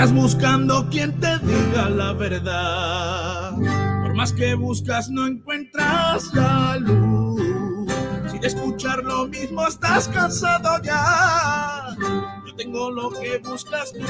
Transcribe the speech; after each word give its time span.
Estás 0.00 0.14
buscando 0.14 0.88
quien 0.88 1.12
te 1.20 1.38
diga 1.40 1.90
la 1.90 2.14
verdad. 2.14 3.52
Por 4.00 4.14
más 4.14 4.32
que 4.32 4.54
buscas, 4.54 5.10
no 5.10 5.26
encuentras 5.26 6.32
la 6.32 6.78
luz. 6.78 7.92
Sin 8.30 8.42
escuchar 8.42 9.04
lo 9.04 9.28
mismo, 9.28 9.66
estás 9.66 10.08
cansado 10.08 10.82
ya. 10.82 11.94
Yo 12.46 12.56
tengo 12.56 12.90
lo 12.90 13.10
que 13.10 13.42
buscas 13.44 13.92
tú. 13.92 14.06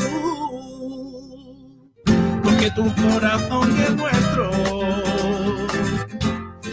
Porque 2.45 2.71
tu 2.71 2.85
corazón 2.95 3.77
y 3.77 3.83
el 3.83 3.97
nuestro 3.97 4.51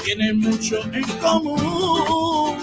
tienen 0.04 0.38
mucho 0.42 0.78
en 0.94 1.04
común. 1.20 2.56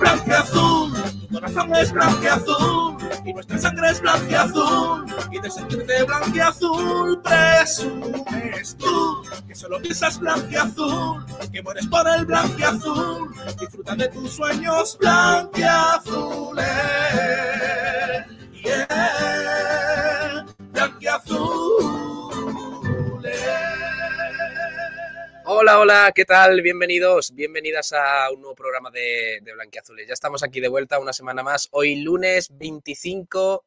Blanco 0.00 0.32
azul, 0.32 0.90
tu 1.20 1.34
corazón 1.34 1.76
es 1.76 1.92
blanco 1.92 2.28
azul 2.32 3.07
y 3.24 3.32
nuestra 3.32 3.58
sangre 3.58 3.90
es 3.90 4.00
blanqueazul 4.00 5.06
y 5.30 5.40
de 5.40 5.50
sentirte 5.50 6.04
blanqueazul 6.04 7.20
presumes 7.22 8.76
tú 8.76 9.22
que 9.46 9.54
solo 9.54 9.80
piensas 9.80 10.18
blanqueazul 10.18 11.24
que 11.52 11.62
mueres 11.62 11.86
por 11.86 12.08
el 12.08 12.24
blanqueazul 12.26 13.34
disfruta 13.58 13.94
de 13.96 14.08
tus 14.08 14.32
sueños 14.32 14.96
blanqueazules 14.98 16.64
yeah 17.18 17.77
Hola, 25.50 25.78
hola, 25.78 26.12
¿qué 26.14 26.26
tal? 26.26 26.60
Bienvenidos, 26.60 27.34
bienvenidas 27.34 27.94
a 27.94 28.30
un 28.30 28.42
nuevo 28.42 28.54
programa 28.54 28.90
de, 28.90 29.40
Blanquiazules. 29.54 30.06
Ya 30.06 30.12
estamos 30.12 30.42
aquí 30.42 30.60
de 30.60 30.68
vuelta 30.68 30.98
una 30.98 31.14
semana 31.14 31.42
más. 31.42 31.68
Hoy 31.70 32.02
lunes 32.02 32.50
25 32.52 33.64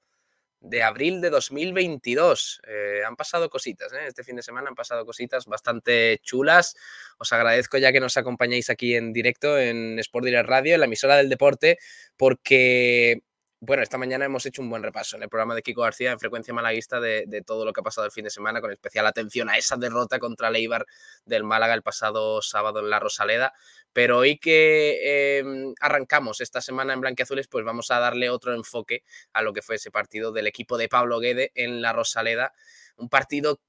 de 0.60 0.84
abril 0.84 1.22
de 1.22 1.32
2022. 1.32 2.62
Eh, 2.68 3.02
han 3.04 3.16
pasado 3.16 3.50
cositas, 3.50 3.92
¿eh? 3.94 4.06
este 4.06 4.24
fin 4.24 4.36
de 4.36 4.44
semana 4.44 4.70
han 4.70 4.76
pasado 4.76 5.08
cositas 5.08 5.48
bastante 5.48 6.20
chulas. 6.22 6.76
Os 7.18 7.34
agradezco 7.34 7.80
ya 7.80 7.92
que 7.92 8.00
nos 8.00 8.16
acompañéis 8.16 8.70
aquí 8.70 8.94
en 8.94 9.12
directo 9.12 9.58
en 9.58 9.98
Sport 9.98 10.26
Direct 10.26 10.48
Radio, 10.48 10.76
en 10.76 10.82
la 10.82 10.86
emisora 10.86 11.18
del 11.18 11.30
deporte, 11.30 11.80
porque 12.16 13.24
bueno, 13.64 13.84
esta 13.84 14.00
mañana 14.00 14.26
hemos 14.26 14.44
hecho 14.48 14.64
un 14.64 14.72
buen 14.72 14.82
repaso 14.82 15.18
en 15.18 15.24
el 15.24 15.30
programa 15.30 15.54
de 15.54 15.62
Kiko 15.62 15.84
García 15.84 16.12
en 16.12 16.20
frecuencia 16.20 16.52
malaguista 16.52 17.00
de, 17.00 17.44
todo 17.46 17.64
lo 17.64 17.74
que 17.74 17.82
ha 17.82 17.84
pasado 17.84 18.06
el 18.06 18.12
fin 18.12 18.24
de 18.24 18.32
semana, 18.32 18.60
con 18.60 18.72
especial 18.72 19.06
atención 19.06 19.50
a 19.50 19.58
esa 19.58 19.78
derrota 19.78 20.18
contra 20.18 20.50
Leibar 20.50 20.88
del 21.26 21.44
Málaga 21.44 21.76
el 21.76 21.84
pasado 21.84 22.42
sábado 22.42 22.80
en 22.80 22.90
la 22.90 23.00
Rosaleda. 23.00 23.54
Pero 23.94 24.18
hoy 24.18 24.40
que 24.40 25.38
em, 25.40 25.76
arrancamos 25.80 26.42
esta 26.42 26.60
semana 26.60 26.94
en 26.94 27.02
Blanquiazules, 27.02 27.48
pues 27.48 27.64
vamos 27.64 27.92
a 27.92 28.00
darle 28.00 28.32
otro 28.32 28.56
enfoque 28.56 29.04
a 29.32 29.44
lo 29.44 29.54
que 29.54 29.62
fue 29.62 29.76
ese 29.76 29.92
partido 29.92 30.32
del 30.32 30.48
equipo 30.48 30.80
de 30.80 30.90
Pablo 30.90 31.20
Guede 31.20 31.52
en 31.54 31.84
la 31.84 31.94
Rosaleda. 31.94 32.54
Un 32.98 33.10
partido 33.10 33.62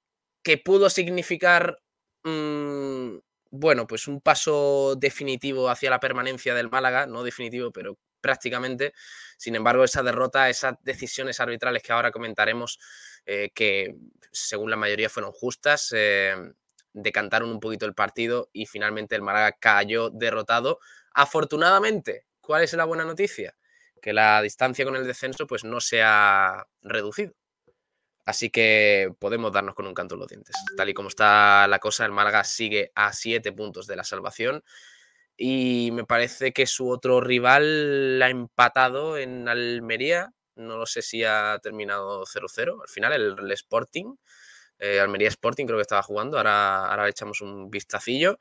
que 0.42 0.56
pudo 0.56 0.88
significar, 0.88 1.78
mm, 2.24 3.16
bueno, 3.50 3.86
pues 3.86 4.08
un 4.08 4.22
paso 4.22 4.96
definitivo 4.96 5.68
hacia 5.68 5.90
la 5.90 6.00
permanencia 6.00 6.54
del 6.54 6.70
Málaga, 6.70 7.06
no 7.06 7.24
definitivo, 7.24 7.72
pero 7.72 7.98
prácticamente. 8.22 8.94
Sin 9.36 9.54
embargo, 9.54 9.84
esa 9.84 10.02
derrota, 10.02 10.48
esas 10.48 10.76
decisiones 10.82 11.40
arbitrales 11.40 11.82
que 11.82 11.92
ahora 11.92 12.10
comentaremos, 12.10 12.78
eh, 13.26 13.50
que 13.54 13.94
según 14.30 14.70
la 14.70 14.76
mayoría 14.76 15.10
fueron 15.10 15.32
justas, 15.32 15.92
eh, 15.94 16.34
decantaron 16.94 17.50
un 17.50 17.60
poquito 17.60 17.86
el 17.86 17.94
partido 17.94 18.48
y 18.52 18.66
finalmente 18.66 19.14
el 19.14 19.22
Málaga 19.22 19.52
cayó 19.52 20.10
derrotado. 20.10 20.78
Afortunadamente, 21.12 22.26
¿cuál 22.40 22.62
es 22.62 22.72
la 22.72 22.84
buena 22.84 23.04
noticia? 23.04 23.54
Que 24.00 24.12
la 24.12 24.40
distancia 24.42 24.84
con 24.84 24.96
el 24.96 25.06
descenso 25.06 25.46
pues 25.46 25.64
no 25.64 25.80
se 25.80 26.02
ha 26.02 26.66
reducido. 26.80 27.34
Así 28.24 28.50
que 28.50 29.12
podemos 29.18 29.52
darnos 29.52 29.74
con 29.74 29.86
un 29.86 29.94
canto 29.94 30.14
en 30.14 30.20
los 30.20 30.28
dientes. 30.28 30.54
Tal 30.76 30.88
y 30.88 30.94
como 30.94 31.08
está 31.08 31.66
la 31.66 31.80
cosa, 31.80 32.04
el 32.04 32.12
Málaga 32.12 32.44
sigue 32.44 32.92
a 32.94 33.12
siete 33.12 33.52
puntos 33.52 33.86
de 33.86 33.96
la 33.96 34.04
salvación 34.04 34.62
y 35.44 35.90
me 35.90 36.04
parece 36.04 36.52
que 36.52 36.66
su 36.66 36.88
otro 36.88 37.20
rival 37.20 38.20
la 38.20 38.26
ha 38.26 38.30
empatado 38.30 39.18
en 39.18 39.48
Almería. 39.48 40.32
No 40.54 40.76
lo 40.76 40.86
sé 40.86 41.02
si 41.02 41.24
ha 41.24 41.58
terminado 41.60 42.24
0-0. 42.24 42.80
Al 42.80 42.88
final, 42.88 43.12
el, 43.12 43.50
Sporting, 43.50 44.14
eh, 44.78 45.00
Almería 45.00 45.26
Sporting 45.26 45.66
creo 45.66 45.78
que 45.78 45.82
estaba 45.82 46.04
jugando. 46.04 46.36
Ahora, 46.36 46.86
ahora 46.86 47.08
echamos 47.08 47.40
un 47.40 47.70
vistacillo. 47.70 48.38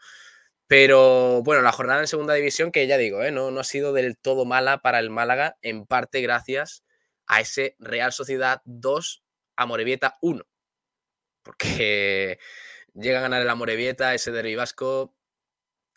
Pero 0.68 1.42
bueno, 1.42 1.64
la 1.64 1.72
jornada 1.72 2.02
en 2.02 2.08
segunda 2.08 2.36
división, 2.36 2.72
que 2.72 2.86
ya 2.86 3.00
digo, 3.00 3.24
eh, 3.24 3.32
no, 3.32 3.50
no 3.50 3.62
ha 3.62 3.64
sido 3.64 3.94
del 3.94 4.16
todo 4.16 4.46
mala 4.46 4.84
para 4.84 5.00
el 5.00 5.10
Málaga, 5.10 5.58
en 5.64 5.88
parte 5.88 6.22
gracias 6.22 6.84
a 7.26 7.42
ese 7.42 7.76
Real 7.80 8.14
Sociedad 8.14 8.62
2, 8.66 9.24
Amorebieta 9.56 10.20
1. 10.22 10.46
Porque 11.42 12.38
llega 12.94 13.18
a 13.18 13.22
ganar 13.24 13.42
el 13.42 13.50
Amorebieta, 13.50 14.14
ese 14.14 14.32
derbi 14.32 14.54
vasco, 14.54 15.16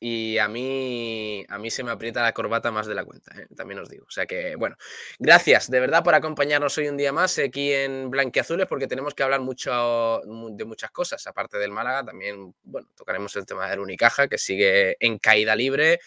y 0.01 0.39
a 0.39 0.49
mí, 0.49 1.45
a 1.49 1.59
mí 1.59 1.71
se 1.71 1.83
me 1.83 1.91
aprieta 1.91 2.23
la 2.23 2.33
corbata 2.33 2.71
más 2.71 2.87
de 2.87 2.95
la 2.95 3.05
cuenta, 3.05 3.35
¿eh? 3.41 3.47
también 3.57 3.81
os 3.81 3.89
digo. 3.89 4.05
O 4.07 4.11
sea 4.11 4.27
que, 4.27 4.57
bueno, 4.57 4.77
gracias 5.19 5.71
de 5.71 5.81
verdad 5.81 6.03
por 6.05 6.15
acompañarnos 6.15 6.77
hoy 6.79 6.89
un 6.89 6.97
día 6.97 7.13
más 7.13 7.39
aquí 7.39 7.73
en 7.73 8.11
Blanquiazules, 8.11 8.67
porque 8.67 8.87
tenemos 8.87 9.15
que 9.15 9.23
hablar 9.23 9.41
mucho 9.41 10.21
de 10.25 10.65
muchas 10.65 10.91
cosas. 10.91 11.27
Aparte 11.27 11.59
del 11.59 11.71
Málaga, 11.71 12.05
también, 12.05 12.55
bueno, 12.65 12.89
tocaremos 12.95 13.35
el 13.37 13.47
tema 13.47 13.71
del 13.71 13.81
Unicaja, 13.81 14.29
que 14.29 14.39
sigue 14.39 14.97
en 15.01 15.19
caída 15.19 15.57
libre. 15.57 16.01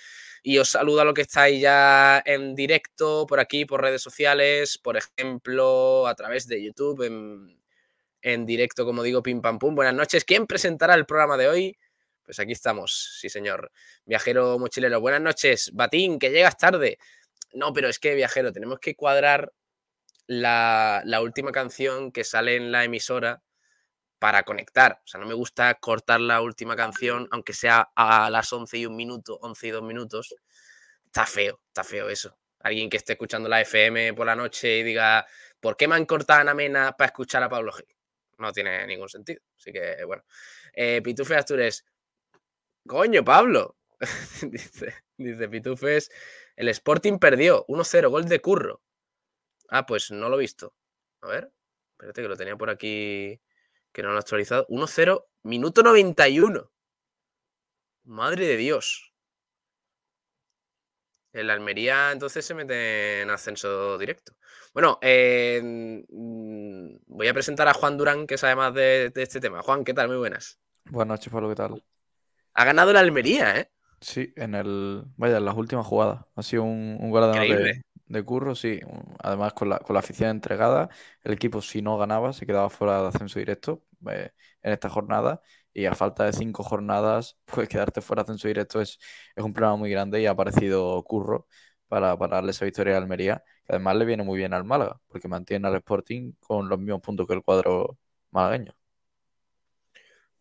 Y 0.44 0.60
os 0.60 0.70
saludo 0.70 1.02
a 1.02 1.06
los 1.06 1.14
que 1.14 1.24
estáis 1.24 1.60
ya 1.60 2.22
en 2.26 2.56
directo 2.56 3.26
por 3.28 3.40
aquí, 3.40 3.66
por 3.66 3.82
redes 3.82 4.02
sociales, 4.02 4.78
por 4.78 4.96
ejemplo, 4.96 6.08
a 6.08 6.16
través 6.16 6.48
de 6.48 6.64
YouTube, 6.64 7.02
en, 7.02 7.60
en 8.22 8.46
directo, 8.46 8.86
como 8.86 9.04
digo, 9.04 9.24
pim 9.24 9.42
pam 9.42 9.60
pum. 9.60 9.76
Buenas 9.76 9.96
noches. 9.96 10.24
¿Quién 10.24 10.46
presentará 10.46 10.94
el 10.94 11.06
programa 11.06 11.38
de 11.38 11.48
hoy? 11.48 11.78
Pues 12.28 12.40
aquí 12.40 12.52
estamos, 12.52 13.18
sí 13.22 13.30
señor. 13.30 13.72
Viajero 14.04 14.60
mochilero, 14.60 15.00
buenas 15.00 15.22
noches. 15.22 15.72
Batín, 15.74 16.20
que 16.20 16.30
llegas 16.30 16.58
tarde. 16.58 17.00
No, 17.54 17.72
pero 17.72 17.88
es 17.88 18.00
que, 18.00 18.16
viajero, 18.16 18.52
tenemos 18.52 18.80
que 18.80 18.98
cuadrar 18.98 19.54
la, 20.26 21.02
última 21.22 21.54
canción 21.54 22.12
que 22.12 22.26
sale 22.26 22.58
en 22.58 22.74
la 22.74 22.84
emisora 22.84 23.42
para 24.20 24.44
conectar. 24.44 25.00
O 25.06 25.08
sea, 25.08 25.22
no 25.22 25.26
me 25.26 25.36
gusta 25.36 25.74
cortar 25.76 26.20
la 26.20 26.42
última 26.42 26.76
canción, 26.76 27.30
aunque 27.32 27.54
sea 27.54 27.92
a 27.96 28.30
las 28.30 28.52
11 28.52 28.78
y 28.78 28.86
un 28.86 28.98
minuto, 28.98 29.40
11 29.42 29.68
y 29.68 29.72
dos 29.72 29.84
minutos. 29.84 30.36
Está 31.06 31.26
feo, 31.26 31.62
está 31.68 31.86
feo 31.86 32.10
eso. 32.10 32.38
Alguien 32.60 32.90
que 32.90 32.98
esté 32.98 33.14
escuchando 33.14 33.48
la 33.48 33.62
FM 33.62 34.14
por 34.16 34.26
la 34.26 34.36
noche 34.36 34.80
y 34.80 34.84
diga, 34.84 35.26
¿por 35.62 35.78
qué 35.78 35.88
me 35.88 35.96
han 35.96 36.06
cortado 36.06 36.50
a 36.50 36.54
Mena 36.54 36.92
para 36.92 37.06
escuchar 37.06 37.42
a 37.44 37.48
Pablo 37.48 37.72
G? 37.72 37.86
No 38.40 38.52
tiene 38.52 38.86
ningún 38.86 39.08
sentido. 39.08 39.40
Así 39.56 39.72
que, 39.72 40.04
bueno. 40.04 40.26
Eh, 40.74 41.02
Pitufe 41.02 41.36
Astures, 41.36 41.86
Coño, 42.88 43.24
Pablo. 43.24 43.76
dice, 45.18 45.50
Pitufes. 45.50 46.10
El 46.56 46.70
Sporting 46.70 47.20
perdió 47.20 47.66
1-0, 47.68 48.10
gol 48.10 48.26
de 48.28 48.42
Curro. 48.42 48.82
Ah, 49.70 49.86
pues 49.86 50.12
no 50.12 50.30
lo 50.30 50.38
he 50.38 50.42
visto. 50.42 50.74
A 51.22 51.28
ver, 51.28 51.52
espérate 51.92 52.22
que 52.22 52.28
lo 52.28 52.38
tenía 52.38 52.56
por 52.56 52.70
aquí 52.70 53.42
que 53.92 54.04
no 54.04 54.10
lo 54.10 54.16
he 54.16 54.20
actualizado. 54.20 54.66
1-0, 54.68 55.26
minuto 55.44 55.84
91. 55.84 56.72
Madre 58.06 58.48
de 58.48 58.58
Dios. 58.58 59.14
El 61.34 61.50
Almería 61.50 62.12
entonces 62.12 62.46
se 62.46 62.56
mete 62.56 63.22
en 63.22 63.30
ascenso 63.30 63.98
directo. 63.98 64.34
Bueno, 64.74 64.98
eh, 65.02 65.62
mm, 65.64 66.96
voy 67.06 67.28
a 67.28 67.34
presentar 67.34 67.68
a 67.68 67.74
Juan 67.74 67.98
Durán, 67.98 68.26
que 68.26 68.38
sabe 68.38 68.56
más 68.56 68.74
de, 68.74 69.12
de 69.14 69.24
este 69.24 69.40
tema. 69.40 69.62
Juan, 69.62 69.84
¿qué 69.84 69.94
tal? 69.94 70.08
Muy 70.08 70.18
buenas. 70.18 70.60
Buenas 70.86 71.20
noches, 71.20 71.32
Pablo, 71.32 71.50
¿qué 71.50 71.56
tal? 71.56 71.84
Ha 72.58 72.66
ganado 72.66 72.92
la 72.92 73.02
Almería, 73.02 73.60
¿eh? 73.60 73.70
Sí, 74.02 74.34
en 74.36 74.56
el. 74.56 75.04
Vaya, 75.16 75.38
en 75.38 75.46
las 75.46 75.56
últimas 75.56 75.86
jugadas. 75.86 76.26
Ha 76.36 76.42
sido 76.44 76.64
un, 76.64 76.98
un 77.00 77.12
gol 77.12 77.32
de, 77.32 77.84
de, 78.08 78.24
curro, 78.24 78.56
sí. 78.56 78.80
Además, 79.20 79.54
con 79.54 79.70
la, 79.70 79.80
con 79.80 79.94
la 79.94 80.00
afición 80.00 80.32
entregada, 80.32 80.90
el 81.24 81.34
equipo, 81.34 81.62
si 81.62 81.84
no 81.84 81.98
ganaba, 82.00 82.34
se 82.34 82.48
quedaba 82.48 82.70
fuera 82.72 83.02
de 83.04 83.08
ascenso 83.10 83.38
directo 83.40 83.84
eh, 84.10 84.32
en 84.64 84.74
esta 84.74 84.90
jornada. 84.90 85.42
Y 85.72 85.86
a 85.86 85.94
falta 85.94 86.26
de 86.26 86.34
cinco 86.34 86.64
jornadas, 86.64 87.38
pues 87.46 87.70
quedarte 87.70 88.02
fuera 88.02 88.24
de 88.24 88.32
ascenso 88.32 88.48
directo 88.48 88.82
es, 88.82 88.98
es 89.36 89.44
un 89.44 89.54
problema 89.54 89.76
muy 89.78 89.92
grande 89.92 90.20
y 90.22 90.26
ha 90.26 90.32
aparecido 90.32 91.04
curro 91.04 91.48
para, 91.88 92.18
para 92.18 92.38
darle 92.38 92.52
esa 92.52 92.66
victoria 92.66 92.96
a 92.96 92.98
Almería. 92.98 93.44
Que 93.66 93.74
además 93.76 93.98
le 93.98 94.06
viene 94.06 94.24
muy 94.24 94.38
bien 94.40 94.54
al 94.54 94.64
Málaga, 94.64 95.00
porque 95.08 95.28
mantiene 95.28 95.68
al 95.68 95.76
Sporting 95.76 96.34
con 96.40 96.70
los 96.70 96.80
mismos 96.80 97.02
puntos 97.02 97.28
que 97.28 97.34
el 97.36 97.44
cuadro 97.44 98.00
malagueño. 98.32 98.74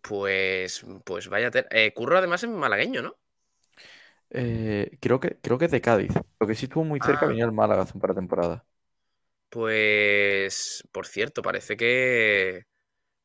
Pues, 0.09 0.85
pues 1.05 1.29
vaya. 1.29 1.51
Eh, 1.71 1.93
Curro 1.93 2.19
además 2.19 2.43
es 2.43 2.51
malagueño, 2.51 3.03
¿no? 3.03 3.17
Eh, 4.31 4.97
creo, 5.01 5.21
que, 5.21 5.39
creo 5.41 5.59
que 5.59 5.67
es 5.67 5.71
de 5.71 5.81
Cádiz. 5.81 6.13
Lo 6.39 6.47
que 6.47 6.55
sí 6.55 6.67
estuvo 6.67 6.85
muy 6.85 7.01
cerca 7.01 7.27
ah. 7.27 7.29
venía 7.29 7.45
el 7.45 7.53
Málaga 7.53 7.83
hace 7.83 7.95
un 7.95 8.01
par 8.01 8.11
de 8.11 8.21
temporadas. 8.21 8.63
Pues, 9.49 10.85
por 10.93 11.07
cierto, 11.07 11.43
parece 11.43 11.77
que, 11.77 12.67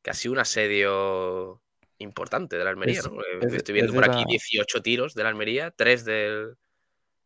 que 0.02 0.10
ha 0.10 0.14
sido 0.14 0.32
un 0.32 0.38
asedio 0.38 1.60
importante 1.98 2.56
de 2.56 2.64
la 2.64 2.70
Almería, 2.70 3.02
¿no? 3.02 3.20
Estoy 3.54 3.74
viendo 3.74 3.92
por 3.92 4.08
aquí 4.08 4.24
18 4.26 4.82
tiros 4.82 5.14
de 5.14 5.22
la 5.22 5.28
Almería, 5.28 5.70
3 5.70 6.04
del. 6.04 6.56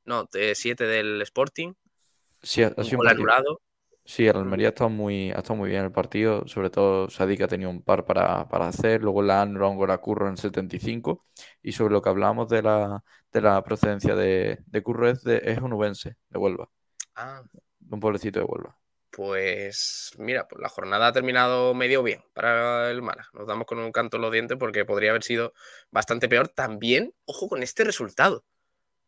No, 0.04 0.28
7 0.32 0.84
del 0.84 1.22
Sporting. 1.22 1.72
Sí, 2.42 2.62
ha, 2.62 2.70
sido 2.84 3.00
un 3.00 3.08
anulado. 3.08 3.60
Sí, 4.06 4.26
el 4.26 4.36
Almería 4.36 4.68
ha 4.68 4.70
estado 4.70 4.88
muy, 4.88 5.32
ha 5.32 5.38
estado 5.38 5.56
muy 5.56 5.70
bien 5.70 5.82
el 5.82 5.90
partido, 5.90 6.46
sobre 6.46 6.70
todo 6.70 7.10
Sadik 7.10 7.42
ha 7.42 7.48
tenido 7.48 7.70
un 7.70 7.82
par 7.82 8.04
para, 8.04 8.42
hacer, 8.42 9.02
luego 9.02 9.20
la 9.20 9.42
un 9.42 9.98
Curro 9.98 10.28
en 10.28 10.36
75 10.36 11.26
y 11.60 11.72
sobre 11.72 11.92
lo 11.92 12.00
que 12.00 12.08
hablábamos 12.08 12.48
de 12.48 12.62
la, 12.62 13.02
de 13.32 13.40
la 13.40 13.62
procedencia 13.64 14.14
de, 14.14 14.60
de 14.64 14.82
Curro 14.82 15.10
es, 15.10 15.24
de, 15.24 15.42
es 15.44 15.58
unubense, 15.58 16.16
de 16.28 16.38
Huelva. 16.38 16.70
Ah. 17.16 17.42
Un 17.90 17.98
pueblecito 17.98 18.38
de 18.38 18.44
Huelva. 18.44 18.78
Pues 19.10 20.12
mira, 20.18 20.46
pues 20.46 20.60
la 20.60 20.68
jornada 20.68 21.08
ha 21.08 21.12
terminado 21.12 21.74
medio 21.74 22.02
bien 22.04 22.22
para 22.32 22.90
el 22.92 23.02
Mala. 23.02 23.28
Nos 23.32 23.46
damos 23.48 23.66
con 23.66 23.78
un 23.78 23.90
canto 23.90 24.18
en 24.18 24.22
los 24.22 24.30
dientes 24.30 24.56
porque 24.56 24.84
podría 24.84 25.10
haber 25.10 25.24
sido 25.24 25.52
bastante 25.90 26.28
peor. 26.28 26.48
También, 26.48 27.12
ojo 27.24 27.48
con 27.48 27.62
este 27.62 27.82
resultado. 27.82 28.44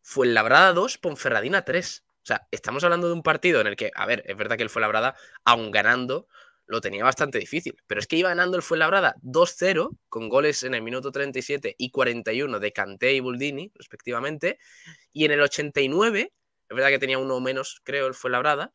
Fue 0.02 0.26
el 0.26 0.34
Labrada 0.34 0.72
2, 0.72 0.98
Ponferradina 0.98 1.64
3. 1.64 2.04
O 2.28 2.34
sea, 2.34 2.46
estamos 2.50 2.84
hablando 2.84 3.06
de 3.06 3.14
un 3.14 3.22
partido 3.22 3.62
en 3.62 3.68
el 3.68 3.74
que, 3.74 3.90
a 3.94 4.04
ver, 4.04 4.22
es 4.26 4.36
verdad 4.36 4.58
que 4.58 4.62
el 4.62 4.68
Fuenlabrada, 4.68 5.16
aun 5.46 5.70
ganando, 5.70 6.28
lo 6.66 6.82
tenía 6.82 7.02
bastante 7.02 7.38
difícil. 7.38 7.82
Pero 7.86 8.00
es 8.00 8.06
que 8.06 8.16
iba 8.16 8.28
ganando 8.28 8.58
el 8.58 8.62
Fuenlabrada 8.62 9.14
2-0, 9.22 9.96
con 10.10 10.28
goles 10.28 10.62
en 10.62 10.74
el 10.74 10.82
minuto 10.82 11.10
37 11.10 11.74
y 11.78 11.90
41 11.90 12.60
de 12.60 12.72
Kanté 12.74 13.14
y 13.14 13.20
Buldini, 13.20 13.72
respectivamente. 13.74 14.58
Y 15.10 15.24
en 15.24 15.30
el 15.30 15.40
89, 15.40 16.34
es 16.68 16.76
verdad 16.76 16.90
que 16.90 16.98
tenía 16.98 17.16
uno 17.16 17.40
menos, 17.40 17.80
creo, 17.82 18.06
el 18.06 18.12
Fuenlabrada, 18.12 18.74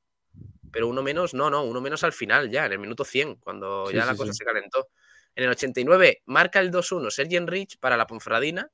pero 0.71 0.87
uno 0.87 1.03
menos, 1.03 1.35
no, 1.35 1.51
no, 1.51 1.63
uno 1.63 1.79
menos 1.79 2.03
al 2.03 2.13
final, 2.13 2.49
ya, 2.49 2.65
en 2.65 2.71
el 2.71 2.79
minuto 2.79 3.05
100, 3.05 3.35
cuando 3.35 3.91
ya 3.91 4.03
la 4.03 4.15
cosa 4.15 4.33
se 4.33 4.43
calentó. 4.43 4.87
En 5.35 5.43
el 5.43 5.51
89 5.51 6.23
marca 6.25 6.59
el 6.59 6.71
2-1 6.71 7.11
Sergi 7.11 7.35
Enrich 7.35 7.77
para 7.77 7.97
la 7.97 8.07
Ponferradina 8.07 8.71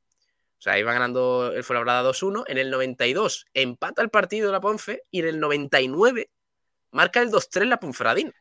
o 0.60 0.62
sea, 0.62 0.78
iba 0.78 0.92
ganando 0.92 1.54
el 1.54 1.64
Fuenlabrada 1.64 2.04
2-1. 2.04 2.44
En 2.48 2.58
el 2.58 2.70
92 2.70 3.46
empata 3.54 4.02
el 4.02 4.10
partido 4.10 4.52
la 4.52 4.60
Ponfe 4.60 5.04
y 5.10 5.22
en 5.22 5.28
el 5.28 5.40
99 5.40 6.30
marca 6.92 7.22
el 7.22 7.32
2-3 7.32 7.66
la 7.66 7.80
Ponferradina. 7.80 8.34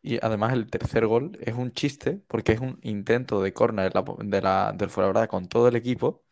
Y 0.00 0.24
además 0.24 0.52
el 0.52 0.70
tercer 0.70 1.06
gol 1.06 1.36
es 1.40 1.54
un 1.54 1.72
chiste 1.72 2.20
porque 2.28 2.52
es 2.52 2.60
un 2.60 2.78
intento 2.82 3.42
de 3.42 3.52
córner 3.52 3.92
de 3.92 4.40
la, 4.40 4.72
del 4.72 4.90
Fuenlabrada 4.90 5.26
con 5.26 5.48
todo 5.48 5.66
el 5.66 5.74
equipo. 5.74 6.22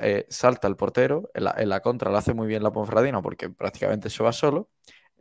Eh, 0.00 0.26
salta 0.30 0.66
el 0.66 0.74
portero, 0.74 1.30
en 1.34 1.44
la, 1.44 1.54
la, 1.64 1.80
contra 1.80 2.10
lo 2.10 2.16
hace 2.16 2.34
muy 2.34 2.48
bien 2.48 2.64
la 2.64 2.72
Ponferradina 2.72 3.22
porque 3.22 3.48
prácticamente 3.50 4.10
se 4.10 4.24
va 4.24 4.32
solo. 4.32 4.70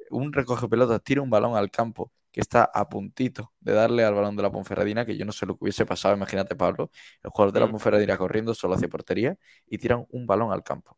Un 0.09 0.33
recoge 0.33 0.67
pelotas, 0.67 1.03
tira 1.03 1.21
un 1.21 1.29
balón 1.29 1.55
al 1.55 1.69
campo 1.69 2.11
que 2.35 2.41
está 2.41 2.65
a 2.65 2.89
puntito 2.89 3.53
de 3.61 3.71
darle 3.71 4.03
al 4.03 4.13
balón 4.13 4.35
de 4.35 4.43
la 4.43 4.51
Ponferradina, 4.51 5.05
que 5.05 5.15
yo 5.15 5.23
no 5.23 5.31
sé 5.31 5.45
lo 5.45 5.53
que 5.57 5.63
hubiese 5.63 5.85
pasado, 5.85 6.13
imagínate 6.15 6.53
Pablo, 6.53 6.91
el 7.23 7.29
jugador 7.29 7.53
de 7.53 7.61
la 7.61 7.67
mm. 7.67 7.71
Ponferradina 7.71 8.17
corriendo 8.17 8.53
solo 8.53 8.75
hacia 8.75 8.89
portería 8.89 9.37
y 9.65 9.77
tiran 9.77 10.05
un 10.09 10.27
balón 10.27 10.51
al 10.51 10.61
campo. 10.61 10.97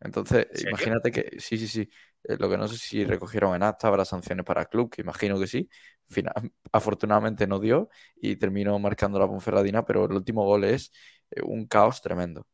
Entonces, 0.00 0.46
imagínate 0.66 1.12
que, 1.12 1.38
sí, 1.38 1.58
sí, 1.58 1.68
sí, 1.68 1.86
eh, 2.24 2.38
lo 2.38 2.48
que 2.48 2.56
no 2.56 2.66
sé 2.66 2.78
si 2.78 3.04
recogieron 3.04 3.54
en 3.54 3.62
acta, 3.62 3.88
habrá 3.88 4.06
sanciones 4.06 4.46
para 4.46 4.62
el 4.62 4.68
club, 4.68 4.90
que 4.90 5.02
imagino 5.02 5.38
que 5.38 5.46
sí. 5.46 5.68
Final, 6.06 6.32
afortunadamente 6.72 7.46
no 7.46 7.58
dio 7.58 7.90
y 8.16 8.36
terminó 8.36 8.78
marcando 8.78 9.18
la 9.18 9.26
Ponferradina, 9.26 9.84
pero 9.84 10.06
el 10.06 10.12
último 10.12 10.46
gol 10.46 10.64
es 10.64 10.92
eh, 11.30 11.42
un 11.42 11.66
caos 11.66 12.00
tremendo. 12.00 12.46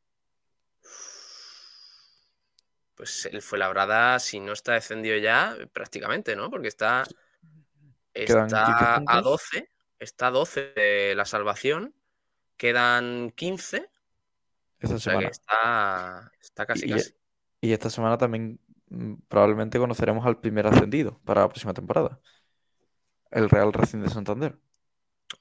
Pues 2.97 3.25
él 3.27 3.41
fue 3.41 3.61
labrada, 3.61 4.19
si 4.19 4.41
no 4.41 4.53
está 4.53 4.73
descendido 4.73 5.17
ya, 5.17 5.57
prácticamente, 5.73 6.35
¿no? 6.35 6.51
Porque 6.51 6.67
está 6.67 7.05
Está 8.25 9.03
a 9.07 9.21
12, 9.21 9.71
está 9.99 10.29
a 10.29 10.31
12 10.31 10.73
de 10.75 11.15
la 11.15 11.25
salvación, 11.25 11.95
quedan 12.57 13.31
15. 13.37 13.89
Esta 14.81 14.99
semana. 14.99 15.29
está, 15.29 16.67
casi, 16.67 16.87
y, 16.87 16.91
casi. 16.91 17.15
Y 17.61 17.73
esta 17.73 17.91
semana 17.91 18.19
también 18.19 18.61
mm, 18.89 19.15
probablemente 19.29 19.79
conoceremos 19.79 20.27
al 20.27 20.41
primer 20.41 20.67
ascendido 20.67 21.21
para 21.25 21.43
la 21.43 21.49
próxima 21.49 21.75
temporada. 21.75 22.21
El 23.31 23.51
Real 23.51 23.73
Racing 23.73 24.01
de 24.01 24.11
Santander. 24.11 24.59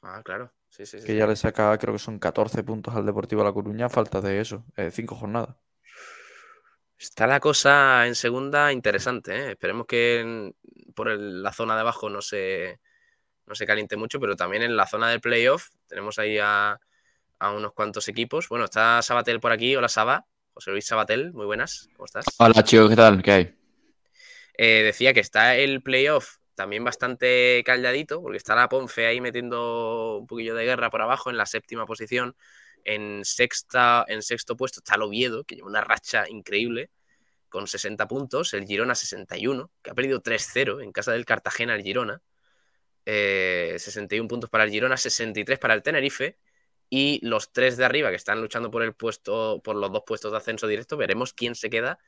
Ah, 0.02 0.22
claro. 0.24 0.52
Sí, 0.70 0.86
sí, 0.86 0.98
que 1.06 1.16
ya 1.16 1.26
le 1.26 1.36
saca, 1.36 1.76
creo 1.78 1.94
que 1.94 2.00
son 2.00 2.20
14 2.20 2.62
puntos 2.64 2.94
al 2.94 3.06
Deportivo 3.06 3.44
La 3.44 3.54
Coruña, 3.54 3.90
falta 3.90 4.22
de 4.22 4.42
eso, 4.42 4.66
5 4.76 5.16
eh, 5.16 5.18
jornadas. 5.18 5.56
Está 6.98 7.28
la 7.28 7.40
cosa 7.40 8.08
en 8.08 8.16
segunda 8.16 8.72
interesante. 8.72 9.36
¿eh? 9.36 9.52
Esperemos 9.52 9.86
que 9.86 10.52
por 10.96 11.08
la 11.10 11.54
zona 11.54 11.76
de 11.76 11.82
abajo 11.82 12.10
no 12.10 12.22
se, 12.22 12.80
no 13.46 13.56
se 13.56 13.68
caliente 13.68 13.98
mucho, 13.98 14.20
pero 14.20 14.36
también 14.36 14.64
en 14.64 14.76
la 14.76 14.88
zona 14.88 15.10
del 15.10 15.22
playoff 15.22 15.70
tenemos 15.88 16.18
ahí 16.18 16.40
a, 16.42 16.80
unos 17.40 17.74
cuantos 17.74 18.08
equipos. 18.08 18.50
Bueno, 18.50 18.66
está 18.66 19.02
Sabatel 19.04 19.40
por 19.40 19.52
aquí. 19.52 19.76
Hola, 19.76 19.90
Saba. 19.90 20.26
José 20.54 20.72
Luis 20.72 20.88
Sabatel, 20.88 21.34
muy 21.34 21.46
buenas. 21.46 21.88
¿Cómo 21.96 22.06
estás? 22.06 22.26
Hola, 22.40 22.64
chicos, 22.64 22.90
¿qué 22.90 22.96
tal? 22.96 23.22
¿Qué 23.22 23.32
hay? 23.32 23.56
Eh, 24.58 24.82
decía 24.84 25.14
que 25.14 25.20
está 25.20 25.56
el 25.56 25.84
playoff 25.84 26.38
también 26.56 26.84
bastante 26.84 27.62
calladito, 27.64 28.20
porque 28.24 28.38
está 28.38 28.56
la 28.56 28.68
Ponfe 28.68 29.06
ahí 29.06 29.22
metiendo 29.22 30.18
un 30.18 30.26
poquillo 30.26 30.56
de 30.56 30.66
guerra 30.66 30.90
por 30.90 31.04
abajo 31.04 31.30
en 31.30 31.38
la 31.38 31.46
séptima 31.46 31.86
posición. 31.86 32.36
En, 32.84 33.26
sexta, 33.26 34.06
en 34.08 34.22
sexto 34.22 34.56
puesto 34.56 34.80
está 34.80 34.96
el 34.96 35.02
Oviedo, 35.02 35.44
que 35.44 35.56
lleva 35.56 35.68
una 35.68 35.82
racha 35.82 36.26
increíble, 36.30 36.90
con 37.50 37.68
60 37.68 38.08
puntos. 38.08 38.54
El 38.54 38.66
Girona 38.66 38.96
61, 38.96 39.72
que 39.82 39.90
ha 39.90 39.94
perdido 39.94 40.22
3-0 40.22 40.84
en 40.84 40.92
casa 40.92 41.12
del 41.12 41.26
Cartagena 41.26 41.76
el 41.76 41.84
Girona. 41.84 42.22
61 43.06 44.26
eh, 44.26 44.28
puntos 44.28 44.50
para 44.50 44.66
el 44.66 44.70
Girona, 44.70 44.98
63 44.98 45.60
para 45.60 45.74
el 45.74 45.84
Tenerife. 45.84 46.38
Y 46.90 47.20
los 47.26 47.52
tres 47.52 47.76
de 47.76 47.86
arriba 47.86 48.10
que 48.10 48.16
están 48.16 48.42
luchando 48.42 48.72
por 48.72 48.82
el 48.82 48.94
puesto, 48.94 49.62
por 49.64 49.76
los 49.76 49.92
dos 49.92 50.04
puestos 50.06 50.32
de 50.32 50.38
ascenso 50.38 50.68
directo, 50.68 50.96
veremos 50.96 51.34
quién 51.34 51.56
se 51.56 51.70
queda 51.70 52.00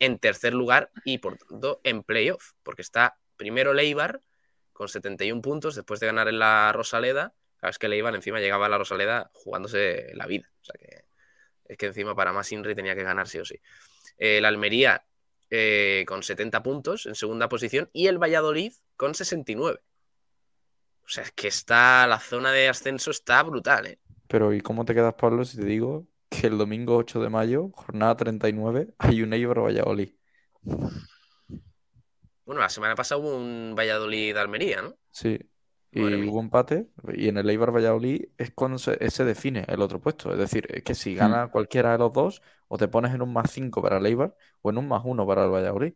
en 0.00 0.18
tercer 0.18 0.54
lugar 0.54 0.90
y 1.04 1.18
por 1.18 1.36
tanto 1.38 1.80
en 1.84 2.02
playoff, 2.02 2.52
porque 2.64 2.82
está 2.82 3.16
primero 3.36 3.72
Leibar 3.72 4.20
con 4.72 4.88
71 4.88 5.40
puntos 5.40 5.76
después 5.76 6.00
de 6.00 6.06
ganar 6.06 6.26
en 6.28 6.40
la 6.40 6.72
Rosaleda 6.72 7.32
es 7.68 7.78
que 7.78 7.88
le 7.88 7.96
iban 7.96 8.14
encima 8.14 8.40
llegaba 8.40 8.66
a 8.66 8.68
la 8.68 8.78
Rosaleda 8.78 9.30
jugándose 9.32 10.10
la 10.14 10.26
vida. 10.26 10.50
O 10.60 10.64
sea 10.64 10.74
que 10.78 11.04
es 11.64 11.78
que 11.78 11.86
encima 11.86 12.14
para 12.14 12.32
más 12.32 12.50
Inri 12.52 12.74
tenía 12.74 12.94
que 12.94 13.02
ganar 13.02 13.28
sí 13.28 13.38
o 13.38 13.44
sí. 13.44 13.58
el 14.18 14.44
Almería 14.44 15.04
eh, 15.50 16.04
con 16.06 16.22
70 16.22 16.62
puntos 16.62 17.06
en 17.06 17.14
segunda 17.14 17.48
posición 17.48 17.88
y 17.92 18.06
el 18.06 18.18
Valladolid 18.18 18.72
con 18.96 19.14
69. 19.14 19.80
O 21.04 21.08
sea, 21.08 21.24
es 21.24 21.32
que 21.32 21.48
está 21.48 22.06
la 22.06 22.18
zona 22.18 22.50
de 22.52 22.68
ascenso 22.68 23.10
está 23.10 23.42
brutal, 23.42 23.86
¿eh? 23.86 23.98
Pero 24.26 24.54
¿y 24.54 24.60
cómo 24.60 24.84
te 24.84 24.94
quedas, 24.94 25.14
Pablo, 25.14 25.44
si 25.44 25.58
te 25.58 25.64
digo 25.64 26.06
que 26.30 26.46
el 26.46 26.56
domingo 26.56 26.96
8 26.96 27.20
de 27.20 27.28
mayo, 27.28 27.70
jornada 27.72 28.16
39, 28.16 28.94
hay 28.98 29.22
un 29.22 29.32
Eibar 29.32 29.60
Valladolid? 29.60 30.14
Bueno, 30.62 32.60
la 32.60 32.68
semana 32.68 32.94
pasada 32.94 33.20
hubo 33.20 33.36
un 33.36 33.74
Valladolid-Almería, 33.76 34.82
¿no? 34.82 34.96
Sí, 35.10 35.38
y 35.94 36.28
hubo 36.28 36.40
empate. 36.40 36.88
Y 37.14 37.28
en 37.28 37.38
el 37.38 37.48
Eibar 37.48 37.74
Valladolid 37.74 38.26
es 38.36 38.50
cuando 38.50 38.78
se, 38.78 38.96
define 39.24 39.64
el 39.68 39.80
otro 39.80 40.00
puesto. 40.00 40.32
Es 40.32 40.38
decir, 40.38 40.66
es 40.70 40.82
que 40.82 40.94
si 40.94 41.14
hmm. 41.14 41.18
gana 41.18 41.48
cualquiera 41.48 41.92
de 41.92 41.98
los 41.98 42.12
dos, 42.12 42.42
o 42.68 42.76
te 42.76 42.88
pones 42.88 43.14
en 43.14 43.22
un 43.22 43.32
más 43.32 43.50
5 43.52 43.80
para 43.80 43.98
el 43.98 44.06
Eibar 44.06 44.34
o 44.62 44.70
en 44.70 44.78
un 44.78 44.88
más 44.88 45.02
1 45.04 45.26
para 45.26 45.44
el 45.44 45.50
Valladolid. 45.50 45.94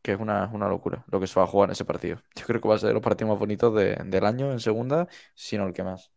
Que 0.00 0.12
es 0.12 0.20
una, 0.20 0.48
locura 0.68 1.04
lo 1.08 1.20
que 1.20 1.26
se 1.26 1.38
va 1.38 1.44
a 1.44 1.48
jugar 1.48 1.68
en 1.68 1.72
ese 1.72 1.84
partido. 1.84 2.16
Yo 2.34 2.46
creo 2.46 2.60
que 2.60 2.68
va 2.68 2.76
a 2.76 2.78
ser 2.78 2.88
de 2.88 2.94
los 2.94 3.02
partidos 3.02 3.30
más 3.30 3.38
bonitos 3.38 3.74
del 3.74 4.24
año 4.24 4.50
en 4.50 4.60
segunda, 4.60 5.06
sino 5.34 5.66
el 5.66 5.74
que 5.74 5.84
más. 5.84 6.10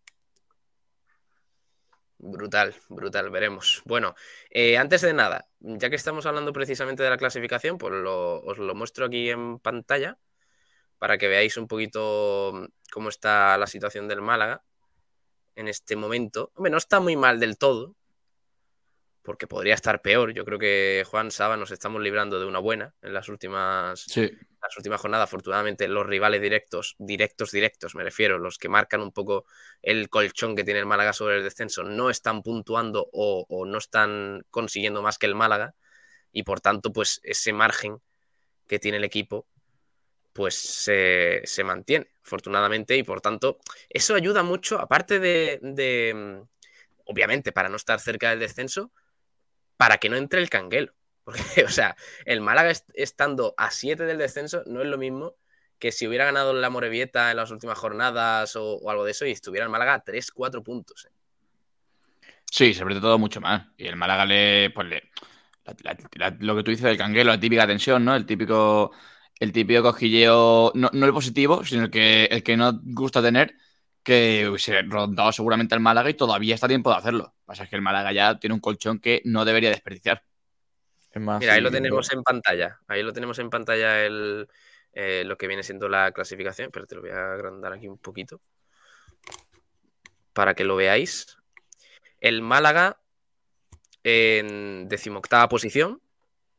Brutal, 2.17 2.73
brutal, 2.89 3.29
veremos. 3.29 3.83
Bueno, 3.85 4.15
eh, 4.49 4.77
antes 4.77 5.01
de 5.01 5.13
nada, 5.13 5.47
ya 5.59 5.89
que 5.89 5.97
estamos 5.97 6.25
hablando 6.25 6.53
precisamente 6.53 7.03
de 7.03 7.09
la 7.09 7.17
clasificación, 7.17 7.77
pues 7.77 7.93
os 7.93 8.57
lo 8.57 8.73
muestro 8.73 9.05
aquí 9.05 9.29
en 9.29 9.59
pantalla 9.59 10.17
para 10.97 11.17
que 11.17 11.27
veáis 11.27 11.57
un 11.57 11.67
poquito 11.67 12.51
mm, 12.53 12.65
cómo 12.91 13.09
está 13.09 13.57
la 13.57 13.67
situación 13.67 14.07
del 14.07 14.21
Málaga 14.21 14.63
en 15.55 15.67
este 15.67 15.95
momento. 15.95 16.51
Hombre, 16.55 16.71
no 16.71 16.77
está 16.77 16.99
muy 16.99 17.15
mal 17.15 17.39
del 17.39 17.57
todo, 17.57 17.95
porque 19.25 19.47
podría 19.47 19.73
estar 19.73 20.01
peor. 20.01 20.33
Yo 20.33 20.45
creo 20.45 20.59
que 20.59 21.03
Juan 21.09 21.31
Saba 21.31 21.57
nos 21.57 21.71
estamos 21.71 22.01
librando 22.01 22.39
de 22.39 22.45
una 22.45 22.59
buena 22.59 22.93
en 23.01 23.13
las 23.13 23.27
últimas, 23.27 24.05
las 24.15 24.77
últimas 24.77 25.01
jornadas. 25.01 25.25
Afortunadamente, 25.25 25.87
los 25.87 26.05
rivales 26.05 26.41
directos, 26.41 26.95
directos, 26.99 27.51
directos, 27.51 27.95
me 27.95 28.03
refiero, 28.03 28.37
los 28.37 28.57
que 28.57 28.69
marcan 28.69 29.01
un 29.01 29.11
poco 29.11 29.45
el 29.81 30.09
colchón 30.09 30.55
que 30.55 30.63
tiene 30.63 30.79
el 30.79 30.85
Málaga 30.85 31.11
sobre 31.11 31.37
el 31.37 31.43
descenso, 31.43 31.83
no 31.83 32.09
están 32.09 32.43
puntuando 32.43 33.09
o, 33.11 33.45
o 33.49 33.65
no 33.65 33.79
están 33.79 34.45
consiguiendo 34.51 35.01
más 35.01 35.17
que 35.17 35.25
el 35.25 35.35
Málaga. 35.35 35.73
Y 36.31 36.43
por 36.43 36.61
tanto, 36.61 36.93
pues 36.93 37.19
ese 37.23 37.51
margen 37.51 37.97
que 38.67 38.77
tiene 38.79 38.97
el 38.97 39.03
equipo 39.03 39.47
pues 40.35 40.55
se, 40.55 41.63
mantiene, 41.63 42.09
afortunadamente, 42.21 42.97
y 42.97 43.03
por 43.03 43.21
tanto, 43.21 43.57
eso 43.89 44.15
ayuda 44.15 44.43
mucho, 44.43 44.77
aparte 44.81 45.21
de, 45.21 46.13
mm, 46.13 46.41
obviamente, 47.05 47.53
para 47.53 47.69
no 47.69 47.77
estar 47.77 48.01
cerca 48.01 48.31
del 48.31 48.39
descenso, 48.39 48.91
para 49.77 49.97
que 49.97 50.09
no 50.09 50.17
entre 50.17 50.41
el 50.41 50.49
canguelo. 50.49 50.93
Porque, 51.23 51.63
o 51.63 51.69
sea, 51.69 51.95
el 52.25 52.41
Málaga 52.41 52.73
estando 52.95 53.53
a 53.55 53.71
7 53.71 54.03
del 54.03 54.17
descenso 54.17 54.61
no 54.65 54.81
es 54.81 54.87
lo 54.87 54.97
mismo 54.97 55.37
que 55.79 55.93
si 55.93 56.05
hubiera 56.05 56.25
ganado 56.25 56.53
la 56.53 56.69
Morevieta 56.69 57.31
en 57.31 57.37
las 57.37 57.49
últimas 57.49 57.77
jornadas 57.77 58.57
o, 58.57 58.89
algo 58.89 59.05
de 59.05 59.11
eso 59.11 59.25
y 59.25 59.31
estuviera 59.31 59.63
el 59.63 59.71
Málaga 59.71 59.93
a 59.93 60.03
3, 60.03 60.31
4 60.31 60.61
puntos. 60.63 61.05
¿eh? 61.05 61.13
Sí, 62.51 62.73
sobre 62.73 62.99
todo 62.99 63.17
mucho 63.17 63.39
más. 63.39 63.67
Y 63.77 63.87
el 63.87 63.95
Málaga 63.95 64.25
le, 64.25 64.69
pues 64.71 64.87
lo 66.39 66.55
que 66.57 66.63
tú 66.63 66.71
dices 66.71 66.83
del 66.83 66.97
canguelo, 66.97 67.31
la 67.31 67.39
típica 67.39 67.65
tensión, 67.65 68.03
¿no? 68.03 68.15
El 68.15 68.25
típico 68.25 68.91
el 69.39 69.51
típico 69.51 69.83
cosquilleo, 69.83 70.71
no, 70.75 70.89
el 70.91 71.13
positivo, 71.13 71.63
sino 71.63 71.85
el 71.85 71.91
que, 71.91 72.25
el 72.25 72.43
que 72.43 72.57
no 72.57 72.79
gusta 72.83 73.21
tener, 73.21 73.55
que 74.03 74.47
hubiese 74.47 74.81
rondado 74.83 75.31
seguramente 75.31 75.75
al 75.75 75.81
Málaga 75.81 76.09
y 76.09 76.13
todavía 76.13 76.55
está 76.55 76.67
tiempo 76.67 76.91
de 76.91 76.97
hacerlo. 76.97 77.23
Lo 77.23 77.31
que 77.31 77.45
pasa 77.45 77.63
es 77.63 77.69
que 77.69 77.75
el 77.75 77.81
Málaga 77.81 78.13
ya 78.13 78.39
tiene 78.39 78.53
un 78.53 78.59
colchón 78.59 78.99
que 78.99 79.21
no 79.25 79.45
debería 79.45 79.69
desperdiciar. 79.69 80.23
Mira, 81.15 81.53
ahí 81.53 81.61
lo 81.61 81.71
tenemos 81.71 82.11
en 82.11 82.23
pantalla. 82.23 82.79
Ahí 82.87 83.01
lo 83.01 83.13
tenemos 83.13 83.39
en 83.39 83.49
pantalla 83.49 84.05
el, 84.05 84.47
eh, 84.91 85.23
lo 85.25 85.37
que 85.37 85.47
viene 85.47 85.63
siendo 85.63 85.87
la 85.87 86.11
clasificación. 86.11 86.71
Pero 86.71 86.85
te 86.85 86.95
lo 86.95 87.01
voy 87.01 87.11
a 87.11 87.33
agrandar 87.33 87.73
aquí 87.73 87.87
un 87.87 87.97
poquito. 87.97 88.41
Para 90.33 90.53
que 90.53 90.65
lo 90.65 90.75
veáis. 90.75 91.37
El 92.19 92.41
Málaga 92.41 92.99
en 94.03 94.89
decimoctava 94.89 95.47
posición. 95.47 96.01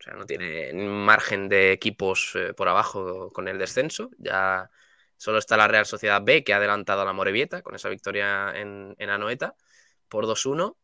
Sea, 0.06 0.14
no 0.14 0.24
tiene 0.24 0.72
margen 0.72 1.48
de 1.48 1.72
equipos 1.72 2.32
eh, 2.36 2.54
por 2.54 2.68
abajo 2.68 3.32
con 3.32 3.48
el 3.48 3.58
descenso. 3.58 4.10
Ya 4.18 4.70
solo 5.16 5.38
está 5.38 5.56
la 5.56 5.66
Real 5.66 5.84
Sociedad 5.84 6.22
B, 6.22 6.44
que 6.44 6.54
ha 6.54 6.58
adelantado 6.58 7.02
a 7.02 7.04
la 7.04 7.12
Morevieta 7.12 7.62
con 7.62 7.74
esa 7.74 7.88
victoria 7.88 8.52
en, 8.54 8.94
Anoeta 9.10 9.56
por 10.08 10.26
2-1. 10.26 10.76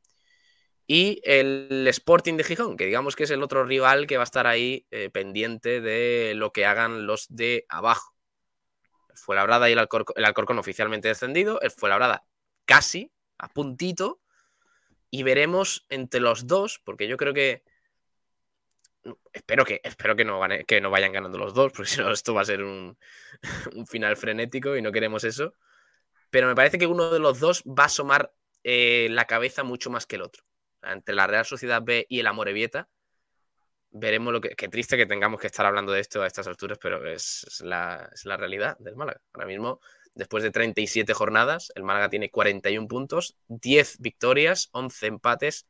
Y 0.88 1.20
el 1.24 1.86
Sporting 1.88 2.36
de 2.36 2.42
Gijón, 2.42 2.76
que 2.76 2.86
digamos 2.86 3.14
que 3.14 3.22
es 3.22 3.30
el 3.30 3.44
otro 3.44 3.64
rival 3.64 4.08
que 4.08 4.16
va 4.16 4.24
a 4.24 4.30
estar 4.30 4.48
ahí 4.48 4.86
eh, 4.90 5.08
pendiente 5.10 5.80
de 5.80 6.34
lo 6.34 6.52
que 6.52 6.66
hagan 6.66 7.06
los 7.06 7.28
de 7.28 7.64
abajo. 7.68 8.16
Fue 9.14 9.36
Labrada 9.36 9.70
y 9.70 9.72
el, 9.72 9.88
el 10.16 10.24
Alcorcón 10.24 10.58
oficialmente 10.58 11.06
descendido. 11.06 11.60
Fue 11.76 11.88
Labrada 11.88 12.24
casi, 12.64 13.12
a 13.38 13.48
puntito. 13.48 14.20
Y 15.10 15.22
veremos 15.22 15.86
entre 15.90 16.20
los 16.20 16.48
dos, 16.48 16.80
porque 16.84 17.06
yo 17.06 17.16
creo 17.16 17.32
que. 17.32 17.62
Espero 19.32 19.64
que, 19.64 19.80
espero 19.82 20.14
que, 20.14 20.24
no, 20.24 20.40
que 20.66 20.80
no 20.80 20.90
vayan 20.90 21.12
ganando 21.12 21.38
los 21.38 21.54
dos, 21.54 21.72
porque 21.72 21.90
si 21.90 22.00
no, 22.00 22.12
esto 22.12 22.34
va 22.34 22.42
a 22.42 22.46
ser 22.46 22.62
un, 22.64 22.96
final 23.86 24.16
frenético 24.16 24.76
y 24.76 24.82
no 24.82 24.92
queremos 24.92 25.24
eso. 25.24 25.54
Pero 26.30 26.46
me 26.46 26.54
parece 26.54 26.78
que 26.78 26.86
uno 26.86 27.10
de 27.10 27.18
los 27.18 27.40
dos 27.40 27.62
va 27.64 27.84
a 27.84 27.86
asomar 27.86 28.32
eh, 28.64 29.08
la 29.10 29.26
cabeza 29.26 29.64
mucho 29.64 29.90
más 29.90 30.06
que 30.06 30.16
el 30.16 30.22
otro 30.22 30.44
entre 30.82 31.14
la 31.14 31.26
Real 31.26 31.44
Sociedad 31.44 31.82
B 31.82 32.06
y 32.08 32.20
el 32.20 32.26
Amorebieta, 32.26 32.88
veremos 33.90 34.32
lo 34.32 34.40
que. 34.40 34.50
Qué 34.50 34.68
triste 34.68 34.96
que 34.96 35.06
tengamos 35.06 35.40
que 35.40 35.46
estar 35.46 35.66
hablando 35.66 35.92
de 35.92 36.00
esto 36.00 36.22
a 36.22 36.26
estas 36.26 36.46
alturas, 36.46 36.78
pero 36.80 37.06
es, 37.06 37.60
la, 37.62 38.10
realidad 38.24 38.76
del 38.78 38.96
Málaga. 38.96 39.20
Ahora 39.32 39.46
mismo, 39.46 39.80
después 40.14 40.42
de 40.42 40.50
37 40.50 41.12
jornadas, 41.14 41.72
el 41.74 41.84
Málaga 41.84 42.08
tiene 42.08 42.30
41 42.30 42.88
puntos, 42.88 43.36
10 43.48 43.98
victorias, 44.00 44.68
11 44.72 45.06
empates, 45.06 45.66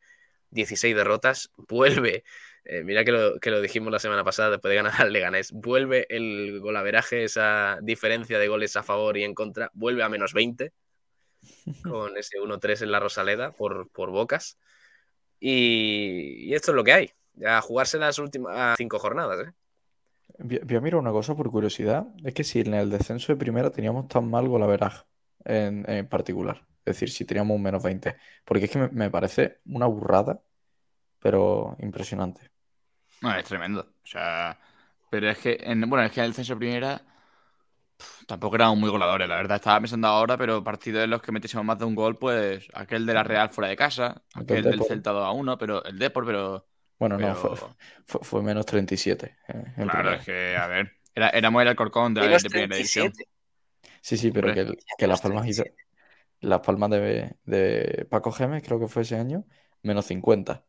16 0.51 0.95
derrotas. 0.95 1.51
Vuelve. 1.57 2.25
Eh, 2.64 2.85
mira 2.85 3.04
que 3.04 3.12
lo, 3.12 3.40
que 3.40 3.50
lo 3.50 3.61
dijimos 3.61 3.92
la 3.92 3.99
semana 3.99 4.23
pasada 4.23 4.50
después 4.50 4.71
de 4.71 4.76
ganar 4.76 4.95
al 5.00 5.12
Leganés. 5.12 5.52
Vuelve 5.52 6.07
el 6.09 6.61
golaveraje, 6.61 7.25
esa 7.25 7.78
diferencia 7.83 8.38
de 8.38 8.49
goles 8.49 8.76
a 8.76 8.83
favor 8.83 9.16
y 9.16 9.25
en 9.25 9.35
contra, 9.35 9.71
vuelve 9.75 10.02
a 10.02 10.09
menos 10.09 10.33
20 10.33 10.73
con 11.83 12.16
ese 12.16 12.38
1-3 12.38 12.83
en 12.83 12.92
la 12.92 13.00
Rosaleda 13.00 13.52
por, 13.52 13.90
por 13.90 14.11
bocas. 14.11 14.59
Y, 15.40 16.54
esto 16.54 16.71
es 16.71 16.76
lo 16.76 16.85
que 16.85 16.92
hay. 16.92 17.11
A 17.45 17.61
jugarse 17.61 17.99
las 17.99 18.19
últimas 18.19 18.76
cinco 18.76 18.99
jornadas. 18.99 19.49
¿eh? 19.49 19.52
Voy 20.38 20.76
a 20.76 20.81
mirar 20.81 21.00
una 21.00 21.11
cosa 21.11 21.35
por 21.35 21.50
curiosidad. 21.50 22.07
Es 22.25 22.33
que 22.35 22.45
si 22.45 22.61
en 22.61 22.75
el 22.75 22.90
descenso 22.90 23.33
de 23.33 23.38
primera 23.38 23.71
teníamos 23.71 24.07
tan 24.07 24.31
mal 24.31 24.49
golaveraje 24.49 25.04
en, 25.45 25.88
en 25.90 26.07
particular. 26.07 26.64
Es 26.85 26.97
decir, 26.97 27.11
si 27.11 27.25
teníamos 27.25 27.57
un 27.57 27.62
menos 27.62 27.83
20. 27.83 28.16
Porque 28.45 28.64
es 28.64 28.71
que 28.71 28.78
me, 28.78 29.11
parece 29.11 29.61
una 29.66 29.87
burrada, 29.87 30.42
pero 31.19 31.76
impresionante. 31.81 32.51
No, 33.23 33.35
es 33.35 33.45
tremendo. 33.45 33.81
O 33.81 34.07
sea, 34.07 34.59
pero 35.11 35.31
es 35.31 35.38
que, 35.38 35.59
en, 35.61 35.88
bueno, 35.88 36.05
es 36.05 36.12
que 36.12 36.21
en 36.21 36.25
el 36.26 36.31
descenso 36.33 36.55
de 36.55 36.59
primera 36.59 37.02
Tampoco 38.26 38.57
eran 38.57 38.79
muy 38.79 38.91
goladores, 38.91 39.29
la 39.29 39.37
verdad. 39.37 39.57
Estaba 39.57 39.81
pensando 39.81 40.09
ahora, 40.09 40.37
pero 40.37 40.62
partidos 40.62 41.05
en 41.05 41.11
los 41.11 41.23
que 41.23 41.33
metiésemos 41.33 41.64
más 41.64 41.79
de 41.79 41.85
un 41.85 41.95
gol, 41.95 42.19
pues 42.19 42.67
aquel 42.75 43.07
de 43.07 43.14
la 43.14 43.23
Real 43.23 43.50
fuera 43.50 43.69
de 43.69 43.76
casa, 43.76 44.23
aquel 44.35 44.62
del 44.62 44.83
Celta 44.83 45.11
2 45.11 45.25
a 45.25 45.31
1, 45.33 45.59
pero 45.59 45.85
el 45.85 45.99
Depor, 45.99 46.26
pero. 46.26 46.67
Bueno, 46.99 47.19
no, 47.19 47.35
fue, 48.07 48.43
menos 48.43 48.64
37. 48.64 49.37
Eh, 49.49 49.87
claro, 49.88 50.12
es 50.12 50.25
que, 50.25 50.57
a 50.57 50.67
ver, 50.69 50.93
era, 51.14 51.31
éramos 51.31 51.62
el 51.62 51.69
Alcorcón 51.69 52.14
de, 52.14 52.29
de 52.29 52.50
primera 52.50 52.76
edición. 52.76 53.12
Sí, 54.00 54.17
sí, 54.17 54.31
pero 54.31 54.52
que, 54.55 55.07
Las 55.07 55.21
Palmas 55.21 55.47
hizo. 55.47 55.64
Las 56.41 56.61
Palmas 56.61 56.91
de, 56.91 57.37
de 57.45 58.07
Paco 58.11 58.33
Gemes, 58.33 58.62
creo 58.62 58.81
que 58.81 58.88
fue 58.88 59.02
ese 59.02 59.17
año, 59.17 59.45
menos 59.83 60.07
50. 60.07 60.64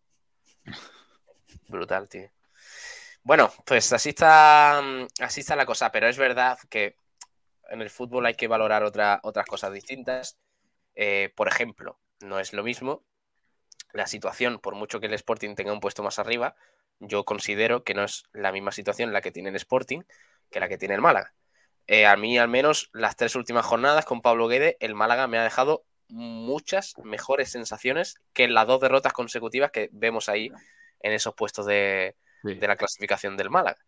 Brutal, 1.68 2.08
tío. 2.08 2.30
Bueno, 3.24 3.52
pues 3.66 3.94
así 3.94 4.10
está, 4.10 4.80
así 5.20 5.40
está 5.40 5.56
la 5.56 5.66
cosa, 5.66 5.92
pero 5.92 6.08
es 6.08 6.18
verdad 6.18 6.58
que 6.70 6.98
en 7.70 7.82
el 7.82 7.90
fútbol 7.90 8.26
hay 8.26 8.36
que 8.36 8.48
valorar 8.50 8.84
otras 8.84 9.46
cosas 9.48 9.72
distintas. 9.72 10.38
Eh, 10.96 11.32
por 11.36 11.48
ejemplo, 11.48 12.00
no 12.22 12.40
es 12.40 12.52
lo 12.54 12.64
mismo 12.64 13.04
la 13.94 14.08
situación, 14.08 14.60
por 14.60 14.76
mucho 14.76 15.00
que 15.00 15.06
el 15.08 15.14
Sporting 15.14 15.56
tenga 15.56 15.72
un 15.72 15.80
puesto 15.80 16.04
más 16.04 16.20
arriba, 16.20 16.56
yo 17.00 17.24
considero 17.26 17.84
que 17.84 17.94
no 17.94 18.04
es 18.04 18.24
la 18.34 18.52
misma 18.52 18.72
situación 18.72 19.14
la 19.14 19.22
que 19.22 19.32
tiene 19.32 19.50
el 19.50 19.56
Sporting 19.56 20.02
que 20.50 20.60
la 20.60 20.68
que 20.70 20.78
tiene 20.78 20.96
el 20.96 21.02
Málaga. 21.02 21.34
Eh, 21.88 22.06
a 22.06 22.16
mí, 22.18 22.38
al 22.38 22.48
menos, 22.48 22.90
las 22.94 23.16
tres 23.16 23.36
últimas 23.36 23.66
jornadas 23.66 24.06
con 24.06 24.22
Pablo 24.22 24.48
Guede, 24.48 24.78
el 24.80 24.96
Málaga 24.96 25.28
me 25.28 25.38
ha 25.38 25.44
dejado 25.44 25.86
muchas 26.10 26.94
mejores 27.04 27.52
sensaciones 27.52 28.16
que 28.34 28.48
las 28.48 28.68
dos 28.68 28.82
derrotas 28.82 29.14
consecutivas 29.14 29.72
que 29.72 29.90
vemos 29.94 30.30
ahí 30.30 30.52
en 31.00 31.14
esos 31.14 31.34
puestos 31.36 31.66
de, 31.66 32.16
de 32.44 32.68
la 32.68 32.76
clasificación 32.76 33.38
del 33.38 33.50
Málaga. 33.50 33.80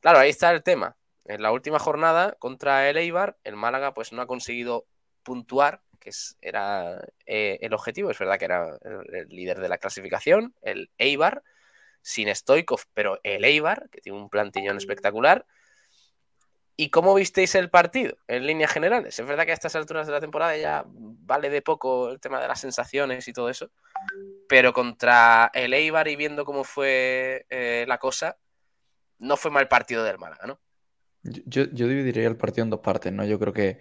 Claro, 0.00 0.18
ahí 0.18 0.30
está 0.30 0.50
el 0.50 0.62
tema. 0.62 0.96
En 1.24 1.42
la 1.42 1.52
última 1.52 1.78
jornada 1.78 2.36
contra 2.38 2.88
el 2.88 2.96
Eibar, 2.96 3.36
el 3.44 3.54
Málaga 3.54 3.92
pues 3.92 4.12
no 4.12 4.22
ha 4.22 4.26
conseguido 4.26 4.86
puntuar, 5.22 5.82
que 6.00 6.10
era 6.40 7.00
eh, 7.26 7.58
el 7.60 7.74
objetivo. 7.74 8.10
Es 8.10 8.18
verdad 8.18 8.38
que 8.38 8.46
era 8.46 8.78
el, 9.12 9.28
líder 9.28 9.60
de 9.60 9.68
la 9.68 9.78
clasificación, 9.78 10.54
el 10.62 10.90
Eibar, 10.96 11.42
sin 12.00 12.34
Stoikov, 12.34 12.80
pero 12.94 13.20
el 13.22 13.44
Eibar, 13.44 13.90
que 13.90 14.00
tiene 14.00 14.18
un 14.18 14.30
plantillón 14.30 14.78
espectacular. 14.78 15.44
¿Y 16.80 16.90
cómo 16.90 17.12
visteis 17.12 17.56
el 17.56 17.70
partido 17.70 18.16
en 18.28 18.46
líneas 18.46 18.70
generales? 18.70 19.18
Es 19.18 19.26
verdad 19.26 19.44
que 19.44 19.50
a 19.50 19.54
estas 19.54 19.74
alturas 19.74 20.06
de 20.06 20.12
la 20.12 20.20
temporada 20.20 20.56
ya 20.56 20.84
vale 20.86 21.50
de 21.50 21.60
poco 21.60 22.08
el 22.08 22.20
tema 22.20 22.40
de 22.40 22.46
las 22.46 22.60
sensaciones 22.60 23.26
y 23.26 23.32
todo 23.32 23.50
eso, 23.50 23.72
pero 24.48 24.72
contra 24.72 25.50
el 25.54 25.74
Eibar 25.74 26.06
y 26.06 26.14
viendo 26.14 26.44
cómo 26.44 26.62
fue 26.62 27.46
eh, 27.50 27.84
la 27.88 27.98
cosa, 27.98 28.38
no 29.18 29.36
fue 29.36 29.50
mal 29.50 29.66
partido 29.66 30.04
del 30.04 30.18
Málaga, 30.18 30.46
¿no? 30.46 30.60
Yo, 31.24 31.66
dividiría 31.66 32.28
el 32.28 32.36
partido 32.36 32.62
en 32.62 32.70
dos 32.70 32.78
partes, 32.78 33.12
¿no? 33.12 33.24
Yo 33.24 33.40
creo 33.40 33.52
que, 33.52 33.80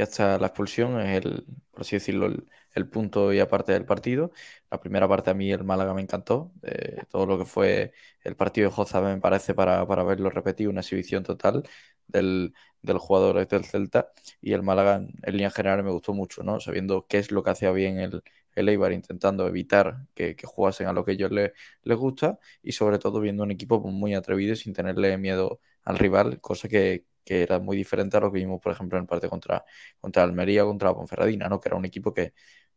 hasta 0.00 0.38
la 0.38 0.46
expulsión 0.46 0.98
es 1.02 1.22
el, 1.22 1.44
por 1.70 1.82
así 1.82 1.96
decirlo, 1.96 2.26
el, 2.26 2.48
punto 2.86 3.32
y 3.32 3.40
aparte 3.40 3.72
del 3.72 3.84
partido. 3.84 4.32
La 4.70 4.80
primera 4.80 5.08
parte 5.08 5.30
a 5.30 5.34
mí 5.34 5.50
el 5.50 5.64
Málaga 5.64 5.94
me 5.94 6.02
encantó. 6.02 6.52
Eh, 6.62 6.98
todo 7.10 7.26
lo 7.26 7.38
que 7.38 7.44
fue 7.44 7.92
el 8.24 8.36
partido 8.36 8.68
de 8.68 8.74
Joza 8.76 9.00
me 9.00 9.18
parece 9.20 9.54
para, 9.54 9.84
verlo 9.84 10.30
repetido, 10.30 10.70
una 10.70 10.80
exhibición 10.80 11.22
total 11.24 11.64
del, 12.06 12.54
del 12.82 12.98
jugador 12.98 13.46
del 13.46 13.64
Celta. 13.64 14.12
Y 14.40 14.52
el 14.52 14.62
Málaga 14.62 14.96
en, 14.96 15.12
línea 15.32 15.50
general 15.50 15.82
me 15.84 15.90
gustó 15.90 16.12
mucho, 16.14 16.42
¿no? 16.42 16.60
Sabiendo 16.60 17.06
qué 17.08 17.18
es 17.18 17.30
lo 17.32 17.42
que 17.42 17.50
hacía 17.50 17.72
bien 17.72 17.98
el, 17.98 18.22
el 18.54 18.68
Eibar 18.68 18.92
intentando 18.92 19.46
evitar 19.46 20.06
que, 20.14 20.36
jugasen 20.44 20.86
a 20.88 20.92
lo 20.92 21.04
que 21.04 21.12
ellos 21.12 21.30
les, 21.30 21.52
les 21.82 21.96
gusta 21.96 22.38
y 22.62 22.72
sobre 22.72 22.98
todo 22.98 23.20
viendo 23.20 23.42
un 23.42 23.50
equipo 23.50 23.80
muy 23.80 24.14
atrevido 24.14 24.56
sin 24.56 24.72
tenerle 24.74 25.16
miedo 25.18 25.60
al 25.84 25.98
rival, 25.98 26.40
cosa 26.40 26.68
que, 26.68 27.04
era 27.30 27.58
muy 27.58 27.76
diferente 27.76 28.16
a 28.16 28.20
lo 28.20 28.32
que 28.32 28.38
vimos, 28.38 28.58
por 28.60 28.72
ejemplo, 28.72 28.96
en 28.96 29.02
el 29.02 29.08
partido 29.08 29.28
contra, 29.28 29.62
contra 30.00 30.22
Almería 30.22 30.64
contra 30.64 30.94
Ponferradina, 30.94 31.46
¿no? 31.48 31.60
que 31.60 31.68
era 31.68 31.76
un 31.76 31.84
equipo 31.84 32.14
que, 32.14 32.32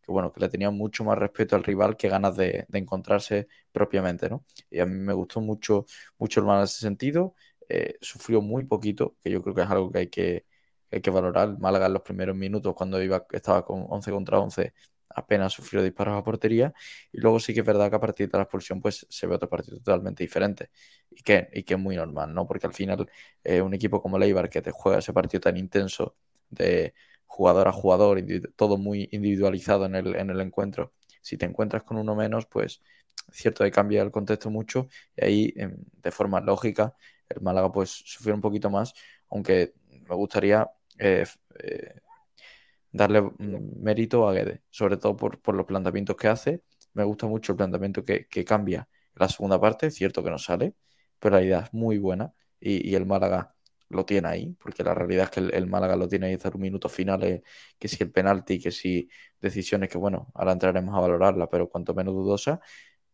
bueno, 0.07 0.31
que 0.31 0.39
le 0.39 0.49
tenía 0.49 0.71
mucho 0.71 1.03
más 1.03 1.17
respeto 1.17 1.55
al 1.55 1.63
rival 1.63 1.97
que 1.97 2.09
ganas 2.09 2.35
de, 2.37 2.65
encontrarse 2.73 3.47
propiamente, 3.71 4.29
¿no? 4.29 4.45
Y 4.69 4.79
a 4.79 4.85
mí 4.85 4.95
me 4.95 5.13
gustó 5.13 5.41
mucho, 5.41 5.85
mucho 6.17 6.39
el 6.39 6.45
mal 6.45 6.59
en 6.59 6.63
ese 6.65 6.79
sentido. 6.79 7.35
Eh, 7.69 7.97
sufrió 8.01 8.41
muy 8.41 8.65
poquito, 8.65 9.15
que 9.23 9.31
yo 9.31 9.41
creo 9.41 9.55
que 9.55 9.61
es 9.61 9.69
algo 9.69 9.91
que 9.91 9.99
hay 9.99 10.07
que, 10.07 10.45
hay 10.91 11.01
que 11.01 11.09
valorar. 11.09 11.57
Málaga 11.59 11.87
en 11.87 11.93
los 11.93 12.01
primeros 12.01 12.35
minutos, 12.35 12.73
cuando 12.75 13.01
iba, 13.01 13.25
estaba 13.31 13.65
con 13.65 13.85
11 13.89 14.11
contra 14.11 14.39
11, 14.39 14.73
apenas 15.09 15.53
sufrió 15.53 15.83
disparos 15.83 16.17
a 16.17 16.23
portería. 16.23 16.73
Y 17.11 17.19
luego 17.19 17.39
sí 17.39 17.53
que 17.53 17.61
es 17.61 17.65
verdad 17.65 17.89
que 17.89 17.95
a 17.95 17.99
partir 17.99 18.29
de 18.29 18.37
la 18.37 18.43
expulsión 18.43 18.81
pues 18.81 19.05
se 19.09 19.27
ve 19.27 19.35
otro 19.35 19.49
partido 19.49 19.77
totalmente 19.77 20.23
diferente. 20.23 20.69
Y 21.09 21.21
que, 21.23 21.49
y 21.53 21.63
que 21.63 21.75
es 21.75 21.79
muy 21.79 21.95
normal, 21.95 22.33
¿no? 22.33 22.47
Porque 22.47 22.67
al 22.67 22.73
final 22.73 23.09
eh, 23.43 23.61
un 23.61 23.73
equipo 23.73 24.01
como 24.01 24.17
el 24.17 24.49
que 24.49 24.61
te 24.61 24.71
juega 24.71 24.99
ese 24.99 25.13
partido 25.13 25.41
tan 25.41 25.57
intenso 25.57 26.15
de 26.49 26.93
jugador 27.31 27.67
a 27.69 27.71
jugador 27.71 28.19
y 28.19 28.41
todo 28.55 28.77
muy 28.77 29.07
individualizado 29.11 29.85
en 29.85 29.95
el, 29.95 30.15
en 30.15 30.29
el 30.29 30.41
encuentro, 30.41 30.93
si 31.21 31.37
te 31.37 31.45
encuentras 31.45 31.83
con 31.83 31.97
uno 31.97 32.13
menos, 32.13 32.45
pues 32.45 32.81
cierto 33.31 33.63
que 33.63 33.71
cambia 33.71 34.01
el 34.01 34.11
contexto 34.11 34.49
mucho 34.49 34.87
y 35.15 35.23
ahí 35.23 35.53
em, 35.55 35.77
de 36.03 36.11
forma 36.11 36.41
lógica 36.41 36.95
el 37.29 37.41
Málaga 37.41 37.71
pues 37.71 37.89
sufrió 37.89 38.35
un 38.35 38.41
poquito 38.41 38.69
más, 38.69 38.93
aunque 39.29 39.73
me 39.87 40.15
gustaría 40.15 40.69
eh, 40.99 41.25
eh, 41.59 42.01
darle 42.91 43.31
mérito 43.39 44.27
a 44.27 44.33
Guede, 44.33 44.63
sobre 44.69 44.97
todo 44.97 45.15
por, 45.15 45.55
los 45.55 45.65
planteamientos 45.65 46.17
que 46.17 46.27
hace. 46.27 46.63
Me 46.93 47.05
gusta 47.05 47.27
mucho 47.27 47.53
el 47.53 47.57
planteamiento 47.57 48.03
que, 48.03 48.27
cambia 48.45 48.89
en 49.15 49.19
la 49.21 49.29
segunda 49.29 49.59
parte, 49.59 49.89
cierto 49.91 50.21
que 50.21 50.29
no 50.29 50.37
sale, 50.37 50.75
pero 51.19 51.37
la 51.37 51.43
idea 51.43 51.59
es 51.61 51.73
muy 51.73 51.97
buena 51.97 52.33
y, 52.59 52.93
el 52.95 53.05
Málaga 53.05 53.55
lo 53.91 54.05
tiene 54.05 54.27
ahí, 54.27 54.55
porque 54.61 54.83
la 54.83 54.93
realidad 54.93 55.25
es 55.25 55.31
que 55.31 55.39
el, 55.55 55.67
Málaga 55.67 55.95
lo 55.95 56.07
tiene 56.07 56.27
ahí 56.27 56.33
hasta 56.35 56.49
los 56.49 56.59
minutos 56.59 56.91
finales, 56.91 57.41
que 57.79 57.87
si 57.87 58.03
el 58.03 58.11
penalti, 58.11 58.59
que 58.59 58.71
si 58.71 59.09
decisiones 59.39 59.89
que, 59.89 59.97
bueno, 59.97 60.31
ahora 60.35 60.53
entraremos 60.53 60.95
a 60.95 60.99
valorarla, 61.01 61.49
pero 61.49 61.69
cuanto 61.69 61.93
menos 61.93 62.13
dudosa. 62.13 62.59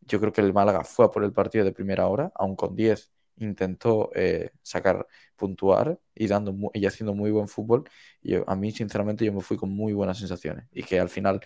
Yo 0.01 0.19
creo 0.19 0.31
que 0.33 0.41
el 0.41 0.53
Málaga 0.53 0.83
fue 0.83 1.05
a 1.05 1.11
por 1.11 1.23
el 1.23 1.33
partido 1.33 1.65
de 1.65 1.73
primera 1.73 2.07
hora, 2.07 2.31
aún 2.35 2.55
con 2.55 2.75
10 2.75 3.11
intentó 3.39 4.11
eh, 4.15 4.51
sacar, 4.61 5.07
puntuar 5.35 5.99
y, 6.15 6.27
dando 6.27 6.55
y 6.73 6.85
haciendo 6.85 7.13
muy 7.13 7.31
buen 7.31 7.47
fútbol. 7.47 7.89
Y 8.21 8.35
a 8.35 8.55
mí, 8.55 8.71
sinceramente, 8.71 9.25
yo 9.25 9.33
me 9.33 9.41
fui 9.41 9.57
con 9.57 9.69
muy 9.69 9.93
buenas 9.93 10.17
sensaciones. 10.19 10.67
Y 10.71 10.83
que 10.83 10.99
al 10.99 11.09
final, 11.09 11.41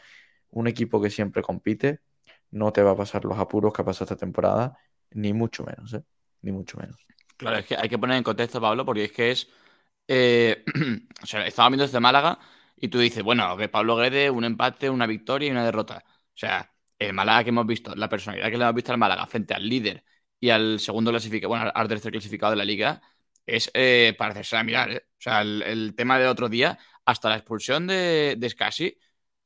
un 0.52 0.68
equipo 0.68 1.02
que 1.02 1.10
siempre 1.10 1.42
compite 1.42 2.00
no 2.52 2.72
te 2.74 2.84
va 2.84 2.92
a 2.92 2.96
pasar 2.98 3.26
los 3.26 3.38
apuros 3.40 3.74
que 3.74 3.82
ha 3.82 3.86
pasado 3.86 4.06
esta 4.06 4.18
temporada, 4.18 4.78
ni 5.12 5.34
mucho 5.34 5.64
menos, 5.64 5.94
¿eh? 5.94 6.04
Ni 6.42 6.52
mucho 6.52 6.78
menos. 6.78 7.11
Claro, 7.42 7.58
es 7.58 7.66
que 7.66 7.76
hay 7.76 7.90
que 7.90 7.98
poner 7.98 8.18
en 8.18 8.24
contexto, 8.24 8.62
Pablo, 8.62 8.86
porque 8.86 9.06
es 9.06 9.12
que 9.12 9.32
es. 9.32 9.50
Eh, 10.08 10.64
o 11.24 11.26
sea, 11.26 11.46
estaba 11.48 11.70
viendo 11.70 11.86
desde 11.86 12.00
Málaga 12.00 12.40
y 12.76 12.88
tú 12.90 13.00
dices, 13.00 13.24
bueno, 13.24 13.58
que 13.58 13.70
Pablo 13.70 13.96
Guede, 13.98 14.30
un 14.30 14.44
empate, 14.46 14.90
una 14.90 15.08
victoria 15.08 15.48
y 15.50 15.52
una 15.52 15.66
derrota. 15.66 16.04
O 16.08 16.38
sea, 16.38 16.72
el 17.00 17.14
Málaga 17.14 17.44
que 17.44 17.50
hemos 17.50 17.66
visto, 17.66 17.96
la 17.96 18.10
personalidad 18.10 18.50
que 18.52 18.58
le 18.58 18.64
hemos 18.64 18.76
visto 18.76 18.92
al 18.92 18.98
Málaga 19.00 19.26
frente 19.28 19.54
al 19.56 19.68
líder 19.68 20.04
y 20.40 20.50
al 20.50 20.80
segundo 20.80 21.12
clasificado, 21.12 21.50
bueno, 21.50 21.72
al 21.74 21.88
tercer 21.88 22.12
clasificado 22.12 22.52
de 22.52 22.58
la 22.58 22.66
liga, 22.66 23.02
es 23.46 23.72
eh, 23.74 24.16
para 24.18 24.32
hacerse 24.32 24.58
a 24.58 24.64
mirar. 24.64 24.92
¿eh? 24.92 25.04
O 25.08 25.22
sea, 25.22 25.42
el, 25.42 25.94
tema 25.96 26.20
del 26.20 26.28
otro 26.28 26.50
día, 26.50 26.78
hasta 27.06 27.30
la 27.30 27.38
expulsión 27.38 27.88
de, 27.88 28.36
de 28.38 28.50
Scassi, 28.50 28.98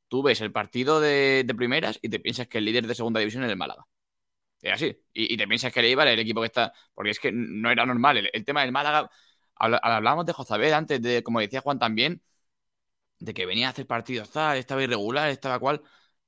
tú 0.08 0.24
ves 0.24 0.42
el 0.42 0.52
partido 0.52 1.00
de, 1.00 1.46
primeras 1.58 2.00
y 2.02 2.10
te 2.10 2.20
piensas 2.20 2.48
que 2.48 2.58
el 2.60 2.66
líder 2.66 2.88
de 2.88 2.96
segunda 2.96 3.20
división 3.20 3.44
es 3.44 3.50
el 3.52 3.58
Málaga. 3.58 3.86
Es 4.66 4.74
así. 4.74 4.98
Y, 5.14 5.38
te 5.38 5.48
piensas 5.48 5.72
que 5.72 5.80
el 5.80 5.86
Eibar 5.88 6.08
es 6.08 6.14
el 6.14 6.20
equipo 6.20 6.42
que 6.42 6.48
está. 6.48 6.74
Porque 6.94 7.12
es 7.12 7.20
que 7.20 7.32
no 7.32 7.70
era 7.70 7.86
normal. 7.86 8.30
El, 8.34 8.46
tema 8.46 8.62
del 8.62 8.72
Málaga. 8.72 9.10
Hablábamos 9.56 10.26
de 10.26 10.34
Jozabed 10.34 10.72
antes, 10.74 11.02
de, 11.02 11.24
como 11.24 11.40
decía 11.40 11.62
Juan 11.62 11.80
también, 11.80 12.22
de 13.20 13.34
que 13.34 13.46
venía 13.46 13.68
a 13.68 13.70
hacer 13.72 13.88
partidos 13.88 14.32
tal, 14.32 14.58
estaba 14.58 14.84
irregular, 14.84 15.30
estaba 15.30 15.60
cual. 15.60 15.82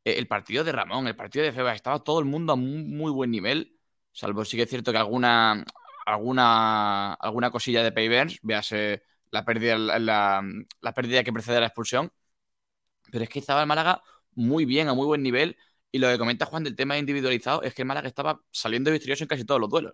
Eh, 0.04 0.18
el 0.18 0.28
partido 0.28 0.64
de 0.64 0.72
Ramón, 0.72 1.08
el 1.08 1.16
partido 1.16 1.46
de 1.46 1.52
Feba, 1.52 1.74
estaba 1.74 2.00
todo 2.04 2.20
el 2.20 2.26
mundo 2.26 2.54
a 2.54 2.56
muy, 2.56 3.12
buen 3.12 3.32
nivel 3.32 3.78
Salvo 4.12 4.46
sí 4.46 4.58
que 4.58 4.64
es 4.64 4.70
cierto 4.70 4.92
que 4.92 4.98
alguna, 4.98 5.64
alguna, 6.06 7.14
alguna 7.16 7.52
cosilla 7.52 7.84
de 7.84 7.92
Payverns, 7.92 8.40
véase 8.42 9.04
la 9.32 9.46
pérdida, 9.46 9.78
la, 9.78 10.42
pérdida 10.96 11.24
que 11.24 11.34
precede 11.34 11.58
a 11.58 11.60
la 11.62 11.68
expulsión. 11.68 12.12
Pero 13.12 13.24
es 13.24 13.30
que 13.30 13.40
estaba 13.40 13.62
el 13.62 13.68
Málaga 13.68 14.02
muy 14.34 14.66
bien, 14.66 14.88
a 14.88 14.94
muy 14.94 15.06
buen 15.06 15.24
nivel. 15.24 15.58
Y 15.92 16.00
lo 16.00 16.10
que 16.10 16.18
comenta 16.18 16.46
Juan 16.46 16.64
del 16.64 16.76
tema 16.76 16.98
individualizado 16.98 17.64
es 17.64 17.74
que 17.74 17.84
el 17.84 17.88
Málaga 17.88 18.08
estaba 18.08 18.42
saliendo 18.52 18.92
victorioso 18.92 19.24
en 19.24 19.28
casi 19.28 19.46
todos 19.46 19.62
los 19.62 19.70
duelos. 19.70 19.94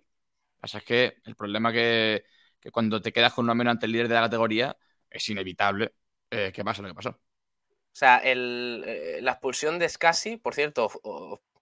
Pasa 0.60 0.78
es 0.78 0.84
que 0.84 1.16
el 1.24 1.36
problema 1.36 1.72
que, 1.72 2.24
que 2.60 2.70
cuando 2.70 3.00
te 3.00 3.12
quedas 3.12 3.32
con 3.32 3.44
uno 3.44 3.54
menos 3.54 3.72
ante 3.72 3.86
el 3.86 3.92
líder 3.92 4.08
de 4.08 4.14
la 4.14 4.22
categoría 4.22 4.76
es 5.08 5.28
inevitable 5.28 5.94
eh, 6.30 6.50
que 6.52 6.64
pase 6.64 6.82
lo 6.82 6.88
que 6.88 6.94
pasó. 6.94 7.10
O 7.10 7.96
sea, 7.96 8.18
el, 8.18 8.82
eh, 8.86 9.18
la 9.22 9.32
expulsión 9.32 9.78
de 9.78 9.88
Scassi, 9.88 10.36
por 10.36 10.54
cierto, 10.54 10.90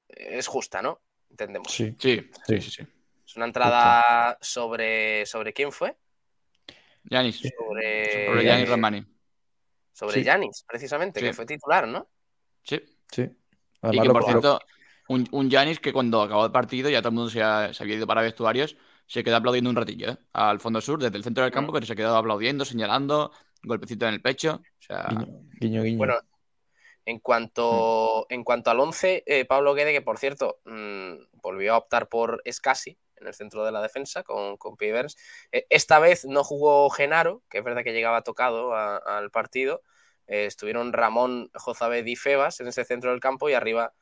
es 0.08 0.46
justa, 0.46 0.80
¿no? 0.80 1.02
entendemos. 1.32 1.72
Sí, 1.72 1.96
sí, 1.98 2.30
sí, 2.46 2.60
sí. 2.60 2.86
Es 3.26 3.36
una 3.36 3.46
entrada 3.46 4.38
sobre. 4.40 5.26
¿Sobre 5.26 5.52
quién 5.52 5.72
fue? 5.72 5.96
Yanis. 7.04 7.40
Sobre, 7.40 8.26
sobre 8.26 8.44
Yanis 8.44 8.68
Romani. 8.68 9.06
Sobre 9.92 10.22
Yanis, 10.22 10.64
precisamente, 10.66 11.20
que 11.20 11.32
fue 11.32 11.46
titular, 11.46 11.88
¿no? 11.88 12.08
Sí. 12.62 12.80
Sí. 13.10 13.28
Y 13.90 14.00
que, 14.00 14.08
por 14.10 14.24
cierto, 14.24 14.60
un 15.08 15.50
Yanis 15.50 15.80
que 15.80 15.92
cuando 15.92 16.22
acabó 16.22 16.46
el 16.46 16.52
partido, 16.52 16.88
ya 16.90 17.00
todo 17.00 17.08
el 17.08 17.14
mundo 17.14 17.30
se, 17.30 17.42
había 17.42 17.96
ido 17.96 18.06
para 18.06 18.22
vestuarios, 18.22 18.76
se 19.06 19.24
quedó 19.24 19.36
aplaudiendo 19.36 19.70
un 19.70 19.76
ratillo, 19.76 20.12
¿eh? 20.12 20.16
Al 20.32 20.60
fondo 20.60 20.80
sur, 20.80 21.02
desde 21.02 21.16
el 21.16 21.24
centro 21.24 21.44
del 21.44 21.52
campo, 21.52 21.72
mm. 21.72 21.74
pero 21.74 21.86
se 21.86 21.96
quedó 21.96 22.16
aplaudiendo, 22.16 22.64
señalando, 22.64 23.32
golpecito 23.62 24.06
en 24.06 24.14
el 24.14 24.22
pecho. 24.22 24.62
O 24.62 24.82
sea... 24.82 25.08
Guiño, 25.60 25.82
guiño. 25.82 25.98
Bueno, 25.98 26.14
en 27.04 27.18
cuanto, 27.18 28.26
en 28.28 28.44
cuanto 28.44 28.70
al 28.70 28.80
11, 28.80 29.24
eh, 29.26 29.44
Pablo 29.44 29.74
Guede, 29.74 29.92
que 29.92 30.02
por 30.02 30.18
cierto 30.18 30.60
mm, 30.64 31.14
volvió 31.42 31.74
a 31.74 31.78
optar 31.78 32.08
por 32.08 32.40
Escasi 32.44 32.96
en 33.16 33.26
el 33.26 33.34
centro 33.34 33.64
de 33.64 33.72
la 33.72 33.82
defensa 33.82 34.22
con, 34.22 34.56
con 34.56 34.76
eh, 34.80 35.66
esta 35.70 35.98
vez 35.98 36.24
no 36.24 36.44
jugó 36.44 36.90
Genaro, 36.90 37.42
que 37.48 37.58
es 37.58 37.64
verdad 37.64 37.84
que 37.84 37.92
llegaba 37.92 38.22
tocado 38.22 38.74
al 38.74 39.30
partido. 39.30 39.82
Eh, 40.32 40.46
estuvieron 40.46 40.92
Ramón, 40.92 41.50
Jozabed 41.54 42.06
y 42.06 42.16
Febas 42.16 42.60
en 42.60 42.68
ese 42.68 42.84
centro 42.84 43.10
del 43.10 43.20
campo 43.20 43.48
y 43.48 43.54
arriba 43.54 43.92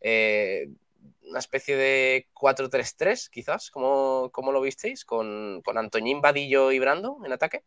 una 0.00 1.40
especie 1.40 1.76
de 1.76 2.28
4-3-3, 2.32 3.28
quizás. 3.30 3.70
¿Cómo, 3.70 4.30
lo 4.52 4.60
visteis? 4.60 5.04
Con, 5.04 5.60
con 5.64 5.76
Antoñín, 5.76 6.20
Vadillo 6.20 6.72
y 6.72 6.78
Brandon 6.78 7.24
en 7.26 7.32
ataque. 7.32 7.64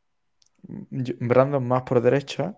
Brandon 0.63 1.67
más 1.67 1.83
por 1.83 2.01
derecha, 2.01 2.57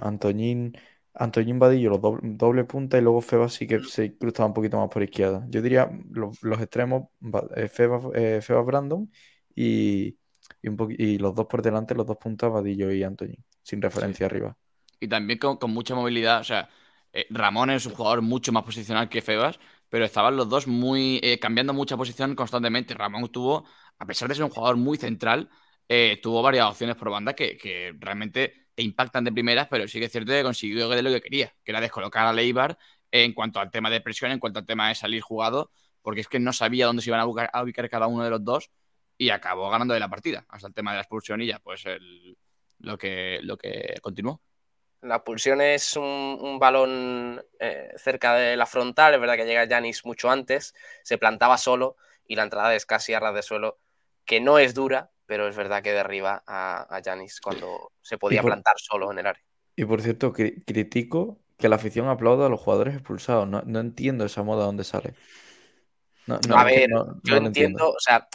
Antoñín 0.00 0.74
Antoñín 1.18 1.58
Vadillo, 1.58 1.90
los 1.90 2.00
doble, 2.22 2.64
punta 2.64 2.96
y 2.96 3.00
luego 3.00 3.20
Febas 3.20 3.54
sí 3.54 3.66
que 3.66 3.80
se 3.80 4.16
cruzaba 4.16 4.46
un 4.46 4.54
poquito 4.54 4.78
más 4.78 4.88
por 4.88 5.02
izquierda. 5.02 5.44
Yo 5.48 5.60
diría 5.60 5.90
los, 6.10 6.38
extremos, 6.60 7.08
eh, 7.56 7.68
Febas, 7.68 8.04
eh, 8.14 8.40
Brandon 8.64 9.10
y, 9.54 10.16
y, 10.62 11.18
los 11.18 11.34
dos 11.34 11.46
por 11.46 11.60
delante, 11.60 11.96
los 11.96 12.06
dos 12.06 12.18
puntas, 12.18 12.52
Vadillo 12.52 12.92
y 12.92 13.02
Antoñín, 13.02 13.44
sin 13.62 13.82
referencia 13.82 14.26
arriba. 14.26 14.56
Y 15.00 15.08
también 15.08 15.38
con, 15.38 15.58
mucha 15.70 15.94
movilidad, 15.94 16.40
o 16.40 16.44
sea, 16.44 16.68
eh, 17.12 17.26
Ramón 17.30 17.70
es 17.70 17.86
un 17.86 17.94
jugador 17.94 18.22
mucho 18.22 18.52
más 18.52 18.64
posicional 18.64 19.08
que 19.08 19.22
Febas, 19.22 19.58
pero 19.88 20.04
estaban 20.04 20.36
los 20.36 20.48
dos 20.48 20.66
muy 20.66 21.20
cambiando 21.40 21.72
mucha 21.72 21.96
posición 21.96 22.34
constantemente. 22.34 22.94
Ramón 22.94 23.28
tuvo, 23.30 23.64
a 23.98 24.06
pesar 24.06 24.28
de 24.28 24.34
ser 24.34 24.44
un 24.44 24.50
jugador 24.50 24.76
muy 24.76 24.98
central, 24.98 25.48
tuvo 26.22 26.42
varias 26.42 26.66
opciones 26.66 26.96
por 26.96 27.10
banda 27.10 27.34
que, 27.34 27.96
realmente 27.98 28.68
impactan 28.76 29.24
de 29.24 29.32
primeras, 29.32 29.68
pero 29.68 29.88
sí 29.88 29.98
que 29.98 30.06
es 30.06 30.12
cierto 30.12 30.32
que 30.32 30.42
consiguió 30.42 30.88
lo 31.02 31.10
que 31.10 31.20
quería, 31.20 31.54
que 31.64 31.72
era 31.72 31.80
descolocar 31.80 32.26
a 32.26 32.32
Leibar 32.32 32.78
en 33.10 33.32
cuanto 33.32 33.60
al 33.60 33.70
tema 33.70 33.90
de 33.90 34.00
presión, 34.00 34.30
en 34.32 34.38
cuanto 34.38 34.58
al 34.60 34.66
tema 34.66 34.88
de 34.88 34.94
salir 34.94 35.22
jugado, 35.22 35.70
porque 36.02 36.20
es 36.20 36.28
que 36.28 36.38
no 36.38 36.52
sabía 36.52 36.86
dónde 36.86 37.02
se 37.02 37.10
iban 37.10 37.20
a 37.20 37.26
ubicar, 37.26 37.90
cada 37.90 38.06
uno 38.06 38.24
de 38.24 38.30
los 38.30 38.44
dos 38.44 38.70
y 39.16 39.30
acabó 39.30 39.70
ganando 39.70 39.94
de 39.94 40.00
la 40.00 40.08
partida, 40.08 40.46
hasta 40.48 40.68
el 40.68 40.74
tema 40.74 40.92
de 40.92 40.96
la 40.96 41.02
expulsión 41.02 41.42
y 41.42 41.46
ya, 41.46 41.58
pues 41.58 41.84
lo, 42.78 42.98
que, 42.98 43.40
lo 43.42 43.56
que 43.56 43.96
continuó. 44.02 44.40
La 45.00 45.16
expulsión 45.16 45.60
es 45.60 45.96
un, 45.96 46.58
balón 46.58 47.44
eh, 47.60 47.92
cerca 47.96 48.34
de 48.34 48.56
la 48.56 48.66
frontal, 48.66 49.14
es 49.14 49.20
verdad 49.20 49.36
que 49.36 49.46
llega 49.46 49.68
Janis 49.68 50.04
mucho 50.04 50.30
antes, 50.30 50.74
se 51.02 51.18
plantaba 51.18 51.56
solo 51.56 51.96
y 52.26 52.34
la 52.34 52.42
entrada 52.42 52.74
es 52.74 52.84
casi 52.84 53.14
a 53.14 53.20
ras 53.20 53.34
de 53.34 53.42
suelo, 53.42 53.78
que 54.24 54.40
no 54.40 54.58
es 54.58 54.74
dura, 54.74 55.10
pero 55.26 55.46
es 55.46 55.56
verdad 55.56 55.82
que 55.82 55.92
derriba 55.92 56.42
a 56.46 57.00
Janis 57.04 57.40
cuando 57.40 57.92
se 58.02 58.18
podía 58.18 58.42
plantar 58.42 58.74
solo 58.78 59.12
en 59.12 59.20
el 59.20 59.26
área. 59.26 59.44
Y 59.78 59.84
por 59.84 60.02
cierto, 60.02 60.32
critico 60.32 61.38
que 61.56 61.68
la 61.68 61.76
afición 61.76 62.08
aplauda 62.08 62.46
a 62.46 62.48
los 62.48 62.60
jugadores 62.60 62.94
expulsados. 62.94 63.46
No, 63.46 63.78
entiendo 63.78 64.24
esa 64.24 64.42
moda 64.42 64.64
donde 64.64 64.82
sale. 64.82 65.14
a 66.26 66.64
ver, 66.64 66.88
yo 67.22 67.36
entiendo, 67.36 67.90
o 67.90 68.00
sea, 68.00 68.28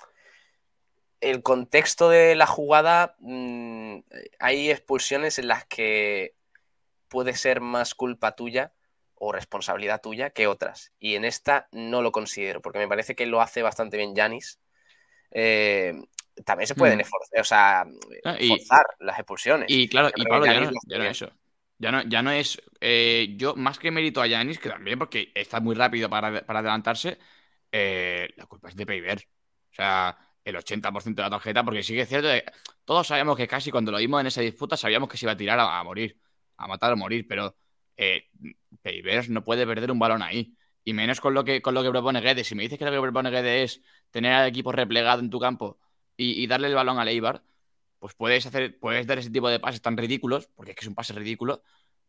el 1.19 1.43
contexto 1.43 2.08
de 2.08 2.36
la 2.36 2.47
jugada, 2.47 3.17
mm, 3.19 3.97
hay 4.39 4.71
expulsiones 4.71 5.38
en 5.38 5.49
las 5.49 5.65
que 5.65 6.34
puede 7.13 7.36
ser 7.36 7.62
más 7.62 7.93
culpa 7.93 8.36
tuya 8.36 8.73
o 9.13 9.32
responsabilidad 9.32 10.02
tuya 10.02 10.32
que 10.32 10.47
otras. 10.47 10.91
Y 10.99 11.13
en 11.13 11.26
esta 11.26 11.67
no 11.71 12.02
lo 12.02 12.12
considero, 12.12 12.60
porque 12.60 12.80
me 12.80 12.88
parece 12.88 13.15
que 13.15 13.28
lo 13.28 13.39
hace 13.39 13.62
bastante 13.62 13.97
bien 13.97 14.15
Janis. 14.15 14.60
Eh, 15.30 15.93
también 16.43 16.67
se 16.67 16.73
pueden 16.73 16.97
mm. 16.97 17.02
esforzar, 17.02 17.39
o 17.39 17.43
sea, 17.43 17.82
ah, 18.26 18.38
forzar 18.47 18.86
las 18.99 19.19
expulsiones. 19.19 19.67
Y 19.69 19.88
claro, 19.88 20.10
y 20.15 20.26
Pablo, 20.26 20.47
ya 20.47 20.60
no, 20.60 21.04
es 21.06 21.12
eso. 21.12 21.32
Ya 21.78 21.91
no, 21.91 22.02
ya 22.02 22.23
no 22.23 22.32
es. 22.32 22.60
Eh, 22.82 23.36
yo, 23.38 23.56
más 23.56 23.78
que 23.78 23.91
mérito 23.91 24.19
a 24.19 24.26
Yanis, 24.26 24.58
que 24.58 24.69
también 24.69 24.97
porque 24.97 25.32
está 25.36 25.60
muy 25.60 25.76
rápido 25.76 26.10
para, 26.10 26.43
adelantarse, 26.47 27.19
eh, 27.71 28.30
la 28.36 28.47
culpa 28.47 28.69
es 28.69 28.76
de 28.76 28.88
Payver. 28.88 29.19
O 29.71 29.76
sea, 29.76 30.17
el 30.43 30.56
80% 30.56 31.13
de 31.13 31.21
la 31.21 31.30
tarjeta, 31.30 31.63
porque 31.63 31.84
sí 31.84 31.93
que 31.93 32.02
es 32.02 32.10
cierto 32.10 32.30
que 32.30 32.43
todos 32.86 33.08
sabíamos 33.08 33.38
que 33.38 33.47
casi 33.47 33.71
cuando 33.71 33.91
lo 33.91 33.99
vimos 33.99 34.19
en 34.19 34.28
esa 34.28 34.41
disputa 34.41 34.76
sabíamos 34.76 35.10
que 35.10 35.17
se 35.17 35.26
iba 35.26 35.34
a 35.34 35.38
tirar 35.38 35.60
a, 35.60 35.84
morir, 35.84 36.17
a 36.63 36.67
matar 36.67 36.93
o 36.93 36.97
morir, 36.97 37.28
pero 37.28 37.56
eh, 37.97 38.30
no 39.30 39.43
puede 39.43 39.65
perder 39.65 39.91
un 39.91 39.99
balón 39.99 40.21
ahí. 40.21 40.56
Y 40.84 40.93
menos 40.93 41.21
con 41.21 41.34
lo 41.34 41.43
que, 41.45 41.62
con 41.62 41.73
lo 41.73 41.84
que 41.84 41.89
propone 41.89 42.21
Guedes. 42.21 42.47
Si 42.47 42.56
me 42.56 42.63
dices 42.63 42.78
que 42.78 42.86
lo 42.86 42.91
que 42.91 42.99
propone 42.99 43.30
Guedes 43.30 43.78
es 43.78 43.82
tener 44.12 44.34
al 44.34 44.47
equipo 44.49 44.71
replegado 44.71 45.21
en 45.21 45.30
tu 45.30 45.39
campo 45.39 45.80
y, 46.17 46.45
darle 46.47 46.67
el 46.67 46.76
balón 46.76 46.99
a 46.99 47.06
Leibar, 47.06 47.43
pues 47.99 48.13
puedes 48.15 48.45
hacer, 48.45 48.78
puedes 48.80 49.08
dar 49.08 49.17
ese 49.17 49.30
tipo 49.30 49.49
de 49.49 49.60
pases 49.60 49.82
tan 49.82 49.95
ridículos, 49.97 50.49
porque 50.56 50.71
es 50.71 50.78
que 50.78 50.82
es 50.82 50.88
un 50.88 50.95
pase 50.95 51.13
ridículo, 51.13 51.63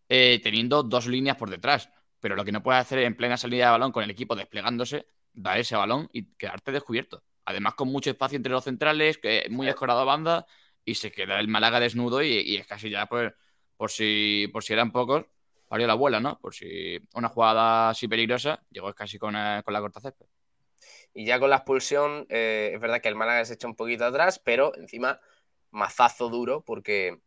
eh, 0.09 0.41
teniendo 0.43 0.83
dos 0.83 1.07
líneas 1.07 1.37
por 1.37 1.51
detrás. 1.51 1.91
Pero 2.21 2.37
lo 2.37 2.45
que 2.45 2.53
no 2.53 2.63
puedes 2.63 2.81
hacer 2.81 3.01
en 3.01 3.17
plena 3.17 3.37
salida 3.37 3.67
de 3.67 3.71
balón 3.73 3.93
con 3.93 4.03
el 4.03 4.11
equipo 4.11 4.35
desplegándose, 4.35 5.07
dar 5.33 5.59
ese 5.59 5.77
balón 5.77 6.09
y 6.13 6.35
quedarte 6.35 6.73
descubierto. 6.73 7.23
Además, 7.45 7.75
con 7.75 7.89
mucho 7.89 8.11
espacio 8.11 8.37
entre 8.37 8.53
los 8.53 8.65
centrales, 8.65 9.19
que 9.19 9.47
muy 9.51 9.69
escorado 9.69 10.01
a 10.01 10.05
banda, 10.05 10.47
y 10.85 10.95
se 10.95 11.13
queda 11.13 11.41
el 11.41 11.49
Málaga 11.49 11.81
desnudo 11.81 12.23
y, 12.23 12.57
es 12.57 12.67
casi 12.67 12.91
ya, 12.91 13.07
pues, 13.07 13.33
por 13.77 13.91
si, 13.91 14.49
por 14.53 14.63
si 14.63 14.73
eran 14.73 14.93
pocos, 14.93 15.25
valió 15.69 15.87
la 15.87 15.95
abuela, 15.95 16.21
¿no? 16.21 16.39
Por 16.41 16.55
si 16.55 16.99
una 17.15 17.29
jugada 17.29 17.91
así 17.91 18.09
peligrosa, 18.09 18.63
llegó 18.71 18.93
casi 18.95 19.19
con, 19.19 19.35
eh, 19.37 19.63
con 19.65 19.75
la 19.75 19.81
corta 19.81 20.01
césped. 20.01 20.27
Y 21.13 21.25
ya 21.25 21.39
con 21.39 21.51
la 21.51 21.57
expulsión, 21.57 22.27
eh, 22.29 22.73
es 22.75 22.81
verdad 22.81 23.01
que 23.01 23.09
el 23.09 23.15
Málaga 23.15 23.45
se 23.45 23.55
echa 23.55 23.67
un 23.67 23.77
poquito 23.77 24.05
atrás, 24.05 24.39
pero 24.39 24.77
encima 24.77 25.21
mazazo 25.71 26.29
duro 26.29 26.63
porque 26.63 27.21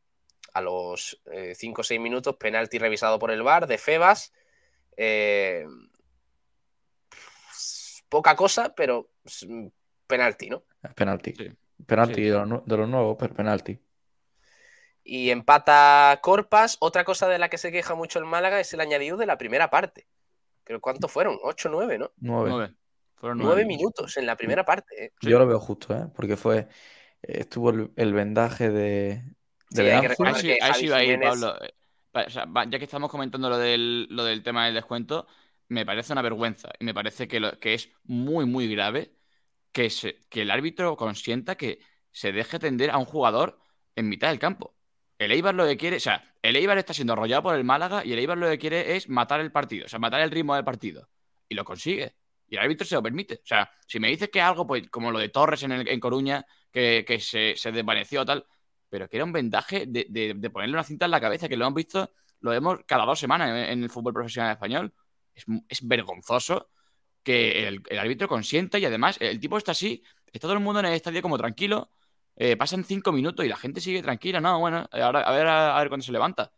a 0.53 0.61
los 0.61 1.21
5 1.55 1.81
o 1.81 1.83
6 1.83 1.99
minutos, 1.99 2.35
penalti 2.37 2.79
revisado 2.79 3.19
por 3.19 3.31
el 3.31 3.43
VAR 3.43 3.67
de 3.67 3.77
Febas. 3.77 4.33
Eh, 4.95 5.65
poca 8.09 8.35
cosa, 8.35 8.73
pero 8.75 9.11
penalti, 10.07 10.49
¿no? 10.49 10.63
Penalti. 10.95 11.33
Penalti 11.85 12.23
De, 12.23 12.31
los 12.31 12.89
nuevos, 12.89 13.17
pero 13.19 13.33
penalti. 13.35 13.79
Y 15.09 15.29
empata 15.29 16.19
Corpas. 16.21 16.75
Otra 16.81 17.05
cosa 17.05 17.29
de 17.29 17.39
la 17.39 17.47
que 17.47 17.57
se 17.57 17.71
queja 17.71 17.95
mucho 17.95 18.19
el 18.19 18.25
Málaga 18.25 18.59
es 18.59 18.73
el 18.73 18.81
añadido 18.81 19.15
de 19.15 19.25
la 19.25 19.37
primera 19.37 19.69
parte. 19.69 20.05
Pero 20.65 20.81
¿cuánto 20.81 21.07
fueron? 21.07 21.37
¿8 21.37 21.69
9, 21.71 21.97
no? 21.97 22.11
9. 22.17 22.75
Fueron 23.15 23.37
9 23.37 23.65
minutos 23.65 24.17
en 24.17 24.25
la 24.25 24.35
primera 24.35 24.65
parte. 24.65 25.05
¿eh? 25.05 25.11
Yo 25.21 25.39
lo 25.39 25.47
veo 25.47 25.61
justo, 25.61 25.95
¿eh? 25.95 26.07
Porque 26.13 26.35
fue. 26.35 26.67
Eh, 27.21 27.39
estuvo 27.39 27.69
el, 27.69 28.13
vendaje 28.13 28.69
de. 28.69 29.23
de 29.69 29.93
ahí, 29.93 30.87
va 30.87 30.97
a 30.97 31.03
ir, 31.05 31.19
Pablo. 31.21 31.55
Eh, 31.63 31.73
ya 32.27 32.77
que 32.77 32.83
estamos 32.83 33.09
comentando 33.09 33.49
lo 33.49 33.57
del, 33.57 34.07
lo 34.09 34.25
del 34.25 34.43
tema 34.43 34.65
del 34.65 34.73
descuento, 34.73 35.25
me 35.69 35.85
parece 35.85 36.11
una 36.11 36.21
vergüenza 36.21 36.69
y 36.79 36.83
me 36.83 36.93
parece 36.93 37.29
que, 37.29 37.39
lo, 37.39 37.57
que 37.59 37.75
es 37.75 37.89
muy, 38.03 38.45
muy 38.45 38.67
grave 38.67 39.13
que, 39.71 39.89
se, 39.89 40.19
que 40.29 40.41
el 40.41 40.51
árbitro 40.51 40.97
consienta 40.97 41.55
que 41.55 41.79
se 42.11 42.33
deje 42.33 42.59
tender 42.59 42.89
a 42.91 42.97
un 42.97 43.05
jugador 43.05 43.59
en 43.95 44.09
mitad 44.09 44.29
del 44.29 44.39
campo. 44.39 44.76
El 45.17 45.31
Eibar 45.31 45.55
lo 45.55 45.65
que 45.65 45.77
quiere, 45.77 45.97
o 45.97 45.99
sea, 45.99 46.23
el 46.41 46.55
Eibar 46.55 46.77
está 46.77 46.93
siendo 46.93 47.13
arrollado 47.13 47.43
por 47.43 47.55
el 47.55 47.63
Málaga 47.63 48.05
y 48.05 48.13
el 48.13 48.19
Eibar 48.19 48.37
lo 48.37 48.47
que 48.49 48.57
quiere 48.57 48.95
es 48.95 49.09
matar 49.09 49.39
el 49.39 49.51
partido, 49.51 49.85
o 49.85 49.89
sea, 49.89 49.99
matar 49.99 50.21
el 50.21 50.31
ritmo 50.31 50.55
del 50.55 50.63
partido. 50.63 51.09
Y 51.49 51.55
lo 51.55 51.63
consigue. 51.63 52.15
Y 52.49 52.55
el 52.55 52.61
árbitro 52.61 52.85
se 52.85 52.95
lo 52.95 53.03
permite. 53.03 53.35
O 53.35 53.45
sea, 53.45 53.69
si 53.85 53.99
me 53.99 54.09
dices 54.09 54.29
que 54.29 54.41
algo, 54.41 54.67
pues 54.67 54.89
como 54.89 55.11
lo 55.11 55.19
de 55.19 55.29
Torres 55.29 55.63
en, 55.63 55.71
el, 55.71 55.99
Coruña, 55.99 56.45
que, 56.71 57.03
se, 57.19 57.55
se, 57.55 57.71
desvaneció 57.71 58.25
tal, 58.25 58.45
pero 58.89 59.09
que 59.09 59.17
era 59.17 59.25
un 59.25 59.31
vendaje 59.31 59.85
de, 59.87 60.49
ponerle 60.51 60.75
una 60.75 60.83
cinta 60.83 61.05
en 61.05 61.11
la 61.11 61.21
cabeza, 61.21 61.49
que 61.49 61.57
lo 61.57 61.65
hemos 61.65 61.75
visto, 61.75 62.11
lo 62.41 62.51
vemos 62.51 62.79
cada 62.85 63.05
dos 63.05 63.19
semanas 63.19 63.69
en 63.69 63.83
el 63.83 63.89
fútbol 63.89 64.13
profesional 64.13 64.51
español 64.51 64.93
es, 65.67 65.87
vergonzoso 65.87 66.69
que 67.23 67.67
el, 67.67 67.99
árbitro 67.99 68.27
consienta 68.27 68.79
y 68.79 68.85
además 68.85 69.17
el 69.19 69.39
tipo 69.39 69.57
está 69.57 69.73
así, 69.73 70.03
está 70.27 70.47
todo 70.47 70.53
el 70.53 70.59
mundo 70.59 70.79
en 70.79 70.87
el 70.87 70.93
estadio 70.93 71.21
como 71.21 71.37
tranquilo, 71.37 71.91
eh, 72.39 72.55
pasan 72.55 72.83
cinco 72.83 73.11
minutos 73.11 73.43
y 73.43 73.49
la 73.49 73.57
gente 73.57 73.81
sigue 73.81 74.03
tranquila, 74.03 74.39
no, 74.39 74.59
bueno, 74.59 74.87
ahora 74.91 75.21
a 75.21 75.31
ver 75.31 75.47
a, 75.47 75.79
ver 75.79 75.87
cuándo 75.87 76.05
se 76.05 76.11
levanta. 76.11 76.51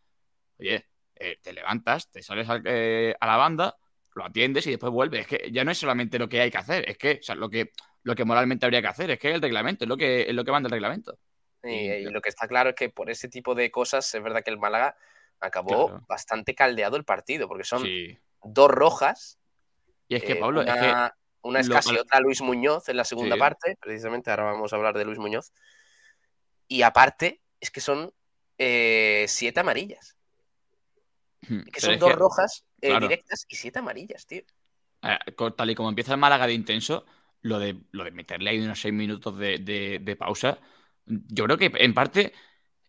Oye, 0.59 0.85
eh, 1.15 1.37
te 1.41 1.53
levantas, 1.53 2.11
te 2.11 2.21
sales 2.21 2.45
eh, 2.65 3.15
a, 3.17 3.25
la 3.25 3.37
banda, 3.37 3.77
lo 4.13 4.25
atiendes 4.25 4.67
y 4.67 4.71
después 4.71 4.91
vuelves. 4.91 5.21
Es 5.21 5.27
que 5.27 5.51
ya 5.51 5.63
no 5.63 5.71
es 5.71 5.77
solamente 5.77 6.19
lo 6.19 6.27
que 6.27 6.41
hay 6.41 6.51
que 6.51 6.57
hacer, 6.57 6.89
es 6.89 6.97
que, 6.97 7.21
lo 7.35 7.49
que, 7.49 7.71
lo 8.03 8.13
que 8.13 8.25
moralmente 8.25 8.65
habría 8.65 8.81
que 8.81 8.89
hacer, 8.89 9.11
es 9.11 9.19
que 9.19 9.31
el 9.31 9.41
reglamento, 9.41 9.85
es 9.85 9.89
lo 9.89 9.95
que, 9.95 10.23
es 10.23 10.33
lo 10.33 10.43
que 10.43 10.51
manda 10.51 10.67
el 10.67 10.71
reglamento. 10.71 11.17
Y, 11.63 12.03
lo 12.03 12.21
que 12.21 12.29
está 12.29 12.45
claro 12.47 12.71
es 12.71 12.75
que 12.75 12.89
por 12.89 13.09
ese 13.09 13.29
tipo 13.29 13.55
de 13.55 13.71
cosas 13.71 14.13
es 14.13 14.21
verdad 14.21 14.43
que 14.43 14.51
el 14.51 14.57
Málaga 14.59 14.97
acabó 15.39 16.01
bastante 16.09 16.55
caldeado 16.55 16.97
el 16.97 17.05
partido, 17.05 17.47
porque 17.47 17.63
son 17.63 17.83
dos 18.43 18.69
rojas. 18.69 19.39
Y 20.09 20.15
es 20.15 20.23
que, 20.23 20.33
eh, 20.33 20.35
Pablo, 20.37 20.61
una, 20.61 21.07
es, 21.07 21.11
casi 21.69 21.97
otra 21.97 22.19
Luis 22.19 22.41
Muñoz 22.41 22.89
en 22.89 22.97
la 22.97 23.03
segunda 23.03 23.37
parte, 23.37 23.77
precisamente 23.79 24.29
ahora 24.29 24.43
vamos 24.43 24.73
a 24.73 24.75
hablar 24.75 24.97
de 24.97 25.05
Luis 25.05 25.19
Muñoz. 25.19 25.51
Y 26.67 26.83
aparte, 26.83 27.41
es 27.59 27.71
que 27.71 27.81
son 27.81 28.13
eh, 28.57 29.25
siete 29.27 29.59
amarillas. 29.59 30.15
Hmm, 31.47 31.61
que 31.61 31.79
son 31.79 31.97
dos 31.97 32.13
rojas 32.15 32.65
eh, 32.81 32.97
directas 32.99 33.45
y 33.47 33.55
siete 33.55 33.79
amarillas, 33.79 34.25
tío. 34.27 34.43
tal 35.55 35.69
y 35.69 35.75
como 35.75 35.89
empieza 35.89 36.13
el 36.13 36.19
Málaga 36.19 36.47
de 36.47 36.53
intenso, 36.53 37.05
lo 37.41 37.59
de, 37.59 37.77
lo 37.91 38.03
de 38.03 38.11
meterle 38.11 38.49
ahí 38.49 38.59
unos 38.59 38.81
seis 38.81 38.93
minutos 38.93 39.37
de, 39.37 40.17
pausa, 40.19 40.59
yo 41.05 41.45
creo 41.45 41.57
que 41.57 41.71
en 41.73 41.93
parte 41.93 42.33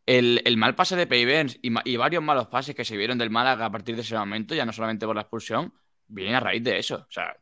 el, 0.06 0.56
mal 0.56 0.74
pase 0.74 0.96
de 0.96 1.06
Payvens 1.06 1.58
y, 1.62 1.72
y, 1.84 1.96
varios 1.96 2.22
malos 2.22 2.48
pases 2.48 2.74
que 2.74 2.84
se 2.84 2.96
vieron 2.96 3.16
del 3.16 3.30
Málaga 3.30 3.66
a 3.66 3.70
partir 3.70 3.94
de 3.94 4.02
ese 4.02 4.16
momento, 4.16 4.54
ya 4.54 4.66
no 4.66 4.72
solamente 4.72 5.06
por 5.06 5.14
la 5.14 5.22
expulsión, 5.22 5.72
vienen 6.08 6.34
a 6.34 6.40
raíz 6.40 6.64
de 6.64 6.78
eso. 6.78 7.06
O 7.08 7.10
sea, 7.10 7.36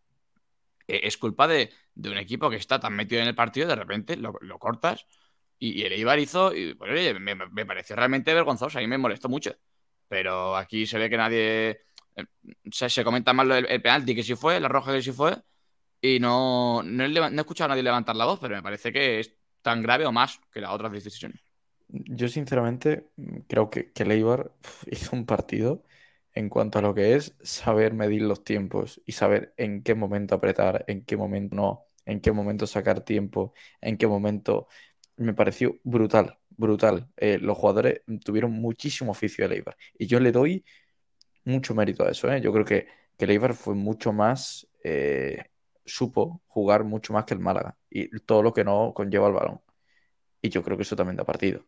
e, 0.88 1.07
es 1.07 1.16
culpa 1.16 1.46
de, 1.46 1.70
un 1.96 2.16
equipo 2.16 2.51
que 2.51 2.57
está 2.57 2.81
tan 2.81 2.94
metido 2.94 3.22
en 3.22 3.29
el 3.29 3.35
partido, 3.35 3.68
de 3.68 3.77
repente 3.77 4.16
lo, 4.16 4.33
cortas 4.59 5.07
y, 5.59 5.83
el 5.83 5.92
Eibar 5.92 6.18
hizo, 6.18 6.55
y, 6.55 6.77
oye, 6.81 7.14
me, 7.18 7.66
pareció 7.66 7.94
realmente 7.94 8.35
vergonzoso, 8.35 8.79
a 8.79 8.81
mí 8.81 8.88
me 8.88 8.98
molestó 8.98 9.29
mucho. 9.29 9.55
Pero 10.09 10.57
aquí 10.57 10.87
se 10.87 10.98
ve 10.98 11.11
que 11.11 11.16
nadie. 11.16 11.83
Eh, 12.16 12.24
se, 12.70 13.05
comenta 13.05 13.33
más 13.33 13.46
el, 13.46 13.66
el, 13.66 13.83
penalti 13.83 14.14
que 14.14 14.22
sí 14.22 14.35
fue, 14.35 14.59
la 14.59 14.68
roja 14.68 14.92
que 14.92 15.03
sí 15.03 15.12
fue, 15.12 15.37
y 16.01 16.18
no, 16.18 16.83
no 16.83 17.05
he 17.05 17.40
escuchado 17.40 17.66
a 17.66 17.68
nadie 17.70 17.83
levantar 17.83 18.16
la 18.16 18.24
voz, 18.24 18.38
pero 18.40 18.57
me 18.57 18.62
parece 18.62 18.92
que 18.92 19.20
es 19.20 19.35
tan 19.62 19.83
grave 19.83 20.07
o 20.07 20.12
más 20.12 20.40
que 20.53 20.61
las 20.61 20.70
otras 20.70 20.92
decisiones. 20.92 21.40
Yo 21.88 22.29
sinceramente 22.29 23.09
creo 23.48 23.70
que, 23.70 23.92
que 23.92 24.05
Leibar 24.05 24.53
hizo 24.90 25.16
un 25.16 25.27
partido 25.27 25.83
en 26.38 26.48
cuanto 26.48 26.79
a 26.79 26.83
lo 26.83 26.94
que 26.94 27.16
es 27.16 27.35
saber 27.42 27.94
medir 27.94 28.22
los 28.22 28.44
tiempos 28.44 29.03
y 29.05 29.12
saber 29.12 29.55
en 29.57 29.83
qué 29.83 29.96
momento 29.96 30.37
apretar, 30.37 30.85
en 30.87 31.05
qué 31.05 31.16
momento 31.16 31.57
no, 31.57 31.87
en 32.07 32.20
qué 32.20 32.31
momento 32.31 32.64
sacar 32.68 33.01
tiempo, 33.05 33.53
en 33.81 33.96
qué 33.98 34.07
momento... 34.07 34.68
Me 35.16 35.35
pareció 35.35 35.81
brutal, 35.83 36.38
brutal. 36.51 37.09
Eh, 37.16 37.38
los 37.40 37.59
jugadores 37.59 38.03
tuvieron 38.24 38.53
muchísimo 38.53 39.11
oficio 39.11 39.44
de 39.44 39.48
Leibar 39.57 39.77
y 39.98 40.07
yo 40.07 40.20
le 40.20 40.31
doy 40.31 40.64
mucho 41.44 41.74
mérito 41.74 42.05
a 42.05 42.11
eso. 42.12 42.31
¿eh? 42.33 42.40
Yo 42.40 42.53
creo 42.53 42.64
que, 42.64 42.87
que 43.16 43.27
Leibar 43.27 43.55
fue 43.55 43.74
mucho 43.74 44.12
más, 44.12 44.68
eh, 44.85 45.44
supo 45.85 46.42
jugar 46.46 46.85
mucho 46.85 47.12
más 47.12 47.24
que 47.24 47.35
el 47.35 47.40
Málaga 47.40 47.77
y 47.90 48.16
todo 48.20 48.44
lo 48.44 48.53
que 48.53 48.62
no 48.62 48.92
conlleva 48.94 49.27
el 49.27 49.35
balón. 49.35 49.61
Y 50.40 50.51
yo 50.51 50.62
creo 50.62 50.77
que 50.77 50.85
eso 50.85 50.94
también 50.96 51.16
da 51.16 51.24
partido. 51.24 51.66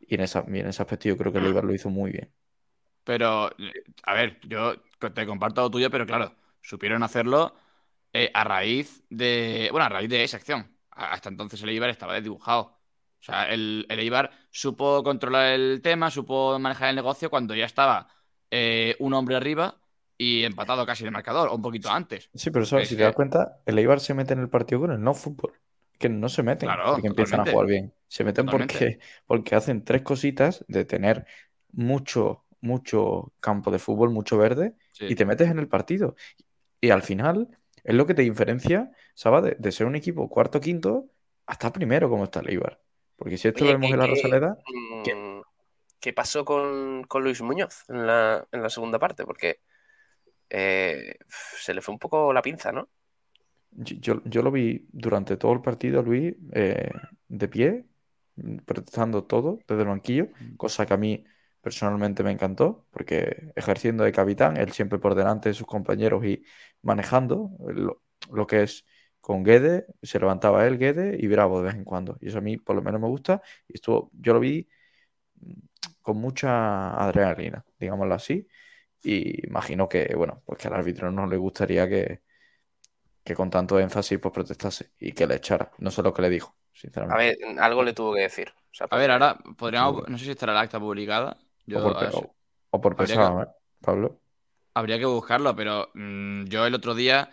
Y 0.00 0.16
en, 0.16 0.22
esa, 0.22 0.40
en 0.48 0.66
ese 0.66 0.82
aspecto 0.82 1.08
yo 1.08 1.16
creo 1.16 1.32
que 1.32 1.38
el 1.38 1.46
Eibar 1.46 1.64
lo 1.64 1.74
hizo 1.74 1.88
muy 1.90 2.10
bien. 2.10 2.32
Pero, 3.04 3.50
a 4.04 4.14
ver, 4.14 4.38
yo 4.42 4.74
te 5.14 5.26
comparto 5.26 5.62
lo 5.62 5.70
tuyo, 5.70 5.90
pero 5.90 6.06
claro, 6.06 6.34
supieron 6.60 7.02
hacerlo 7.02 7.54
eh, 8.12 8.30
a 8.32 8.44
raíz 8.44 9.02
de. 9.10 9.68
Bueno, 9.70 9.86
a 9.86 9.88
raíz 9.88 10.08
de 10.08 10.24
esa 10.24 10.36
acción. 10.36 10.70
Hasta 10.90 11.28
entonces 11.28 11.62
el 11.62 11.70
Eibar 11.70 11.90
estaba 11.90 12.14
desdibujado. 12.14 12.60
O 12.60 13.24
sea, 13.24 13.52
el, 13.52 13.86
el 13.88 13.98
Eibar 14.00 14.30
supo 14.50 15.02
controlar 15.02 15.52
el 15.52 15.80
tema, 15.82 16.10
supo 16.10 16.58
manejar 16.58 16.90
el 16.90 16.96
negocio 16.96 17.30
cuando 17.30 17.54
ya 17.54 17.64
estaba 17.64 18.08
eh, 18.50 18.96
un 18.98 19.14
hombre 19.14 19.36
arriba 19.36 19.76
y 20.18 20.44
empatado 20.44 20.84
casi 20.86 21.04
el 21.04 21.10
marcador, 21.10 21.48
o 21.48 21.54
un 21.54 21.62
poquito 21.62 21.90
antes. 21.90 22.30
Sí, 22.34 22.50
pero 22.50 22.64
eso, 22.64 22.84
si 22.84 22.96
te 22.96 23.02
das 23.02 23.14
cuenta, 23.14 23.60
el 23.66 23.78
Eibar 23.78 24.00
se 24.00 24.14
mete 24.14 24.34
en 24.34 24.40
el 24.40 24.48
partido 24.48 24.82
con 24.82 24.92
el 24.92 25.02
no 25.02 25.14
fútbol 25.14 25.52
que 26.02 26.08
no 26.08 26.28
se 26.28 26.42
meten 26.42 26.68
porque 26.84 27.06
empiezan 27.06 27.40
a 27.40 27.50
jugar 27.50 27.66
bien. 27.66 27.94
Se 28.08 28.24
meten 28.24 28.46
porque, 28.46 28.98
porque 29.26 29.54
hacen 29.54 29.84
tres 29.84 30.02
cositas 30.02 30.64
de 30.68 30.84
tener 30.84 31.26
mucho, 31.70 32.44
mucho 32.62 33.32
campo 33.40 33.70
de 33.70 33.78
fútbol, 33.78 34.10
mucho 34.10 34.38
verde, 34.38 34.74
y 34.98 35.14
te 35.14 35.26
metes 35.26 35.50
en 35.50 35.58
el 35.58 35.68
partido. 35.68 36.16
Y 36.80 36.90
al 36.90 37.02
final 37.02 37.48
es 37.84 37.94
lo 37.94 38.06
que 38.06 38.14
te 38.14 38.22
diferencia, 38.22 38.90
¿sabes? 39.14 39.56
De, 39.58 39.72
ser 39.72 39.86
un 39.86 39.96
equipo 39.96 40.28
cuarto 40.28 40.60
quinto 40.60 41.06
hasta 41.46 41.72
primero, 41.72 42.08
como 42.08 42.24
está 42.24 42.40
el. 42.40 42.60
Porque 43.16 43.36
si 43.36 43.48
esto 43.48 43.64
lo 43.64 43.72
vemos 43.72 43.90
en 43.90 43.98
la 43.98 44.06
Rosaleda. 44.06 44.58
Mm, 44.66 45.40
¿Qué, 46.00 46.12
pasó 46.12 46.44
con, 46.44 47.06
Luis 47.20 47.42
Muñoz 47.42 47.84
en 47.88 48.06
la, 48.06 48.46
en 48.50 48.62
la 48.62 48.70
segunda 48.70 48.98
parte? 48.98 49.24
Porque 49.24 49.60
eh, 50.50 51.16
se 51.28 51.74
le 51.74 51.80
fue 51.80 51.92
un 51.92 51.98
poco 51.98 52.32
la 52.32 52.42
pinza, 52.42 52.72
¿no? 52.72 52.88
Yo, 53.70 54.20
lo 54.24 54.50
vi 54.50 54.86
durante 54.92 55.36
todo 55.36 55.52
el 55.52 55.62
partido, 55.62 56.02
Luis, 56.02 56.34
eh, 56.52 56.90
de 57.28 57.48
pie, 57.48 57.86
protestando 58.64 59.24
todo 59.24 59.60
desde 59.66 59.82
el 59.82 59.88
banquillo, 59.88 60.26
mm. 60.26 60.56
cosa 60.56 60.84
que 60.84 60.94
a 60.94 60.98
mí 60.98 61.24
personalmente 61.62 62.22
me 62.22 62.32
encantó, 62.32 62.86
porque 62.90 63.52
ejerciendo 63.56 64.04
de 64.04 64.12
capitán, 64.12 64.56
él 64.56 64.72
siempre 64.72 64.98
por 64.98 65.14
delante 65.14 65.48
de 65.48 65.54
sus 65.54 65.66
compañeros 65.66 66.24
y 66.24 66.44
manejando 66.82 67.50
lo, 68.30 68.46
que 68.46 68.64
es 68.64 68.84
con 69.20 69.44
Guede, 69.44 69.86
se 70.02 70.18
levantaba 70.18 70.66
él, 70.66 70.76
Guede 70.76 71.16
y 71.18 71.28
Bravo 71.28 71.60
de 71.60 71.66
vez 71.66 71.74
en 71.76 71.84
cuando. 71.84 72.18
Y 72.20 72.28
eso 72.28 72.38
a 72.38 72.40
mí 72.40 72.58
por 72.58 72.74
lo 72.74 72.82
menos 72.82 73.00
me 73.00 73.06
gusta. 73.06 73.40
Y 73.68 73.74
estuvo, 73.74 74.10
yo 74.12 74.34
lo 74.34 74.40
vi 74.40 74.68
con 76.02 76.16
mucha 76.16 76.94
adrenalina, 76.96 77.64
digámoslo 77.78 78.14
así. 78.14 78.48
Y 79.04 79.46
imagino 79.46 79.88
que, 79.88 80.12
bueno, 80.16 80.42
pues 80.44 80.58
que 80.58 80.68
al 80.68 80.74
árbitro 80.74 81.12
no 81.12 81.26
le 81.26 81.36
gustaría 81.36 81.88
que, 81.88 82.22
que 83.22 83.34
con 83.36 83.50
tanto 83.50 83.78
énfasis 83.78 84.18
pues 84.18 84.34
protestase 84.34 84.90
y 84.98 85.12
que 85.12 85.28
le 85.28 85.36
echara. 85.36 85.70
No 85.78 85.92
sé 85.92 86.02
lo 86.02 86.12
que 86.12 86.22
le 86.22 86.30
dijo, 86.30 86.56
sinceramente. 86.72 87.14
A 87.14 87.24
ver, 87.24 87.60
algo 87.60 87.84
le 87.84 87.92
tuvo 87.92 88.14
que 88.14 88.22
decir. 88.22 88.52
a 88.90 88.96
ver, 88.96 89.12
ahora 89.12 89.38
podríamos, 89.56 90.08
no 90.08 90.18
sé 90.18 90.24
si 90.24 90.30
estará 90.32 90.52
el 90.52 90.58
acta 90.58 90.80
publicada. 90.80 91.38
O 92.70 92.80
por, 92.80 92.96
pesado, 92.96 93.42
¿eh? 93.42 93.46
Pablo. 93.80 94.20
Habría 94.74 94.98
que 94.98 95.04
buscarlo, 95.04 95.54
pero 95.54 95.90
mm, 95.94 96.44
yo 96.44 96.66
el 96.66 96.74
otro 96.74 96.94
día, 96.94 97.30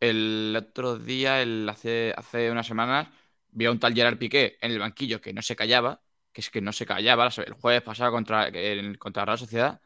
el 0.00 0.56
otro 0.58 0.96
día, 0.96 1.42
el, 1.42 1.68
hace, 1.68 2.14
hace 2.16 2.50
unas 2.50 2.66
semanas, 2.66 3.08
vi 3.50 3.66
a 3.66 3.70
un 3.70 3.78
tal 3.78 3.94
Gerard 3.94 4.18
Piqué 4.18 4.58
en 4.60 4.72
el 4.72 4.78
banquillo 4.78 5.20
que 5.20 5.32
no 5.32 5.42
se 5.42 5.56
callaba, 5.56 6.00
que 6.32 6.40
es 6.40 6.50
que 6.50 6.60
no 6.60 6.72
se 6.72 6.86
callaba, 6.86 7.28
el 7.36 7.52
jueves 7.54 7.82
pasado 7.82 8.12
contra, 8.12 8.50
contra 8.98 9.22
la 9.22 9.26
Real 9.26 9.38
Sociedad, 9.38 9.80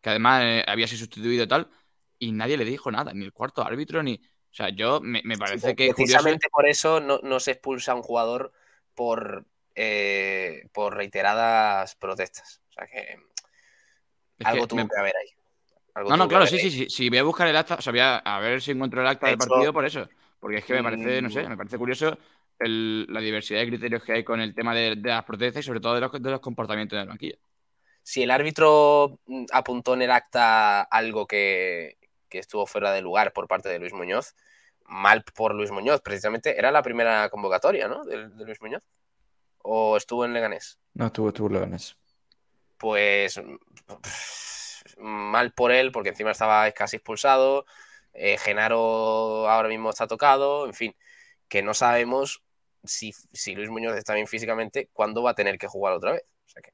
que 0.00 0.10
además 0.10 0.42
eh, 0.44 0.64
había 0.66 0.86
sido 0.86 1.00
sustituido 1.00 1.44
y 1.44 1.48
tal, 1.48 1.68
y 2.18 2.32
nadie 2.32 2.56
le 2.56 2.64
dijo 2.64 2.90
nada, 2.90 3.12
ni 3.12 3.24
el 3.24 3.32
cuarto 3.32 3.64
árbitro, 3.64 4.02
ni 4.02 4.20
o 4.56 4.56
sea, 4.56 4.70
yo 4.70 5.00
me, 5.02 5.20
parece 5.36 5.76
que. 5.76 5.92
Precisamente 5.92 6.48
por 6.50 6.66
eso 6.66 6.98
no, 6.98 7.40
se 7.40 7.50
expulsa 7.50 7.92
a 7.92 7.94
un 7.94 8.00
jugador 8.00 8.52
por 8.94 9.44
eh, 9.74 10.66
por 10.72 10.96
reiteradas 10.96 11.94
protestas. 11.96 12.62
O 12.76 12.78
sea 12.78 12.86
que 12.86 13.18
algo 14.44 14.66
tuvo 14.66 14.86
que 14.86 14.98
haber 14.98 15.14
ahí. 15.16 16.08
no, 16.08 16.16
no, 16.16 16.28
claro, 16.28 16.46
sí, 16.46 16.58
sí, 16.58 16.70
sí. 16.70 16.86
Si 16.90 17.08
voy 17.08 17.18
a 17.18 17.22
buscar 17.22 17.48
el 17.48 17.56
acta, 17.56 17.76
o 17.76 17.80
sea, 17.80 17.92
voy 17.92 18.00
a, 18.00 18.38
ver 18.40 18.60
si 18.60 18.72
encuentro 18.72 19.00
el 19.00 19.06
acta 19.06 19.28
del 19.28 19.38
partido 19.38 19.72
por 19.72 19.84
eso. 19.84 20.08
Porque 20.38 20.58
es 20.58 20.64
que 20.64 20.74
me 20.74 20.82
parece, 20.82 21.22
no 21.22 21.30
sé, 21.30 21.44
mm. 21.44 21.48
me 21.48 21.56
parece 21.56 21.78
curioso 21.78 22.18
la 22.58 23.20
diversidad 23.20 23.60
de 23.60 23.66
criterios 23.66 24.02
que 24.02 24.12
hay 24.12 24.24
con 24.24 24.40
el 24.40 24.54
tema 24.54 24.74
de, 24.74 24.96
las 24.96 25.24
protestas 25.24 25.64
y 25.64 25.66
sobre 25.66 25.80
todo 25.80 25.94
de 25.94 26.00
los, 26.00 26.12
de 26.12 26.30
los 26.30 26.40
comportamientos 26.40 26.96
en 26.96 27.02
el 27.02 27.08
banquillo. 27.08 27.36
Si 28.02 28.22
el 28.22 28.30
árbitro 28.30 29.18
mm, 29.26 29.46
apuntó 29.52 29.94
en 29.94 30.02
el 30.02 30.10
acta 30.10 30.82
algo 30.82 31.26
que, 31.26 31.98
que 32.28 32.38
estuvo 32.38 32.66
fuera 32.66 32.92
de 32.92 33.02
lugar 33.02 33.32
por 33.32 33.48
parte 33.48 33.68
de 33.68 33.78
Luis 33.78 33.92
Muñoz, 33.92 34.34
mal 34.84 35.24
por 35.34 35.54
Luis 35.54 35.70
Muñoz, 35.70 36.00
precisamente 36.00 36.58
era 36.58 36.70
la 36.70 36.82
primera 36.82 37.28
convocatoria, 37.28 37.88
¿no? 37.88 38.04
De, 38.04 38.28
Luis 38.44 38.60
Muñoz. 38.60 38.82
¿O 39.62 39.96
estuvo 39.96 40.24
en 40.24 40.32
Leganés? 40.32 40.78
No, 40.94 41.06
estuvo, 41.06 41.28
estuvo 41.28 41.48
en 41.48 41.54
Leganés. 41.54 41.96
Pues 42.78 43.40
mal 44.98 45.52
por 45.52 45.72
él, 45.72 45.92
porque 45.92 46.10
encima 46.10 46.30
estaba 46.30 46.70
casi 46.72 46.96
expulsado. 46.96 47.66
Eh, 48.12 48.38
Genaro 48.38 49.48
ahora 49.48 49.68
mismo 49.68 49.90
está 49.90 50.06
tocado, 50.06 50.66
en 50.66 50.74
fin, 50.74 50.96
que 51.48 51.62
no 51.62 51.74
sabemos 51.74 52.42
si, 52.82 53.12
si, 53.32 53.54
Luis 53.54 53.68
Muñoz 53.68 53.96
está 53.96 54.14
bien 54.14 54.26
físicamente, 54.26 54.88
cuándo 54.92 55.22
va 55.22 55.32
a 55.32 55.34
tener 55.34 55.58
que 55.58 55.66
jugar 55.66 55.92
otra 55.92 56.12
vez. 56.12 56.22
O 56.46 56.48
sea 56.48 56.62
que, 56.62 56.72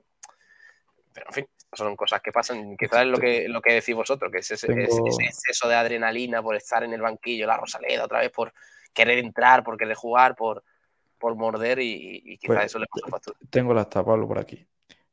pero 1.13 1.27
en 1.29 1.33
fin, 1.33 1.49
son 1.73 1.97
cosas 1.97 2.21
que 2.21 2.33
pasan, 2.33 2.77
quizás 2.77 3.01
es 3.01 3.07
lo 3.07 3.19
que, 3.19 3.49
lo 3.49 3.61
que 3.61 3.73
decís 3.75 3.95
vosotros, 3.95 4.31
que 4.31 4.39
es 4.39 4.51
ese, 4.51 4.71
exceso 4.71 5.69
de 5.69 5.75
adrenalina 5.75 6.43
por 6.43 6.55
estar 6.55 6.85
en 6.85 6.93
el 6.93 7.01
banquillo, 7.01 7.47
la 7.47 7.57
Rosaleda 7.57 8.05
otra 8.05 8.21
vez, 8.21 8.31
por 8.31 8.53
querer 8.93 9.19
entrar, 9.19 9.65
por 9.65 9.77
querer 9.77 9.97
jugar, 9.97 10.37
por, 10.37 10.63
por 11.19 11.35
morder 11.35 11.81
y, 11.81 12.39
quizás 12.39 12.57
pues, 12.57 12.67
eso 12.67 12.79
le 12.79 12.87
pasa 12.87 13.07
factura. 13.09 13.39
Tengo 13.51 13.75
las 13.75 13.87
Pablo, 13.87 14.29
por 14.29 14.39
aquí. 14.39 14.65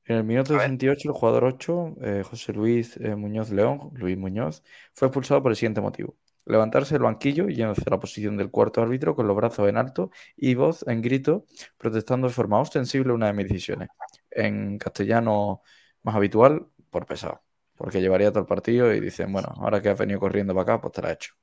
En 0.09 0.15
el 0.17 0.23
minuto 0.23 0.53
68, 0.53 1.07
el 1.07 1.13
jugador 1.13 1.43
8, 1.43 1.95
eh, 2.01 2.23
José 2.27 2.51
Luis 2.51 2.97
eh, 2.97 3.15
Muñoz 3.15 3.51
León, 3.51 3.91
Luis 3.93 4.17
Muñoz, 4.17 4.63
fue 4.91 5.07
expulsado 5.07 5.43
por 5.43 5.51
el 5.51 5.55
siguiente 5.55 5.81
motivo. 5.81 6.17
Levantarse 6.45 6.95
del 6.95 7.03
banquillo 7.03 7.47
y 7.47 7.61
hacia 7.61 7.83
la 7.91 7.99
posición 7.99 8.35
del 8.35 8.49
cuarto 8.49 8.81
árbitro 8.81 9.15
con 9.15 9.27
los 9.27 9.35
brazos 9.35 9.69
en 9.69 9.77
alto 9.77 10.09
y 10.35 10.55
voz 10.55 10.83
en 10.87 11.03
grito, 11.03 11.45
protestando 11.77 12.27
de 12.27 12.33
forma 12.33 12.59
ostensible 12.59 13.13
una 13.13 13.27
de 13.27 13.33
mis 13.33 13.49
decisiones. 13.49 13.89
En 14.31 14.79
castellano 14.79 15.61
más 16.01 16.15
habitual 16.15 16.65
por 16.89 17.05
pesado. 17.05 17.43
Porque 17.75 18.01
llevaría 18.01 18.31
todo 18.31 18.39
el 18.39 18.47
partido 18.47 18.91
y 18.91 18.99
dicen, 18.99 19.31
bueno, 19.31 19.53
ahora 19.57 19.79
que 19.79 19.89
has 19.89 19.99
venido 19.99 20.19
corriendo 20.19 20.55
para 20.55 20.63
acá, 20.63 20.81
pues 20.81 20.91
te 20.91 21.03
la 21.03 21.11
he 21.11 21.13
hecho. 21.13 21.35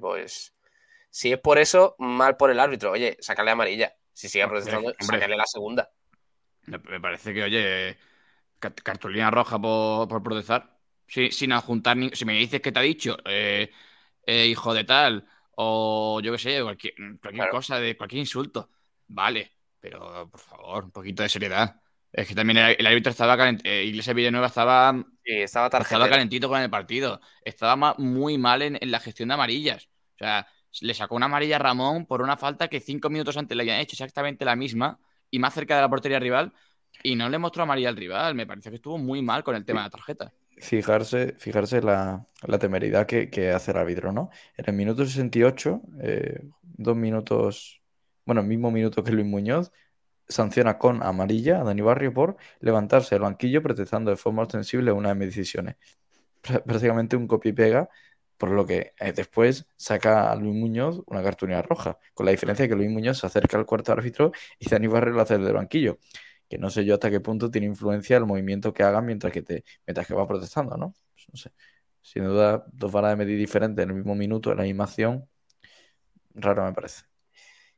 pues 0.00 0.56
si 1.08 1.32
es 1.32 1.38
por 1.38 1.58
eso, 1.58 1.94
mal 2.00 2.36
por 2.36 2.50
el 2.50 2.58
árbitro. 2.58 2.90
Oye, 2.90 3.16
sácale 3.20 3.52
amarilla. 3.52 3.94
Si 4.12 4.28
sigue 4.28 4.48
protestando, 4.48 4.92
sácale 4.98 5.36
la 5.36 5.46
segunda. 5.46 5.88
Me 6.78 7.00
parece 7.00 7.34
que, 7.34 7.42
oye, 7.42 7.98
cartulina 8.58 9.30
roja 9.30 9.58
por, 9.58 10.22
protestar. 10.22 10.78
sin 11.06 11.52
adjuntar 11.52 11.96
ni. 11.96 12.10
Si 12.10 12.24
me 12.24 12.34
dices 12.34 12.60
que 12.60 12.72
te 12.72 12.78
ha 12.78 12.82
dicho, 12.82 13.16
eh, 13.24 13.70
eh, 14.26 14.46
hijo 14.46 14.74
de 14.74 14.84
tal, 14.84 15.26
o 15.56 16.20
yo 16.22 16.32
qué 16.32 16.38
sé, 16.38 16.62
cualquier, 16.62 16.94
cosa, 17.50 17.80
de 17.80 17.96
cualquier 17.96 18.20
insulto. 18.20 18.70
Vale, 19.08 19.52
pero 19.80 20.28
por 20.30 20.40
favor, 20.40 20.84
un 20.84 20.90
poquito 20.90 21.22
de 21.22 21.28
seriedad. 21.28 21.80
Es 22.12 22.26
que 22.26 22.34
también 22.34 22.58
el, 22.58 22.86
árbitro 22.86 23.10
estaba 23.10 23.36
calentito. 23.36 23.68
Eh, 23.68 23.84
Iglesia 23.84 24.12
Villanueva 24.12 24.48
estaba, 24.48 24.92
sí, 25.24 25.32
estaba, 25.32 25.66
estaba, 25.66 26.08
calentito 26.08 26.48
con 26.48 26.60
el 26.60 26.70
partido. 26.70 27.20
Estaba 27.44 27.94
muy 27.98 28.36
mal 28.36 28.62
en, 28.62 28.78
la 28.82 29.00
gestión 29.00 29.28
de 29.28 29.34
amarillas. 29.34 29.88
O 30.14 30.18
sea, 30.18 30.46
le 30.80 30.94
sacó 30.94 31.14
una 31.14 31.26
amarilla 31.26 31.56
a 31.56 31.60
Ramón 31.60 32.06
por 32.06 32.22
una 32.22 32.36
falta 32.36 32.68
que 32.68 32.80
cinco 32.80 33.10
minutos 33.10 33.36
antes 33.36 33.56
le 33.56 33.62
habían 33.62 33.80
hecho 33.80 33.94
exactamente 33.94 34.44
la 34.44 34.56
misma 34.56 34.98
y 35.30 35.38
más 35.38 35.54
cerca 35.54 35.76
de 35.76 35.82
la 35.82 35.88
portería 35.88 36.18
rival 36.18 36.52
y 37.02 37.16
no 37.16 37.28
le 37.28 37.38
mostró 37.38 37.62
amarilla 37.62 37.88
al 37.88 37.96
rival. 37.96 38.34
Me 38.34 38.46
parece 38.46 38.70
que 38.70 38.76
estuvo 38.76 38.98
muy 38.98 39.22
mal 39.22 39.42
con 39.42 39.56
el 39.56 39.64
tema 39.64 39.80
de 39.80 39.86
la 39.86 39.90
tarjeta. 39.90 40.32
Fijarse, 40.58 41.34
fijarse 41.38 41.80
la, 41.80 42.26
temeridad 42.58 43.06
que, 43.06 43.50
hace 43.50 43.70
el 43.70 43.78
árbitro, 43.78 44.12
¿no? 44.12 44.30
En 44.56 44.64
el 44.66 44.74
minuto 44.74 45.06
68, 45.06 45.80
eh, 46.02 46.42
dos 46.62 46.96
minutos, 46.96 47.80
bueno, 48.26 48.42
el 48.42 48.46
mismo 48.46 48.70
minuto 48.70 49.02
que 49.02 49.12
Luis 49.12 49.26
Muñoz, 49.26 49.72
sanciona 50.28 50.78
con 50.78 51.02
amarilla 51.02 51.60
a 51.60 51.64
Dani 51.64 51.82
Barrio 51.82 52.14
por 52.14 52.36
levantarse 52.60 53.14
del 53.14 53.22
banquillo 53.22 53.62
protestando 53.62 54.10
de 54.10 54.16
forma 54.16 54.42
ostensible 54.42 54.92
una 54.92 55.10
de 55.10 55.14
mis 55.16 55.28
decisiones. 55.28 55.76
Prácticamente 56.40 57.16
un 57.16 57.26
copia 57.26 57.50
y 57.50 57.52
pega, 57.52 57.88
por 58.40 58.52
lo 58.52 58.64
que 58.64 58.94
eh, 58.98 59.12
después 59.12 59.66
saca 59.76 60.32
a 60.32 60.34
Luis 60.34 60.54
Muñoz 60.54 61.02
una 61.04 61.22
cartulina 61.22 61.60
roja, 61.60 61.98
con 62.14 62.24
la 62.24 62.32
diferencia 62.32 62.62
de 62.62 62.70
que 62.70 62.74
Luis 62.74 62.88
Muñoz 62.88 63.18
se 63.18 63.26
acerca 63.26 63.58
al 63.58 63.66
cuarto 63.66 63.92
árbitro 63.92 64.32
y 64.58 64.66
Dani 64.66 64.86
Barrio 64.86 65.12
lo 65.12 65.20
hace 65.20 65.36
del 65.36 65.52
banquillo. 65.52 65.98
Que 66.48 66.56
no 66.56 66.70
sé 66.70 66.86
yo 66.86 66.94
hasta 66.94 67.10
qué 67.10 67.20
punto 67.20 67.50
tiene 67.50 67.66
influencia 67.66 68.16
el 68.16 68.24
movimiento 68.24 68.72
que 68.72 68.82
haga 68.82 69.02
mientras 69.02 69.30
que, 69.30 69.42
te, 69.42 69.62
mientras 69.86 70.06
que 70.06 70.14
va 70.14 70.26
protestando, 70.26 70.78
¿no? 70.78 70.94
Pues 71.12 71.26
no 71.30 71.36
sé. 71.36 71.52
Sin 72.00 72.24
duda, 72.24 72.64
dos 72.72 72.90
varas 72.90 73.10
de 73.10 73.16
medir 73.16 73.38
diferentes 73.38 73.82
en 73.82 73.90
el 73.90 73.96
mismo 73.96 74.14
minuto, 74.14 74.52
en 74.52 74.56
la 74.56 74.64
misma 74.64 74.84
acción, 74.84 75.28
raro 76.32 76.64
me 76.64 76.72
parece. 76.72 77.02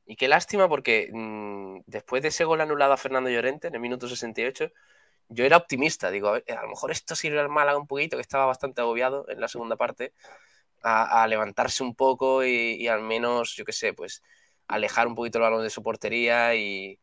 Y 0.06 0.14
qué 0.14 0.28
lástima 0.28 0.68
porque 0.68 1.10
mm, 1.12 1.80
después 1.86 2.22
de 2.22 2.28
ese 2.28 2.44
gol 2.44 2.60
anulado 2.60 2.92
a 2.92 2.96
Fernando 2.96 3.30
Llorente 3.30 3.66
en 3.66 3.74
el 3.74 3.80
minuto 3.80 4.06
68, 4.08 4.70
yo 5.28 5.44
era 5.44 5.56
optimista. 5.56 6.12
Digo, 6.12 6.34
a, 6.34 6.62
lo 6.62 6.68
mejor 6.68 6.92
esto 6.92 7.16
sirve 7.16 7.40
al 7.40 7.48
Málaga 7.48 7.78
un 7.78 7.88
poquito, 7.88 8.16
que 8.16 8.22
estaba 8.22 8.46
bastante 8.46 8.80
agobiado 8.80 9.28
en 9.28 9.40
la 9.40 9.48
segunda 9.48 9.76
parte, 9.76 10.12
a, 10.82 11.26
levantarse 11.28 11.82
un 11.82 11.94
poco 11.94 12.44
y, 12.44 12.88
al 12.88 13.02
menos, 13.02 13.54
yo 13.56 13.64
qué 13.64 13.72
sé, 13.72 13.92
pues 13.92 14.22
alejar 14.68 15.06
un 15.06 15.14
poquito 15.14 15.38
el 15.38 15.42
balón 15.42 15.62
de 15.62 15.70
su 15.70 15.82
portería 15.82 16.54
y, 16.54 16.98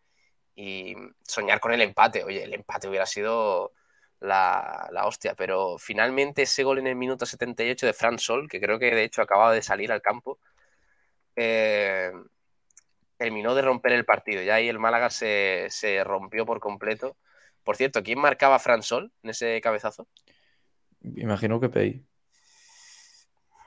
soñar 1.24 1.60
con 1.60 1.72
el 1.74 1.82
empate. 1.82 2.24
Oye, 2.24 2.44
el 2.44 2.54
empate 2.54 2.90
hubiera 2.90 3.06
sido 3.06 3.72
la, 4.20 4.90
hostia, 5.06 5.36
pero 5.36 5.78
finalmente 5.78 6.42
ese 6.42 6.64
gol 6.64 6.80
en 6.80 6.88
el 6.88 6.96
minuto 6.96 7.26
78 7.26 7.86
de 7.86 7.94
Fran 7.94 8.20
Sol, 8.20 8.50
que 8.50 8.60
creo 8.60 8.78
que 8.80 8.94
de 8.94 9.04
hecho 9.04 9.22
acababa 9.22 9.54
de 9.54 9.62
salir 9.62 9.92
al 9.92 10.02
campo, 10.02 10.40
eh, 11.36 12.12
terminó 13.16 13.56
de 13.56 13.62
romper 13.62 13.94
el 13.94 14.06
partido. 14.06 14.42
Ya 14.42 14.56
ahí 14.56 14.68
el 14.68 14.80
Málaga 14.80 15.10
se, 15.10 15.70
rompió 16.04 16.46
por 16.46 16.60
completo. 16.60 17.16
Por 17.64 17.78
cierto, 17.78 18.04
¿quién 18.04 18.20
marcaba 18.20 18.56
a 18.56 18.82
Sol 18.82 19.12
en 19.24 19.30
ese 19.30 19.62
cabezazo? 19.62 20.08
Imagino 21.02 21.60
que 21.60 21.70
Pei. 21.70 22.09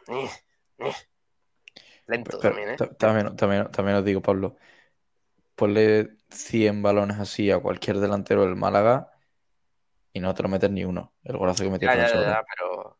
Eh, 0.08 0.30
eh. 0.78 0.92
Lento 2.06 2.38
también, 2.38 2.70
¿eh? 2.70 2.76
También, 2.98 3.36
también, 3.70 3.96
os 3.96 4.04
digo, 4.04 4.20
Pablo. 4.20 4.56
Ponle 5.54 6.16
100 6.30 6.82
balones 6.82 7.18
así 7.18 7.50
a 7.50 7.58
cualquier 7.58 7.98
delantero 7.98 8.44
del 8.44 8.56
Málaga 8.56 9.12
y 10.12 10.20
no 10.20 10.34
te 10.34 10.42
lo 10.42 10.48
metes 10.48 10.70
ni 10.70 10.84
uno. 10.84 11.12
El 11.22 11.36
golazo 11.36 11.64
que 11.64 11.70
metió 11.70 11.88
ya, 11.92 12.06
ya, 12.08 12.44
pero... 12.56 12.98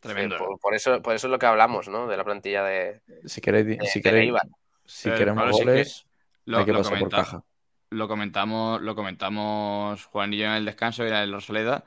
Tremendo. 0.00 0.36
por, 0.60 0.74
eso, 0.74 1.00
por 1.00 1.14
eso 1.14 1.28
es 1.28 1.30
lo 1.30 1.38
que 1.38 1.46
hablamos, 1.46 1.88
¿no? 1.88 2.08
De 2.08 2.16
la 2.16 2.24
plantilla 2.24 2.64
de. 2.64 3.02
Si 3.24 3.40
queréis, 3.40 3.78
si 3.88 4.02
queréis, 4.02 4.34
si 4.84 5.10
queremos 5.10 5.52
goles, 5.52 6.06
lo, 6.44 6.58
hay 6.58 6.64
que 6.64 6.72
pasar 6.72 6.98
por 6.98 7.08
caja. 7.08 7.44
Lo 7.90 8.08
comentamos, 8.08 8.80
lo 8.80 8.96
comentamos 8.96 10.04
Juan 10.06 10.32
y 10.32 10.38
yo 10.38 10.46
en 10.46 10.52
el 10.52 10.64
descanso, 10.64 11.04
era 11.04 11.22
el 11.22 11.32
Rosaleda. 11.32 11.84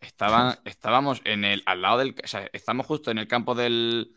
Estaban, 0.00 0.58
estábamos 0.64 1.20
en 1.24 1.44
el, 1.44 1.62
al 1.66 1.82
lado 1.82 1.98
del. 1.98 2.14
O 2.22 2.26
sea, 2.26 2.48
estamos 2.52 2.86
justo 2.86 3.10
en 3.10 3.18
el 3.18 3.28
campo 3.28 3.54
del. 3.54 4.14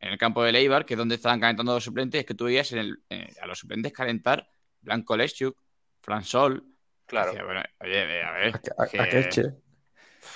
En 0.00 0.12
el 0.12 0.18
campo 0.18 0.42
del 0.42 0.56
Eibar, 0.56 0.84
que 0.84 0.94
es 0.94 0.98
donde 0.98 1.14
estaban 1.14 1.38
calentando 1.38 1.74
los 1.74 1.84
suplentes, 1.84 2.20
es 2.20 2.26
que 2.26 2.34
tú 2.34 2.46
veías 2.46 2.72
en 2.72 2.78
el, 2.78 2.98
a 3.40 3.46
los 3.46 3.58
suplentes 3.58 3.92
calentar 3.92 4.48
Blanco 4.80 5.16
Leschuk, 5.16 5.56
Fran 6.00 6.24
Sol. 6.24 6.64
Claro. 7.06 7.30
oye, 7.80 8.22
a 8.22 8.32
ver. 8.32 8.60
A, 8.78 8.86
que, 8.86 9.52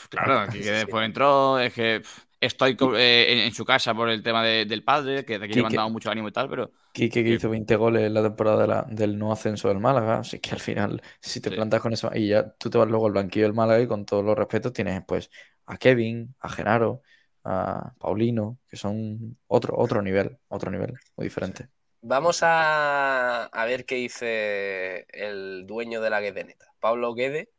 Claro, 0.08 0.40
aquí 0.40 0.60
que 0.60 0.70
después 0.70 1.04
entró, 1.04 1.58
es 1.58 1.72
que 1.72 2.02
estoy 2.40 2.76
eh, 2.96 3.44
en, 3.46 3.52
su 3.52 3.64
casa 3.64 3.94
por 3.94 4.08
el 4.08 4.22
tema 4.22 4.44
del 4.44 4.84
padre, 4.84 5.24
que 5.24 5.38
de 5.38 5.46
aquí 5.46 5.54
le 5.54 5.66
han 5.66 5.72
dado 5.72 5.90
mucho 5.90 6.10
ánimo 6.10 6.28
y 6.28 6.32
tal, 6.32 6.48
pero. 6.48 6.70
Quique 6.92 7.22
que 7.22 7.30
hizo 7.30 7.50
20 7.50 7.76
goles 7.76 8.02
en 8.04 8.14
la 8.14 8.22
temporada 8.22 8.86
del 8.88 9.18
no 9.18 9.32
ascenso 9.32 9.68
del 9.68 9.80
Málaga, 9.80 10.18
así 10.18 10.38
que 10.38 10.50
al 10.50 10.60
final, 10.60 11.02
si 11.20 11.40
te 11.40 11.50
plantas 11.50 11.80
con 11.80 11.92
eso, 11.92 12.10
y 12.14 12.28
ya 12.28 12.50
tú 12.52 12.70
te 12.70 12.78
vas 12.78 12.88
luego 12.88 13.06
al 13.06 13.12
banquillo 13.12 13.46
del 13.46 13.54
Málaga 13.54 13.82
y 13.82 13.86
con 13.86 14.06
todos 14.06 14.24
los 14.24 14.36
respetos 14.36 14.72
tienes 14.72 15.02
pues 15.06 15.30
a 15.66 15.76
Kevin, 15.76 16.34
a 16.40 16.48
Genaro, 16.48 17.02
a 17.44 17.92
Paulino, 17.98 18.58
que 18.68 18.76
son 18.76 19.38
otro, 19.46 19.76
otro 19.76 20.00
nivel, 20.02 20.38
otro 20.48 20.70
nivel, 20.70 20.94
muy 21.16 21.26
diferente. 21.26 21.68
Vamos 22.00 22.42
a, 22.42 23.44
a 23.44 23.64
ver 23.64 23.84
qué 23.84 23.96
dice 23.96 25.06
el 25.10 25.66
dueño 25.66 26.00
de 26.00 26.10
la 26.10 26.20
Guedeneta, 26.20 26.72
Pablo 26.80 27.14
Guede, 27.14 27.50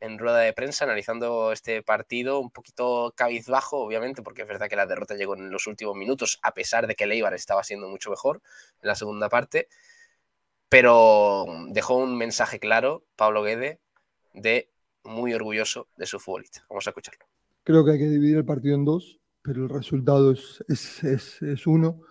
en 0.00 0.18
rueda 0.18 0.38
de 0.38 0.52
prensa 0.52 0.84
analizando 0.84 1.52
este 1.52 1.82
partido 1.82 2.40
un 2.40 2.50
poquito 2.50 3.12
cabizbajo, 3.16 3.78
obviamente, 3.78 4.22
porque 4.22 4.42
es 4.42 4.48
verdad 4.48 4.68
que 4.68 4.76
la 4.76 4.86
derrota 4.86 5.14
llegó 5.14 5.36
en 5.36 5.50
los 5.50 5.66
últimos 5.66 5.96
minutos, 5.96 6.38
a 6.42 6.52
pesar 6.54 6.86
de 6.86 6.94
que 6.94 7.06
Leibar 7.06 7.34
estaba 7.34 7.64
siendo 7.64 7.88
mucho 7.88 8.10
mejor 8.10 8.42
en 8.82 8.88
la 8.88 8.94
segunda 8.94 9.28
parte, 9.28 9.68
pero 10.68 11.46
dejó 11.70 11.96
un 11.96 12.16
mensaje 12.16 12.58
claro, 12.58 13.04
Pablo 13.16 13.42
Guede, 13.42 13.80
de 14.34 14.70
muy 15.04 15.32
orgulloso 15.34 15.88
de 15.96 16.06
su 16.06 16.18
futbolista. 16.18 16.64
Vamos 16.68 16.86
a 16.86 16.90
escucharlo. 16.90 17.24
Creo 17.64 17.84
que 17.84 17.92
hay 17.92 17.98
que 17.98 18.08
dividir 18.08 18.36
el 18.36 18.44
partido 18.44 18.74
en 18.74 18.84
dos, 18.84 19.18
pero 19.42 19.64
el 19.64 19.68
resultado 19.68 20.32
es, 20.32 20.62
es, 20.68 21.42
es 21.42 21.66
uno. 21.66 22.02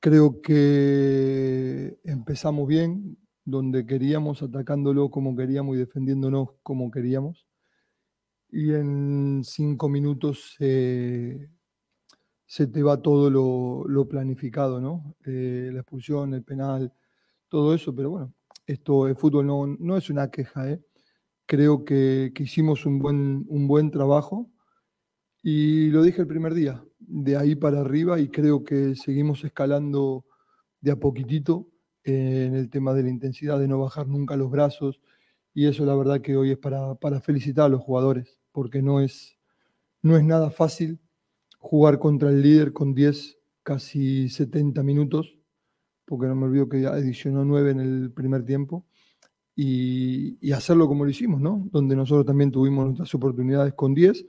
Creo 0.00 0.42
que 0.42 1.98
empezamos 2.04 2.68
bien, 2.68 3.16
donde 3.44 3.86
queríamos, 3.86 4.42
atacándolo 4.42 5.10
como 5.10 5.36
queríamos 5.36 5.76
y 5.76 5.80
defendiéndonos 5.80 6.50
como 6.62 6.90
queríamos. 6.90 7.46
Y 8.50 8.72
en 8.72 9.42
cinco 9.44 9.88
minutos 9.88 10.56
se 12.46 12.66
te 12.68 12.82
va 12.82 13.02
todo 13.02 13.30
lo, 13.30 14.08
planificado, 14.08 14.80
¿no? 14.80 15.16
Eh, 15.24 15.70
la 15.72 15.80
expulsión, 15.80 16.34
el 16.34 16.44
penal, 16.44 16.92
todo 17.48 17.74
eso, 17.74 17.94
pero 17.94 18.10
bueno, 18.10 18.34
esto 18.66 19.08
el 19.08 19.16
fútbol 19.16 19.46
no, 19.46 19.66
no 19.66 19.96
es 19.96 20.10
una 20.10 20.30
queja, 20.30 20.70
¿eh? 20.70 20.80
Creo 21.46 21.84
que, 21.84 22.32
que, 22.34 22.44
hicimos 22.44 22.86
un 22.86 22.98
buen, 23.00 23.44
un 23.48 23.68
buen 23.68 23.90
trabajo 23.90 24.50
y 25.42 25.90
lo 25.90 26.02
dije 26.02 26.22
el 26.22 26.26
primer 26.26 26.54
día, 26.54 26.82
de 26.98 27.36
ahí 27.36 27.54
para 27.54 27.80
arriba 27.80 28.18
y 28.20 28.28
creo 28.28 28.64
que 28.64 28.94
seguimos 28.94 29.44
escalando 29.44 30.24
de 30.80 30.92
a 30.92 30.96
poquitito 30.96 31.73
en 32.04 32.54
el 32.54 32.70
tema 32.70 32.94
de 32.94 33.02
la 33.02 33.10
intensidad, 33.10 33.58
de 33.58 33.68
no 33.68 33.78
bajar 33.78 34.06
nunca 34.06 34.36
los 34.36 34.50
brazos 34.50 35.00
y 35.54 35.66
eso 35.66 35.84
la 35.86 35.94
verdad 35.94 36.20
que 36.20 36.36
hoy 36.36 36.50
es 36.50 36.58
para, 36.58 36.94
para 36.96 37.20
felicitar 37.20 37.66
a 37.66 37.68
los 37.68 37.80
jugadores, 37.80 38.38
porque 38.52 38.82
no 38.82 39.00
es, 39.00 39.38
no 40.02 40.16
es 40.16 40.24
nada 40.24 40.50
fácil 40.50 40.98
jugar 41.58 41.98
contra 41.98 42.30
el 42.30 42.42
líder 42.42 42.72
con 42.72 42.94
10, 42.94 43.38
casi 43.62 44.28
70 44.28 44.82
minutos, 44.82 45.38
porque 46.04 46.26
no 46.26 46.34
me 46.34 46.46
olvido 46.46 46.68
que 46.68 46.86
adicionó 46.86 47.44
9 47.44 47.70
en 47.70 47.80
el 47.80 48.12
primer 48.12 48.44
tiempo, 48.44 48.84
y, 49.56 50.52
hacerlo 50.52 50.88
como 50.88 51.04
lo 51.04 51.10
hicimos, 51.10 51.40
¿no? 51.40 51.68
Donde 51.70 51.94
nosotros 51.94 52.26
también 52.26 52.50
tuvimos 52.50 52.86
nuestras 52.86 53.14
oportunidades 53.14 53.74
con 53.74 53.94
10 53.94 54.26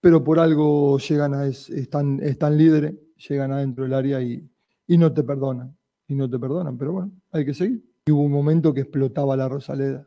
pero 0.00 0.24
por 0.24 0.38
algo 0.38 0.98
llegan 0.98 1.34
a, 1.34 1.46
es, 1.46 1.68
están, 1.70 2.20
están 2.22 2.56
líderes, 2.56 2.94
llegan 3.28 3.52
adentro 3.52 3.84
del 3.84 3.94
área 3.94 4.22
y, 4.22 4.48
y 4.86 4.98
no 4.98 5.12
te 5.12 5.22
perdonan, 5.22 5.76
y 6.10 6.14
no 6.14 6.28
te 6.28 6.38
perdonan, 6.38 6.76
pero 6.76 6.92
bueno, 6.92 7.12
hay 7.30 7.44
que 7.44 7.54
seguir. 7.54 7.84
Y 8.04 8.10
hubo 8.10 8.22
un 8.22 8.32
momento 8.32 8.74
que 8.74 8.80
explotaba 8.80 9.36
la 9.36 9.48
Rosaleda. 9.48 10.06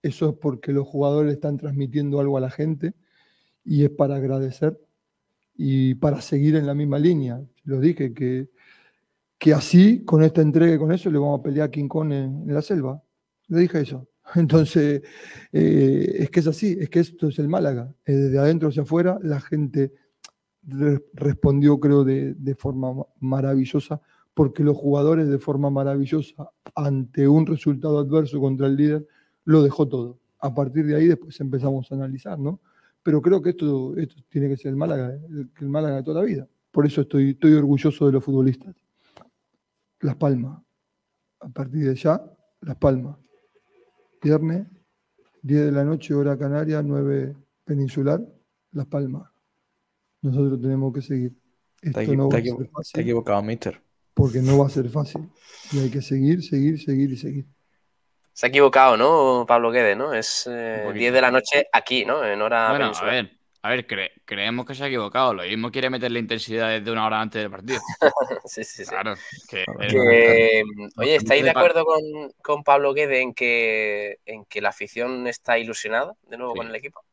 Eso 0.00 0.30
es 0.30 0.36
porque 0.36 0.72
los 0.72 0.86
jugadores 0.86 1.34
están 1.34 1.56
transmitiendo 1.56 2.20
algo 2.20 2.36
a 2.36 2.40
la 2.40 2.50
gente 2.50 2.94
y 3.64 3.84
es 3.84 3.90
para 3.90 4.16
agradecer 4.16 4.80
y 5.54 5.94
para 5.96 6.20
seguir 6.20 6.56
en 6.56 6.66
la 6.66 6.74
misma 6.74 6.98
línea. 6.98 7.40
Lo 7.64 7.80
dije, 7.80 8.14
que, 8.14 8.50
que 9.38 9.52
así, 9.52 10.04
con 10.04 10.22
esta 10.22 10.42
entrega 10.42 10.74
y 10.74 10.78
con 10.78 10.92
eso, 10.92 11.10
le 11.10 11.18
vamos 11.18 11.40
a 11.40 11.42
pelear 11.42 11.68
a 11.68 11.70
King 11.70 11.88
Kong 11.88 12.12
en, 12.12 12.54
la 12.54 12.62
selva. 12.62 13.02
Le 13.48 13.60
dije 13.60 13.80
eso. 13.80 14.08
Entonces, 14.36 15.02
eh, 15.52 16.16
es 16.20 16.30
que 16.30 16.40
es 16.40 16.46
así, 16.46 16.76
es 16.80 16.88
que 16.88 17.00
esto 17.00 17.28
es 17.28 17.38
el 17.40 17.48
Málaga. 17.48 17.92
Desde 18.06 18.38
adentro 18.38 18.68
hacia 18.68 18.82
afuera, 18.82 19.18
la 19.22 19.40
gente 19.40 19.92
respondió, 21.14 21.80
creo, 21.80 22.04
de, 22.04 22.54
forma 22.56 23.04
maravillosa, 23.20 24.00
porque 24.34 24.62
los 24.62 24.76
jugadores 24.76 25.28
de 25.28 25.38
forma 25.38 25.70
maravillosa, 25.70 26.50
ante 26.74 27.28
un 27.28 27.46
resultado 27.46 27.98
adverso 27.98 28.40
contra 28.40 28.66
el 28.66 28.76
líder, 28.76 29.06
lo 29.44 29.62
dejó 29.62 29.88
todo. 29.88 30.18
A 30.38 30.54
partir 30.54 30.86
de 30.86 30.96
ahí 30.96 31.06
después 31.06 31.38
empezamos 31.40 31.90
a 31.90 31.94
analizar, 31.94 32.38
¿no? 32.38 32.60
Pero 33.02 33.20
creo 33.20 33.42
que 33.42 33.50
esto, 33.50 33.96
esto 33.96 34.16
tiene 34.28 34.48
que 34.48 34.56
ser 34.56 34.70
el 34.70 34.76
Málaga, 34.76 35.14
el, 35.14 35.50
el 35.60 35.68
Málaga 35.68 35.96
de 35.96 36.02
toda 36.02 36.20
la 36.20 36.26
vida. 36.26 36.48
Por 36.70 36.86
eso 36.86 37.02
estoy, 37.02 37.30
estoy 37.30 37.52
orgulloso 37.54 38.06
de 38.06 38.12
los 38.12 38.24
futbolistas. 38.24 38.74
Las 40.00 40.16
Palmas. 40.16 40.62
A 41.40 41.48
partir 41.48 41.84
de 41.84 41.94
ya, 41.94 42.22
Las 42.60 42.76
Palmas 42.76 43.16
viernes, 44.22 44.66
10 45.42 45.66
de 45.66 45.72
la 45.72 45.84
noche, 45.84 46.14
hora 46.14 46.38
canaria, 46.38 46.82
9 46.82 47.36
peninsular, 47.64 48.20
Las 48.72 48.86
Palmas. 48.86 49.28
Nosotros 50.22 50.60
tenemos 50.60 50.92
que 50.94 51.02
seguir. 51.02 51.36
Esto 51.80 52.14
no 52.14 52.28
va 52.28 52.38
a 52.38 52.42
ser 52.42 52.70
fácil. 52.70 53.00
equivocado, 53.00 53.42
mister. 53.42 53.82
Porque 54.14 54.38
no 54.38 54.58
va 54.58 54.66
a 54.66 54.70
ser 54.70 54.88
fácil. 54.88 55.28
Y 55.72 55.80
hay 55.80 55.90
que 55.90 56.02
seguir, 56.02 56.42
seguir, 56.42 56.82
seguir 56.82 57.10
y 57.12 57.16
seguir. 57.16 57.46
Se 58.32 58.46
ha 58.46 58.48
equivocado, 58.48 58.96
¿no, 58.96 59.44
Pablo 59.46 59.70
Guede, 59.70 59.94
¿no? 59.94 60.14
Es 60.14 60.44
10 60.46 60.56
eh, 60.56 61.10
de 61.10 61.20
la 61.20 61.30
noche 61.30 61.66
aquí, 61.72 62.04
¿no? 62.04 62.24
En 62.24 62.40
hora 62.40 62.70
bueno, 62.70 62.92
a 62.94 63.04
ver, 63.04 63.30
a 63.64 63.70
ver, 63.70 63.86
creemos 64.24 64.66
que 64.66 64.74
se 64.74 64.82
ha 64.82 64.88
equivocado. 64.88 65.34
Lo 65.34 65.44
mismo 65.44 65.70
quiere 65.70 65.88
meter 65.88 66.10
la 66.10 66.18
intensidad 66.18 66.70
desde 66.70 66.90
una 66.90 67.06
hora 67.06 67.20
antes 67.20 67.42
del 67.42 67.50
partido. 67.50 67.78
sí, 68.44 68.64
sí, 68.64 68.84
sí. 68.84 68.90
Claro. 68.90 69.14
oye, 70.96 71.14
¿estáis 71.14 71.44
de 71.44 71.50
acuerdo 71.50 71.84
con, 72.42 72.64
Pablo 72.64 72.92
Guede 72.92 73.20
en 73.20 73.34
que, 73.34 74.18
en 74.26 74.46
que 74.46 74.60
la 74.60 74.70
afición 74.70 75.28
está 75.28 75.58
ilusionada 75.58 76.14
de 76.22 76.38
nuevo 76.38 76.54
con 76.54 76.66
el 76.66 76.74
equipo? 76.74 77.04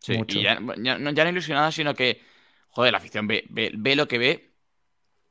Sí, 0.00 0.20
y 0.28 0.42
ya, 0.42 0.60
no 0.60 1.28
ilusionada, 1.28 1.72
sino 1.72 1.94
que, 1.94 2.20
joder, 2.68 2.92
la 2.92 2.98
afición 2.98 3.26
ve, 3.26 3.44
ve, 3.48 3.96
lo 3.96 4.06
que 4.06 4.18
ve 4.18 4.52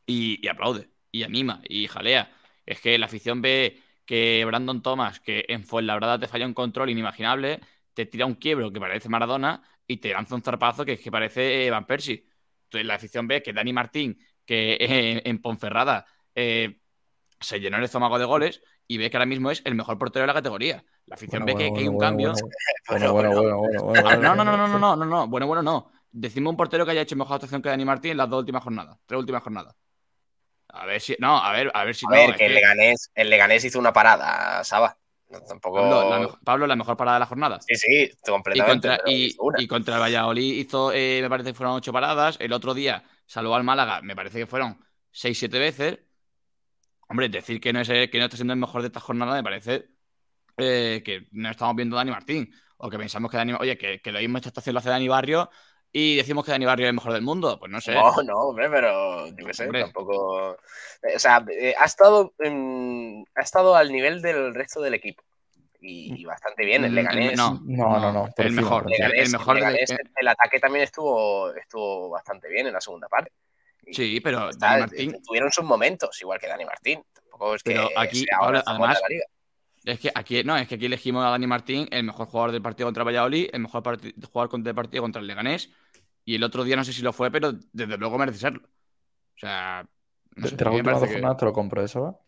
y, 0.08 0.40
y, 0.44 0.48
aplaude, 0.48 0.90
y 1.12 1.24
anima, 1.24 1.62
y 1.68 1.88
jalea. 1.88 2.32
Es 2.66 2.82
que 2.82 2.98
la 2.98 3.06
afición 3.06 3.42
ve 3.42 3.82
que 4.06 4.44
Brandon 4.46 4.82
Thomas, 4.82 5.20
que 5.20 5.46
en 5.50 5.64
Fuenlabrada 5.64 6.20
te 6.20 6.28
falla 6.28 6.46
un 6.46 6.54
control 6.54 6.90
inimaginable, 6.90 7.60
te 7.94 8.06
tira 8.06 8.26
un 8.26 8.36
quiebro 8.36 8.72
que 8.72 8.80
parece 8.80 9.10
Maradona 9.10 9.62
y 9.86 9.98
te 9.98 10.12
lanza 10.14 10.36
un 10.36 10.42
zarpazo 10.42 10.86
que, 10.86 10.98
que 10.98 11.12
parece 11.12 11.70
Van 11.70 11.86
Persie. 11.86 12.26
Entonces 12.66 12.86
la 12.86 12.96
afición 12.96 13.28
ve 13.28 13.42
que 13.42 13.54
Dani 13.54 13.74
Martín, 13.74 14.20
que 14.46 15.22
en 15.24 15.42
Ponferrada 15.42 16.06
eh, 16.36 16.80
se 17.40 17.60
llenó 17.60 17.78
el 17.78 17.84
estómago 17.84 18.20
de 18.20 18.26
goles 18.26 18.62
y 18.88 18.98
ve 18.98 19.10
que 19.10 19.18
ahora 19.18 19.26
mismo 19.26 19.52
es 19.52 19.62
el 19.66 19.76
mejor 19.76 19.98
portero 19.98 20.24
de 20.24 20.28
la 20.28 20.34
categoría. 20.34 20.84
La 21.06 21.16
afición 21.16 21.46
ve 21.46 21.56
que, 21.56 21.66
hay 21.66 21.88
un 21.88 21.98
cambio. 21.98 22.34
Bueno, 22.90 23.14
bueno, 23.14 23.36
bueno, 23.36 24.18
No, 24.18 24.36
no, 24.36 24.44
no, 24.44 24.58
no, 24.58 24.68
no, 24.68 24.80
no, 24.80 24.96
no, 24.96 25.06
no. 25.06 25.28
Bueno, 25.28 25.48
bueno, 25.48 25.62
no. 25.62 25.92
Decimos 26.12 26.52
un 26.52 26.58
portero 26.58 26.86
que 26.86 26.92
haya 26.92 27.02
hecho 27.02 27.16
mejor 27.16 27.36
actuación 27.36 27.62
que 27.62 27.70
Dani 27.70 27.86
Martín 27.86 28.12
en 28.12 28.18
las 28.18 28.30
dos 28.30 28.40
últimas 28.40 28.64
jornadas, 28.64 28.98
tres 29.06 29.20
últimas 29.20 29.44
jornadas. 29.44 29.76
A 30.70 30.86
ver 30.86 31.02
si. 31.02 31.16
No, 31.20 31.38
a 31.38 31.52
ver, 31.52 31.72
a 31.74 31.84
ver 31.84 31.96
si. 31.96 32.06
A 32.08 32.12
ver, 32.12 32.36
que, 32.36 32.46
el, 32.46 32.54
Leganés, 32.54 33.12
el 33.16 33.30
Leganés 33.30 33.64
hizo 33.66 33.80
una 33.80 33.94
parada, 33.94 34.64
Saba 34.64 34.98
tampoco... 35.48 36.40
Pablo 36.44 36.68
la, 36.68 36.76
mejor 36.76 36.98
parada 36.98 37.18
de 37.18 37.20
la 37.22 37.26
jornada. 37.26 37.60
Sí, 37.62 37.76
sí, 37.76 38.12
completamente. 38.26 38.90
Y 39.06 39.68
contra, 39.68 39.96
el 39.96 40.02
Valladolid 40.02 40.54
hizo, 40.54 40.92
eh, 40.94 41.20
me 41.22 41.30
parece 41.30 41.52
que 41.52 41.56
fueron 41.56 41.76
ocho 41.76 41.92
paradas. 41.92 42.38
El 42.40 42.54
otro 42.54 42.74
día 42.74 43.04
salvó 43.26 43.56
al 43.56 43.64
Málaga, 43.64 44.02
me 44.02 44.16
parece 44.16 44.40
que 44.40 44.48
fueron 44.48 44.80
seis, 45.12 45.38
siete 45.38 45.60
veces. 45.60 46.00
Hombre, 47.10 47.30
decir 47.30 47.60
que 47.60 47.74
no, 47.74 47.82
es, 47.82 47.88
que 47.88 48.18
no 48.18 48.26
está 48.26 48.38
siendo 48.38 48.54
el 48.54 48.60
mejor 48.60 48.82
de 48.82 48.88
esta 48.88 49.00
jornada 49.00 49.36
me 49.36 49.44
parece 49.44 49.90
eh, 50.58 51.02
que 51.06 51.28
no 51.32 51.50
estamos 51.50 51.76
viendo 51.76 51.96
a 51.96 52.00
Dani 52.00 52.12
Martín. 52.12 52.54
O 52.78 52.90
que 52.90 52.98
pensamos 52.98 53.32
que 53.32 53.38
Dani... 53.38 53.54
Oye, 53.54 53.78
que, 53.78 54.02
que 54.02 54.12
lo 54.12 54.20
mismo 54.20 54.38
esta 54.38 54.50
estación 54.50 54.74
lo 54.74 54.80
hace 54.80 54.90
Dani 54.90 55.08
Barrio 55.08 55.50
y 56.00 56.16
decimos 56.16 56.46
que 56.46 56.52
Dani 56.52 56.66
Barrio 56.68 56.86
es 56.86 56.90
el 56.90 56.96
mejor 56.96 57.14
del 57.14 57.24
mundo. 57.24 57.58
Pues 57.58 57.72
no 57.72 57.82
sé. 57.82 57.96
No, 57.96 58.14
no, 58.22 58.36
hombre, 58.50 58.70
pero 58.70 59.26
yo 59.30 59.46
qué 59.48 59.54
sé, 59.56 59.68
tampoco. 59.68 60.52
O 60.52 61.20
sea, 61.20 61.44
eh, 61.52 61.74
ha 61.76 61.86
estado, 61.86 62.36
ha 62.40 63.42
estado 63.42 63.76
al 63.76 63.92
nivel 63.92 64.22
del 64.22 64.54
resto 64.54 64.80
del 64.80 64.94
equipo. 64.94 65.24
Y, 65.82 66.24
bastante 66.24 66.66
bien. 66.66 66.84
El 66.84 66.92
mm, 66.92 66.94
Leganés. 66.94 67.36
No, 67.36 67.60
no, 67.66 68.12
no. 68.12 68.30
el 68.38 68.52
mejor. 68.52 68.86
el, 68.92 69.32
mejor 69.32 69.58
el, 69.58 70.28
ataque 70.28 70.60
también 70.60 70.84
estuvo, 70.84 71.52
estuvo 71.56 72.12
bastante 72.12 72.48
bien 72.48 72.68
en 72.68 72.74
la 72.74 72.82
segunda 72.82 73.08
parte. 73.08 73.32
sí, 73.92 74.20
pero 74.20 74.52
Dani 74.56 74.82
Martín. 74.82 75.18
Tuvieron 75.26 75.52
sus 75.52 75.66
momentos, 75.66 76.22
igual 76.22 76.40
que 76.40 76.46
Dani 76.46 76.66
Martín. 76.66 77.02
Tampoco 77.12 77.56
es 77.56 77.64
pero 77.64 77.90
aquí, 77.98 78.24
ahora, 78.40 78.62
además, 78.68 79.00
es 79.88 80.02
que 80.02 80.12
aquí, 80.14 80.44
no, 80.44 80.58
es 80.58 80.68
que 80.68 80.76
aquí 80.76 80.86
elegimos 80.86 81.24
a 81.24 81.30
Dani 81.30 81.48
Martín, 81.48 81.88
el 81.92 82.04
mejor 82.04 82.28
jugador 82.28 82.52
del 82.52 82.62
partido 82.62 82.88
contra 82.88 83.06
Valladolid, 83.06 83.50
el 83.54 83.62
mejor 83.62 83.82
jugador 83.82 84.62
del 84.62 84.76
partido 84.76 85.02
contra 85.02 85.22
el 85.22 85.28
Leganés. 85.28 85.72
Y 86.28 86.36
el 86.36 86.44
otro 86.44 86.66
día 86.66 86.76
no 86.76 86.84
sé 86.84 86.92
si 86.92 87.02
lo 87.02 87.14
fue, 87.14 87.32
pero 87.32 87.54
desde 87.72 87.98
luego 87.98 88.18
merece 88.18 88.40
serlo. 88.40 88.60
O 88.62 89.40
sea. 89.40 89.88
No 90.36 90.46
sé, 90.46 90.58
te 90.58 90.66
lo 90.66 91.54
compro 91.54 91.82
eso, 91.82 92.02
¿va? 92.02 92.20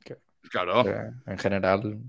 claro. 0.49 0.85
en 1.27 1.37
general. 1.37 1.99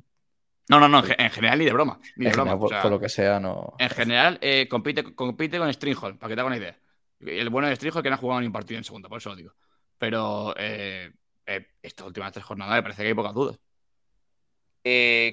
No, 0.68 0.78
no, 0.78 0.88
no, 0.88 1.02
en 1.04 1.30
general 1.30 1.58
ni 1.58 1.64
de 1.64 1.72
broma. 1.72 1.98
Ni 2.14 2.26
de 2.26 2.30
broma. 2.30 2.56
por, 2.56 2.88
lo 2.88 3.00
que 3.00 3.08
sea, 3.08 3.40
no. 3.40 3.74
En 3.76 3.90
general, 3.90 4.38
eh, 4.40 4.68
compite, 4.70 5.02
compite 5.16 5.58
con 5.58 5.72
Stringhall, 5.74 6.16
para 6.16 6.28
que 6.28 6.36
te 6.36 6.40
haga 6.40 6.46
una 6.46 6.58
idea. 6.58 6.78
El 7.18 7.50
bueno 7.50 7.66
de 7.66 7.74
Stringhall 7.74 8.04
que 8.04 8.08
no 8.08 8.14
ha 8.14 8.18
jugado 8.18 8.40
ni 8.40 8.46
un 8.46 8.52
partido 8.52 8.78
en 8.78 8.84
segunda, 8.84 9.08
por 9.08 9.18
eso 9.18 9.30
lo 9.30 9.36
digo. 9.36 9.52
Pero 9.98 10.54
eh, 10.56 11.10
eh, 11.44 11.66
estas 11.82 12.06
últimas 12.06 12.30
tres 12.30 12.44
jornadas 12.44 12.76
me 12.76 12.82
parece 12.84 13.02
que 13.02 13.08
hay 13.08 13.14
pocas 13.14 13.34
dudas. 13.34 13.58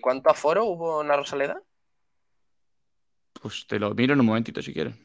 ¿Cuánto 0.01 0.31
aforo 0.31 0.65
hubo 0.65 1.03
en 1.03 1.07
la 1.07 1.17
Rosaleda? 1.17 1.61
Pues 3.39 3.67
te 3.67 3.77
lo 3.77 3.93
miro 3.93 4.15
en 4.15 4.21
un 4.21 4.25
momentito 4.25 4.59
si 4.63 4.73
quieres. 4.73 4.95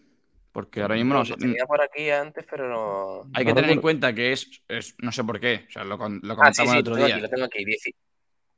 Porque 0.52 0.82
ahora 0.82 0.96
mismo 0.96 1.14
no, 1.14 1.24
sé. 1.24 1.34
tenía 1.34 1.64
por 1.66 1.80
aquí 1.82 2.10
antes, 2.10 2.44
pero 2.48 2.68
no. 2.68 3.30
Hay 3.34 3.44
que 3.44 3.54
tener 3.54 3.70
en 3.70 3.80
cuenta 3.80 4.14
que 4.14 4.32
es, 4.32 4.62
No 4.98 5.10
sé 5.10 5.24
por 5.24 5.40
qué. 5.40 5.64
O 5.68 5.72
sea, 5.72 5.82
lo, 5.84 5.96
lo 5.96 6.04
ah, 6.04 6.36
comentamos 6.36 6.74
el 6.74 6.80
otro 6.80 6.96
día. 6.96 7.16
lo 7.18 7.28
tengo 7.28 7.46
aquí. 7.46 7.64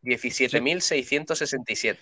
17.667. 0.03 1.99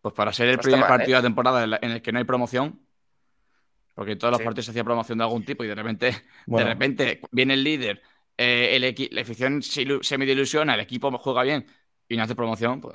Pues 0.00 0.14
para 0.14 0.32
ser 0.32 0.48
el 0.48 0.58
primer 0.58 0.80
partido 0.80 1.18
¿eh? 1.18 1.20
de 1.20 1.26
temporada 1.26 1.78
en 1.80 1.90
el 1.90 2.02
que 2.02 2.10
no 2.12 2.18
hay 2.18 2.24
promoción. 2.24 2.84
Porque 3.94 4.16
todos 4.16 4.32
los 4.32 4.40
partidos 4.40 4.64
se 4.64 4.70
hacía 4.70 4.84
promoción 4.84 5.18
de 5.18 5.24
algún 5.24 5.44
tipo 5.44 5.64
y 5.64 5.68
de 5.68 5.74
repente, 5.74 6.14
de 6.46 6.64
repente 6.64 7.20
viene 7.30 7.54
el 7.54 7.62
líder, 7.62 8.00
eh, 8.38 8.70
el 8.76 9.10
la 9.10 9.20
afición 9.20 9.62
se, 9.62 9.84
me 10.18 10.24
ilusiona, 10.24 10.74
el 10.74 10.80
equipo 10.80 11.10
juega 11.18 11.42
bien 11.42 11.66
y 12.08 12.16
no 12.16 12.22
hace 12.22 12.34
promoción. 12.34 12.80
Pues, 12.80 12.94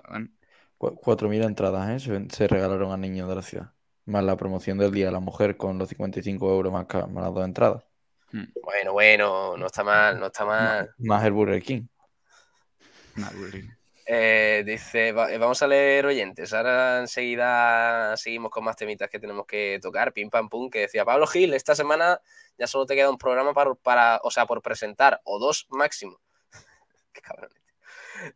4.000 0.80 1.46
entradas 1.46 2.08
¿eh? 2.08 2.28
se, 2.30 2.48
regalaron 2.48 2.92
a 2.92 2.98
niños 2.98 3.30
de 3.30 3.36
la 3.36 3.42
ciudad. 3.42 3.74
Más 4.08 4.24
la 4.24 4.36
promoción 4.36 4.78
del 4.78 4.92
Día 4.92 5.06
de 5.06 5.12
la 5.12 5.20
Mujer 5.20 5.58
con 5.58 5.78
los 5.78 5.90
55 5.90 6.50
euros 6.50 6.74
más, 6.74 6.88
más 7.10 7.24
las 7.24 7.34
dos 7.34 7.46
entradas. 7.46 7.84
Hmm. 8.32 8.46
Bueno, 8.64 8.94
bueno, 8.94 9.58
no 9.58 9.68
está 9.68 9.84
mal, 9.84 10.20
no 10.20 10.28
está 10.28 10.46
mal. 10.46 10.90
Más, 10.98 11.24
el 11.24 11.32
Burger 11.32 11.62
King. 11.62 11.84
Eh, 14.10 14.64
dice, 14.66 15.10
eh, 15.10 15.38
vamos 15.38 15.62
a 15.62 15.68
leer 15.68 16.06
oyentes. 16.06 16.54
Ahora 16.54 17.00
enseguida 17.00 18.16
seguimos 18.16 18.52
con 18.52 18.64
más 18.64 18.78
temitas 18.78 19.10
que 19.10 19.20
tenemos 19.20 19.46
que 19.46 19.80
tocar. 19.82 20.14
Pim 20.14 20.30
pam 20.30 20.48
pum, 20.48 20.70
que 20.70 20.80
decía 20.80 21.04
Pablo 21.04 21.28
Gil, 21.28 21.54
esta 21.54 21.76
semana 21.76 22.22
ya 22.58 22.68
solo 22.68 22.86
te 22.86 22.96
queda 22.96 23.10
un 23.10 23.18
programa 23.18 23.54
para, 23.54 23.76
para 23.76 24.22
o 24.24 24.32
sea, 24.32 24.46
por 24.46 24.62
presentar, 24.62 25.20
o 25.26 25.40
dos 25.40 25.68
máximo. 25.70 26.20
Qué 27.14 27.22
cabrón. 27.22 27.52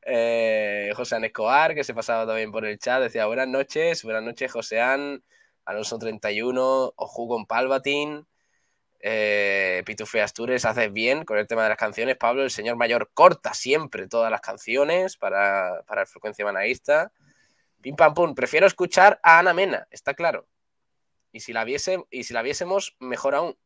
Eh, 0.05 0.91
José 0.95 1.17
Escobar, 1.26 1.74
que 1.74 1.84
se 1.84 1.93
pasaba 1.93 2.26
también 2.26 2.51
por 2.51 2.65
el 2.65 2.78
chat, 2.78 3.01
decía 3.01 3.26
buenas 3.26 3.47
noches, 3.47 4.03
buenas 4.03 4.24
noches, 4.24 4.51
Joseán, 4.51 5.24
Alonso 5.72 5.97
31, 5.97 6.93
Oju 6.95 7.28
con 7.28 7.45
Palvatín, 7.45 8.28
eh, 8.99 9.82
Pitufe 9.86 10.22
Astures, 10.22 10.65
haces 10.65 10.91
bien 10.93 11.26
con 11.26 11.38
el 11.38 11.47
tema 11.47 11.63
de 11.63 11.69
las 11.69 11.78
canciones. 11.78 12.17
Pablo, 12.17 12.43
el 12.43 12.51
señor 12.51 12.76
mayor, 12.76 13.09
corta 13.13 13.53
siempre 13.53 14.07
todas 14.07 14.30
las 14.30 14.41
canciones 14.41 15.17
para, 15.17 15.82
para 15.88 16.01
el 16.01 16.07
frecuencia 16.07 16.45
manaísta. 16.45 17.11
Pim 17.82 17.95
pam 17.95 18.13
pum, 18.13 18.36
prefiero 18.36 18.67
escuchar 18.67 19.19
a 19.24 19.39
Ana 19.39 19.53
Mena, 19.53 19.88
está 19.89 20.13
claro. 20.13 20.47
Y 21.32 21.39
si 21.39 21.53
la, 21.53 21.63
viese, 21.63 22.03
y 22.11 22.26
si 22.26 22.34
la 22.34 22.41
viésemos, 22.41 22.95
mejor 22.99 23.34
aún. 23.36 23.57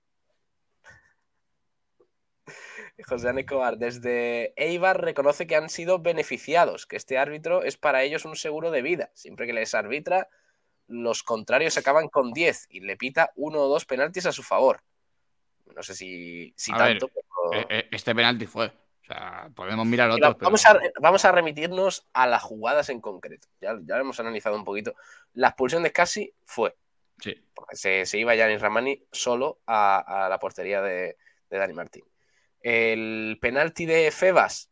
José 3.07 3.31
Escobar, 3.35 3.77
desde 3.77 4.53
Eibar 4.55 5.01
reconoce 5.01 5.47
que 5.47 5.55
han 5.55 5.69
sido 5.69 5.99
beneficiados, 5.99 6.85
que 6.85 6.95
este 6.95 7.17
árbitro 7.17 7.63
es 7.63 7.75
para 7.77 8.03
ellos 8.03 8.23
un 8.25 8.35
seguro 8.35 8.71
de 8.71 8.83
vida. 8.83 9.09
Siempre 9.15 9.47
que 9.47 9.53
les 9.53 9.73
arbitra, 9.73 10.29
los 10.88 11.23
contrarios 11.23 11.77
acaban 11.77 12.09
con 12.09 12.31
10 12.31 12.67
y 12.69 12.81
le 12.81 12.97
pita 12.97 13.31
uno 13.36 13.61
o 13.61 13.67
dos 13.67 13.86
penaltis 13.86 14.25
a 14.25 14.31
su 14.31 14.43
favor. 14.43 14.81
No 15.75 15.83
sé 15.83 15.95
si, 15.95 16.53
si 16.55 16.71
tanto. 16.71 17.09
E, 17.53 17.65
e, 17.69 17.88
este 17.91 18.13
penalti 18.13 18.45
fue. 18.45 18.67
O 18.67 19.05
sea, 19.05 19.49
podemos 19.55 19.86
mirar 19.86 20.09
otros. 20.09 20.38
Vamos, 20.39 20.65
a, 20.65 20.79
vamos 20.99 21.25
a 21.25 21.31
remitirnos 21.31 22.07
a 22.13 22.27
las 22.27 22.41
jugadas 22.41 22.89
en 22.89 23.01
concreto. 23.01 23.47
Ya, 23.61 23.77
ya 23.83 23.95
lo 23.95 24.01
hemos 24.01 24.19
analizado 24.19 24.55
un 24.55 24.63
poquito. 24.63 24.95
La 25.33 25.49
expulsión 25.49 25.83
de 25.83 25.89
Scassi 25.89 26.33
fue. 26.43 26.75
Sí. 27.19 27.36
Porque 27.53 27.75
se, 27.75 28.05
se 28.05 28.17
iba 28.17 28.36
Yanis 28.36 28.61
Ramani 28.61 29.05
solo 29.11 29.59
a, 29.67 30.27
la 30.29 30.39
portería 30.39 30.81
de, 30.81 31.17
de, 31.49 31.57
Dani 31.57 31.73
Martín. 31.73 32.03
El 32.61 33.38
penalti 33.41 33.86
de 33.86 34.11
Febas. 34.11 34.71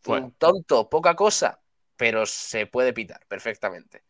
Fue. 0.00 0.20
Un 0.20 0.32
tonto, 0.32 0.88
poca 0.88 1.14
cosa, 1.14 1.60
pero 1.96 2.24
se 2.24 2.66
puede 2.66 2.94
pitar 2.94 3.20
perfectamente. 3.28 4.04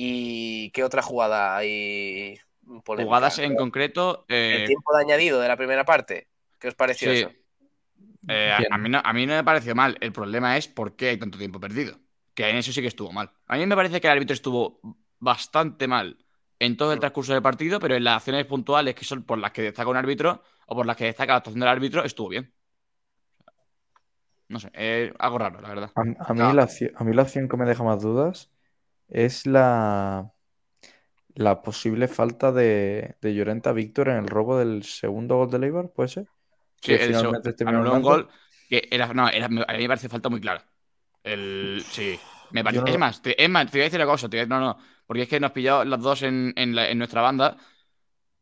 ¿Y 0.00 0.70
qué 0.70 0.84
otra 0.84 1.02
jugada 1.02 1.56
hay? 1.56 2.38
Jugadas 2.86 3.40
en 3.40 3.56
concreto. 3.56 4.26
El 4.28 4.62
eh, 4.62 4.64
tiempo 4.66 4.96
de 4.96 5.02
añadido 5.02 5.40
de 5.40 5.48
la 5.48 5.56
primera 5.56 5.84
parte. 5.84 6.28
¿Qué 6.56 6.68
os 6.68 6.76
pareció 6.76 7.10
eso? 7.10 7.32
Eh, 8.28 8.52
a, 8.70 8.78
mí 8.78 8.88
no, 8.88 9.00
a, 9.02 9.12
mí 9.12 9.26
no, 9.26 9.34
me 9.34 9.42
pareció 9.42 9.74
mal. 9.74 9.98
El 10.00 10.12
problema 10.12 10.56
es 10.56 10.68
por 10.68 10.94
qué 10.94 11.08
hay 11.08 11.18
tanto 11.18 11.36
tiempo 11.36 11.58
perdido. 11.58 11.98
Que 12.32 12.48
en 12.48 12.58
eso 12.58 12.70
sí 12.70 12.80
que 12.80 12.86
estuvo 12.86 13.10
mal. 13.10 13.32
A 13.48 13.56
mí 13.56 13.66
me 13.66 13.74
parece 13.74 14.00
que 14.00 14.06
el 14.06 14.12
árbitro 14.12 14.34
estuvo 14.34 14.80
bastante 15.18 15.88
mal 15.88 16.16
en 16.60 16.76
todo 16.76 16.92
el 16.92 17.00
transcurso 17.00 17.32
del 17.32 17.42
partido, 17.42 17.80
pero 17.80 17.96
en 17.96 18.04
las 18.04 18.18
acciones 18.18 18.46
puntuales 18.46 18.94
que 18.94 19.04
son 19.04 19.24
por 19.24 19.38
las 19.38 19.50
que 19.50 19.62
destaca 19.62 19.90
un 19.90 19.96
árbitro 19.96 20.44
o 20.68 20.76
por 20.76 20.86
las 20.86 20.96
que 20.96 21.06
destaca 21.06 21.32
la 21.32 21.38
actuación 21.38 21.58
del 21.58 21.70
árbitro, 21.70 22.04
estuvo 22.04 22.28
bien. 22.28 22.54
No 24.46 24.60
sé, 24.60 24.70
es 24.74 25.12
algo 25.18 25.38
raro, 25.38 25.60
la 25.60 25.68
verdad. 25.68 25.90
A, 25.96 26.04
mí, 26.04 26.14
la, 26.54 26.68
a 26.94 27.04
mí 27.04 27.14
la 27.14 27.22
acción 27.22 27.48
que 27.48 27.56
me 27.56 27.64
deja 27.64 27.82
más 27.82 28.00
dudas 28.00 28.52
es 29.08 29.46
la, 29.46 30.32
la 31.34 31.62
posible 31.62 32.08
falta 32.08 32.52
de, 32.52 33.16
de 33.20 33.34
Llorenta 33.34 33.72
Víctor 33.72 34.08
en 34.08 34.16
el 34.16 34.26
robo 34.28 34.58
del 34.58 34.82
segundo 34.84 35.36
gol 35.36 35.50
de 35.50 35.58
Leibar, 35.58 35.90
¿puede 35.90 36.08
ser? 36.08 36.28
Sí, 36.80 36.92
el 36.92 37.14
este 37.44 37.64
un 37.64 38.02
gol 38.02 38.28
que 38.68 38.86
era, 38.90 39.12
no, 39.14 39.28
era, 39.28 39.46
a 39.46 39.48
mí 39.48 39.58
me 39.62 39.88
parece 39.88 40.08
falta 40.08 40.28
muy 40.28 40.40
clara. 40.40 40.64
El, 41.24 41.82
sí, 41.90 42.18
me 42.50 42.62
parece. 42.62 42.90
Es 42.90 42.98
más, 42.98 43.22
te, 43.22 43.42
es 43.42 43.48
más, 43.48 43.66
te 43.66 43.78
voy 43.78 43.82
a 43.82 43.84
decir 43.84 43.98
una 43.98 44.06
cosa, 44.06 44.28
no, 44.46 44.60
no, 44.60 44.78
porque 45.06 45.22
es 45.22 45.28
que 45.28 45.40
nos 45.40 45.52
pillado 45.52 45.84
las 45.84 46.00
dos 46.00 46.22
en, 46.22 46.52
en, 46.56 46.76
en, 46.78 46.98
nuestra 46.98 47.22
banda. 47.22 47.56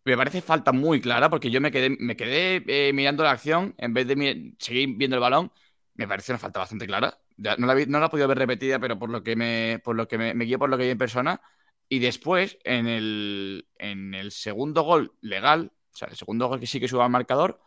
Me 0.05 0.17
parece 0.17 0.41
falta 0.41 0.73
muy 0.73 1.01
clara 1.01 1.29
porque 1.29 1.51
yo 1.51 1.61
me 1.61 1.71
quedé, 1.71 1.91
me 1.91 2.17
quedé 2.17 2.63
eh, 2.67 2.93
mirando 2.93 3.25
la 3.25 3.33
acción 3.33 3.75
en 3.79 3.93
vez 3.93 4.07
de 4.07 4.55
seguir 4.59 4.97
viendo 4.97 5.17
el 5.17 5.21
balón. 5.21 5.51
Me 5.95 6.07
parece 6.07 6.33
una 6.33 6.39
falta 6.39 6.61
bastante 6.61 6.87
clara. 6.87 7.19
No, 7.37 7.67
la, 7.67 7.75
no 7.87 8.01
la 8.01 8.07
he 8.07 8.09
podido 8.09 8.29
ver 8.29 8.39
repetida, 8.39 8.79
pero 8.79 8.99
por 8.99 9.11
lo 9.11 9.23
que 9.23 9.37
me, 9.37 9.81
por 9.85 9.97
lo 9.97 10.09
que 10.09 10.19
me, 10.19 10.35
me 10.35 10.45
guío 10.45 10.59
por 10.59 10.71
lo 10.71 10.79
que 10.79 10.85
vi 10.85 10.91
en 10.91 10.99
persona, 10.99 11.41
y 11.89 12.01
después, 12.01 12.59
en 12.65 12.87
el, 12.89 13.69
en 13.79 14.15
el 14.15 14.33
segundo 14.33 14.83
gol 14.83 15.15
legal, 15.21 15.73
o 15.93 15.97
sea, 15.97 16.09
el 16.09 16.17
segundo 16.17 16.49
gol 16.49 16.61
que 16.61 16.67
sí 16.67 16.81
que 16.81 16.89
suba 16.89 17.05
al 17.05 17.11
marcador, 17.11 17.61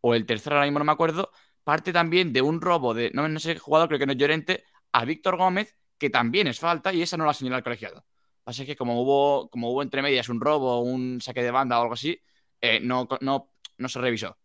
o 0.00 0.14
el 0.14 0.26
tercero, 0.26 0.56
ahora 0.56 0.66
mismo 0.66 0.78
no 0.80 0.84
me 0.84 0.92
acuerdo, 0.92 1.30
parte 1.64 1.92
también 1.92 2.32
de 2.32 2.42
un 2.42 2.60
robo 2.60 2.94
de, 2.94 3.10
no, 3.14 3.28
no 3.28 3.40
sé 3.40 3.54
qué 3.54 3.60
jugador, 3.60 3.88
creo 3.88 4.00
que 4.00 4.06
no 4.06 4.12
es 4.12 4.18
Llorente, 4.18 4.64
a 4.92 5.04
Víctor 5.04 5.36
Gómez, 5.36 5.76
que 5.98 6.10
también 6.10 6.46
es 6.48 6.58
falta 6.58 6.92
y 6.92 7.02
esa 7.02 7.16
no 7.16 7.26
la 7.26 7.34
señala 7.34 7.58
el 7.58 7.62
colegiado. 7.62 8.04
Así 8.44 8.66
que 8.66 8.76
como 8.76 9.00
hubo, 9.00 9.50
como 9.50 9.70
hubo 9.70 9.82
entre 9.82 10.02
medias 10.02 10.28
un 10.28 10.40
robo, 10.40 10.80
un 10.80 11.20
saque 11.20 11.42
de 11.42 11.50
banda 11.50 11.78
o 11.78 11.82
algo 11.82 11.94
así, 11.94 12.20
eh, 12.60 12.80
no, 12.80 13.06
no, 13.20 13.52
no 13.78 13.88
se 13.88 14.00
revisó. 14.00 14.38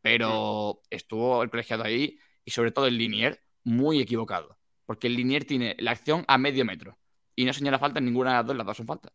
Pero 0.00 0.80
estuvo 0.90 1.42
el 1.42 1.50
colegiado 1.50 1.84
ahí 1.84 2.18
y 2.44 2.50
sobre 2.50 2.72
todo 2.72 2.86
el 2.86 2.98
Linier 2.98 3.40
muy 3.64 4.00
equivocado. 4.00 4.58
Porque 4.86 5.06
el 5.06 5.14
Linier 5.14 5.44
tiene 5.44 5.76
la 5.78 5.92
acción 5.92 6.24
a 6.28 6.38
medio 6.38 6.64
metro 6.64 6.98
y 7.34 7.44
no 7.44 7.52
señala 7.52 7.78
falta 7.78 7.98
en 7.98 8.06
ninguna 8.06 8.30
de 8.30 8.36
las 8.36 8.46
dos, 8.46 8.56
las 8.56 8.66
dos 8.66 8.76
son 8.76 8.86
falta. 8.86 9.12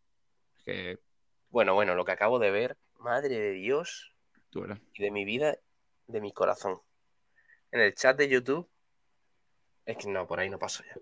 Bueno, 1.49 1.73
bueno, 1.73 1.95
lo 1.95 2.03
que 2.03 2.11
acabo 2.11 2.39
de 2.39 2.51
ver, 2.51 2.77
madre 2.99 3.29
de 3.29 3.51
Dios 3.51 4.13
y 4.93 5.03
de 5.03 5.11
mi 5.11 5.23
vida, 5.23 5.57
de 6.07 6.21
mi 6.21 6.31
corazón. 6.31 6.81
En 7.71 7.81
el 7.81 7.93
chat 7.93 8.17
de 8.17 8.27
YouTube, 8.27 8.69
es 9.85 9.97
que 9.97 10.07
no, 10.07 10.25
por 10.27 10.39
ahí 10.39 10.49
no 10.49 10.57
paso 10.59 10.83
ya. 10.83 10.95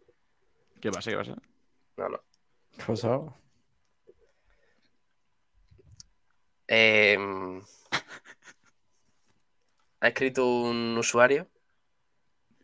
¿Qué 0.82 0.92
pasa? 0.92 1.12
¿Qué 1.12 1.18
pasa? 1.18 1.36
No, 1.98 2.10
no. 2.10 2.20
¿Qué 2.72 2.84
pasa? 2.86 3.22
Em, 6.68 7.62
ha 10.00 10.08
escrito 10.08 10.46
un 10.46 10.98
usuario 10.98 11.48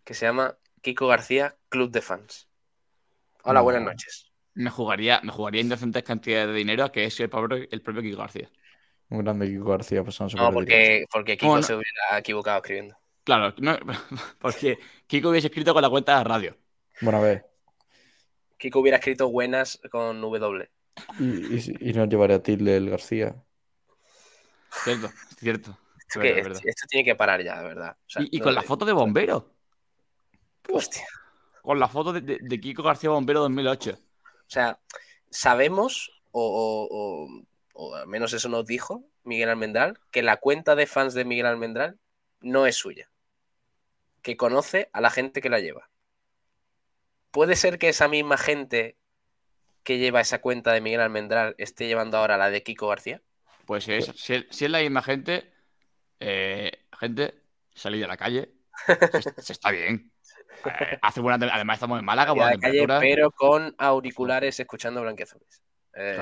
que 0.04 0.14
se 0.14 0.26
llama 0.26 0.58
Kiko 0.82 1.08
García, 1.08 1.56
Club 1.70 1.92
de 1.92 2.02
Fans. 2.02 2.48
Hola, 3.44 3.62
buenas 3.62 3.84
noches 3.84 4.32
me 4.54 4.70
jugaría, 4.70 5.22
me 5.24 5.32
jugaría 5.32 5.62
indecentes 5.62 6.04
cantidades 6.04 6.48
de 6.48 6.54
dinero 6.54 6.84
a 6.84 6.92
que 6.92 7.06
es 7.06 7.20
el 7.20 7.30
propio, 7.30 7.68
el 7.70 7.82
propio 7.82 8.02
Kiko 8.02 8.18
García. 8.18 8.50
Un 9.10 9.24
grande 9.24 9.48
Kiko 9.48 9.66
García 9.66 10.04
pasando 10.04 10.36
No, 10.38 10.52
porque, 10.52 11.06
porque 11.12 11.38
Kiko 11.38 11.62
se 11.62 11.76
hubiera 11.76 12.18
equivocado 12.18 12.58
escribiendo. 12.58 12.98
Claro, 13.24 13.54
porque 14.40 14.80
Kiko 15.08 15.30
hubiese 15.30 15.48
escrito 15.48 15.74
con 15.74 15.82
la 15.82 15.90
cuenta 15.90 16.18
de 16.18 16.24
radio. 16.24 16.58
Bueno, 17.02 17.20
a 17.20 17.22
ver. 17.22 17.46
Kiko 18.58 18.80
hubiera 18.80 18.98
escrito 18.98 19.30
buenas 19.30 19.80
con 19.90 20.22
W. 20.22 20.70
Y, 21.20 21.24
y, 21.24 21.90
y 21.90 21.94
no 21.94 22.06
llevaría 22.06 22.38
a 22.38 22.44
tilde 22.44 22.76
el 22.76 22.90
García. 22.90 23.36
Cierto, 24.84 25.10
cierto. 25.38 25.78
esto 26.08 26.88
tiene 26.88 27.04
que 27.04 27.16
parar 27.16 27.44
ya, 27.44 27.60
de 27.62 27.68
verdad. 27.68 27.98
y, 28.20 28.40
con 28.40 28.54
la 28.54 28.62
foto 28.62 28.86
de 28.86 28.94
bombero. 28.94 29.54
Hostia. 30.74 31.06
Con 31.62 31.80
la 31.80 31.88
foto 31.88 32.14
de, 32.14 32.40
de 32.42 32.60
Kiko 32.60 32.84
García 32.84 33.10
Bombero 33.10 33.42
2008. 33.42 33.92
O 33.92 34.00
sea, 34.48 34.80
sabemos, 35.30 36.12
o, 36.32 37.28
al 37.96 38.08
menos 38.08 38.34
eso 38.34 38.50
nos 38.50 38.66
dijo 38.66 39.06
Miguel 39.24 39.50
Almendral, 39.50 40.00
que 40.12 40.22
la 40.22 40.38
cuenta 40.38 40.76
de 40.76 40.88
fans 40.88 41.14
de 41.14 41.26
Miguel 41.26 41.46
Almendral 41.46 42.00
no 42.42 42.66
es 42.66 42.76
suya. 42.76 43.10
Que 44.22 44.38
conoce 44.38 44.90
a 44.94 45.02
la 45.02 45.10
gente 45.10 45.42
que 45.42 45.50
la 45.50 45.60
lleva. 45.60 45.90
¿Puede 47.32 47.56
ser 47.56 47.80
que 47.80 47.90
esa 47.90 48.08
misma 48.08 48.38
gente 48.38 48.98
que 49.84 49.98
lleva 49.98 50.22
esa 50.22 50.42
cuenta 50.42 50.74
de 50.74 50.82
Miguel 50.82 51.02
Almendral 51.02 51.56
esté 51.58 51.88
llevando 51.88 52.18
ahora 52.18 52.38
la 52.38 52.50
de 52.50 52.62
Kiko 52.62 52.88
García? 52.88 53.22
Pues 53.66 53.86
si 53.86 53.94
es, 53.94 54.12
si 54.16 54.66
es, 54.66 54.70
la 54.70 54.80
misma 54.80 55.02
gente, 55.02 55.54
eh, 56.20 56.72
gente, 57.00 57.36
salir 57.74 58.02
de 58.02 58.08
la 58.08 58.18
calle, 58.18 58.54
se 59.38 59.54
está 59.54 59.72
bien. 59.72 60.12
Eh, 60.66 60.98
hace 61.02 61.22
buena 61.22 61.46
Además, 61.54 61.76
estamos 61.76 62.00
en 62.00 62.06
Málaga, 62.06 62.34
buena 62.34 63.00
pero 63.00 63.32
con 63.32 63.74
auriculares 63.78 64.60
escuchando 64.60 65.02
Blanquiazules. 65.02 65.62
Eh, 65.94 66.18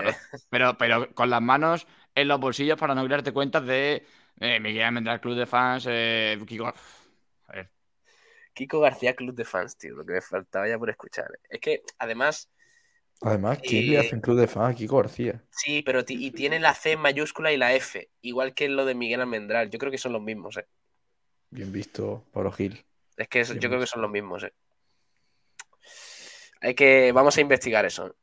pero, 0.49 0.77
pero 0.77 1.13
con 1.13 1.29
las 1.29 1.41
manos 1.41 1.85
en 2.15 2.27
los 2.27 2.39
bolsillos 2.39 2.77
para 2.77 2.95
no 2.95 3.07
darte 3.07 3.31
cuenta 3.31 3.61
de 3.61 4.03
eh, 4.39 4.59
Miguel 4.59 4.83
Almendral 4.83 5.21
Club 5.21 5.35
de 5.35 5.45
Fans, 5.45 5.87
Kiko. 6.45 6.73
Kiko 8.53 8.79
García 8.79 9.15
Club 9.15 9.35
de 9.35 9.45
Fans, 9.45 9.77
tío, 9.77 9.95
lo 9.95 10.05
que 10.05 10.13
me 10.13 10.21
faltaba 10.21 10.67
ya 10.67 10.77
por 10.77 10.89
escuchar. 10.89 11.27
Es 11.49 11.59
que 11.59 11.83
además. 11.97 12.49
Además, 13.21 13.59
¿quién 13.61 13.91
le 13.91 13.99
hace 13.99 14.15
un 14.15 14.21
club 14.21 14.39
de 14.39 14.47
fans 14.47 14.73
a 14.73 14.77
Kiko 14.77 14.97
García? 14.97 15.43
Sí, 15.49 15.81
pero 15.83 16.03
y 16.07 16.31
tiene 16.31 16.57
la 16.57 16.73
C 16.73 16.95
mayúscula 16.95 17.51
y 17.51 17.57
la 17.57 17.73
F, 17.73 18.09
igual 18.21 18.53
que 18.53 18.69
lo 18.69 18.85
de 18.85 18.95
Miguel 18.95 19.19
Almendral. 19.19 19.69
Yo 19.69 19.77
creo 19.77 19.91
que 19.91 19.97
son 19.97 20.13
los 20.13 20.21
mismos, 20.21 20.55
¿eh? 20.55 20.65
Bien 21.49 21.71
visto, 21.71 22.25
Pablo 22.31 22.51
Gil. 22.51 22.85
Es 23.19 23.27
que 23.27 23.43
yo 23.43 23.67
creo 23.67 23.81
que 23.81 23.85
son 23.85 24.01
los 24.01 24.09
mismos, 24.09 24.43
¿eh? 24.43 24.53
Hay 26.61 26.73
que. 26.73 27.11
Vamos 27.11 27.37
a 27.37 27.41
investigar 27.41 27.85
eso. 27.85 28.15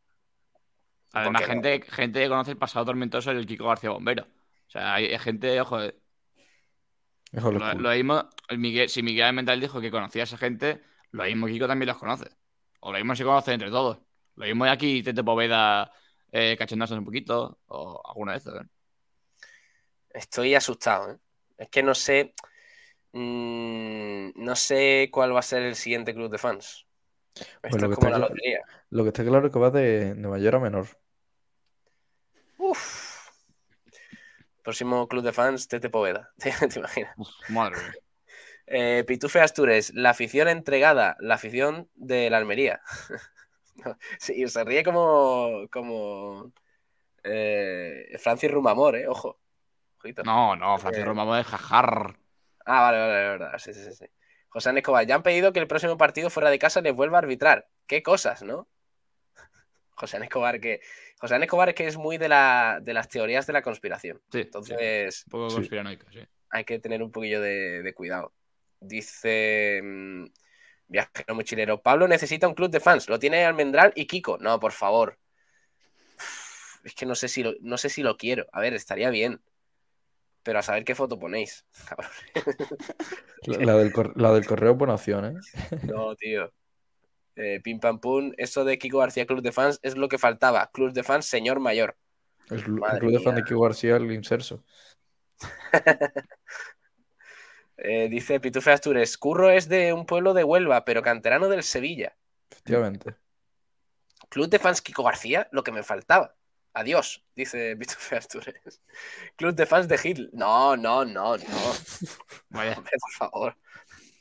Además, 1.12 1.44
gente, 1.44 1.82
gente 1.82 2.20
que 2.20 2.28
conoce 2.28 2.53
el 2.53 2.57
pasado 2.57 2.86
tormentoso 2.86 3.32
del 3.32 3.47
Kiko 3.47 3.66
García 3.66 3.90
Bombero. 3.90 4.24
O 4.24 4.70
sea, 4.70 4.94
hay 4.94 5.18
gente, 5.18 5.61
ojo. 5.61 5.82
Eh, 5.82 5.94
lo, 7.32 7.90
mismo, 7.90 8.28
Miguel, 8.57 8.88
si 8.88 9.03
Miguel 9.03 9.34
Mental 9.34 9.61
dijo 9.61 9.82
que 9.82 9.90
conocía 9.90 10.22
a 10.22 10.24
esa 10.24 10.38
gente, 10.38 10.82
lo 11.11 11.24
mismo 11.24 11.47
Kiko 11.47 11.66
también 11.66 11.88
los 11.88 11.99
conoce. 11.99 12.30
O 12.80 12.90
lo 12.90 12.97
mismo 12.97 13.14
se 13.14 13.24
conoce 13.24 13.53
entre 13.53 13.68
todos. 13.68 13.99
Lo 14.36 14.47
mismo 14.47 14.64
aquí 14.64 15.03
Tete 15.03 15.22
Poveda 15.22 15.92
eh, 16.32 16.57
un 16.59 17.05
poquito. 17.05 17.61
O 17.66 18.01
alguna 18.03 18.32
de 18.32 18.38
esas. 18.38 18.55
¿eh? 18.62 18.68
Estoy 20.09 20.55
asustado, 20.55 21.12
¿eh? 21.12 21.18
Es 21.59 21.68
que 21.68 21.82
no 21.82 21.94
sé. 21.94 22.34
Mm, 23.18 24.32
no 24.34 24.54
sé 24.56 25.08
cuál 25.10 25.34
va 25.34 25.38
a 25.38 25.42
ser 25.42 25.62
el 25.62 25.74
siguiente 25.74 26.12
club 26.12 26.30
de 26.30 26.36
fans. 26.36 26.86
Pues 27.62 27.74
Esto 27.74 27.90
es 27.90 27.96
como 27.96 28.10
la 28.10 28.18
lotería. 28.18 28.60
Lo 28.90 29.04
que 29.04 29.08
está 29.08 29.24
claro 29.24 29.46
es 29.46 29.52
que 29.52 29.58
va 29.58 29.70
de, 29.70 30.14
mayor 30.16 30.54
a 30.54 30.60
menor. 30.60 30.86
Uf. 32.58 33.30
Próximo 34.62 35.08
club 35.08 35.24
de 35.24 35.32
fans, 35.32 35.66
Tete 35.66 35.88
Poveda. 35.88 36.30
¿Te, 36.38 36.50
imaginas? 36.78 37.16
madre 37.48 37.78
eh, 38.66 39.02
Pitufe 39.06 39.40
Astures, 39.40 39.94
la 39.94 40.10
afición 40.10 40.48
entregada, 40.48 41.16
la 41.20 41.36
afición 41.36 41.88
de 41.94 42.28
la 42.28 42.36
Almería. 42.36 42.82
sí, 44.18 44.46
se 44.46 44.64
ríe 44.64 44.84
como, 44.84 45.68
como 45.70 46.52
eh, 47.24 48.14
Francis 48.18 48.50
Rumamor, 48.50 48.96
¿eh? 48.96 49.08
Ojo. 49.08 49.38
No, 50.22 50.54
no, 50.54 50.76
Francis 50.76 51.02
eh... 51.02 51.06
Rumamor 51.06 51.38
es 51.38 51.46
jajar. 51.46 52.18
Ah, 52.66 52.82
vale, 52.82 52.98
vale, 52.98 53.12
vale, 53.12 53.28
verdad. 53.28 53.58
Sí, 53.58 53.72
sí, 53.72 53.92
sí. 53.92 54.06
José 54.48 54.70
Escobar, 54.76 55.06
ya 55.06 55.14
han 55.14 55.22
pedido 55.22 55.52
que 55.52 55.60
el 55.60 55.68
próximo 55.68 55.96
partido 55.96 56.30
fuera 56.30 56.50
de 56.50 56.58
casa 56.58 56.80
les 56.80 56.94
vuelva 56.94 57.18
a 57.18 57.20
arbitrar. 57.20 57.68
Qué 57.86 58.02
cosas, 58.02 58.42
¿no? 58.42 58.68
José 59.90 60.18
Escobar, 60.18 60.60
que. 60.60 60.80
José 61.18 61.36
Escobar 61.36 61.74
que 61.74 61.86
es 61.86 61.96
muy 61.96 62.18
de, 62.18 62.28
la, 62.28 62.80
de 62.82 62.92
las 62.92 63.08
teorías 63.08 63.46
de 63.46 63.52
la 63.52 63.62
conspiración. 63.62 64.20
Sí. 64.32 64.40
Entonces. 64.40 65.24
Un 65.26 65.30
poco 65.30 65.54
conspiranoico, 65.54 66.10
sí. 66.10 66.20
Hay 66.50 66.64
que 66.64 66.78
tener 66.78 67.02
un 67.02 67.12
poquillo 67.12 67.40
de, 67.40 67.92
cuidado. 67.94 68.32
Dice. 68.80 69.80
Mm, 69.82 70.26
viajero 70.88 71.34
mochilero. 71.34 71.82
Pablo 71.82 72.08
necesita 72.08 72.48
un 72.48 72.54
club 72.54 72.70
de 72.70 72.80
fans. 72.80 73.08
Lo 73.08 73.18
tiene 73.18 73.44
Almendral 73.44 73.92
y 73.94 74.06
Kiko. 74.06 74.38
No, 74.38 74.58
por 74.58 74.72
favor. 74.72 75.18
Es 76.82 76.94
que 76.94 77.06
no 77.06 77.14
sé 77.14 77.28
si 77.28 77.44
no 77.60 77.78
sé 77.78 77.90
si 77.90 78.02
lo 78.02 78.16
quiero. 78.16 78.46
A 78.52 78.60
ver, 78.60 78.74
estaría 78.74 79.10
bien 79.10 79.40
pero 80.47 80.61
a 80.61 80.62
saber 80.62 80.84
qué 80.84 80.94
foto 80.94 81.18
ponéis, 81.18 81.66
La, 83.47 83.74
del, 83.74 83.92
la 84.14 84.32
del 84.32 84.47
correo 84.47 84.76
buena 84.76 84.94
opción, 84.94 85.24
¿eh? 85.24 85.34
No, 85.82 86.14
tío. 86.16 86.53
Eh, 87.34 87.61
pim 87.62 87.80
pam 87.80 87.99
pum, 87.99 88.32
eso 88.36 88.64
de 88.64 88.78
Kiko 88.78 88.99
García 88.99 89.26
Club 89.26 89.42
de 89.42 89.51
Fans 89.51 89.80
es 89.82 89.97
lo 89.97 90.09
que 90.09 90.18
faltaba. 90.18 90.70
Club 90.72 90.92
de 90.92 91.03
Fans, 91.03 91.26
señor 91.26 91.59
mayor. 91.59 91.97
El, 92.49 92.62
Club 92.62 93.11
de 93.11 93.18
Fans 93.18 93.36
de 93.36 93.42
Kiko 93.42 93.61
García, 93.61 93.97
el 93.97 94.12
inserso. 94.12 94.64
Eh, 97.78 98.09
dice 98.09 98.40
Pitufe 98.40 98.72
Astures, 98.72 99.18
Curro 99.18 99.51
es 99.51 99.68
de 99.68 99.92
un 99.92 100.07
pueblo 100.07 100.32
de 100.32 100.44
Huelva, 100.44 100.86
pero 100.86 101.03
canterano 101.03 101.47
del 101.51 101.62
Sevilla. 101.62 102.16
Efectivamente. 102.51 103.16
Club 104.30 104.49
de 104.49 104.59
Fans 104.59 104.80
Kiko 104.80 105.05
García, 105.05 105.47
lo 105.53 105.62
que 105.62 105.72
me 105.72 105.82
faltaba. 105.82 106.34
Adiós, 106.77 107.24
dice 107.35 107.74
Víctor 107.74 108.18
Astures. 108.18 108.83
Club 109.37 109.55
de 109.55 109.64
fans 109.64 109.89
de 109.89 109.99
Hitler. 110.03 110.29
No, 110.35 110.77
no, 110.77 111.07
no, 111.07 111.39
no. 111.39 111.72
Vaya. 112.51 112.74
por 112.74 113.12
favor. 113.16 113.57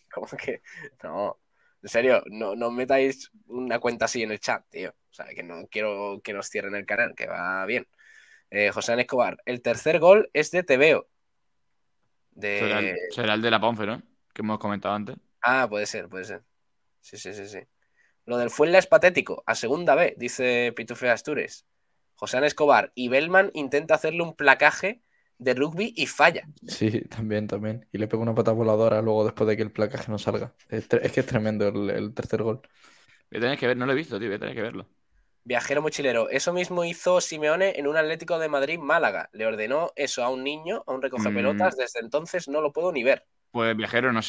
¿Cómo 0.09 0.25
que? 0.27 0.61
No. 1.03 1.37
En 1.83 1.89
serio, 1.89 2.23
no, 2.27 2.55
no 2.55 2.71
metáis 2.71 3.29
una 3.47 3.79
cuenta 3.79 4.05
así 4.05 4.23
en 4.23 4.31
el 4.31 4.39
chat, 4.39 4.63
tío. 4.69 4.91
O 4.91 5.13
sea, 5.13 5.25
que 5.35 5.43
no 5.43 5.67
quiero 5.67 6.21
que 6.23 6.31
nos 6.31 6.49
cierren 6.49 6.75
el 6.75 6.85
canal, 6.85 7.13
que 7.13 7.27
va 7.27 7.65
bien. 7.65 7.85
Eh, 8.49 8.71
José 8.71 8.93
Escobar, 9.01 9.37
el 9.43 9.61
tercer 9.61 9.99
gol 9.99 10.29
es 10.31 10.49
de 10.51 10.63
Tebeo. 10.63 11.09
De... 12.31 12.95
Será, 13.11 13.33
el, 13.33 13.41
de 13.41 13.51
la 13.51 13.59
Ponfe, 13.59 13.85
¿no? 13.85 14.01
Que 14.33 14.43
hemos 14.43 14.59
comentado 14.59 14.95
antes. 14.95 15.17
Ah, 15.41 15.67
puede 15.69 15.85
ser, 15.85 16.07
puede 16.07 16.23
ser. 16.23 16.41
Sí, 17.01 17.17
sí, 17.17 17.33
sí, 17.33 17.47
sí. 17.49 17.59
Lo 18.25 18.37
del 18.37 18.49
Fuenla 18.49 18.79
es 18.79 18.87
patético. 18.87 19.43
A 19.45 19.55
segunda 19.55 19.93
vez, 19.93 20.13
dice 20.17 20.71
Pitufe 20.73 21.09
Astures. 21.09 21.65
José 22.15 22.45
Escobar 22.45 22.91
y 22.95 23.09
Bellman 23.09 23.51
intenta 23.53 23.95
hacerle 23.95 24.23
un 24.23 24.35
placaje 24.35 25.01
de 25.37 25.53
rugby 25.53 25.93
y 25.95 26.07
falla. 26.07 26.47
Sí, 26.67 27.01
también, 27.01 27.47
también. 27.47 27.87
Y 27.91 27.97
le 27.97 28.07
pega 28.07 28.23
una 28.23 28.35
pata 28.35 28.51
voladora 28.51 29.01
luego 29.01 29.25
después 29.25 29.47
de 29.47 29.57
que 29.57 29.63
el 29.63 29.71
placaje 29.71 30.09
no 30.09 30.17
salga. 30.17 30.53
Es, 30.69 30.87
que 30.87 31.19
es 31.19 31.25
tremendo 31.25 31.67
el, 31.67 32.13
tercer 32.13 32.41
gol. 32.41 32.61
Voy 33.31 33.45
a 33.45 33.57
que 33.57 33.67
ver, 33.67 33.77
no 33.77 33.85
lo 33.85 33.91
he 33.91 33.95
visto, 33.95 34.17
tío, 34.17 34.27
voy 34.29 34.37
a 34.37 34.39
tener 34.39 34.55
que 34.55 34.61
verlo. 34.61 34.87
Viajero 35.43 35.81
mochilero, 35.81 36.29
eso 36.29 36.53
mismo 36.53 36.85
hizo 36.85 37.21
Simeone 37.21 37.73
en 37.77 37.85
un 37.85 37.97
Atlético 37.97 38.39
de 38.39 38.49
Madrid 38.49 38.79
Málaga. 38.79 39.29
Le 39.33 39.45
ordenó 39.45 39.91
eso 39.95 40.23
a 40.23 40.29
un 40.29 40.43
niño, 40.43 40.83
a 40.87 40.93
un 40.93 41.01
recoge 41.01 41.29
pelotas, 41.29 41.75
mm. 41.75 41.77
desde 41.77 41.99
entonces 41.99 42.47
no 42.47 42.61
lo 42.61 42.71
puedo 42.71 42.91
ni 42.91 43.03
ver. 43.03 43.27
Pues 43.51 43.75
viajero, 43.75 44.11
no, 44.11 44.21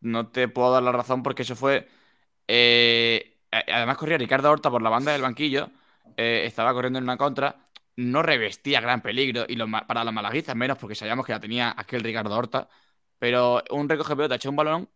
no, 0.00 0.30
te 0.30 0.48
puedo 0.48 0.72
dar 0.72 0.82
la 0.82 0.92
razón 0.92 1.22
porque 1.22 1.42
eso 1.42 1.54
fue. 1.54 1.88
Eh, 2.48 3.38
además 3.50 3.96
corría 3.98 4.18
Ricardo 4.18 4.50
Horta 4.50 4.70
por 4.70 4.82
la 4.82 4.90
banda 4.90 5.12
del 5.12 5.22
banquillo 5.22 5.70
eh, 6.16 6.42
estaba 6.46 6.72
corriendo 6.72 6.98
en 6.98 7.04
una 7.04 7.16
contra, 7.16 7.64
no 7.96 8.22
revestía 8.22 8.80
gran 8.80 9.02
peligro, 9.02 9.44
y 9.48 9.56
para 9.86 10.04
los 10.04 10.12
malaguistas 10.12 10.56
menos, 10.56 10.78
porque 10.78 10.94
sabíamos 10.94 11.26
que 11.26 11.32
la 11.32 11.40
tenía 11.40 11.74
aquel 11.76 12.02
Ricardo 12.02 12.36
Horta, 12.36 12.68
pero 13.18 13.62
un 13.70 13.88
recoge 13.88 14.16
pelota 14.16 14.36
echó 14.36 14.50
un 14.50 14.56
balón. 14.56 14.90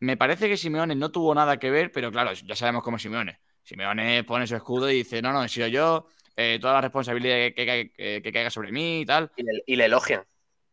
Me 0.00 0.16
parece 0.16 0.48
que 0.48 0.56
Simeone 0.56 0.94
no 0.94 1.12
tuvo 1.12 1.34
nada 1.34 1.58
que 1.58 1.70
ver, 1.70 1.92
pero 1.92 2.10
claro, 2.10 2.32
ya 2.32 2.56
sabemos 2.56 2.82
cómo 2.82 2.96
es 2.96 3.02
Simeone. 3.02 3.40
Simeone 3.62 4.24
pone 4.24 4.46
su 4.46 4.56
escudo 4.56 4.90
y 4.90 4.96
dice, 4.96 5.22
no, 5.22 5.32
no, 5.32 5.44
he 5.44 5.48
sido 5.48 5.68
yo, 5.68 6.06
eh, 6.36 6.58
toda 6.60 6.74
la 6.74 6.80
responsabilidad 6.80 7.54
que, 7.54 8.22
caiga 8.32 8.50
sobre 8.50 8.72
mí 8.72 9.02
y 9.02 9.06
tal. 9.06 9.30
Y 9.66 9.76
le, 9.76 9.84
elogian. 9.84 10.24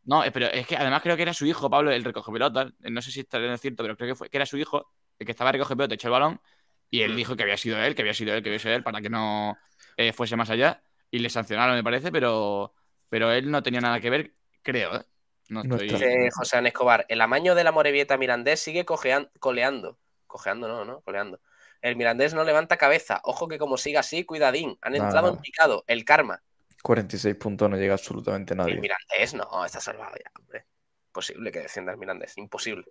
No, 0.04 0.24
eh, 0.24 0.32
pero 0.32 0.48
es 0.48 0.66
que 0.66 0.76
además 0.76 1.04
creo 1.04 1.16
que 1.16 1.22
era 1.22 1.34
su 1.34 1.46
hijo, 1.46 1.70
Pablo, 1.70 1.92
el 1.92 2.04
recoge 2.04 2.32
pelota. 2.32 2.72
No 2.80 3.02
sé 3.02 3.12
si 3.12 3.20
está 3.20 3.40
cierto, 3.58 3.84
pero 3.84 3.96
creo 3.96 4.10
que, 4.10 4.16
fue, 4.16 4.30
que 4.30 4.38
era 4.38 4.46
su 4.46 4.58
hijo 4.58 4.92
el 5.20 5.26
que 5.26 5.32
estaba 5.32 5.52
recoge 5.52 5.76
pelota, 5.76 5.94
echó 5.94 6.08
el 6.08 6.14
balón 6.14 6.42
y 6.90 7.02
él 7.02 7.14
mm. 7.14 7.16
dijo 7.16 7.36
que 7.36 7.44
había 7.44 7.58
sido 7.58 7.78
él, 7.80 7.96
que 7.96 8.02
había 8.02 8.14
sido 8.14 8.34
él, 8.34 8.44
que 8.44 8.50
había 8.50 8.60
sido 8.60 8.76
él, 8.76 8.84
para 8.84 9.02
que 9.02 9.10
no 9.10 9.58
eh, 9.98 10.14
fuese 10.14 10.36
más 10.36 10.50
allá. 10.50 10.82
Y 11.12 11.20
le 11.20 11.30
sancionaron, 11.30 11.76
me 11.76 11.84
parece, 11.84 12.12
pero, 12.12 12.74
pero 13.10 13.32
él 13.32 13.50
no 13.50 13.64
tenía 13.64 13.82
nada 13.82 14.00
que 14.00 14.10
ver, 14.10 14.34
creo. 14.62 14.96
¿eh? 14.96 15.06
No 15.50 15.62
estoy... 15.62 15.90
José 16.32 16.58
An 16.58 16.68
Escobar, 16.68 17.06
el 17.10 17.22
amaño 17.22 17.56
de 17.56 17.64
la 17.64 17.72
Morevieta 17.72 18.18
Mirandés 18.18 18.60
sigue 18.60 18.86
coleando. 18.86 19.98
Cojeando, 20.28 20.68
no, 20.68 20.86
no, 20.86 21.02
coleando. 21.02 21.40
El 21.82 21.96
Mirandés 21.96 22.34
no 22.34 22.44
levanta 22.44 22.78
cabeza. 22.78 23.22
Ojo 23.24 23.48
que 23.48 23.58
como 23.58 23.78
siga 23.78 24.02
así, 24.02 24.26
cuidadín. 24.26 24.78
Han 24.82 24.96
entrado 24.96 25.30
en 25.30 25.38
picado. 25.38 25.84
El 25.88 26.06
karma. 26.06 26.42
46 26.84 27.36
puntos 27.36 27.70
no 27.70 27.78
llega 27.78 27.94
absolutamente 27.94 28.56
nadie. 28.56 28.74
El 28.74 28.82
Mirandés 28.82 29.34
no, 29.34 29.66
está 29.66 29.80
salvado 29.80 30.16
ya, 30.18 30.32
hombre. 30.40 30.66
Imposible 31.08 31.52
que 31.52 31.60
defienda 31.62 31.92
el 31.92 31.98
Mirandés, 31.98 32.38
imposible. 32.38 32.86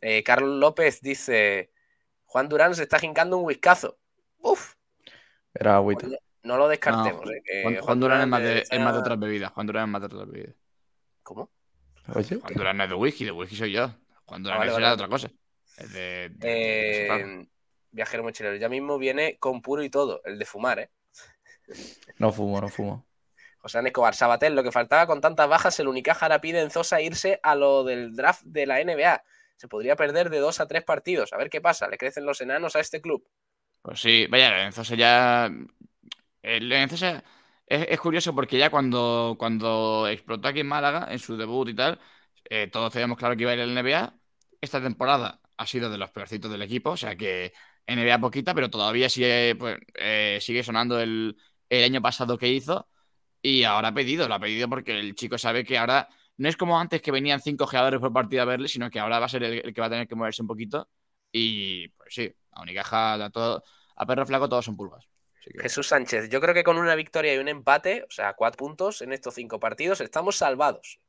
Eh, 0.00 0.22
Carlos 0.24 0.58
López 0.58 1.00
dice: 1.00 1.70
Juan 2.28 2.48
Durán 2.48 2.74
se 2.74 2.82
está 2.82 2.98
jincando 2.98 3.38
un 3.38 3.46
whiskazo. 3.46 3.98
Uf. 4.40 4.74
Era 5.54 5.76
agüita. 5.76 6.06
No, 6.42 6.58
lo 6.58 6.68
descartemos. 6.68 7.24
Eh, 7.50 7.80
Juan, 7.80 8.00
Durán, 8.00 8.20
es 8.20 8.26
más, 8.28 8.42
de, 8.42 8.64
es 8.70 8.80
más 8.80 8.92
de 8.92 9.00
otras 9.00 9.18
bebidas. 9.18 9.50
Juan 9.52 9.66
Durán 9.66 9.84
es 9.84 9.90
más 9.90 10.00
de 10.02 10.06
otras 10.06 10.30
bebidas. 10.30 10.54
¿Cómo? 11.22 11.50
Oye. 12.14 12.36
Juan 12.36 12.54
Durán 12.54 12.76
no 12.76 12.84
es 12.84 12.90
de 12.90 12.96
whisky, 12.96 13.24
de 13.24 13.32
whisky 13.32 13.56
soy 13.56 13.72
yo. 13.72 13.90
Juan 14.26 14.42
Durán 14.42 14.60
ah, 14.60 14.66
es 14.66 14.76
de 14.76 14.86
otra 14.86 15.08
cosa. 15.08 15.30
Es 15.78 15.92
de. 15.92 16.30
Eh, 16.42 17.48
viajero 17.90 18.22
mochilero. 18.22 18.56
Ya 18.56 18.68
mismo 18.68 18.98
viene 18.98 19.38
con 19.38 19.62
puro 19.62 19.82
y 19.82 19.88
todo, 19.88 20.20
el 20.24 20.38
de 20.38 20.44
fumar, 20.44 20.80
¿eh? 20.80 20.90
No 22.18 22.30
fumo, 22.30 22.60
no 22.60 22.68
fumo. 22.68 23.06
José 23.58 23.80
Escobar, 23.84 24.14
Sabatel, 24.14 24.54
lo 24.54 24.62
que 24.62 24.70
faltaba 24.70 25.06
con 25.06 25.22
tantas 25.22 25.48
bajas, 25.48 25.80
el 25.80 25.88
Unicaja 25.88 26.26
ahora 26.26 26.40
pide 26.40 26.60
en 26.60 26.70
Zosa 26.70 27.00
irse 27.00 27.40
a 27.42 27.54
lo 27.54 27.84
del 27.84 28.14
draft 28.14 28.42
de 28.44 28.66
la 28.66 28.84
NBA 28.84 29.22
se 29.58 29.68
podría 29.68 29.96
perder 29.96 30.30
de 30.30 30.38
dos 30.38 30.60
a 30.60 30.68
tres 30.68 30.84
partidos. 30.84 31.32
A 31.32 31.36
ver 31.36 31.50
qué 31.50 31.60
pasa. 31.60 31.88
¿Le 31.88 31.98
crecen 31.98 32.24
los 32.24 32.40
enanos 32.40 32.76
a 32.76 32.80
este 32.80 33.00
club? 33.00 33.28
Pues 33.82 34.00
sí, 34.00 34.26
vaya, 34.28 34.50
Lorenzo 34.50 34.82
ya. 34.94 35.50
El 36.42 36.72
es, 36.72 37.02
es, 37.66 38.00
curioso 38.00 38.34
porque 38.34 38.56
ya 38.56 38.70
cuando, 38.70 39.36
cuando 39.38 40.06
explotó 40.08 40.48
aquí 40.48 40.60
en 40.60 40.68
Málaga, 40.68 41.08
en 41.10 41.18
su 41.18 41.36
debut 41.36 41.68
y 41.68 41.74
tal, 41.74 41.98
eh, 42.48 42.68
todos 42.68 42.92
teníamos 42.92 43.18
claro 43.18 43.36
que 43.36 43.42
iba 43.42 43.50
a 43.50 43.54
ir 43.54 43.60
al 43.60 43.74
NBA. 43.76 44.14
Esta 44.60 44.80
temporada 44.80 45.40
ha 45.56 45.66
sido 45.66 45.90
de 45.90 45.98
los 45.98 46.10
peorcitos 46.10 46.50
del 46.50 46.62
equipo, 46.62 46.90
o 46.90 46.96
sea 46.96 47.16
que 47.16 47.52
NBA 47.86 48.20
poquita, 48.20 48.54
pero 48.54 48.70
todavía 48.70 49.08
sigue, 49.08 49.56
pues, 49.56 49.78
eh, 49.94 50.38
sigue 50.40 50.62
sonando 50.62 51.00
el, 51.00 51.36
el 51.68 51.84
año 51.84 52.00
pasado 52.00 52.38
que 52.38 52.48
hizo. 52.48 52.88
Y 53.42 53.64
ahora 53.64 53.88
ha 53.88 53.94
pedido, 53.94 54.28
lo 54.28 54.34
ha 54.34 54.40
pedido 54.40 54.68
porque 54.68 54.98
el 54.98 55.14
chico 55.14 55.36
sabe 55.38 55.64
que 55.64 55.78
ahora 55.78 56.08
no 56.38 56.48
es 56.48 56.56
como 56.56 56.78
antes 56.78 57.02
que 57.02 57.10
venían 57.10 57.40
cinco 57.40 57.66
jugadores 57.66 58.00
por 58.00 58.12
partida 58.12 58.42
a 58.42 58.46
verle, 58.46 58.68
sino 58.68 58.90
que 58.90 59.00
ahora 59.00 59.18
va 59.18 59.26
a 59.26 59.28
ser 59.28 59.42
el, 59.42 59.74
que 59.74 59.80
va 59.80 59.88
a 59.88 59.90
tener 59.90 60.08
que 60.08 60.14
moverse 60.14 60.40
un 60.40 60.48
poquito. 60.48 60.88
Y 61.30 61.88
pues 61.88 62.14
sí, 62.14 62.32
a 62.52 62.62
Unicaja, 62.62 63.14
a, 63.14 63.30
todo, 63.30 63.62
a 63.96 64.06
perro 64.06 64.24
flaco 64.24 64.48
todos 64.48 64.64
son 64.64 64.76
pulgas. 64.76 65.06
Jesús 65.60 65.88
Sánchez, 65.88 66.28
yo 66.28 66.40
creo 66.40 66.54
que 66.54 66.62
con 66.62 66.78
una 66.78 66.94
victoria 66.94 67.34
y 67.34 67.38
un 67.38 67.48
empate, 67.48 68.04
o 68.06 68.10
sea, 68.10 68.34
cuatro 68.34 68.58
puntos 68.58 69.02
en 69.02 69.12
estos 69.12 69.34
cinco 69.34 69.58
partidos, 69.58 70.00
estamos 70.00 70.36
salvados. 70.36 71.00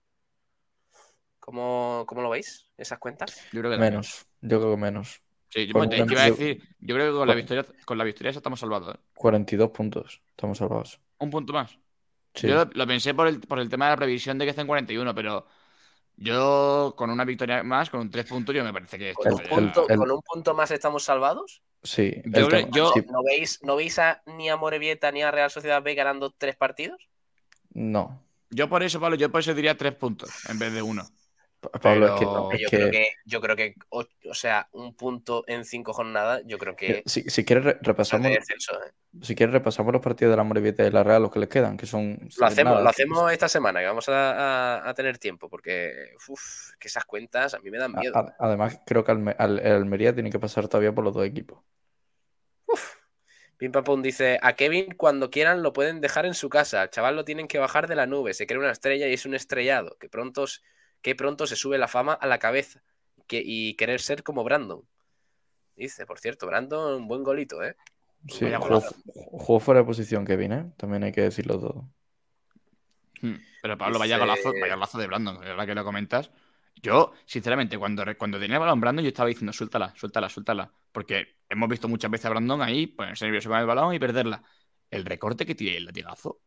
¿Cómo, 1.40 2.06
lo 2.12 2.30
veis? 2.30 2.68
¿Esas 2.78 3.00
cuentas? 3.00 3.36
Yo 3.52 3.62
creo 3.62 3.72
que 3.72 3.78
menos. 3.78 4.26
Yo 4.42 4.60
creo 4.60 4.72
que 4.72 4.82
menos. 4.82 5.22
Sí, 5.50 5.66
yo, 5.66 5.84
iba 5.84 6.22
a 6.22 6.26
decir, 6.26 6.62
yo 6.80 6.96
creo 6.96 7.12
que 7.12 7.18
con 7.18 7.28
la 7.28 7.34
victoria, 7.34 7.66
con 7.86 7.98
la 7.98 8.04
victoria 8.04 8.30
estamos 8.30 8.60
salvados. 8.60 8.98
42 9.16 9.68
¿eh? 9.68 9.72
puntos, 9.76 10.22
estamos 10.30 10.60
salvados. 10.60 11.00
Un 11.18 11.32
punto 11.32 11.54
más. 11.54 11.78
Yo 12.48 12.66
lo, 12.74 12.88
pensé 12.88 13.14
por 13.14 13.28
el, 13.28 13.40
por 13.40 13.60
el 13.60 13.70
tema 13.70 13.86
de 13.86 13.92
la 13.92 13.98
previsión 13.98 14.38
de 14.38 14.46
que 14.46 14.52
estén 14.52 14.68
41, 14.68 15.14
pero 15.16 15.46
yo 16.16 16.94
con 16.98 17.10
una 17.10 17.24
victoria 17.24 17.64
más, 17.64 17.90
con 17.90 18.02
un 18.02 18.12
3 18.12 18.26
puntos, 18.26 18.54
yo 18.54 18.64
me 18.64 18.74
parece 18.74 18.98
que... 18.98 19.14
¿Con, 19.14 19.34
un 19.34 19.40
punto, 19.40 19.88
¿Con 19.88 20.12
un 20.12 20.22
punto 20.22 20.54
más 20.54 20.70
estamos 20.72 21.04
salvados? 21.04 21.62
Sí. 21.82 22.22
Yo, 22.26 22.50
¿No, 23.08 23.24
veis, 23.24 23.60
¿No 23.64 23.76
veis 23.78 24.00
a, 24.00 24.22
ni 24.26 24.50
a 24.50 24.58
Morevieta 24.58 25.12
ni 25.12 25.22
a 25.22 25.32
Real 25.32 25.50
Sociedad 25.50 25.82
B 25.82 25.96
ganando 25.96 26.32
tres 26.32 26.56
partidos? 26.56 27.08
No. 27.74 28.22
Yo 28.50 28.68
por 28.68 28.84
eso, 28.84 29.00
Pablo, 29.00 29.16
yo 29.16 29.32
por 29.32 29.42
eso 29.42 29.54
diría 29.54 29.78
tres 29.78 29.96
puntos 29.96 30.30
en 30.50 30.60
vez 30.60 30.74
de 30.74 30.82
uno. 30.82 31.04
Pablo, 31.60 32.14
es 32.14 32.20
que, 32.20 32.26
no, 32.26 32.52
yo, 32.54 32.70
Creo 32.70 32.90
que, 32.90 33.08
yo 33.26 33.42
creo 33.42 33.56
que, 33.56 33.76
o, 33.90 34.06
sea, 34.34 34.70
un 34.72 34.96
punto 34.96 35.44
en 35.46 35.66
cinco 35.66 35.92
jornadas, 35.92 36.42
yo 36.46 36.58
creo 36.58 36.76
que. 36.76 37.04
Si, 37.06 37.24
si 37.24 37.44
quieres, 37.44 37.76
repasamos. 37.82 38.28
¿eh? 38.28 38.40
Si 39.22 39.36
quieres, 39.36 39.52
repasamos 39.52 39.92
los 39.92 40.02
partidos 40.02 40.32
de 40.32 40.38
la 40.38 40.44
Morevieta 40.44 40.86
y 40.86 40.92
la 40.92 41.04
Real, 41.04 41.22
los 41.22 41.32
que 41.32 41.40
les 41.40 41.50
quedan, 41.50 41.76
que 41.76 41.86
son. 41.86 42.18
Lo 42.38 42.46
hacemos, 42.46 42.82
lo 42.82 42.90
hacemos 42.90 43.32
esta 43.32 43.50
semana, 43.50 43.82
que 43.82 43.88
vamos 43.88 44.06
a, 44.08 44.94
tener 44.96 45.18
tiempo, 45.18 45.50
porque 45.50 46.14
uf, 46.30 46.72
que 46.80 46.88
esas 46.88 47.04
cuentas 47.04 47.54
a 47.54 47.60
mí 47.60 47.70
me 47.70 47.78
dan 47.78 47.94
miedo. 47.94 48.14
además, 48.40 48.80
creo 48.86 49.04
que 49.04 49.12
el 49.12 49.36
Almería 49.38 50.14
tiene 50.14 50.30
que 50.30 50.40
pasar 50.40 50.68
todavía 50.70 50.94
por 50.94 51.04
los 51.04 51.14
dos 51.14 51.26
equipos. 51.26 51.60
Uf. 52.68 52.96
Pim 53.58 53.74
Pam 53.74 54.02
dice: 54.02 54.40
A 54.42 54.54
Kevin, 54.54 54.94
cuando 54.96 55.30
quieran, 55.30 55.62
lo 55.62 55.74
pueden 55.74 56.00
dejar 56.00 56.26
en 56.26 56.34
su 56.34 56.48
casa. 56.48 56.84
Al 56.84 56.90
chaval 56.90 57.18
lo 57.18 57.26
tienen 57.26 57.50
que 57.50 57.60
bajar 57.60 57.88
de 57.88 57.98
la 57.98 58.06
nube. 58.06 58.34
Se 58.34 58.48
cree 58.48 58.60
una 58.60 58.72
estrella 58.72 59.10
y 59.10 59.14
es 59.14 59.26
un 59.26 59.34
estrellado. 59.34 59.98
Que 60.00 60.08
pronto 60.08 60.46
que 61.02 61.16
pronto 61.16 61.48
se 61.48 61.56
sube 61.56 61.78
la 61.78 61.88
fama 61.88 62.14
a 62.14 62.28
la 62.28 62.40
cabeza 62.40 62.82
y 63.32 63.76
querer 63.76 64.02
ser 64.02 64.24
como 64.24 64.44
Brandon. 64.44 64.82
Dice, 65.76 66.06
por 66.06 66.20
cierto, 66.20 66.48
Brandon, 66.48 66.96
un 66.96 67.08
buen 67.08 67.24
golito, 67.24 67.64
¿eh? 67.64 67.76
Sí, 68.28 68.46
jugó, 69.14 69.60
fuera 69.60 69.80
de 69.80 69.86
posición, 69.86 70.26
Kevin, 70.26 70.52
¿eh? 70.52 70.72
También 70.76 71.04
hay 71.04 71.12
que 71.12 71.22
decirlo 71.22 71.60
todo. 71.60 71.90
Hmm, 73.22 73.36
pero 73.62 73.78
Pablo, 73.78 73.98
vaya 73.98 74.18
golazo, 74.18 74.52
vaya 74.52 74.76
golazo 74.76 74.98
de 74.98 75.08
Brandon, 75.08 75.40
verdad 75.40 75.66
que 75.66 75.76
lo 75.76 75.86
comentas. 75.86 76.32
Yo, 76.82 77.14
sinceramente, 77.26 77.78
cuando, 77.78 78.04
cuando 78.18 78.40
tenía 78.40 78.56
el 78.56 78.62
balón 78.62 78.80
Brandon, 78.80 79.04
yo 79.04 79.10
estaba 79.10 79.30
diciendo, 79.30 79.54
suéltala, 79.54 79.94
suéltala, 79.96 80.30
suéltala. 80.30 80.72
Porque 80.92 81.38
hemos 81.50 81.70
visto 81.70 81.88
muchas 81.88 82.10
veces 82.10 82.26
a 82.26 82.30
Brandon 82.30 82.62
ahí 82.62 82.88
ponerse 82.88 83.26
nervioso 83.26 83.50
con 83.50 83.60
el 83.60 83.66
balón 83.66 83.94
y 83.94 84.00
perderla. 84.00 84.44
El 84.90 85.06
recorte 85.06 85.46
que 85.46 85.56
tiene 85.56 85.78
el 85.78 85.86
latigazo, 85.86 86.42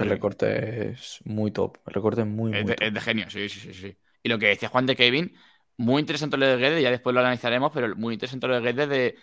el 0.00 0.08
recorte 0.08 0.90
es 0.90 1.20
muy 1.24 1.50
top. 1.50 1.78
El 1.86 1.94
recorte 1.94 2.22
es 2.22 2.26
muy, 2.26 2.56
es 2.56 2.66
de, 2.66 2.76
Es 2.80 2.94
de 2.94 3.00
genio, 3.00 3.28
sí, 3.28 3.48
sí, 3.48 3.72
sí, 3.74 3.96
Y 4.22 4.28
lo 4.28 4.38
que 4.38 4.46
decía 4.46 4.68
Juan 4.68 4.86
de 4.86 4.96
Kevin, 4.96 5.34
muy 5.76 6.00
interesante 6.00 6.36
lo 6.36 6.46
de 6.46 6.56
Guedes, 6.56 6.82
ya 6.82 6.90
después 6.90 7.14
lo 7.14 7.20
analizaremos, 7.20 7.70
pero 7.72 7.94
muy 7.96 8.14
interesante 8.14 8.46
lo 8.46 8.54
de 8.54 8.60
Guedes 8.60 8.88
de 8.88 9.16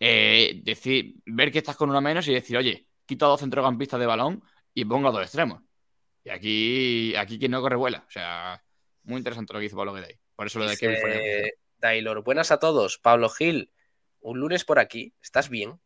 eh, 0.00 0.60
decir, 0.64 1.16
ver 1.26 1.50
que 1.50 1.58
estás 1.58 1.76
con 1.76 1.90
una 1.90 2.00
menos 2.00 2.26
y 2.28 2.34
decir, 2.34 2.56
oye, 2.56 2.86
quito 3.04 3.26
a 3.26 3.28
dos 3.28 3.40
centrocampistas 3.40 4.00
de 4.00 4.06
balón 4.06 4.42
y 4.72 4.84
pongo 4.84 5.08
a 5.08 5.12
dos 5.12 5.22
extremos. 5.22 5.62
Y 6.24 6.30
aquí, 6.30 7.14
aquí 7.16 7.38
quien 7.38 7.50
no 7.50 7.60
corre 7.60 7.76
vuela. 7.76 8.04
O 8.06 8.10
sea, 8.10 8.62
muy 9.02 9.18
interesante 9.18 9.52
lo 9.52 9.60
que 9.60 9.66
hizo 9.66 9.76
Pablo 9.76 9.94
Guedes. 9.94 10.18
Por 10.36 10.46
eso 10.46 10.58
lo 10.58 10.68
de 10.68 10.76
Kevin 10.76 10.96
fue. 11.00 11.54
Taylor, 11.80 12.22
buenas 12.22 12.50
a 12.50 12.58
todos. 12.58 12.98
Pablo 12.98 13.28
Gil, 13.28 13.72
un 14.20 14.40
lunes 14.40 14.64
por 14.64 14.78
aquí. 14.78 15.14
¿Estás 15.22 15.48
bien? 15.48 15.80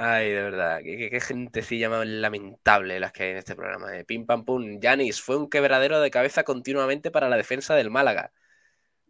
Ay, 0.00 0.30
de 0.30 0.42
verdad, 0.42 0.78
qué, 0.84 1.10
qué, 1.10 1.20
gentecilla 1.20 1.90
más 1.90 2.06
lamentable 2.06 3.00
las 3.00 3.10
que 3.10 3.24
hay 3.24 3.30
en 3.30 3.38
este 3.38 3.56
programa. 3.56 3.98
Eh. 3.98 4.04
Pim 4.04 4.26
pam 4.26 4.44
pum. 4.44 4.78
Yanis 4.78 5.20
fue 5.20 5.36
un 5.36 5.50
quebradero 5.50 6.00
de 6.00 6.12
cabeza 6.12 6.44
continuamente 6.44 7.10
para 7.10 7.28
la 7.28 7.36
defensa 7.36 7.74
del 7.74 7.90
Málaga. 7.90 8.30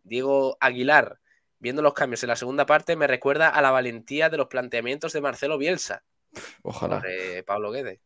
Diego 0.02 0.56
Aguilar, 0.60 1.20
viendo 1.58 1.82
los 1.82 1.92
cambios 1.92 2.22
en 2.22 2.28
la 2.28 2.36
segunda 2.36 2.64
parte, 2.64 2.96
me 2.96 3.06
recuerda 3.06 3.50
a 3.50 3.60
la 3.60 3.70
valentía 3.70 4.30
de 4.30 4.38
los 4.38 4.46
planteamientos 4.46 5.12
de 5.12 5.20
Marcelo 5.20 5.58
Bielsa. 5.58 6.04
Ojalá. 6.62 7.04
Pablo 7.44 7.70
Guede. 7.70 8.00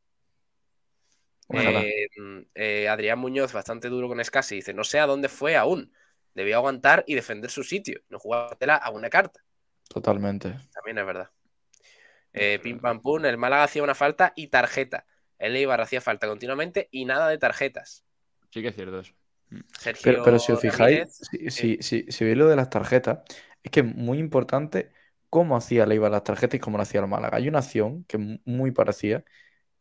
Eh, 1.50 2.08
eh, 2.56 2.88
Adrián 2.88 3.20
Muñoz, 3.20 3.52
bastante 3.52 3.90
duro 3.90 4.08
con 4.08 4.18
Escasi, 4.18 4.56
dice: 4.56 4.74
No 4.74 4.82
sé 4.82 4.98
a 4.98 5.06
dónde 5.06 5.28
fue 5.28 5.54
aún. 5.54 5.92
Debió 6.34 6.56
aguantar 6.56 7.04
y 7.06 7.14
defender 7.14 7.48
su 7.48 7.62
sitio, 7.62 8.00
no 8.08 8.18
jugártela 8.18 8.74
a 8.74 8.90
una 8.90 9.08
carta. 9.08 9.44
Totalmente. 9.88 10.56
También 10.72 10.98
es 10.98 11.06
verdad. 11.06 11.30
Eh, 12.32 12.58
pim 12.62 12.78
pam 12.78 13.00
pum, 13.00 13.24
el 13.24 13.36
Málaga 13.36 13.64
hacía 13.64 13.82
una 13.82 13.94
falta 13.94 14.32
y 14.36 14.48
tarjeta. 14.48 15.06
El 15.38 15.56
Eibar 15.56 15.80
hacía 15.80 16.00
falta 16.00 16.26
continuamente 16.26 16.88
y 16.90 17.04
nada 17.04 17.28
de 17.28 17.38
tarjetas. 17.38 18.04
Sí 18.50 18.62
que 18.62 18.68
es 18.68 18.74
cierto 18.74 19.00
eso. 19.00 19.12
Mm. 19.50 19.60
pero, 20.02 20.38
si 20.38 20.52
os 20.52 20.60
fijáis, 20.60 21.20
si, 21.48 21.78
si, 21.82 22.24
veis 22.24 22.36
lo 22.36 22.48
de 22.48 22.56
las 22.56 22.70
tarjetas, 22.70 23.18
es 23.62 23.70
que 23.70 23.80
es 23.80 23.86
muy 23.86 24.18
importante 24.18 24.90
cómo 25.28 25.56
hacía 25.56 25.84
el 25.84 25.92
Eibar 25.92 26.10
las 26.10 26.24
tarjetas 26.24 26.56
y 26.56 26.60
cómo 26.60 26.78
lo 26.78 26.82
hacía 26.82 27.00
el 27.00 27.06
Málaga. 27.06 27.36
Hay 27.36 27.48
una 27.48 27.58
acción 27.58 28.04
que 28.04 28.16
es 28.16 28.40
muy 28.44 28.70
parecida 28.70 29.24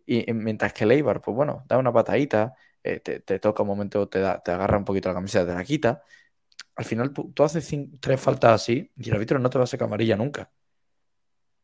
y 0.05 0.31
mientras 0.33 0.73
que 0.73 0.83
el 0.83 0.91
Eibar, 0.91 1.21
pues 1.21 1.35
bueno, 1.35 1.63
da 1.67 1.77
una 1.77 1.93
patadita, 1.93 2.55
eh, 2.83 2.99
te, 2.99 3.39
toca 3.39 3.63
un 3.63 3.69
momento, 3.69 4.09
te, 4.09 4.19
da, 4.19 4.41
te 4.41 4.51
agarra 4.51 4.77
un 4.77 4.85
poquito 4.85 5.09
la 5.09 5.15
camiseta, 5.15 5.45
te 5.45 5.53
la 5.53 5.63
quita. 5.63 6.03
Al 6.75 6.85
final 6.85 7.13
tú, 7.13 7.33
haces 7.43 7.73
tres 7.99 8.19
faltas 8.19 8.61
así 8.61 8.91
y 8.97 9.09
el 9.09 9.15
árbitro 9.15 9.39
no 9.39 9.49
te 9.49 9.57
va 9.57 9.65
a 9.65 9.67
sacar 9.67 9.87
amarilla 9.87 10.15
nunca. 10.15 10.51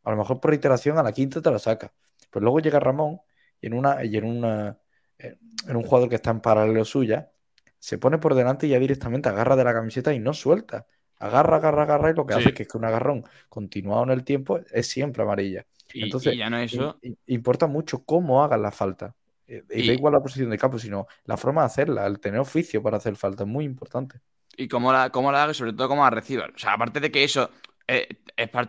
A 0.07 0.11
lo 0.11 0.17
mejor 0.17 0.39
por 0.39 0.53
iteración 0.53 0.97
a 0.97 1.03
la 1.03 1.11
quinta 1.11 1.41
te 1.41 1.51
la 1.51 1.59
saca. 1.59 1.91
Pues 2.31 2.41
luego 2.41 2.59
llega 2.59 2.79
Ramón 2.79 3.19
y 3.59 3.67
en 3.67 3.73
una 3.73 4.03
y 4.05 4.15
en 4.17 4.25
una 4.25 4.77
en 5.19 5.75
un 5.75 5.83
jugador 5.83 6.09
que 6.09 6.15
está 6.15 6.31
en 6.31 6.39
paralelo 6.39 6.85
suya, 6.85 7.31
se 7.79 7.97
pone 7.97 8.17
por 8.17 8.35
delante 8.35 8.67
y 8.67 8.69
ya 8.69 8.79
directamente 8.79 9.29
agarra 9.29 9.55
de 9.55 9.63
la 9.63 9.73
camiseta 9.73 10.13
y 10.13 10.19
no 10.19 10.33
suelta. 10.33 10.85
Agarra, 11.19 11.57
agarra, 11.57 11.83
agarra 11.83 12.11
y 12.11 12.13
lo 12.13 12.25
que 12.25 12.35
hace 12.35 12.49
es 12.49 12.55
que, 12.55 12.63
es 12.63 12.69
que 12.69 12.77
un 12.77 12.85
agarrón 12.85 13.23
continuado 13.49 14.03
en 14.03 14.11
el 14.11 14.23
tiempo 14.23 14.59
es 14.71 14.87
siempre 14.87 15.23
amarilla. 15.23 15.65
Entonces, 15.93 16.37
ya 16.37 16.49
no 16.49 16.57
eso... 16.57 16.99
importa 17.25 17.65
mucho 17.67 18.03
cómo 18.03 18.43
hagas 18.43 18.59
la 18.59 18.71
falta. 18.71 19.15
Eh, 19.47 19.63
y, 19.71 19.87
da 19.87 19.93
igual 19.93 20.13
la 20.13 20.19
posición 20.19 20.49
de 20.49 20.57
campo, 20.57 20.77
sino 20.77 21.07
la 21.25 21.37
forma 21.37 21.61
de 21.61 21.67
hacerla, 21.67 22.05
el 22.05 22.19
tener 22.19 22.39
oficio 22.39 22.83
para 22.83 22.97
hacer 22.97 23.15
falta, 23.15 23.43
es 23.43 23.49
muy 23.49 23.65
importante. 23.65 24.19
Y 24.57 24.67
cómo 24.67 24.91
la, 24.91 25.09
cómo 25.09 25.31
la 25.31 25.43
hagas, 25.43 25.57
sobre 25.57 25.73
todo 25.73 25.87
cómo 25.87 26.03
la 26.03 26.09
recibas. 26.09 26.49
O 26.53 26.57
sea, 26.57 26.73
aparte 26.73 26.99
de 26.99 27.11
que 27.11 27.23
eso, 27.23 27.49
eh, 27.87 28.07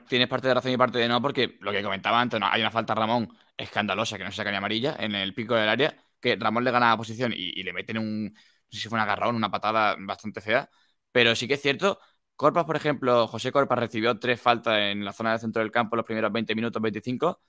tienes 0.08 0.28
parte 0.28 0.48
de 0.48 0.54
razón 0.54 0.72
y 0.72 0.76
parte 0.76 0.98
de 0.98 1.08
no, 1.08 1.20
porque 1.20 1.58
lo 1.60 1.72
que 1.72 1.82
comentaba 1.82 2.20
antes, 2.20 2.40
hay 2.42 2.60
una 2.60 2.70
falta 2.70 2.94
Ramón 2.94 3.28
escandalosa 3.56 4.16
que 4.18 4.24
no 4.24 4.30
se 4.30 4.36
saca 4.36 4.50
ni 4.50 4.56
amarilla 4.56 4.96
en 4.98 5.14
el 5.14 5.34
pico 5.34 5.54
del 5.54 5.68
área, 5.68 5.96
que 6.20 6.36
Ramón 6.36 6.64
le 6.64 6.70
gana 6.70 6.90
la 6.90 6.96
posición 6.96 7.32
y, 7.34 7.62
le 7.62 7.72
meten 7.72 7.98
un, 7.98 8.24
no 8.26 8.32
sé 8.70 8.80
si 8.80 8.88
fue 8.88 8.96
un 8.96 9.02
agarrón, 9.02 9.34
una 9.36 9.50
patada 9.50 9.96
bastante 9.98 10.40
fea, 10.40 10.70
pero 11.12 11.34
sí 11.34 11.48
que 11.48 11.54
es 11.54 11.62
cierto, 11.62 12.00
Corpas, 12.36 12.64
por 12.64 12.76
ejemplo, 12.76 13.26
José 13.26 13.50
Corpas 13.52 13.78
recibió 13.78 14.18
tres 14.18 14.40
faltas 14.40 14.78
en 14.78 15.04
la 15.04 15.12
zona 15.12 15.30
del 15.32 15.40
centro 15.40 15.60
del 15.62 15.72
campo 15.72 15.96
los 15.96 16.04
primeros 16.06 16.32
20 16.32 16.54
minutos, 16.54 16.80
25, 16.80 17.40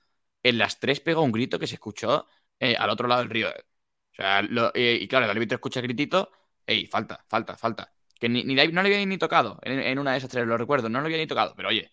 en 0.42 0.58
las 0.58 0.80
tres 0.80 1.00
pegó 1.00 1.22
un 1.22 1.32
grito 1.32 1.58
que 1.58 1.66
se 1.66 1.74
escuchó 1.74 2.26
eh, 2.58 2.76
al 2.76 2.90
otro 2.90 3.06
lado 3.08 3.20
del 3.20 3.30
río. 3.30 3.48
O 3.50 4.14
sea, 4.14 4.42
y, 4.74 5.08
claro, 5.08 5.24
el 5.26 5.30
árbitro 5.30 5.56
escucha 5.56 5.80
el 5.80 5.86
gritito, 5.86 6.30
ey, 6.66 6.86
falta, 6.86 7.24
falta, 7.28 7.56
falta. 7.56 7.92
Que 8.20 8.28
ni, 8.28 8.44
no 8.44 8.82
le 8.82 8.94
había 8.94 9.04
ni 9.06 9.16
tocado 9.16 9.58
en, 9.62 9.98
una 9.98 10.12
de 10.12 10.18
esas 10.18 10.28
tres, 10.28 10.46
lo 10.46 10.58
recuerdo, 10.58 10.90
no 10.90 11.00
lo 11.00 11.06
había 11.06 11.16
ni 11.16 11.26
tocado, 11.26 11.54
pero 11.56 11.70
oye, 11.70 11.90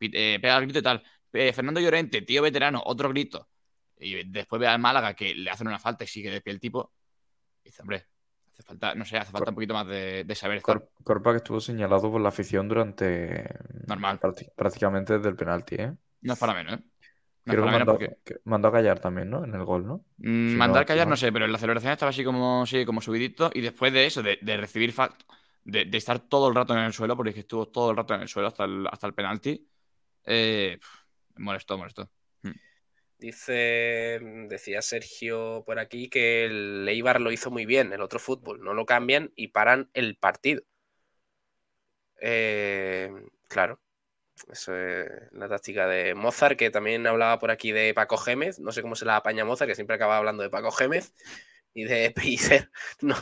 eh, 0.00 0.38
pega 0.42 0.56
el 0.56 0.64
grito 0.64 0.80
y 0.80 0.82
tal. 0.82 1.02
Eh, 1.32 1.52
Fernando 1.52 1.80
Llorente, 1.80 2.22
tío 2.22 2.42
veterano, 2.42 2.82
otro 2.84 3.08
grito. 3.10 3.48
Y 3.96 4.24
después 4.24 4.58
ve 4.60 4.66
al 4.66 4.80
Málaga 4.80 5.14
que 5.14 5.34
le 5.34 5.50
hacen 5.50 5.68
una 5.68 5.78
falta 5.78 6.02
y 6.02 6.08
sigue 6.08 6.30
de 6.30 6.40
pie 6.40 6.52
el 6.52 6.60
tipo. 6.60 6.92
Y 7.62 7.68
dice, 7.68 7.82
hombre, 7.82 8.06
hace 8.50 8.64
falta, 8.64 8.94
no 8.96 9.04
sé, 9.04 9.18
hace 9.18 9.30
falta 9.30 9.50
un 9.50 9.54
poquito 9.54 9.74
más 9.74 9.86
de, 9.86 10.26
saber 10.34 10.62
Corpa 10.62 11.30
que 11.30 11.36
estuvo 11.36 11.60
señalado 11.60 12.10
por 12.10 12.20
la 12.20 12.30
afición 12.30 12.68
durante. 12.68 13.44
Normal. 13.86 14.18
prácticamente 14.56 15.14
desde 15.14 15.28
el 15.28 15.36
penalti, 15.36 15.76
¿eh? 15.76 15.92
No 16.22 16.32
es 16.32 16.38
para 16.38 16.54
menos, 16.54 16.74
¿eh? 16.74 16.82
Creo 17.44 17.64
que 17.64 17.70
mandó, 17.70 17.98
mandó, 18.44 18.68
a 18.68 18.72
callar 18.72 18.98
también, 18.98 19.30
¿no? 19.30 19.42
En 19.42 19.54
el 19.54 19.64
gol, 19.64 19.86
¿no? 19.86 20.04
Mm, 20.18 20.56
mandar 20.56 20.82
a 20.82 20.84
callar, 20.84 21.08
no 21.08 21.16
sé, 21.16 21.32
pero 21.32 21.46
en 21.46 21.52
la 21.52 21.56
celebración 21.56 21.92
estaba 21.92 22.10
así 22.10 22.22
como, 22.22 22.66
sí, 22.66 22.84
como 22.84 23.00
subidito. 23.00 23.50
Y 23.54 23.62
después 23.62 23.90
de 23.90 24.04
eso, 24.04 24.22
de, 24.22 24.38
de 24.42 24.56
recibir 24.58 24.92
de, 25.64 25.88
estar 25.96 26.18
todo 26.20 26.48
el 26.48 26.54
rato 26.54 26.72
en 26.72 26.80
el 26.80 26.92
suelo, 26.92 27.16
porque 27.16 27.40
estuvo 27.40 27.66
todo 27.66 27.90
el 27.90 27.96
rato 27.96 28.14
en 28.14 28.22
el 28.22 28.28
suelo 28.28 28.48
hasta 28.48 28.64
el, 28.64 28.86
hasta 28.90 29.06
el 29.06 29.14
penalti. 29.14 29.68
Eh, 30.24 30.78
molestó, 31.36 31.78
molestó. 31.78 32.10
Hmm. 32.42 32.52
Dice, 33.18 34.20
decía 34.48 34.82
Sergio 34.82 35.64
por 35.66 35.78
aquí 35.78 36.08
que 36.08 36.46
el 36.46 36.88
Eibar 36.88 37.20
lo 37.20 37.32
hizo 37.32 37.50
muy 37.50 37.66
bien, 37.66 37.92
el 37.92 38.00
otro 38.00 38.18
fútbol, 38.18 38.62
no 38.62 38.74
lo 38.74 38.86
cambian 38.86 39.32
y 39.36 39.48
paran 39.48 39.90
el 39.94 40.16
partido. 40.16 40.62
Eh, 42.20 43.10
claro, 43.48 43.80
eso 44.50 44.76
es 44.76 45.06
la 45.32 45.48
táctica 45.48 45.86
de 45.86 46.14
Mozart, 46.14 46.58
que 46.58 46.70
también 46.70 47.06
hablaba 47.06 47.38
por 47.38 47.50
aquí 47.50 47.72
de 47.72 47.94
Paco 47.94 48.16
Gémez, 48.16 48.58
no 48.58 48.72
sé 48.72 48.82
cómo 48.82 48.96
se 48.96 49.04
la 49.04 49.16
apaña 49.16 49.44
Mozart, 49.44 49.68
que 49.68 49.74
siempre 49.74 49.96
acaba 49.96 50.16
hablando 50.16 50.42
de 50.42 50.50
Paco 50.50 50.70
Gémez 50.70 51.14
y 51.78 51.84
de 51.84 52.10
Pellicer. 52.14 52.70
No. 53.00 53.16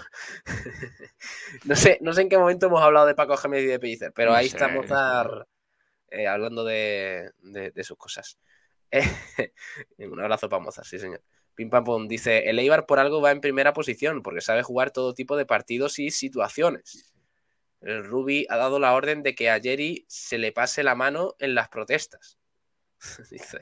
no, 1.65 1.77
sé, 1.77 1.99
no 2.01 2.13
sé 2.13 2.23
en 2.23 2.29
qué 2.29 2.39
momento 2.39 2.67
hemos 2.67 2.83
hablado 2.83 3.07
de 3.07 3.15
Paco 3.15 3.37
Gémez 3.37 3.63
y 3.63 3.67
de 3.67 3.79
Pellicer, 3.79 4.13
pero 4.13 4.35
ahí 4.35 4.47
estamos 4.47 4.87
eh, 6.11 6.27
hablando 6.27 6.65
de, 6.65 7.33
sus 7.83 7.99
cosas. 7.99 8.39
un 9.99 10.21
abrazo 10.21 10.49
para 10.49 10.63
Mozart, 10.63 10.87
sí, 10.87 10.99
señor. 10.99 11.23
Pim 11.55 11.71
Pam 11.71 11.85
Pum 11.85 12.09
dice: 12.09 12.49
El 12.49 12.59
Eibar 12.59 12.87
por 12.87 12.99
algo 12.99 13.21
va 13.21 13.31
en 13.31 13.41
primera 13.41 13.73
posición, 13.73 14.23
porque 14.23 14.41
sabe 14.41 14.63
jugar 14.63 14.91
todo 14.91 15.15
tipo 15.15 15.37
de 15.37 15.47
partidos 15.47 15.99
y 15.99 16.11
situaciones. 16.11 17.13
El 17.81 18.05
Ruby 18.05 18.47
ha 18.49 18.57
dado 18.57 18.79
la 18.79 18.95
orden 18.95 19.23
de 19.23 19.35
que 19.35 19.51
a 19.51 19.61
Jerry 19.61 20.05
se 20.09 20.39
le 20.39 20.53
pase 20.53 20.83
la 20.83 20.95
mano 20.95 21.35
en 21.39 21.55
las 21.55 21.69
protestas. 21.69 22.39
dice. 23.31 23.61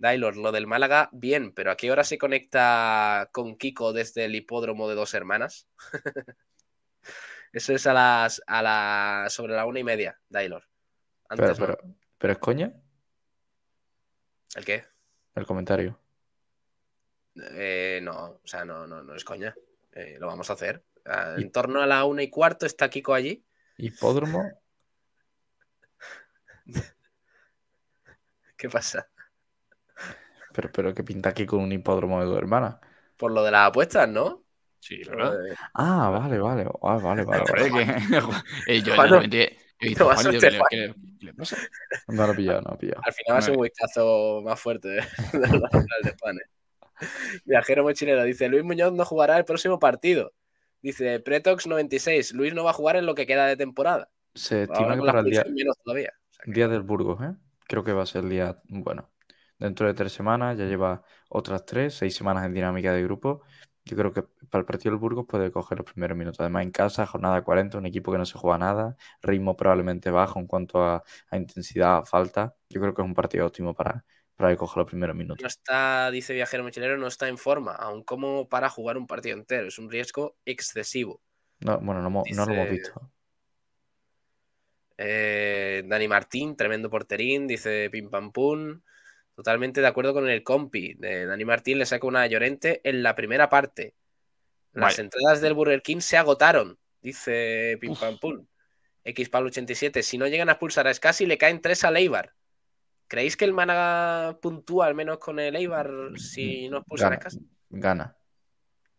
Dailor, 0.00 0.36
lo 0.38 0.50
del 0.50 0.66
Málaga, 0.66 1.10
bien, 1.12 1.52
pero 1.52 1.70
¿a 1.70 1.76
qué 1.76 1.92
hora 1.92 2.04
se 2.04 2.16
conecta 2.16 3.28
con 3.32 3.58
Kiko 3.58 3.92
desde 3.92 4.24
el 4.24 4.34
hipódromo 4.34 4.88
de 4.88 4.94
dos 4.94 5.12
hermanas? 5.12 5.68
Eso 7.52 7.74
es 7.74 7.86
a 7.86 7.92
las, 7.92 8.42
a 8.46 8.62
las 8.62 9.30
sobre 9.32 9.54
la 9.54 9.66
una 9.66 9.78
y 9.78 9.84
media, 9.84 10.18
Dailor. 10.30 10.66
Pero, 11.28 11.54
pero, 11.54 11.78
pero 12.16 12.32
es 12.32 12.38
coña. 12.38 12.72
¿El 14.54 14.64
qué? 14.64 14.86
El 15.34 15.44
comentario. 15.44 16.00
Eh, 17.36 18.00
no, 18.02 18.40
o 18.42 18.46
sea, 18.46 18.64
no, 18.64 18.86
no, 18.86 19.02
no 19.02 19.14
es 19.14 19.22
coña. 19.22 19.54
Eh, 19.92 20.16
lo 20.18 20.28
vamos 20.28 20.48
a 20.48 20.54
hacer. 20.54 20.82
Ah, 21.04 21.34
En 21.36 21.52
torno 21.52 21.82
a 21.82 21.86
la 21.86 22.06
una 22.06 22.22
y 22.22 22.30
cuarto 22.30 22.64
está 22.64 22.88
Kiko 22.88 23.12
allí. 23.12 23.44
Hipódromo. 23.76 24.50
¿Qué 28.56 28.70
pasa? 28.70 29.09
Pero, 30.60 30.72
pero 30.72 30.94
¿qué 30.94 31.02
pinta 31.02 31.30
aquí 31.30 31.46
con 31.46 31.60
un 31.60 31.72
hipódromo 31.72 32.20
de 32.20 32.26
tu 32.30 32.36
hermana? 32.36 32.78
Por 33.16 33.32
lo 33.32 33.42
de 33.42 33.50
las 33.50 33.68
apuestas, 33.68 34.06
¿no? 34.08 34.44
Sí, 34.78 34.96
de- 34.98 35.54
Ah, 35.74 36.10
vale, 36.10 36.38
vale. 36.38 36.66
Ah, 36.82 36.98
vale, 37.02 37.24
vale. 37.24 37.44
Joder, 37.48 37.70
vale. 37.72 37.86
que- 37.86 38.00
Eh, 38.66 38.82
yo 38.82 38.94
realmente 39.10 39.56
he 42.26 42.34
pillado, 42.34 42.60
no 42.60 42.66
lo 42.66 42.74
he 42.74 42.78
pillado. 42.78 43.02
Al 43.02 43.12
final 43.12 43.34
va 43.34 43.38
a 43.38 43.42
ser 43.42 43.54
un 43.54 43.60
whiskazo 43.60 44.40
más 44.44 44.60
fuerte 44.60 44.88
de, 44.88 44.96
de 44.96 45.58
la 45.58 45.68
final 45.70 45.98
de 46.02 46.10
España. 46.10 46.40
Viajero 47.46 47.82
mochilero 47.82 48.24
dice: 48.24 48.48
Luis 48.48 48.64
Muñoz 48.64 48.92
no 48.92 49.04
jugará 49.06 49.38
el 49.38 49.44
próximo 49.46 49.78
partido. 49.78 50.32
Dice 50.82 51.20
Pretox 51.20 51.66
96. 51.66 52.32
Luis 52.34 52.52
no 52.54 52.64
va 52.64 52.70
a 52.70 52.74
jugar 52.74 52.96
en 52.96 53.06
lo 53.06 53.14
que 53.14 53.26
queda 53.26 53.46
de 53.46 53.56
temporada. 53.56 54.10
Se 54.34 54.64
estima 54.64 54.94
que 54.94 55.00
para 55.00 55.20
el 55.20 55.24
día, 55.26 55.40
expulsión 55.40 55.54
menos 55.54 55.76
todavía. 55.82 56.12
O 56.30 56.32
sea 56.34 56.44
que- 56.44 56.52
día 56.52 56.68
del 56.68 56.82
Burgos, 56.82 57.20
¿eh? 57.22 57.34
Creo 57.66 57.84
que 57.84 57.92
va 57.92 58.02
a 58.02 58.06
ser 58.06 58.24
el 58.24 58.30
día, 58.30 58.60
bueno, 58.68 59.08
dentro 59.60 59.86
de 59.86 59.94
tres 59.94 60.12
semanas, 60.12 60.58
ya 60.58 60.64
lleva 60.64 61.02
otras 61.28 61.64
tres, 61.64 61.94
seis 61.94 62.14
semanas 62.14 62.44
en 62.46 62.54
dinámica 62.54 62.92
de 62.92 63.02
grupo. 63.02 63.42
Yo 63.84 63.96
creo 63.96 64.12
que 64.12 64.22
para 64.50 64.60
el 64.60 64.66
partido 64.66 64.92
del 64.92 65.00
Burgos 65.00 65.26
puede 65.28 65.50
coger 65.50 65.78
los 65.78 65.90
primeros 65.90 66.16
minutos. 66.16 66.40
Además, 66.40 66.64
en 66.64 66.70
casa, 66.70 67.06
jornada 67.06 67.42
40, 67.42 67.78
un 67.78 67.86
equipo 67.86 68.10
que 68.12 68.18
no 68.18 68.26
se 68.26 68.38
juega 68.38 68.58
nada, 68.58 68.96
ritmo 69.22 69.56
probablemente 69.56 70.10
bajo 70.10 70.38
en 70.38 70.46
cuanto 70.46 70.82
a, 70.82 71.02
a 71.30 71.36
intensidad, 71.36 71.98
a 71.98 72.02
falta. 72.04 72.54
Yo 72.68 72.80
creo 72.80 72.94
que 72.94 73.02
es 73.02 73.06
un 73.06 73.14
partido 73.14 73.46
óptimo 73.46 73.74
para, 73.74 74.04
para 74.36 74.50
que 74.50 74.56
coja 74.56 74.80
los 74.80 74.88
primeros 74.88 75.14
no 75.14 75.18
minutos. 75.18 75.46
está, 75.46 76.10
dice 76.10 76.34
Viajero 76.34 76.62
Mochilero, 76.62 76.96
no 76.96 77.06
está 77.06 77.28
en 77.28 77.38
forma, 77.38 77.74
aún 77.74 78.02
como 78.02 78.48
para 78.48 78.70
jugar 78.70 78.96
un 78.96 79.06
partido 79.06 79.36
entero. 79.36 79.68
Es 79.68 79.78
un 79.78 79.90
riesgo 79.90 80.36
excesivo. 80.44 81.20
No, 81.60 81.78
bueno, 81.80 82.00
no, 82.00 82.08
no 82.08 82.46
lo 82.46 82.52
hemos 82.52 82.70
visto. 82.70 83.10
Eh, 84.96 85.82
Dani 85.86 86.08
Martín, 86.08 86.56
tremendo 86.56 86.90
porterín, 86.90 87.46
dice 87.46 87.88
Pim 87.90 88.10
Pam 88.10 88.32
Pum. 88.32 88.80
Totalmente 89.40 89.80
de 89.80 89.86
acuerdo 89.86 90.12
con 90.12 90.28
el 90.28 90.42
compi. 90.42 90.92
De 90.98 91.24
Dani 91.24 91.46
Martín 91.46 91.78
le 91.78 91.86
saca 91.86 92.06
una 92.06 92.20
a 92.20 92.26
Llorente 92.26 92.82
en 92.84 93.02
la 93.02 93.14
primera 93.14 93.48
parte. 93.48 93.94
Las 94.74 94.98
entradas 94.98 95.40
del 95.40 95.54
Burger 95.54 95.80
King 95.80 96.00
se 96.00 96.18
agotaron, 96.18 96.78
dice 97.00 97.78
Pim 97.80 97.94
Pam 97.96 98.18
Pum. 98.18 98.44
X 99.02 99.30
Pablo 99.30 99.48
87. 99.48 100.02
Si 100.02 100.18
no 100.18 100.26
llegan 100.26 100.50
a 100.50 100.52
expulsar 100.52 100.86
a 100.86 100.92
Scassi, 100.92 101.24
le 101.24 101.38
caen 101.38 101.62
tres 101.62 101.84
al 101.84 101.96
Eibar. 101.96 102.34
¿Creéis 103.08 103.34
que 103.38 103.46
el 103.46 103.54
Málaga 103.54 104.38
puntúa 104.42 104.84
al 104.86 104.94
menos 104.94 105.16
con 105.16 105.40
el 105.40 105.56
Eibar 105.56 105.90
si 106.16 106.68
no 106.68 106.78
expulsan 106.80 107.14
a 107.14 107.16
Gana. 107.16 107.20
Scassi? 107.22 107.40
Gana. 107.70 108.16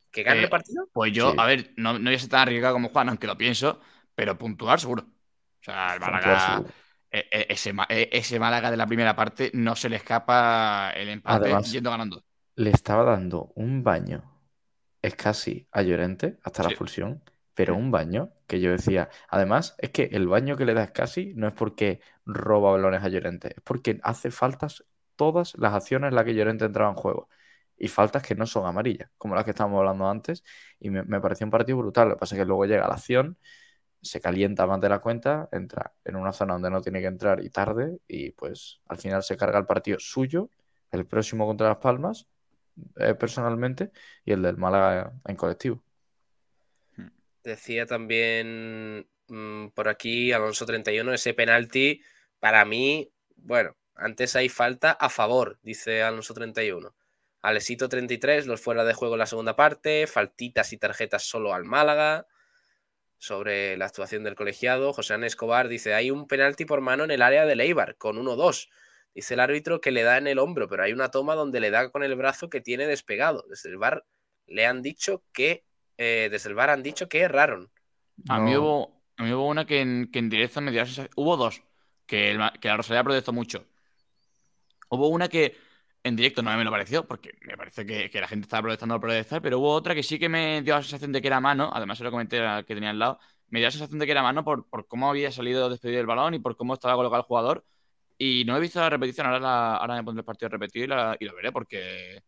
¿Que 0.10 0.24
gane 0.24 0.40
Eh, 0.40 0.44
el 0.46 0.50
partido? 0.50 0.90
Pues 0.92 1.14
yo, 1.14 1.34
Sí. 1.34 1.38
a 1.40 1.46
ver, 1.46 1.72
no, 1.78 2.00
no 2.00 2.06
voy 2.06 2.16
a 2.16 2.20
ser 2.20 2.30
tan 2.30 2.40
arriesgado 2.40 2.74
como 2.74 2.90
Juan, 2.90 3.10
aunque 3.10 3.28
lo 3.28 3.38
pienso, 3.38 3.80
pero 4.16 4.40
puntuar 4.40 4.80
seguro. 4.80 5.04
O 5.04 5.64
sea, 5.64 5.94
el 5.94 6.00
Málaga, 6.00 6.64
ese, 7.12 7.74
Ma- 7.74 7.88
e- 7.90 8.10
ese 8.12 8.40
Málaga 8.40 8.72
de 8.72 8.78
la 8.78 8.88
primera 8.88 9.16
parte 9.16 9.52
no 9.54 9.76
se 9.76 9.90
le 9.90 9.98
escapa 9.98 10.92
el 10.96 11.10
empate 11.10 11.46
Además- 11.48 11.72
yendo 11.72 11.92
ganando. 11.92 12.24
Le 12.56 12.70
estaba 12.72 13.04
dando 13.04 13.52
un 13.56 13.84
baño, 13.84 14.24
es 15.02 15.16
casi 15.16 15.68
a 15.72 15.82
Llorente, 15.82 16.38
hasta 16.44 16.64
la 16.64 16.70
expulsión, 16.70 17.24
pero 17.54 17.76
un 17.76 17.92
baño 17.92 18.32
que 18.48 18.60
yo 18.60 18.72
decía. 18.72 19.10
Además, 19.30 19.76
es 19.78 19.90
que 19.92 20.04
el 20.12 20.28
baño 20.28 20.58
que 20.58 20.66
le 20.66 20.74
das 20.74 20.92
casi 20.92 21.34
no 21.36 21.48
es 21.48 21.54
porque 21.54 22.02
roba 22.26 22.72
balones 22.72 23.04
a 23.04 23.10
Llorente, 23.10 23.54
es 23.58 23.62
porque 23.64 24.00
hace 24.04 24.32
faltas 24.32 24.84
todas 25.16 25.56
las 25.58 25.74
acciones 25.74 26.10
en 26.10 26.16
las 26.16 26.26
que 26.26 26.34
Llorente 26.36 26.66
entraba 26.66 26.90
en 26.92 26.96
juego. 26.98 27.30
Y 27.78 27.88
faltas 27.88 28.22
que 28.22 28.36
no 28.36 28.46
son 28.46 28.66
amarillas, 28.68 29.10
como 29.18 29.34
las 29.34 29.44
que 29.44 29.52
estábamos 29.52 29.80
hablando 29.80 30.08
antes. 30.08 30.44
Y 30.80 30.92
me, 30.92 31.04
me 31.04 31.20
pareció 31.20 31.48
un 31.48 31.52
partido 31.52 31.80
brutal. 31.80 32.10
Lo 32.10 32.16
que 32.16 32.20
pasa 32.20 32.36
es 32.36 32.42
que 32.42 32.46
luego 32.46 32.66
llega 32.66 32.88
la 32.88 32.94
acción, 32.94 33.38
se 34.02 34.20
calienta 34.20 34.66
más 34.66 34.82
de 34.82 34.90
la 34.90 35.00
cuenta, 35.00 35.48
entra 35.52 35.94
en 36.04 36.16
una 36.16 36.34
zona 36.34 36.54
donde 36.54 36.70
no 36.70 36.82
tiene 36.82 37.02
que 37.02 37.08
entrar 37.08 37.44
y 37.44 37.50
tarde. 37.50 38.00
Y 38.08 38.32
pues 38.32 38.82
al 38.88 38.98
final 38.98 39.24
se 39.24 39.38
carga 39.38 39.60
el 39.60 39.66
partido 39.66 40.00
suyo, 40.00 40.50
el 40.92 41.06
próximo 41.06 41.46
contra 41.46 41.70
Las 41.70 41.78
Palmas, 41.78 42.28
eh, 42.98 43.16
personalmente, 43.16 43.92
y 44.26 44.32
el 44.32 44.42
del 44.42 44.58
Málaga 44.58 45.14
en 45.26 45.36
colectivo. 45.36 45.84
Decía 47.44 47.86
también 47.86 49.08
mm, 49.28 49.68
por 49.70 49.88
aquí 49.88 50.32
Alonso 50.32 50.66
31, 50.66 51.14
ese 51.14 51.34
penalti 51.34 52.02
para 52.40 52.66
mí, 52.66 53.12
bueno, 53.36 53.76
antes 53.96 54.36
hay 54.36 54.50
falta 54.50 54.92
a 54.92 55.10
favor, 55.10 55.60
dice 55.62 56.02
Alonso 56.02 56.34
31. 56.34 56.96
Alesito 57.44 57.90
33, 57.90 58.46
los 58.48 58.62
fuera 58.62 58.84
de 58.84 58.94
juego 58.94 59.16
en 59.16 59.20
la 59.20 59.26
segunda 59.26 59.56
parte, 59.56 60.06
faltitas 60.08 60.74
y 60.74 60.78
tarjetas 60.78 61.24
solo 61.24 61.54
al 61.54 61.66
Málaga. 61.66 62.28
Sobre 63.22 63.78
la 63.78 63.86
actuación 63.86 64.24
del 64.24 64.34
colegiado, 64.34 64.94
José 64.94 65.14
Ana 65.14 65.28
Escobar 65.28 65.68
dice, 65.68 65.94
hay 65.94 66.10
un 66.10 66.28
penalti 66.28 66.66
por 66.66 66.82
mano 66.82 67.04
en 67.04 67.12
el 67.12 67.22
área 67.22 67.46
de 67.46 67.54
Eibar, 67.54 67.96
con 67.98 68.18
1-2. 68.18 68.68
Dice 69.14 69.36
el 69.36 69.40
árbitro 69.40 69.80
que 69.80 69.92
le 69.92 70.02
da 70.02 70.18
en 70.18 70.26
el 70.26 70.40
hombro, 70.40 70.68
pero 70.68 70.82
hay 70.82 70.92
una 70.92 71.12
toma 71.12 71.36
donde 71.36 71.60
le 71.60 71.70
da 71.70 71.92
con 71.92 72.02
el 72.02 72.16
brazo 72.16 72.50
que 72.50 72.62
tiene 72.62 72.88
despegado. 72.88 73.46
Desde 73.48 73.70
el 73.70 73.78
bar 73.78 74.08
le 74.48 74.66
han 74.66 74.82
dicho 74.82 75.24
que, 75.34 75.64
eh, 76.00 76.30
desde 76.32 76.50
el 76.50 76.56
bar 76.56 76.72
han 76.72 76.82
dicho 76.82 77.08
que 77.08 77.20
erraron. 77.20 77.70
A, 78.28 78.40
mí 78.40 78.54
No. 78.54 78.62
hubo, 78.62 79.04
a 79.18 79.24
mí 79.24 79.32
hubo 79.34 79.48
una 79.48 79.68
que 79.68 79.82
en, 79.82 80.10
que 80.12 80.18
en 80.18 80.28
directo 80.28 80.60
me 80.60 80.72
dio 80.72 80.84
Hubo 81.16 81.38
dos, 81.38 81.62
que, 82.08 82.32
el 82.32 82.40
que 82.60 82.70
la 82.70 82.78
Rosalía 82.78 83.04
protestó 83.04 83.34
mucho. 83.34 83.68
Hubo 84.90 85.10
una 85.10 85.30
que 85.30 85.56
en 86.04 86.16
directo 86.16 86.42
no 86.42 86.56
me 86.58 86.64
lo 86.64 86.72
pareció, 86.72 87.06
porque 87.08 87.32
me 87.42 87.58
parece 87.58 87.86
que, 87.86 88.10
que 88.10 88.20
la 88.22 88.28
gente 88.28 88.46
estaba 88.46 88.64
protestando 88.64 88.96
por 88.96 89.02
protestar, 89.10 89.42
pero 89.42 89.60
hubo 89.60 89.72
otra 89.74 89.94
que 89.96 90.04
sí 90.04 90.18
que 90.20 90.30
me 90.30 90.62
dio 90.64 90.76
la 90.76 90.82
sensación 90.82 91.12
de 91.12 91.22
que 91.22 91.28
era 91.28 91.40
mano, 91.40 91.70
además 91.74 91.98
se 91.98 92.04
lo 92.04 92.12
comenté 92.12 92.40
al 92.40 92.66
que 92.66 92.74
tenía 92.76 92.90
al 92.92 93.00
lado, 93.00 93.20
me 93.50 93.60
dio 93.60 93.68
la 93.68 93.72
sensación 93.72 94.00
de 94.00 94.06
que 94.06 94.12
era 94.12 94.24
mano 94.24 94.44
por, 94.44 94.68
por 94.68 94.88
cómo 94.88 95.10
había 95.10 95.32
salido 95.32 95.70
despedido 95.70 96.00
el 96.02 96.08
balón 96.08 96.34
y 96.34 96.40
por 96.40 96.56
cómo 96.58 96.74
estaba 96.74 96.96
colocado 96.96 97.22
el 97.22 97.28
jugador. 97.28 97.66
Y 98.18 98.46
no 98.46 98.56
he 98.58 98.60
visto 98.60 98.80
la 98.80 98.90
repetición, 98.90 99.28
ahora, 99.28 99.40
la- 99.40 99.78
ahora 99.78 99.96
me 99.96 100.04
pondré 100.04 100.22
el 100.22 100.26
partido 100.26 100.50
repetido 100.50 100.86
y, 100.86 100.88
la- 100.88 101.18
y 101.20 101.26
lo 101.26 101.36
veré, 101.36 101.52
porque 101.52 102.22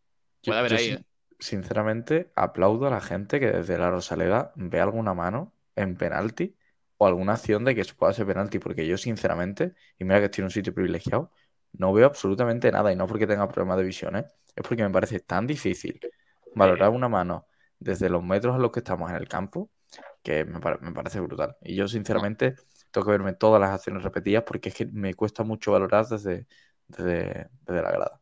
puede 0.44 0.58
haber 0.60 0.74
ahí. 0.74 0.90
¿eh? 0.90 1.02
Sinceramente, 1.38 2.32
aplaudo 2.36 2.86
a 2.86 2.90
la 2.90 3.00
gente 3.00 3.40
que 3.40 3.50
desde 3.50 3.76
la 3.78 3.90
Rosaleda 3.90 4.52
ve 4.56 4.80
alguna 4.80 5.14
mano 5.14 5.52
en 5.76 5.96
penalti 5.96 6.56
o 6.96 7.06
alguna 7.06 7.32
acción 7.34 7.64
de 7.64 7.74
que 7.74 7.84
se 7.84 7.94
pueda 7.94 8.12
ser 8.12 8.26
penalti, 8.26 8.58
porque 8.58 8.86
yo, 8.86 8.96
sinceramente, 8.96 9.74
y 9.98 10.04
mira 10.04 10.20
que 10.20 10.26
estoy 10.26 10.42
en 10.42 10.46
un 10.46 10.50
sitio 10.50 10.74
privilegiado, 10.74 11.32
no 11.78 11.92
veo 11.92 12.06
absolutamente 12.06 12.70
nada, 12.72 12.92
y 12.92 12.96
no 12.96 13.06
porque 13.06 13.26
tenga 13.26 13.48
problemas 13.48 13.78
de 13.78 13.84
visión, 13.84 14.16
¿eh? 14.16 14.26
es 14.56 14.62
porque 14.66 14.82
me 14.82 14.90
parece 14.90 15.20
tan 15.20 15.46
difícil 15.46 16.00
valorar 16.54 16.90
una 16.90 17.08
mano 17.08 17.46
desde 17.78 18.08
los 18.08 18.22
metros 18.24 18.54
a 18.54 18.58
los 18.58 18.70
que 18.72 18.80
estamos 18.80 19.10
en 19.10 19.16
el 19.16 19.28
campo, 19.28 19.70
que 20.22 20.44
me, 20.44 20.60
pare- 20.60 20.78
me 20.80 20.92
parece 20.92 21.20
brutal. 21.20 21.56
Y 21.62 21.74
yo, 21.76 21.88
sinceramente, 21.88 22.56
tengo 22.90 23.04
que 23.06 23.12
verme 23.12 23.34
todas 23.34 23.60
las 23.60 23.70
acciones 23.72 24.02
repetidas 24.02 24.44
porque 24.46 24.70
es 24.70 24.74
que 24.74 24.86
me 24.86 25.14
cuesta 25.14 25.42
mucho 25.44 25.72
valorar 25.72 26.06
desde, 26.06 26.46
desde, 26.88 27.48
desde 27.66 27.82
la 27.82 27.90
grada. 27.92 28.20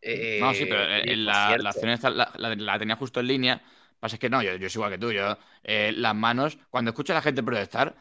Eh, 0.00 0.38
No, 0.38 0.54
sí, 0.54 0.66
pero 0.66 0.82
eh, 0.84 1.16
la, 1.16 1.56
la 1.58 1.70
acción 1.70 1.90
esta 1.90 2.10
la, 2.10 2.32
la- 2.36 2.54
la 2.54 2.78
tenía 2.78 2.96
justo 2.96 3.20
en 3.20 3.26
línea. 3.26 3.62
Pasa 3.98 4.14
es 4.16 4.20
que 4.20 4.30
no, 4.30 4.42
yo, 4.42 4.54
yo 4.56 4.68
soy 4.70 4.78
igual 4.80 4.92
que 4.92 4.98
tú. 4.98 5.12
Yo, 5.12 5.36
eh, 5.64 5.92
las 5.94 6.14
manos, 6.14 6.58
cuando 6.70 6.90
escucho 6.90 7.12
a 7.12 7.16
la 7.16 7.22
gente 7.22 7.42
protestar, 7.42 7.96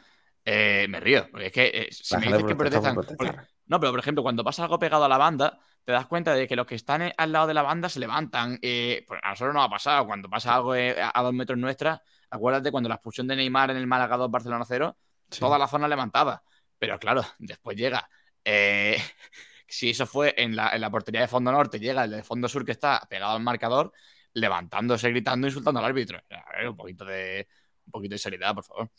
eh, 0.45 0.85
me 0.89 0.99
río. 0.99 1.27
Porque 1.31 1.47
es 1.47 1.51
que 1.51 1.65
eh, 1.67 1.87
si 1.91 2.17
La 2.17 2.19
me 2.19 2.27
dices 2.27 2.43
que 2.45 2.55
protesta 2.55 2.93
protestan. 2.93 3.01
porque-. 3.15 3.35
No, 3.67 3.79
pero 3.79 3.91
por 3.91 3.99
ejemplo, 3.99 4.23
cuando 4.23 4.43
pasa 4.43 4.63
algo 4.63 4.79
pegado 4.79 5.05
a 5.05 5.09
la 5.09 5.17
banda, 5.17 5.59
te 5.83 5.91
das 5.91 6.07
cuenta 6.07 6.33
de 6.33 6.47
que 6.47 6.55
los 6.55 6.65
que 6.65 6.75
están 6.75 7.11
al 7.17 7.31
lado 7.31 7.47
de 7.47 7.53
la 7.53 7.61
banda 7.63 7.89
se 7.89 7.99
levantan. 7.99 8.59
eh, 8.61 9.03
pues 9.07 9.19
a 9.23 9.29
nosotros 9.31 9.53
nos 9.55 9.65
ha 9.65 9.69
pasado. 9.69 10.05
Cuando 10.05 10.29
pasa 10.29 10.55
algo 10.55 10.75
eh, 10.75 11.01
a, 11.01 11.11
a 11.17 11.23
dos 11.23 11.33
metros 11.33 11.57
nuestra, 11.59 12.01
acuérdate 12.29 12.71
cuando 12.71 12.89
la 12.89 12.95
expulsión 12.95 13.27
de 13.27 13.35
Neymar 13.35 13.71
en 13.71 13.77
el 13.77 13.87
Málaga 13.87 14.17
2 14.17 14.29
Barcelona 14.31 14.65
0, 14.67 14.97
Sí. 15.29 15.39
toda 15.39 15.57
la 15.57 15.67
zona 15.67 15.87
levantada. 15.87 16.43
Pero 16.79 16.99
claro, 16.99 17.23
después 17.39 17.77
llega. 17.77 18.09
eh, 18.43 18.97
si 19.67 19.89
eso 19.91 20.05
fue 20.05 20.33
en 20.37 20.55
la, 20.55 20.69
en 20.69 20.81
la 20.81 20.89
portería 20.89 21.21
de 21.21 21.27
fondo 21.27 21.51
norte, 21.51 21.79
llega 21.79 22.03
el 22.05 22.11
de 22.11 22.23
fondo 22.23 22.47
sur 22.47 22.65
que 22.65 22.71
está 22.71 23.01
pegado 23.09 23.33
al 23.35 23.43
marcador, 23.43 23.91
levantándose, 24.33 25.09
gritando, 25.09 25.47
insultando 25.47 25.79
al 25.79 25.85
árbitro. 25.87 26.19
A 26.29 26.57
ver, 26.57 26.69
un 26.69 26.77
poquito 26.77 27.05
de, 27.05 27.47
un 27.85 27.91
poquito 27.91 28.13
de 28.15 28.19
seriedad, 28.19 28.53
por 28.55 28.63
favor. 28.65 28.91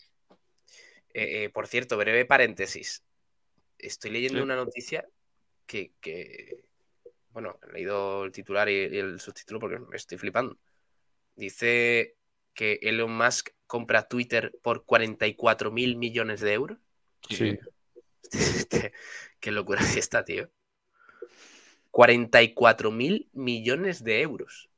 eh, 1.15 1.45
eh, 1.45 1.51
por 1.51 1.67
cierto, 1.67 1.97
breve 1.97 2.25
paréntesis. 2.25 3.05
Estoy 3.79 4.11
leyendo 4.11 4.39
Sí. 4.39 4.43
una 4.43 4.57
noticia 4.57 5.09
que, 5.67 5.93
que- 6.01 6.65
bueno, 7.31 7.59
he 7.69 7.73
leído 7.73 8.25
el 8.25 8.33
titular 8.33 8.69
y, 8.69 8.73
y 8.73 8.99
el 8.99 9.21
subtítulo 9.21 9.61
porque 9.61 9.79
me 9.79 9.97
estoy 9.97 10.19
flipando. 10.19 10.59
Dice 11.37 12.17
que 12.55 12.81
Elon 12.83 13.17
Musk 13.17 13.51
compra 13.67 14.09
Twitter 14.09 14.59
por 14.63 14.85
44 14.85 15.71
mil 15.71 15.97
millones 15.97 16.41
de 16.41 16.53
euros. 16.55 16.79
Sí. 17.29 17.59
Qué 19.41 19.53
locura 19.53 19.83
sí 19.83 19.99
está, 20.01 20.25
tío. 20.25 20.51
44 21.91 22.91
mil 22.91 23.29
millones 23.33 24.03
de 24.05 24.21
euros. 24.23 24.69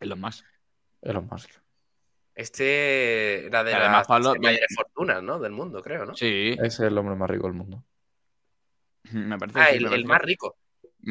Es 0.00 0.08
lo 0.08 0.16
más. 0.16 0.44
Elon 1.02 1.28
Musk. 1.30 1.50
Este 2.34 3.46
era 3.46 3.62
de 3.62 3.72
las 3.72 4.08
mayores 4.08 4.74
fortunas, 4.74 5.22
¿no? 5.22 5.38
Del 5.38 5.52
mundo, 5.52 5.82
creo, 5.82 6.06
¿no? 6.06 6.14
Sí. 6.14 6.52
Ese 6.52 6.66
es 6.66 6.80
el 6.80 6.96
hombre 6.96 7.14
más 7.14 7.28
rico 7.28 7.46
del 7.46 7.56
mundo. 7.56 7.84
Me 9.12 9.38
parece 9.38 9.58
ah, 9.60 9.70
el, 9.70 10.04
más 10.06 10.22
rico. 10.22 10.56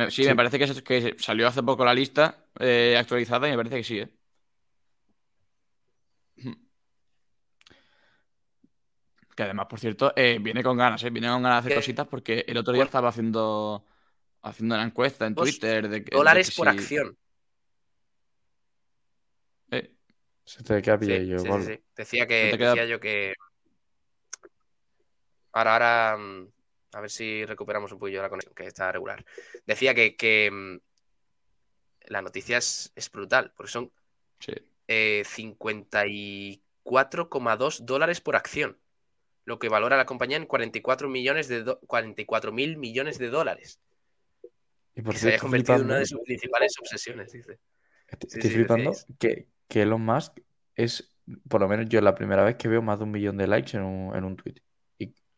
sí, 0.10 0.26
me 0.26 0.36
parece 0.36 0.58
que, 0.58 0.84
que, 0.84 1.16
salió 1.20 1.48
hace 1.48 1.62
poco 1.62 1.84
la 1.86 1.94
lista 1.94 2.46
eh, 2.58 2.96
actualizada 2.98 3.48
y 3.48 3.52
me 3.52 3.58
parece 3.58 3.76
que 3.78 3.84
sí, 3.84 4.00
¿eh? 4.00 4.10
Que 9.36 9.44
además, 9.44 9.68
por 9.68 9.80
cierto, 9.80 10.12
eh, 10.16 10.40
viene 10.42 10.62
con 10.62 10.76
ganas, 10.78 11.04
¿eh? 11.04 11.10
Viene 11.10 11.30
con 11.30 11.42
ganas 11.42 11.64
de 11.64 11.70
hacer 11.70 11.78
cositas 11.80 12.08
porque 12.08 12.44
el 12.48 12.58
otro 12.58 12.74
día 12.74 12.84
estaba 12.84 13.10
haciendo, 13.10 13.86
haciendo 14.42 14.76
una 14.76 14.84
encuesta 14.84 15.26
en 15.26 15.36
Twitter 15.36 15.88
de 15.88 16.04
que. 16.04 16.16
Dólares 16.16 16.54
por 16.56 16.68
acción. 16.68 17.18
Eh. 19.72 19.96
Se 20.52 20.64
te 20.64 20.82
queda 20.82 21.00
sí, 21.00 21.28
yo, 21.28 21.40
sí, 21.40 21.50
sí, 21.66 21.80
Decía 21.96 22.28
que 22.28 22.58
decía 22.58 22.86
yo 22.86 23.00
que. 23.00 23.34
Ahora, 25.54 25.74
ahora. 25.74 26.18
Mm, 26.18 26.48
a 26.94 27.00
ver 27.00 27.10
si 27.10 27.46
recuperamos 27.46 27.94
un 27.94 28.00
poquillo 28.00 28.22
la 28.22 28.30
conexión, 28.30 28.54
que 28.54 28.68
está 28.68 28.92
regular. 28.92 29.24
Decía 29.66 29.96
que, 29.96 30.18
que 30.18 30.52
mm, 30.52 30.80
la 32.08 32.22
noticia 32.22 32.58
es, 32.58 32.92
brutal, 33.14 33.54
porque 33.56 33.72
son 33.72 33.92
54,2 34.90 36.60
eh, 37.80 37.84
dólares 37.86 38.20
por 38.20 38.36
acción 38.36 38.78
lo 39.46 39.58
que 39.58 39.70
valora 39.70 39.98
la 39.98 40.06
compañía 40.06 40.38
en 40.38 40.46
44 40.46 41.10
millones 41.10 41.48
de 41.48 41.78
44 41.88 42.52
mil 42.52 42.78
millones 42.78 43.18
de 43.18 43.30
dólares. 43.30 43.80
Y 44.96 45.02
por 45.02 45.16
se 45.16 45.30
haya 45.30 45.40
convertido 45.40 45.78
en 45.78 45.86
una 45.86 46.00
de 46.00 46.06
sus 46.06 46.20
principales 46.22 46.74
obsesiones, 46.80 47.32
dice. 47.32 47.58
Estoy, 48.08 48.52
flipando 48.52 48.94
que, 49.18 49.48
que, 49.72 49.82
Elon 49.82 50.04
Musk 50.04 50.40
es, 50.76 51.18
por 51.48 51.62
lo 51.62 51.68
menos 51.68 51.88
yo 51.90 52.02
la 52.02 52.16
primera 52.16 52.44
vez 52.44 52.56
que 52.58 52.68
veo 52.68 52.82
más 52.82 53.00
de 53.00 53.06
un 53.06 53.12
millón 53.12 53.38
de 53.38 53.48
likes 53.48 53.76
en 53.78 53.84
un, 53.84 54.16
en 54.16 54.24
un 54.24 54.36
tweet. 54.36 54.56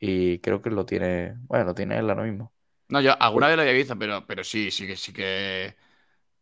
Y, 0.05 0.39
creo 0.39 0.61
que 0.61 0.69
lo 0.69 0.86
tiene, 0.86 1.36
bueno, 1.43 1.63
lo 1.63 1.73
tiene 1.73 1.97
él 1.97 2.09
ahora 2.09 2.23
mismo. 2.23 2.51
No, 2.89 2.99
yo 2.99 3.15
alguna 3.21 3.47
vez 3.47 3.55
lo 3.55 3.61
había 3.61 3.73
visto, 3.73 3.97
pero, 3.97 4.25
pero 4.27 4.43
sí, 4.43 4.69
sí 4.69 4.86
que 4.86 4.97
sí 4.97 5.13
que. 5.13 5.75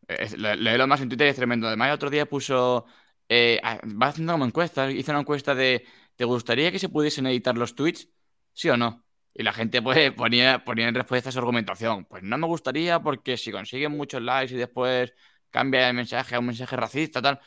Elon 0.08 0.90
Musk 0.90 1.04
en 1.04 1.10
Twitter 1.10 1.28
es 1.28 1.36
tremendo. 1.36 1.68
Además, 1.68 1.90
el 1.90 1.94
otro 1.94 2.10
día 2.10 2.26
puso. 2.26 2.86
Eh, 3.30 3.62
va 3.64 4.08
haciendo 4.08 4.34
como 4.34 4.46
encuesta, 4.46 4.90
hizo 4.92 5.12
una 5.12 5.22
encuesta 5.22 5.54
de 5.54 5.86
¿te 6.16 6.26
gustaría 6.26 6.72
que 6.72 6.80
se 6.80 6.90
pudiesen 6.90 7.26
editar 7.28 7.58
los 7.58 7.76
tweets? 7.76 8.10
¿Sí 8.54 8.70
o 8.70 8.78
no? 8.78 9.06
Y 9.34 9.44
la 9.44 9.54
gente 9.54 9.82
pues, 9.82 10.12
ponía, 10.16 10.64
ponía 10.64 10.88
en 10.88 10.96
respuesta 10.96 11.30
a 11.30 11.32
su 11.32 11.40
argumentación. 11.40 12.06
Pues 12.06 12.24
no 12.24 12.38
me 12.38 12.48
gustaría 12.48 13.00
porque 13.02 13.38
si 13.38 13.52
consiguen 13.52 13.94
muchos 13.94 14.22
likes 14.22 14.54
y 14.54 14.58
después 14.58 15.14
cambia 15.50 15.90
el 15.90 15.96
mensaje 15.96 16.36
a 16.36 16.40
un 16.40 16.48
mensaje 16.48 16.76
racista, 16.76 17.22
tal. 17.22 17.40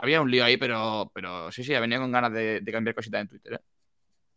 Había 0.00 0.20
un 0.20 0.30
lío 0.30 0.44
ahí, 0.44 0.56
pero, 0.56 1.10
pero 1.14 1.50
sí, 1.52 1.64
sí, 1.64 1.72
venía 1.72 1.98
con 1.98 2.12
ganas 2.12 2.32
de, 2.32 2.62
cambiar 2.70 2.94
cositas 2.94 3.20
en 3.20 3.28
Twitter. 3.28 3.54
¿eh? 3.54 3.60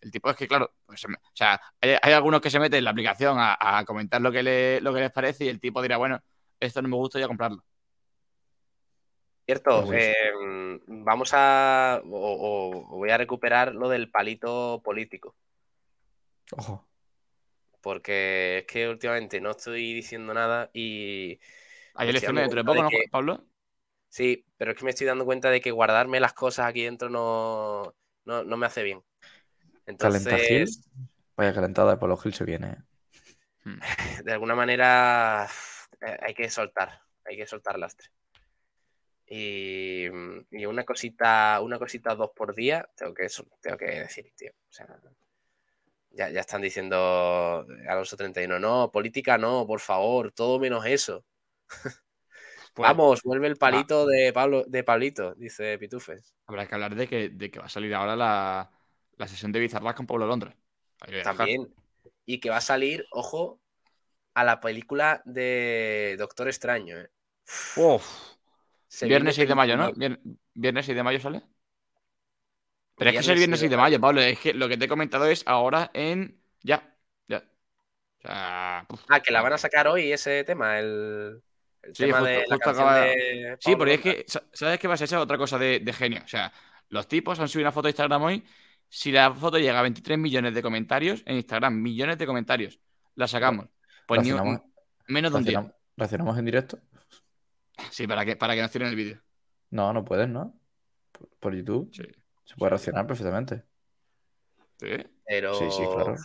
El 0.01 0.11
tipo 0.11 0.29
es 0.29 0.35
que, 0.35 0.47
claro, 0.47 0.71
pues, 0.85 1.03
o 1.05 1.09
sea, 1.33 1.59
hay, 1.81 2.13
algunos 2.13 2.41
que 2.41 2.49
se 2.49 2.59
meten 2.59 2.79
en 2.79 2.83
la 2.83 2.91
aplicación 2.91 3.37
a, 3.39 3.83
comentar 3.85 4.21
lo 4.21 4.31
que, 4.31 4.43
le, 4.43 4.81
lo 4.81 4.93
que 4.93 4.99
les 4.99 5.11
parece 5.11 5.45
y 5.45 5.49
el 5.49 5.59
tipo 5.59 5.81
dirá, 5.81 5.97
bueno, 5.97 6.21
esto 6.59 6.81
no 6.81 6.87
me 6.89 6.95
gusta, 6.95 7.17
voy 7.17 7.23
a 7.23 7.27
comprarlo. 7.27 7.63
Cierto, 9.45 9.93
em, 9.93 10.79
vamos 10.87 11.29
a. 11.33 12.01
O, 12.03 12.87
voy 12.89 13.11
a 13.11 13.17
recuperar 13.17 13.75
lo 13.75 13.89
del 13.89 14.09
palito 14.09 14.81
político. 14.83 15.35
Ojo. 16.51 16.87
Porque 17.81 18.59
es 18.59 18.65
que 18.65 18.89
últimamente 18.89 19.39
no 19.39 19.51
estoy 19.51 19.93
diciendo 19.93 20.33
nada 20.33 20.71
y. 20.73 21.39
Hay 21.93 22.09
elecciones 22.09 22.43
dentro 22.43 22.63
de 22.63 22.65
poco, 22.65 22.81
¿no, 22.81 22.89
Pablo? 23.11 23.45
Sí, 24.15 24.45
pero 24.55 24.71
es 24.71 24.77
que 24.77 24.85
me 24.85 24.91
estoy 24.91 25.05
dando 25.05 25.25
cuenta 25.25 25.49
de 25.49 25.59
que 25.59 25.71
guardarme 25.71 26.21
las 26.21 26.31
cosas 26.31 26.67
aquí 26.67 26.85
dentro 26.85 27.09
no, 27.09 27.93
no, 28.23 28.55
me 28.55 28.65
hace 28.65 28.81
bien. 28.81 29.03
Entonces. 29.85 30.89
Vaya 31.35 31.53
calentada, 31.53 31.99
por 31.99 32.07
los 32.07 32.23
Gil 32.23 32.33
se 32.33 32.45
viene. 32.45 32.77
Hmm. 33.65 33.77
De 34.23 34.31
alguna 34.31 34.55
manera 34.55 35.49
eh, 35.99 36.17
hay 36.21 36.33
que 36.33 36.49
soltar, 36.49 37.01
hay 37.25 37.35
que 37.35 37.45
soltar 37.45 37.77
lastre. 37.77 38.07
Y, 39.27 40.07
una 40.07 40.85
cosita, 40.85 41.59
una 41.59 41.77
cosita 41.77 42.15
dos 42.15 42.31
por 42.33 42.55
día, 42.55 42.87
tengo 42.95 43.13
que, 43.13 43.27
tengo 43.59 43.77
que 43.77 43.85
decir, 43.85 44.31
tío. 44.33 44.53
O 44.69 44.71
sea, 44.71 44.87
ya, 46.11 46.27
están 46.29 46.61
diciendo 46.61 47.67
Alonso 47.85 48.15
31, 48.15 48.59
no, 48.59 48.89
política 48.93 49.37
no, 49.37 49.67
por 49.67 49.81
favor, 49.81 50.31
todo 50.31 50.57
menos 50.57 50.85
eso. 50.85 51.25
Pues, 52.75 52.89
Vamos, 52.89 53.21
vuelve 53.23 53.47
el 53.47 53.55
palito 53.55 54.05
de 54.05 54.33
Pablo, 54.33 54.65
de 54.67 54.83
Pablito, 54.83 55.33
dice 55.35 55.77
Pitufes. 55.77 56.35
Habrá 56.45 56.67
que 56.67 56.75
hablar 56.75 56.93
de 56.93 57.07
que, 57.07 57.29
de 57.29 57.49
que 57.49 57.59
va 57.59 57.67
a 57.67 57.69
salir 57.69 57.95
ahora 57.95 58.17
la, 58.17 58.69
sesión 59.27 59.53
de 59.53 59.61
Bizarras 59.61 59.95
con 59.95 60.05
Pablo 60.05 60.27
Londra. 60.27 60.53
También. 61.23 61.73
Y 62.25 62.41
que 62.41 62.49
va 62.49 62.57
a 62.57 62.61
salir, 62.61 63.05
ojo, 63.11 63.61
a 64.33 64.43
la 64.43 64.59
película 64.59 65.21
de 65.23 66.17
Doctor 66.19 66.49
Extraño. 66.49 66.97
¿eh? 66.97 67.09
Uf. 67.77 68.35
Viernes 69.03 69.35
6 69.35 69.47
de 69.47 69.55
mayo, 69.55 69.77
¿no? 69.77 69.93
Viernes 70.53 70.85
6 70.85 70.97
de 70.97 71.03
mayo 71.03 71.21
sale. 71.21 71.43
Pero 72.97 73.09
es 73.09 73.15
que 73.15 73.19
es 73.21 73.27
el 73.29 73.37
viernes 73.37 73.59
6 73.61 73.71
de 73.71 73.77
mayo, 73.77 74.01
Pablo. 74.01 74.19
Es 74.19 74.37
que 74.37 74.53
lo 74.53 74.67
que 74.67 74.75
te 74.75 74.83
he 74.83 74.89
comentado 74.89 75.27
es 75.27 75.43
ahora 75.45 75.91
en. 75.93 76.41
Ya. 76.61 76.93
Ya. 77.29 77.37
O 78.17 78.21
sea. 78.21 78.85
Ah, 79.07 79.19
que 79.21 79.31
la 79.31 79.41
van 79.41 79.53
a 79.53 79.57
sacar 79.57 79.87
hoy 79.87 80.11
ese 80.11 80.43
tema, 80.43 80.77
el. 80.77 81.41
Tema 81.93 82.21
de 82.21 82.45
la 82.47 83.57
Sí, 83.59 83.75
porque 83.75 83.93
es 83.95 84.01
que. 84.01 84.25
¿Sabes 84.53 84.79
qué 84.79 84.87
va 84.87 84.93
a 84.93 84.97
ser 84.97 85.17
otra 85.17 85.37
cosa 85.37 85.57
de, 85.57 85.93
genio? 85.93 86.21
O 86.23 86.27
sea, 86.27 86.51
los 86.89 87.07
tipos 87.07 87.39
han 87.39 87.47
subido 87.47 87.65
una 87.65 87.71
foto 87.71 87.87
de 87.87 87.91
Instagram 87.91 88.23
hoy. 88.23 88.43
Si 88.87 89.11
la 89.11 89.33
foto 89.33 89.57
llega 89.57 89.79
a 89.79 89.81
23 89.81 90.17
millones 90.17 90.53
de 90.53 90.61
comentarios 90.61 91.23
en 91.25 91.35
Instagram, 91.35 91.81
millones 91.81 92.17
de 92.17 92.25
comentarios, 92.25 92.79
la 93.15 93.27
sacamos. 93.27 93.67
Pues 94.07 94.21
ni 94.21 94.31
menos 95.07 95.31
de 95.31 95.37
un 95.37 95.43
día. 95.43 95.75
¿Reaccionamos 95.97 96.37
en 96.37 96.45
directo? 96.45 96.79
Sí, 97.91 98.07
para 98.07 98.25
que, 98.25 98.35
para 98.35 98.55
que 98.55 98.61
nos 98.61 98.71
tiren 98.71 98.89
el 98.89 98.95
vídeo. 98.95 99.21
No, 99.71 99.91
no 99.93 100.05
puedes, 100.05 100.29
¿no? 100.29 100.59
Por, 101.39 101.55
YouTube. 101.55 101.89
Sí. 101.93 102.03
Se 102.45 102.55
puede 102.55 102.71
reaccionar 102.71 103.07
perfectamente. 103.07 103.63
¿Sí? 104.79 104.87
Pero... 105.25 105.55
Sí, 105.55 105.65
sí, 105.71 105.83
claro. 105.83 106.15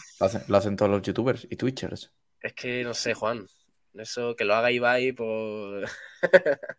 Lo 0.48 0.56
hacen, 0.56 0.76
todos 0.76 0.90
los 0.90 1.02
youtubers 1.02 1.46
y 1.50 1.56
twitchers. 1.56 2.12
Es 2.40 2.52
que 2.52 2.84
no 2.84 2.94
sé, 2.94 3.14
Juan. 3.14 3.46
Eso 3.94 4.36
que 4.36 4.44
lo 4.44 4.54
haga 4.54 4.70
Ibai 4.70 5.12
por. 5.12 5.88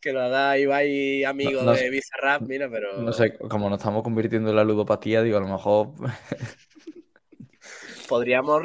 que 0.00 0.12
lo 0.12 0.22
haga 0.22 0.58
Ibai 0.58 1.24
amigo 1.24 1.62
de 1.72 1.90
Bizarrap, 1.90 2.42
mira, 2.42 2.70
pero. 2.70 2.98
No 2.98 3.12
sé, 3.12 3.36
como 3.36 3.68
nos 3.68 3.78
estamos 3.78 4.02
convirtiendo 4.02 4.50
en 4.50 4.56
la 4.56 4.64
ludopatía, 4.64 5.22
digo, 5.22 5.38
a 5.38 5.40
lo 5.40 5.48
mejor. 5.48 5.92
podríamos, 8.08 8.62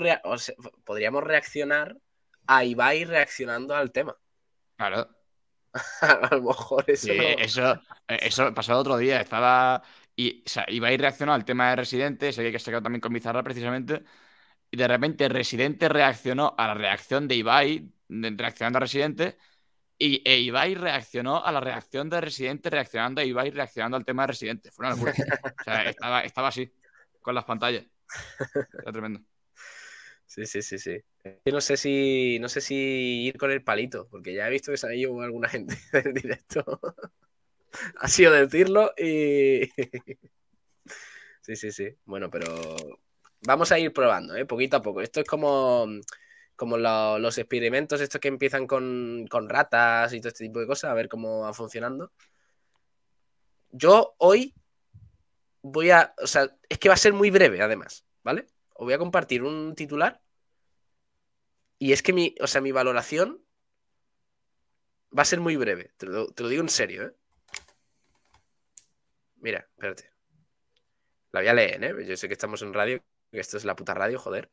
podríamos 0.83 1.23
reaccionar 1.23 1.97
a 2.47 2.63
Ibai 2.63 3.05
reaccionando 3.05 3.75
al 3.75 3.91
tema. 3.91 4.17
Claro. 4.77 5.09
a 6.01 6.35
lo 6.35 6.43
mejor 6.43 6.83
eso. 6.87 7.11
eso, 7.11 7.73
eh, 8.07 8.19
eso 8.21 8.53
pasó 8.53 8.73
el 8.73 8.79
otro 8.79 8.97
día. 8.97 9.21
Estaba. 9.21 9.81
Y, 10.15 10.43
o 10.45 10.49
sea, 10.49 10.65
Ibai 10.67 10.97
reaccionó 10.97 11.33
al 11.33 11.45
tema 11.45 11.71
de 11.71 11.77
Residente, 11.77 12.29
ese 12.29 12.51
que 12.51 12.59
se 12.59 12.69
quedó 12.69 12.83
también 12.83 13.01
con 13.01 13.13
Bizarra 13.13 13.43
precisamente. 13.43 14.03
Y 14.73 14.75
de 14.75 14.87
repente 14.87 15.29
Residente 15.29 15.87
reaccionó 15.87 16.55
a 16.57 16.65
la 16.65 16.73
reacción 16.73 17.27
de 17.27 17.35
Ibai, 17.35 17.93
reaccionando 18.09 18.77
a 18.77 18.79
Residente. 18.79 19.37
Y 19.99 20.27
e 20.27 20.39
Ibai 20.39 20.73
reaccionó 20.73 21.45
a 21.45 21.51
la 21.51 21.59
reacción 21.59 22.09
de 22.09 22.19
Residente, 22.19 22.71
reaccionando 22.71 23.21
a 23.21 23.23
Ibai, 23.23 23.51
reaccionando 23.51 23.97
al 23.97 24.03
tema 24.03 24.23
de 24.23 24.27
Residente. 24.29 24.71
Fue 24.71 24.87
una 24.87 24.95
locura. 24.95 25.13
o 25.13 25.63
sea, 25.63 25.83
estaba, 25.91 26.21
estaba 26.21 26.47
así, 26.47 26.73
con 27.21 27.35
las 27.35 27.45
pantallas. 27.45 27.85
Era 28.81 28.91
tremendo. 28.91 29.21
Sí, 30.25 30.47
sí, 30.47 30.63
sí, 30.63 30.79
sí. 30.79 30.97
no 31.45 31.61
sé 31.61 31.77
si 31.77 32.39
no 32.39 32.49
sé 32.49 32.59
si 32.59 33.25
ir 33.27 33.37
con 33.37 33.51
el 33.51 33.63
palito, 33.63 34.07
porque 34.09 34.33
ya 34.33 34.47
he 34.47 34.49
visto 34.49 34.71
que 34.71 34.77
se 34.77 34.87
ha 34.87 34.95
ido 34.95 35.21
alguna 35.21 35.49
gente 35.49 35.77
del 35.93 36.15
directo. 36.15 36.79
ha 37.97 38.07
sido 38.07 38.31
decirlo 38.31 38.91
y. 38.97 39.69
sí, 41.41 41.55
sí, 41.55 41.71
sí. 41.71 41.89
Bueno, 42.05 42.31
pero 42.31 43.02
vamos 43.45 43.71
a 43.71 43.79
ir 43.79 43.93
probando, 43.93 44.35
¿eh? 44.35 44.45
poquito 44.45 44.77
a 44.77 44.81
poco. 44.81 45.01
Esto 45.01 45.21
es 45.21 45.27
como, 45.27 45.87
como 46.55 46.77
los 46.77 47.37
experimentos, 47.37 48.01
estos 48.01 48.21
que 48.21 48.27
empiezan 48.27 48.67
con, 48.67 49.25
con 49.29 49.49
ratas 49.49 50.13
y 50.13 50.19
todo 50.19 50.29
este 50.29 50.45
tipo 50.45 50.59
de 50.59 50.67
cosas, 50.67 50.91
a 50.91 50.93
ver 50.93 51.09
cómo 51.09 51.41
va 51.41 51.53
funcionando. 51.53 52.11
Yo 53.71 54.15
hoy 54.17 54.53
voy 55.61 55.91
a. 55.91 56.13
O 56.21 56.27
sea, 56.27 56.55
es 56.69 56.77
que 56.77 56.89
va 56.89 56.95
a 56.95 56.97
ser 56.97 57.13
muy 57.13 57.31
breve, 57.31 57.61
además, 57.61 58.05
¿vale? 58.23 58.47
Os 58.75 58.85
voy 58.85 58.93
a 58.93 58.97
compartir 58.99 59.43
un 59.43 59.75
titular 59.75 60.23
y 61.83 61.91
es 61.91 62.01
que 62.01 62.13
mi, 62.13 62.33
o 62.39 62.47
sea, 62.47 62.61
mi 62.61 62.71
valoración 62.71 63.43
va 65.17 65.23
a 65.23 65.25
ser 65.25 65.41
muy 65.41 65.57
breve. 65.57 65.91
Te 65.97 66.05
lo, 66.05 66.27
digo 66.27 66.61
en 66.61 66.69
serio, 66.69 67.07
¿eh? 67.07 67.15
Mira, 69.35 69.67
espérate. 69.69 70.09
La 71.33 71.41
voy 71.41 71.49
a 71.49 71.53
leer, 71.53 71.83
¿eh? 71.83 72.05
Yo 72.05 72.15
sé 72.15 72.27
que 72.29 72.35
estamos 72.35 72.61
en 72.61 72.73
radio, 72.73 73.03
que 73.33 73.41
esto 73.41 73.57
es 73.57 73.65
la 73.65 73.75
puta 73.75 73.93
radio, 73.93 74.19
joder. 74.19 74.49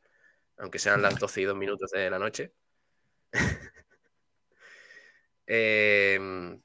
Aunque 0.57 0.79
sean 0.79 1.01
las 1.01 1.15
12 1.19 1.41
y 1.41 1.45
2 1.45 1.55
minutos 1.55 1.91
de 1.91 2.09
la 2.09 2.19
noche. 2.19 2.53
Em, 5.47 6.61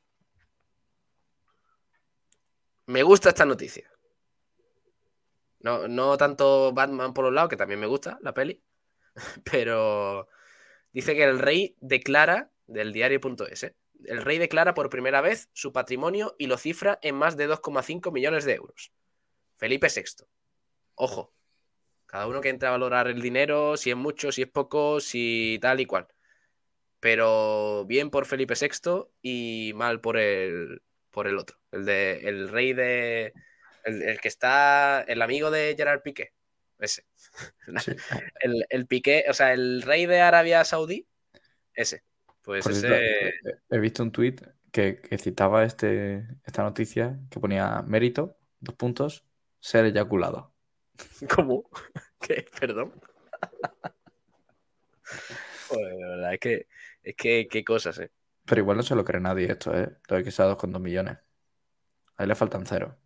Me 2.86 3.02
gusta 3.02 3.30
esta 3.30 3.44
noticia. 3.44 3.90
No, 5.60 5.88
no 5.88 6.16
tanto 6.16 6.72
Batman 6.72 7.12
por 7.12 7.24
un 7.24 7.34
lado, 7.34 7.48
que 7.48 7.56
también 7.56 7.80
me 7.80 7.86
gusta 7.86 8.18
la 8.20 8.32
peli, 8.32 8.62
pero 9.50 10.28
dice 10.92 11.16
que 11.16 11.24
el 11.24 11.40
rey 11.40 11.76
declara, 11.80 12.50
del 12.66 12.92
diario.es, 12.92 13.64
¿eh? 13.64 13.74
el 14.04 14.22
rey 14.22 14.38
declara 14.38 14.74
por 14.74 14.90
primera 14.90 15.20
vez 15.20 15.48
su 15.52 15.72
patrimonio 15.72 16.36
y 16.38 16.46
lo 16.46 16.58
cifra 16.58 16.98
en 17.02 17.16
más 17.16 17.36
de 17.36 17.48
2,5 17.48 18.12
millones 18.12 18.44
de 18.44 18.54
euros. 18.54 18.92
Felipe 19.56 19.88
VI. 19.88 20.26
Ojo, 20.94 21.32
cada 22.06 22.26
uno 22.26 22.40
que 22.40 22.48
entre 22.48 22.68
a 22.68 22.72
valorar 22.72 23.08
el 23.08 23.20
dinero, 23.20 23.76
si 23.76 23.90
es 23.90 23.96
mucho, 23.96 24.32
si 24.32 24.42
es 24.42 24.48
poco, 24.48 25.00
si 25.00 25.58
tal 25.60 25.80
y 25.80 25.86
cual. 25.86 26.06
Pero 27.00 27.84
bien 27.86 28.10
por 28.10 28.26
Felipe 28.26 28.54
VI 28.58 29.06
y 29.22 29.72
mal 29.74 30.00
por 30.00 30.16
el, 30.16 30.82
por 31.10 31.26
el 31.26 31.38
otro. 31.38 31.58
El, 31.72 31.84
de, 31.84 32.20
el 32.28 32.48
rey 32.48 32.72
de. 32.72 33.32
El, 33.84 34.20
que 34.20 34.28
está. 34.28 35.02
El 35.02 35.22
amigo 35.22 35.50
de 35.50 35.74
Gerard 35.76 36.02
Piqué. 36.02 36.32
Ese. 36.78 37.04
el, 38.40 38.66
el 38.68 38.86
Piqué, 38.86 39.24
o 39.28 39.34
sea, 39.34 39.52
el 39.52 39.82
rey 39.82 40.06
de 40.06 40.20
Arabia 40.20 40.64
Saudí. 40.64 41.06
Ese. 41.74 42.02
Pues 42.42 42.66
ese... 42.66 43.34
he 43.70 43.78
visto 43.78 44.04
un 44.04 44.12
tuit 44.12 44.40
que, 44.70 45.00
que, 45.00 45.18
citaba 45.18 45.64
este, 45.64 46.28
esta 46.44 46.62
noticia 46.62 47.18
que 47.28 47.40
ponía 47.40 47.82
mérito, 47.82 48.38
dos 48.60 48.76
puntos, 48.76 49.24
ser 49.58 49.84
eyaculado. 49.84 50.55
¿Cómo? 51.34 51.68
¿Qué? 52.20 52.46
Perdón. 52.58 52.92
Joder, 55.68 55.94
la 55.94 56.08
verdad 56.08 56.34
es 56.34 56.40
que, 56.40 56.66
es 57.02 57.16
que 57.16 57.48
qué 57.48 57.64
cosas, 57.64 57.98
¿eh? 57.98 58.10
Pero 58.44 58.60
igual 58.60 58.76
no 58.76 58.82
se 58.82 58.94
lo 58.94 59.04
cree 59.04 59.20
nadie 59.20 59.50
esto, 59.50 59.76
¿eh? 59.76 59.90
Lo 60.08 60.16
de 60.16 60.24
que 60.24 60.30
sea 60.30 60.46
2,2 60.46 60.80
millones. 60.80 61.18
Ahí 62.16 62.26
le 62.26 62.34
faltan 62.34 62.66
cero. 62.66 62.96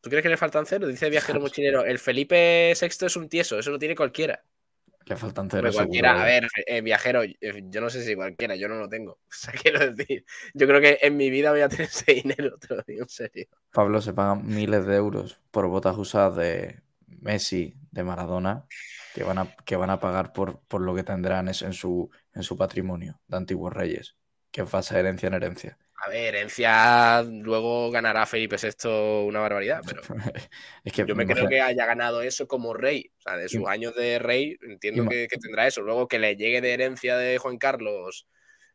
¿Tú 0.00 0.08
crees 0.08 0.22
que 0.22 0.30
le 0.30 0.36
faltan 0.36 0.66
cero? 0.66 0.86
Dice 0.86 1.10
Viajero 1.10 1.40
Mochilero. 1.40 1.84
El 1.84 1.98
Felipe 1.98 2.72
VI 2.80 3.06
es 3.06 3.16
un 3.16 3.28
tieso, 3.28 3.58
eso 3.58 3.70
lo 3.70 3.78
tiene 3.78 3.94
cualquiera. 3.94 4.42
Le 5.10 5.16
faltan 5.16 5.50
cero. 5.50 5.70
cualquiera, 5.74 6.22
a 6.22 6.24
ver, 6.24 6.46
eh, 6.68 6.82
viajero, 6.82 7.24
eh, 7.24 7.34
yo 7.64 7.80
no 7.80 7.90
sé 7.90 8.04
si 8.04 8.14
cualquiera, 8.14 8.54
yo 8.54 8.68
no 8.68 8.76
lo 8.76 8.88
tengo. 8.88 9.18
O 9.28 9.32
sea, 9.32 9.52
quiero 9.52 9.90
decir, 9.90 10.24
yo 10.54 10.68
creo 10.68 10.80
que 10.80 10.98
en 11.02 11.16
mi 11.16 11.30
vida 11.30 11.50
voy 11.50 11.62
a 11.62 11.68
tener 11.68 11.88
ese 11.88 12.14
dinero, 12.14 12.56
te 12.58 12.76
lo 12.76 12.82
digo 12.86 13.02
en 13.02 13.08
serio. 13.08 13.46
Pablo, 13.72 14.00
se 14.00 14.12
pagan 14.12 14.46
miles 14.46 14.86
de 14.86 14.94
euros 14.94 15.40
por 15.50 15.66
botas 15.66 15.96
usadas 15.98 16.36
de 16.36 16.80
Messi, 17.08 17.74
de 17.90 18.04
Maradona, 18.04 18.66
que 19.12 19.24
van 19.24 19.38
a, 19.38 19.56
que 19.64 19.74
van 19.74 19.90
a 19.90 19.98
pagar 19.98 20.32
por, 20.32 20.60
por 20.68 20.80
lo 20.80 20.94
que 20.94 21.02
tendrán 21.02 21.48
en 21.48 21.72
su, 21.72 22.08
en 22.32 22.44
su 22.44 22.56
patrimonio 22.56 23.20
de 23.26 23.36
antiguos 23.36 23.72
reyes, 23.72 24.14
que 24.52 24.62
pasa 24.62 24.96
herencia 24.96 25.26
en 25.26 25.34
herencia. 25.34 25.78
A 26.02 26.08
ver, 26.08 26.34
herencia 26.34 27.22
luego 27.22 27.90
ganará 27.90 28.24
Felipe 28.24 28.56
VI 28.56 29.26
una 29.26 29.40
barbaridad, 29.40 29.82
pero 29.86 30.00
es 30.84 30.92
que 30.94 31.04
yo 31.06 31.14
me 31.14 31.26
creo 31.26 31.46
que 31.46 31.60
haya 31.60 31.84
ganado 31.84 32.22
eso 32.22 32.48
como 32.48 32.72
rey. 32.72 33.10
O 33.18 33.20
sea, 33.20 33.36
de 33.36 33.50
sus 33.50 33.68
años 33.68 33.94
de 33.94 34.18
rey, 34.18 34.56
entiendo 34.62 35.06
que, 35.06 35.28
tendrá 35.28 35.66
eso. 35.66 35.82
Luego 35.82 36.08
que 36.08 36.18
le 36.18 36.36
llegue 36.36 36.62
de 36.62 36.72
herencia 36.72 37.18
de 37.18 37.36
Juan 37.36 37.58
Carlos. 37.58 38.26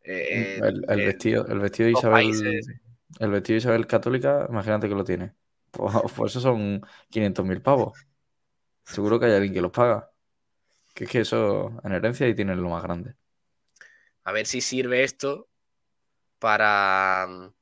Eh, 0.03 0.59
el, 0.61 0.97
vestido, 0.97 1.47
el 1.47 1.59
vestido 1.59 1.87
de 1.87 1.93
Isabel. 1.93 2.61
El 3.19 3.31
vestido 3.31 3.55
de 3.55 3.57
Isabel 3.57 3.87
católica, 3.87 4.45
imagínate 4.47 4.87
que 4.87 4.95
lo 4.95 5.03
tiene. 5.03 5.33
Pues, 5.71 5.95
pues 6.15 6.31
eso 6.31 6.41
son 6.41 6.81
500.000 7.09 7.61
pavos. 7.63 8.05
Seguro 8.83 9.19
que 9.19 9.25
hay 9.25 9.33
alguien 9.33 9.53
que 9.53 9.61
los 9.61 9.71
paga. 9.71 10.11
Que 10.93 11.05
es 11.05 11.09
que 11.09 11.21
eso 11.21 11.81
en 11.83 11.91
herencia 11.91 12.27
y 12.27 12.35
tienen 12.35 12.61
lo 12.61 12.69
más 12.69 12.83
grande. 12.83 13.15
A 14.25 14.31
ver 14.31 14.45
si 14.45 14.61
sirve 14.61 15.03
esto 15.03 15.49
para... 16.45 17.25
Mm, 17.27 17.53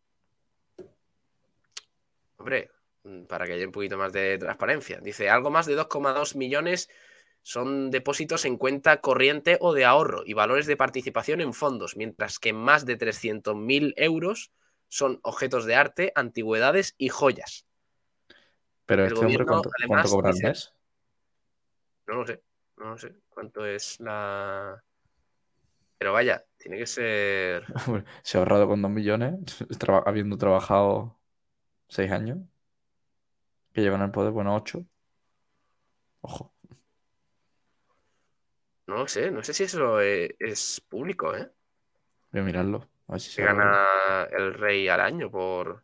hombre, 2.36 2.70
mm, 3.06 3.24
para 3.28 3.46
que 3.46 3.54
haya 3.54 3.66
un 3.66 3.72
poquito 3.72 3.98
más 3.98 4.12
de 4.12 4.38
transparencia. 4.38 5.00
Dice, 5.00 5.30
algo 5.30 5.50
más 5.50 5.66
de 5.68 5.78
2,2 5.78 6.36
millones 6.36 6.90
son 7.42 7.92
depósitos 7.92 8.44
en 8.44 8.58
cuenta 8.58 9.00
corriente 9.00 9.58
o 9.62 9.72
de 9.72 9.86
ahorro 9.86 10.24
y 10.26 10.34
valores 10.34 10.68
de 10.68 10.76
participación 10.76 11.40
en 11.40 11.54
fondos, 11.54 11.96
mientras 11.96 12.40
que 12.40 12.52
más 12.52 12.86
de 12.86 12.98
300.000 12.98 13.94
euros 13.96 14.52
son 14.90 15.22
objetos 15.24 15.64
de 15.64 15.76
arte, 15.76 16.12
antigüedades 16.14 16.94
y 16.98 17.08
joyas. 17.08 17.66
Pero 18.86 19.06
este 19.06 19.18
hombre, 19.18 19.46
¿cuánto, 19.46 19.70
cobra 20.10 20.34
mes? 20.34 20.74
No 22.06 22.16
lo 22.16 22.28
sé, 22.28 22.44
no 22.76 22.90
lo 22.90 22.98
sé. 22.98 23.16
¿Cuánto 23.30 23.66
es 23.66 23.98
la...? 24.02 24.84
Pero 25.98 26.12
vaya, 26.12 26.44
tiene 26.64 26.78
que 26.78 26.88
ser. 26.88 27.66
Se 28.24 28.38
ha 28.38 28.42
ahorrado 28.42 28.68
con 28.68 28.82
dos 28.82 28.90
millones, 28.90 29.34
habiendo 30.06 30.38
trabajado 30.38 31.20
seis 31.88 32.10
años. 32.12 32.40
Que 33.74 33.82
llevan 33.82 34.02
el 34.02 34.12
poder, 34.12 34.32
bueno, 34.32 34.56
ocho. 34.56 34.86
Ojo. 36.22 36.54
No 38.88 38.98
lo 38.98 39.08
sé, 39.08 39.32
no 39.32 39.44
sé 39.44 39.54
si 39.54 39.64
eso 39.64 40.00
es, 40.00 40.82
público, 40.88 41.36
¿eh? 41.36 41.50
Voy 42.32 42.42
a 42.42 42.44
mirarlo. 42.44 42.90
A 43.08 43.14
ver 43.14 43.22
si 43.22 43.32
se 43.32 43.44
gana 43.44 43.86
el 44.32 44.54
rey 44.54 44.88
al 44.88 45.02
año 45.02 45.30
por 45.30 45.84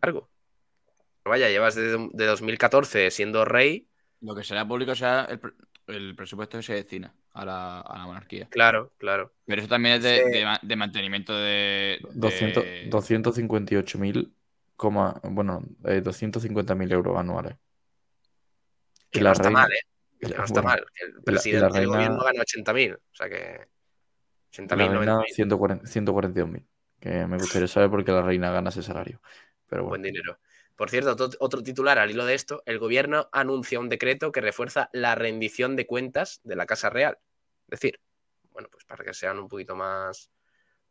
algo. 0.00 0.28
Vaya, 1.24 1.48
llevas 1.48 1.74
de, 1.74 2.08
de 2.12 2.26
2014 2.26 3.10
siendo 3.10 3.44
rey. 3.44 3.88
Lo 4.20 4.34
que 4.34 4.44
será 4.44 4.66
público 4.66 4.94
sea 4.94 5.24
el, 5.24 5.40
el 5.86 6.14
presupuesto 6.14 6.58
que 6.58 6.62
se 6.62 6.74
destina 6.74 7.14
a 7.34 7.44
la, 7.44 7.84
monarquía. 8.06 8.48
Claro, 8.50 8.92
claro. 8.98 9.32
Pero 9.46 9.60
eso 9.60 9.68
también 9.68 9.96
es 9.96 10.02
de, 10.02 10.76
mantenimiento 10.76 11.32
de... 11.34 11.98
258.000, 12.14 14.32
bueno, 15.30 15.62
eh, 15.84 16.02
250.000 16.02 16.92
euros 16.92 17.18
anuales. 17.18 17.56
Que 19.10 19.20
no 19.20 19.32
está 19.32 19.50
mal, 19.50 19.72
¿eh? 19.72 19.80
no 20.36 20.44
está 20.44 20.62
mal. 20.62 20.86
El 21.00 21.22
presidente 21.22 21.78
del 21.78 21.88
gobierno 21.88 22.22
gana 22.22 22.42
80.000, 22.42 22.96
o 22.96 23.00
sea 23.12 23.28
que... 23.28 23.66
80.000, 24.52 25.24
142.000, 25.34 26.64
que 27.00 27.26
me 27.26 27.38
gustaría 27.38 27.68
saber 27.68 27.88
por 27.88 28.04
qué 28.04 28.12
la 28.12 28.20
reina 28.20 28.50
gana 28.50 28.68
ese 28.68 28.82
salario. 28.82 29.22
Pero 29.66 29.86
Buen 29.86 30.02
dinero. 30.02 30.38
Por 30.76 30.90
cierto, 30.90 31.16
otro 31.38 31.62
titular 31.62 31.98
al 31.98 32.10
hilo 32.10 32.24
de 32.24 32.34
esto, 32.34 32.62
el 32.66 32.78
gobierno 32.78 33.28
anuncia 33.32 33.78
un 33.78 33.88
decreto 33.88 34.32
que 34.32 34.40
refuerza 34.40 34.88
la 34.92 35.14
rendición 35.14 35.76
de 35.76 35.86
cuentas 35.86 36.40
de 36.44 36.56
la 36.56 36.66
Casa 36.66 36.90
Real. 36.90 37.18
Es 37.68 37.80
decir, 37.80 38.00
bueno, 38.50 38.68
pues 38.70 38.84
para 38.84 39.04
que 39.04 39.14
sean 39.14 39.38
un 39.38 39.48
poquito 39.48 39.76
más, 39.76 40.30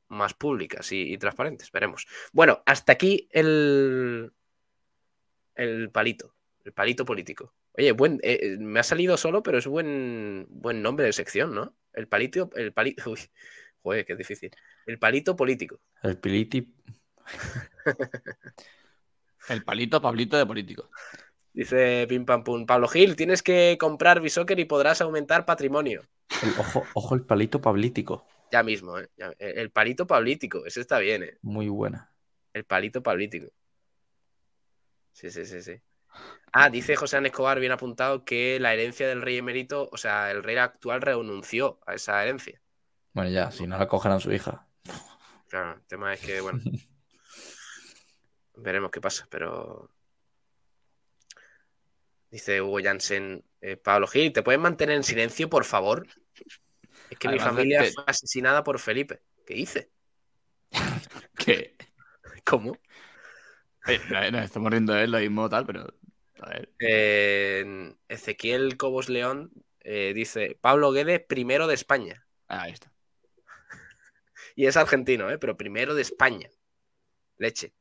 más 0.07 0.33
públicas 0.33 0.91
y, 0.91 1.17
transparentes, 1.17 1.71
veremos. 1.71 2.07
Bueno, 2.31 2.61
hasta 2.65 2.93
aquí 2.93 3.27
el, 3.31 4.31
el 5.55 5.89
palito, 5.91 6.35
el 6.63 6.73
palito 6.73 7.05
político. 7.05 7.53
Oye, 7.73 7.93
buen, 7.93 8.19
eh, 8.23 8.39
eh, 8.41 8.57
me 8.57 8.81
ha 8.81 8.83
salido 8.83 9.15
solo, 9.17 9.41
pero 9.43 9.57
es 9.57 9.67
buen, 9.67 10.45
buen 10.49 10.81
nombre 10.81 11.05
de 11.05 11.13
sección, 11.13 11.55
¿no? 11.55 11.75
El 11.93 12.07
palito, 12.07 12.49
el 12.55 12.73
palito, 12.73 13.03
uy, 13.11 13.19
joder, 13.81 14.05
qué 14.05 14.15
difícil. 14.15 14.51
El 14.85 14.99
palito 14.99 15.35
político. 15.35 15.79
El 16.03 16.17
piliti. 16.17 16.73
El 19.49 19.63
palito 19.63 20.01
Pablito 20.01 20.37
de 20.37 20.45
político. 20.45 20.89
Dice 21.53 22.05
Pim 22.07 22.25
Pam 22.25 22.43
Pum. 22.43 22.65
Pablo 22.65 22.87
Gil, 22.87 23.15
tienes 23.15 23.43
que 23.43 23.77
comprar 23.79 24.21
Bisoccer 24.21 24.59
y 24.59 24.65
podrás 24.65 25.01
aumentar 25.01 25.45
patrimonio. 25.45 26.03
ojo, 26.57 26.85
ojo, 26.93 27.15
el 27.15 27.23
palito 27.23 27.61
pablítico. 27.61 28.25
Ya 28.51 28.63
mismo, 28.63 28.99
¿eh? 28.99 29.09
el 29.39 29.71
palito 29.71 30.05
pablítico. 30.07 30.65
Eso 30.65 30.81
está 30.81 30.99
bien, 30.99 31.23
¿eh? 31.23 31.37
Muy 31.41 31.69
buena. 31.69 32.11
El 32.53 32.65
palito 32.65 33.01
pablítico. 33.01 33.47
Sí, 35.13 35.29
sí, 35.29 35.45
sí, 35.45 35.61
sí. 35.61 35.81
Ah, 36.51 36.69
dice 36.69 36.95
José 36.95 37.17
An 37.17 37.25
Escobar, 37.25 37.59
bien 37.59 37.71
apuntado, 37.71 38.25
que 38.25 38.59
la 38.59 38.73
herencia 38.73 39.07
del 39.07 39.21
rey 39.21 39.37
emérito, 39.37 39.89
o 39.91 39.97
sea, 39.97 40.31
el 40.31 40.43
rey 40.43 40.57
actual 40.57 41.01
renunció 41.01 41.79
a 41.85 41.93
esa 41.93 42.21
herencia. 42.21 42.61
Bueno, 43.13 43.29
ya, 43.29 43.51
si 43.51 43.67
no 43.67 43.77
la 43.77 43.87
cogerán 43.87 44.19
su 44.19 44.31
hija. 44.33 44.67
Claro, 45.47 45.75
el 45.75 45.81
tema 45.83 46.13
es 46.13 46.21
que, 46.21 46.41
bueno. 46.41 46.59
Veremos 48.61 48.91
qué 48.91 49.01
pasa, 49.01 49.27
pero. 49.29 49.89
Dice 52.29 52.61
Hugo 52.61 52.79
Jansen, 52.81 53.43
eh, 53.59 53.75
Pablo 53.75 54.07
Gil, 54.07 54.31
¿te 54.31 54.41
puedes 54.41 54.61
mantener 54.61 54.95
en 54.95 55.03
silencio, 55.03 55.49
por 55.49 55.65
favor? 55.65 56.07
Es 57.09 57.17
que 57.17 57.27
mi 57.27 57.39
familia 57.39 57.83
fue 57.93 58.05
asesinada 58.07 58.63
por 58.63 58.79
Felipe. 58.79 59.21
¿Qué 59.45 59.55
hice? 59.57 59.91
¿Qué? 61.37 61.75
¿Cómo? 62.45 62.77
Eh, 63.87 63.99
nos 64.31 64.45
estamos 64.45 64.71
riendo 64.71 64.93
de 64.93 65.03
él, 65.03 65.11
lo 65.11 65.19
mismo 65.19 65.49
tal, 65.49 65.65
pero. 65.65 65.93
Ezequiel 68.07 68.77
Cobos 68.77 69.09
León 69.09 69.51
eh, 69.81 70.13
dice: 70.15 70.57
Pablo 70.61 70.91
Guedes, 70.91 71.19
primero 71.19 71.67
de 71.67 71.73
España. 71.73 72.25
Ah, 72.47 72.63
ahí 72.63 72.71
está. 72.71 72.93
y 74.55 74.67
es 74.67 74.77
argentino, 74.77 75.29
¿eh? 75.29 75.37
pero 75.37 75.57
primero 75.57 75.95
de 75.95 76.03
España. 76.03 76.49
Leche. 77.37 77.73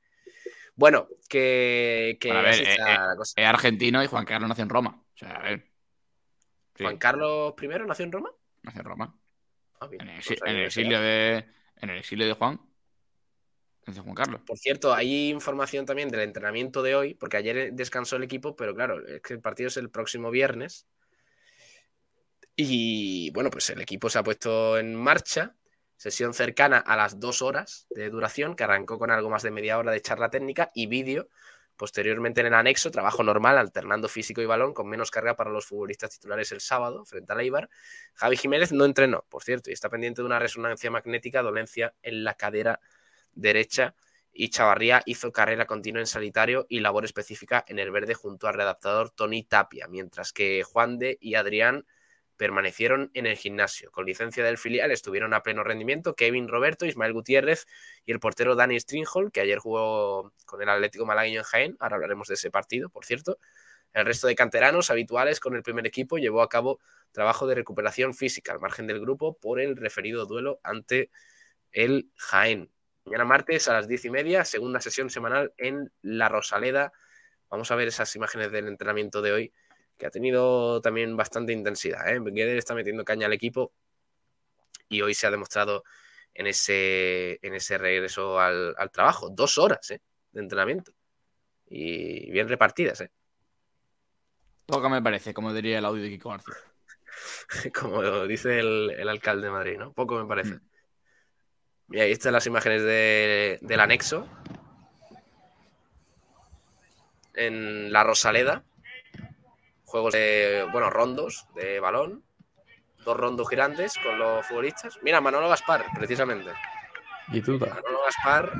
Bueno, 0.80 1.08
que. 1.28 2.16
que 2.18 2.30
a 2.30 2.40
ver, 2.40 2.54
eh, 2.54 2.72
eh, 2.72 2.96
es, 3.20 3.34
argentino 3.36 4.02
y 4.02 4.06
Juan 4.06 4.24
Carlos 4.24 4.48
nació 4.48 4.62
en 4.62 4.70
Roma. 4.70 5.04
O 5.14 5.18
sea, 5.18 5.32
a 5.32 5.42
ver. 5.42 5.70
¿Juan 6.78 6.96
Carlos 6.96 7.52
I 7.60 7.68
nació 7.86 8.06
en 8.06 8.12
Roma? 8.12 8.30
Nació 8.62 8.80
en 8.80 8.86
Roma. 8.86 9.20
Ah, 9.78 9.90
en, 9.92 10.08
el, 10.08 10.64
exilio 10.64 10.98
de, 10.98 11.44
en 11.76 11.90
el 11.90 11.98
exilio 11.98 12.26
de 12.26 12.32
Juan. 12.32 12.58
Juan 13.84 14.14
Carlos. 14.14 14.40
Por 14.46 14.56
cierto, 14.56 14.94
hay 14.94 15.28
información 15.28 15.84
también 15.84 16.08
del 16.08 16.20
entrenamiento 16.20 16.82
de 16.82 16.94
hoy, 16.94 17.12
porque 17.12 17.36
ayer 17.36 17.74
descansó 17.74 18.16
el 18.16 18.22
equipo, 18.22 18.56
pero 18.56 18.74
claro, 18.74 19.06
es 19.06 19.20
que 19.20 19.34
el 19.34 19.40
partido 19.40 19.68
es 19.68 19.76
el 19.76 19.90
próximo 19.90 20.30
viernes. 20.30 20.86
Y 22.56 23.30
bueno, 23.32 23.50
pues 23.50 23.68
el 23.68 23.82
equipo 23.82 24.08
se 24.08 24.18
ha 24.18 24.22
puesto 24.22 24.78
en 24.78 24.94
marcha. 24.94 25.54
Sesión 26.00 26.32
cercana 26.32 26.78
a 26.78 26.96
las 26.96 27.20
dos 27.20 27.42
horas 27.42 27.86
de 27.90 28.08
duración, 28.08 28.56
que 28.56 28.64
arrancó 28.64 28.98
con 28.98 29.10
algo 29.10 29.28
más 29.28 29.42
de 29.42 29.50
media 29.50 29.76
hora 29.76 29.92
de 29.92 30.00
charla 30.00 30.30
técnica 30.30 30.70
y 30.74 30.86
vídeo. 30.86 31.28
Posteriormente 31.76 32.40
en 32.40 32.46
el 32.46 32.54
anexo, 32.54 32.90
trabajo 32.90 33.22
normal, 33.22 33.58
alternando 33.58 34.08
físico 34.08 34.40
y 34.40 34.46
balón, 34.46 34.72
con 34.72 34.88
menos 34.88 35.10
carga 35.10 35.36
para 35.36 35.50
los 35.50 35.66
futbolistas 35.66 36.12
titulares 36.12 36.52
el 36.52 36.62
sábado, 36.62 37.04
frente 37.04 37.30
a 37.34 37.36
Leibar. 37.36 37.68
Javi 38.14 38.38
Jiménez 38.38 38.72
no 38.72 38.86
entrenó, 38.86 39.26
por 39.28 39.42
cierto, 39.42 39.68
y 39.68 39.74
está 39.74 39.90
pendiente 39.90 40.22
de 40.22 40.26
una 40.26 40.38
resonancia 40.38 40.90
magnética, 40.90 41.42
dolencia 41.42 41.92
en 42.00 42.24
la 42.24 42.32
cadera 42.32 42.80
derecha 43.34 43.94
y 44.32 44.48
Chavarría 44.48 45.02
hizo 45.04 45.32
carrera 45.32 45.66
continua 45.66 46.00
en 46.00 46.06
solitario 46.06 46.64
y 46.70 46.80
labor 46.80 47.04
específica 47.04 47.62
en 47.68 47.78
el 47.78 47.90
verde 47.90 48.14
junto 48.14 48.48
al 48.48 48.54
redactador 48.54 49.10
Tony 49.10 49.42
Tapia, 49.42 49.86
mientras 49.86 50.32
que 50.32 50.62
Juan 50.62 50.98
de 50.98 51.18
y 51.20 51.34
Adrián 51.34 51.84
permanecieron 52.40 53.10
en 53.12 53.26
el 53.26 53.36
gimnasio. 53.36 53.92
Con 53.92 54.06
licencia 54.06 54.42
del 54.42 54.56
filial 54.56 54.90
estuvieron 54.92 55.34
a 55.34 55.42
pleno 55.42 55.62
rendimiento 55.62 56.14
Kevin 56.14 56.48
Roberto, 56.48 56.86
Ismael 56.86 57.12
Gutiérrez 57.12 57.66
y 58.06 58.12
el 58.12 58.18
portero 58.18 58.56
Dani 58.56 58.80
Stringhol, 58.80 59.30
que 59.30 59.42
ayer 59.42 59.58
jugó 59.58 60.32
con 60.46 60.62
el 60.62 60.70
Atlético 60.70 61.04
Malagueño 61.04 61.40
en 61.40 61.44
Jaén. 61.44 61.76
Ahora 61.80 61.96
hablaremos 61.96 62.28
de 62.28 62.34
ese 62.36 62.50
partido, 62.50 62.88
por 62.88 63.04
cierto. 63.04 63.36
El 63.92 64.06
resto 64.06 64.26
de 64.26 64.34
canteranos 64.34 64.88
habituales 64.90 65.38
con 65.38 65.54
el 65.54 65.62
primer 65.62 65.86
equipo 65.86 66.16
llevó 66.16 66.40
a 66.40 66.48
cabo 66.48 66.80
trabajo 67.12 67.46
de 67.46 67.56
recuperación 67.56 68.14
física 68.14 68.52
al 68.52 68.58
margen 68.58 68.86
del 68.86 69.00
grupo 69.00 69.36
por 69.36 69.60
el 69.60 69.76
referido 69.76 70.24
duelo 70.24 70.60
ante 70.62 71.10
el 71.72 72.10
Jaén. 72.16 72.70
Mañana 73.04 73.26
martes 73.26 73.68
a 73.68 73.74
las 73.74 73.86
diez 73.86 74.06
y 74.06 74.10
media, 74.10 74.46
segunda 74.46 74.80
sesión 74.80 75.10
semanal 75.10 75.52
en 75.58 75.92
La 76.00 76.30
Rosaleda. 76.30 76.90
Vamos 77.50 77.70
a 77.70 77.74
ver 77.74 77.88
esas 77.88 78.16
imágenes 78.16 78.50
del 78.50 78.66
entrenamiento 78.66 79.20
de 79.20 79.32
hoy, 79.32 79.52
que 80.00 80.06
ha 80.06 80.10
tenido 80.10 80.80
también 80.80 81.16
bastante 81.16 81.52
intensidad. 81.52 82.08
¿eh? 82.08 82.56
está 82.56 82.74
metiendo 82.74 83.04
caña 83.04 83.26
al 83.26 83.34
equipo 83.34 83.72
y 84.88 85.02
hoy 85.02 85.14
se 85.14 85.26
ha 85.26 85.30
demostrado 85.30 85.84
en 86.34 86.46
ese, 86.46 87.38
en 87.42 87.54
ese 87.54 87.76
regreso 87.76 88.40
al, 88.40 88.74
trabajo. 88.92 89.28
Dos 89.30 89.58
horas 89.58 89.90
¿eh? 89.90 90.00
de 90.32 90.40
entrenamiento 90.40 90.92
y 91.66 92.30
bien 92.32 92.48
repartidas. 92.48 93.02
¿eh? 93.02 93.10
Poco 94.66 94.88
me 94.88 95.02
parece, 95.02 95.34
como 95.34 95.52
diría 95.52 95.78
el 95.78 95.84
audio 95.84 96.02
de 96.02 96.08
Kiko 96.08 96.30
García. 96.30 96.54
como 97.78 98.26
dice 98.26 98.58
el, 98.58 99.08
alcalde 99.08 99.48
de 99.48 99.52
Madrid, 99.52 99.78
¿no? 99.78 99.92
Poco 99.92 100.18
me 100.18 100.26
parece. 100.26 100.54
Mm. 100.54 100.60
Y 101.92 102.00
ahí 102.00 102.12
están 102.12 102.32
las 102.32 102.46
imágenes 102.46 102.82
del 103.60 103.80
anexo. 103.80 104.26
En 107.34 107.92
la 107.92 108.02
Rosaleda. 108.02 108.64
Juegos 109.90 110.12
de, 110.12 110.68
bueno, 110.70 110.88
rondos 110.88 111.48
de 111.56 111.80
balón. 111.80 112.22
Dos 113.04 113.16
rondos 113.16 113.48
girantes 113.48 113.94
con 114.00 114.20
los 114.20 114.46
futbolistas. 114.46 115.00
Mira, 115.02 115.20
Manolo 115.20 115.48
Gaspar, 115.48 115.84
precisamente. 115.92 116.50
Y 117.32 117.40
Duda. 117.40 117.74
Manolo 117.74 117.98
Gaspar. 118.04 118.52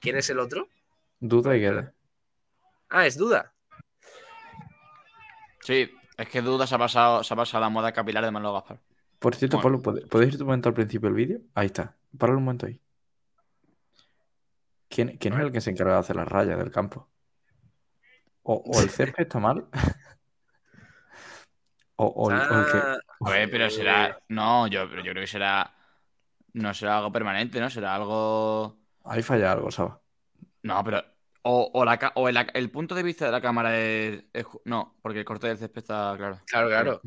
¿Quién 0.00 0.16
es 0.16 0.30
el 0.30 0.38
otro? 0.38 0.68
Duda 1.18 1.56
y 1.56 1.60
Guede. 1.60 1.90
Ah, 2.88 3.04
es 3.04 3.16
Duda. 3.18 3.52
Sí, 5.60 5.90
es 6.16 6.28
que 6.28 6.40
Duda 6.40 6.68
se 6.68 6.76
ha 6.76 6.78
pasado, 6.78 7.24
se 7.24 7.34
ha 7.34 7.36
pasado 7.36 7.62
la 7.62 7.68
moda 7.68 7.90
capilar 7.90 8.24
de 8.24 8.30
Manolo 8.30 8.54
Gaspar. 8.54 8.78
Por 9.18 9.34
cierto, 9.34 9.60
Pablo, 9.60 9.82
¿podéis 9.82 10.34
ir 10.34 10.40
un 10.40 10.46
momento 10.46 10.68
al 10.68 10.74
principio 10.74 11.08
del 11.08 11.16
vídeo? 11.16 11.40
Ahí 11.54 11.66
está. 11.66 11.96
Para 12.16 12.36
un 12.36 12.44
momento 12.44 12.66
ahí. 12.66 12.80
¿Quién, 14.88 15.18
es 15.20 15.40
el 15.40 15.50
que 15.50 15.60
se 15.60 15.70
encarga 15.70 15.94
de 15.94 15.98
hacer 15.98 16.14
las 16.14 16.28
rayas 16.28 16.58
del 16.58 16.70
campo? 16.70 17.08
O, 18.44 18.80
el 18.80 18.88
césped 18.88 19.24
está 19.24 19.40
mal. 19.40 19.66
o, 22.00 22.30
el, 22.30 22.38
que. 22.38 22.78
Ah, 22.78 22.98
pero 23.50 23.68
será. 23.70 24.18
No, 24.28 24.66
yo, 24.66 24.84
yo 24.84 25.02
creo 25.02 25.14
que 25.14 25.26
será. 25.26 25.74
No 26.54 26.72
será 26.72 26.98
algo 26.98 27.12
permanente, 27.12 27.60
¿no? 27.60 27.68
Será 27.68 27.94
algo. 27.94 28.78
Ahí 29.04 29.22
falla 29.22 29.52
algo, 29.52 29.70
¿sabes? 29.70 29.94
No, 30.62 30.82
pero. 30.84 31.04
O, 31.42 31.84
la, 31.84 32.12
o 32.14 32.28
el, 32.28 32.70
punto 32.70 32.94
de 32.94 33.02
vista 33.02 33.24
de 33.24 33.32
la 33.32 33.40
cámara 33.40 33.78
es, 33.78 34.22
No, 34.66 34.98
porque 35.00 35.20
el 35.20 35.24
corte 35.24 35.46
del 35.46 35.56
césped 35.56 35.78
está 35.78 36.14
claro. 36.16 36.40
Claro, 36.46 36.68
claro. 36.68 37.00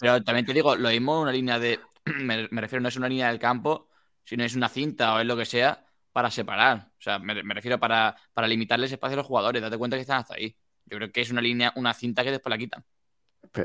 pero 0.00 0.22
también 0.22 0.44
te 0.44 0.52
digo, 0.52 0.76
lo 0.76 0.90
mismo 0.90 1.22
una 1.22 1.32
línea 1.32 1.58
de 1.58 1.80
me, 2.04 2.46
refiero, 2.48 2.82
no 2.82 2.88
es 2.88 2.96
una 2.96 3.08
línea 3.08 3.28
del 3.28 3.38
campo, 3.38 3.88
sino 4.24 4.44
es 4.44 4.54
una 4.54 4.68
cinta 4.68 5.14
o 5.14 5.20
es 5.20 5.26
lo 5.26 5.36
que 5.36 5.46
sea 5.46 5.86
para 6.12 6.30
separar. 6.30 6.90
O 6.98 7.02
sea, 7.02 7.18
me, 7.18 7.34
refiero 7.42 7.78
para, 7.78 8.16
para 8.34 8.46
limitarles 8.46 8.92
espacio 8.92 9.14
a 9.14 9.18
los 9.18 9.26
jugadores. 9.26 9.62
Date 9.62 9.78
cuenta 9.78 9.96
que 9.96 10.02
están 10.02 10.20
hasta 10.20 10.34
ahí. 10.34 10.56
Yo 10.84 10.98
creo 10.98 11.10
que 11.10 11.22
es 11.22 11.30
una 11.30 11.40
línea, 11.40 11.72
una 11.76 11.94
cinta 11.94 12.22
que 12.22 12.30
después 12.30 12.50
la 12.50 12.58
quitan. 12.58 12.84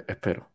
Espero. 0.08 0.50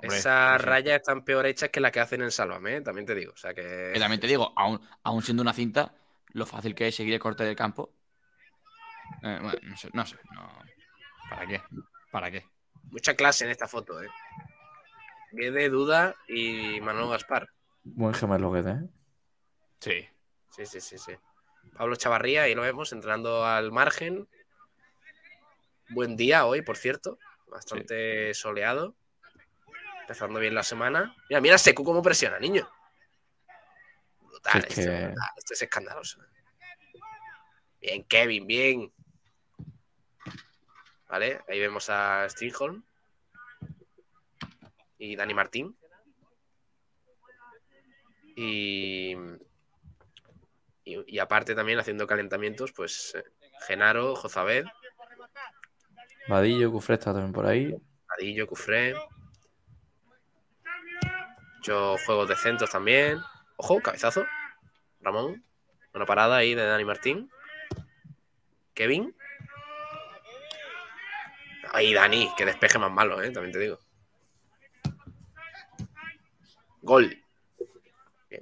Esas 0.00 0.60
rayas 0.60 0.96
están 0.96 1.24
peor 1.24 1.46
hechas 1.46 1.70
que 1.70 1.80
las 1.80 1.90
que 1.90 2.00
hacen 2.00 2.22
en 2.22 2.30
Sálvame, 2.30 2.76
¿eh? 2.76 2.80
también 2.80 3.06
te 3.06 3.14
digo. 3.14 3.32
O 3.32 3.36
sea 3.36 3.54
que... 3.54 3.92
también 3.98 4.20
te 4.20 4.26
digo, 4.26 4.52
aún, 4.56 4.80
aún 5.02 5.22
siendo 5.22 5.42
una 5.42 5.52
cinta, 5.52 5.94
lo 6.32 6.46
fácil 6.46 6.74
que 6.74 6.88
es 6.88 6.94
seguir 6.94 7.14
el 7.14 7.20
corte 7.20 7.44
del 7.44 7.56
campo. 7.56 7.94
Eh, 9.22 9.38
bueno, 9.40 9.58
no 9.62 9.76
sé, 9.76 9.90
no 9.92 10.04
sé. 10.04 10.16
¿Para 11.30 11.46
qué? 11.46 11.62
¿Para 12.10 12.30
qué? 12.30 12.46
Mucha 12.90 13.14
clase 13.14 13.44
en 13.44 13.50
esta 13.50 13.66
foto, 13.66 14.02
¿eh? 14.02 14.08
Guede, 15.32 15.68
Duda 15.68 16.16
y 16.28 16.80
Manuel 16.80 17.10
Gaspar. 17.10 17.48
Buen 17.82 18.14
gemelo 18.14 18.50
Guede, 18.50 18.72
¿eh? 18.72 18.88
Sí. 19.80 20.08
Sí, 20.50 20.66
sí, 20.66 20.80
sí, 20.80 20.98
sí. 20.98 21.12
Pablo 21.76 21.96
Chavarría, 21.96 22.42
ahí 22.42 22.54
lo 22.54 22.62
vemos, 22.62 22.92
entrando 22.92 23.44
al 23.44 23.72
margen. 23.72 24.28
Buen 25.88 26.16
día 26.16 26.46
hoy, 26.46 26.62
por 26.62 26.76
cierto. 26.76 27.18
Bastante 27.54 28.34
soleado. 28.34 28.96
Empezando 30.00 30.40
bien 30.40 30.56
la 30.56 30.64
semana. 30.64 31.14
Mira, 31.30 31.40
mira 31.40 31.56
Secu 31.56 31.84
cómo 31.84 32.02
presiona, 32.02 32.36
niño. 32.40 32.68
Brutal, 34.20 34.64
esto, 34.68 34.80
esto 34.80 35.54
es 35.54 35.62
escandaloso. 35.62 36.20
Bien, 37.80 38.02
Kevin, 38.06 38.46
bien. 38.48 38.92
Vale, 41.08 41.42
ahí 41.48 41.60
vemos 41.60 41.88
a 41.90 42.28
Stringholm 42.28 42.82
y 44.98 45.14
Dani 45.14 45.32
Martín. 45.32 45.78
Y, 48.34 49.14
y, 50.82 51.18
aparte 51.20 51.54
también 51.54 51.78
haciendo 51.78 52.08
calentamientos, 52.08 52.72
pues 52.72 53.14
eh, 53.14 53.22
Genaro, 53.68 54.16
Jozabed. 54.16 54.64
Vadillo, 56.28 56.72
Cufré 56.72 56.94
está 56.94 57.12
también 57.12 57.32
por 57.32 57.46
ahí. 57.46 57.74
Vadillo, 58.08 58.46
Cufré. 58.46 58.94
Muchos 61.56 62.02
juegos 62.04 62.28
de 62.28 62.36
centros 62.36 62.70
también. 62.70 63.18
Ojo, 63.56 63.80
cabezazo. 63.80 64.24
Ramón. 65.00 65.44
Una 65.94 66.06
parada 66.06 66.36
ahí 66.36 66.54
de 66.54 66.64
Dani 66.64 66.84
Martín. 66.84 67.30
Kevin. 68.74 69.14
Ahí 71.72 71.92
Dani, 71.92 72.30
que 72.36 72.44
despeje 72.44 72.78
más 72.78 72.90
malo, 72.90 73.22
¿eh? 73.22 73.30
también 73.30 73.52
te 73.52 73.58
digo. 73.58 73.78
Gol. 76.82 77.22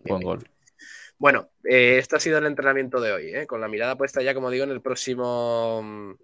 Buen 0.05 0.23
gol. 0.23 0.51
Bueno, 1.19 1.51
eh, 1.65 1.99
este 1.99 2.17
ha 2.17 2.21
sido 2.21 2.39
el 2.39 2.47
entrenamiento 2.47 3.01
de 3.01 3.13
hoy, 3.13 3.35
eh, 3.35 3.47
con 3.47 3.61
la 3.61 3.69
mirada 3.69 3.97
puesta 3.97 4.23
ya, 4.23 4.35
como 4.35 4.51
digo, 4.51 4.65
en 4.65 4.71
el 4.71 4.83
próximo. 4.83 6.17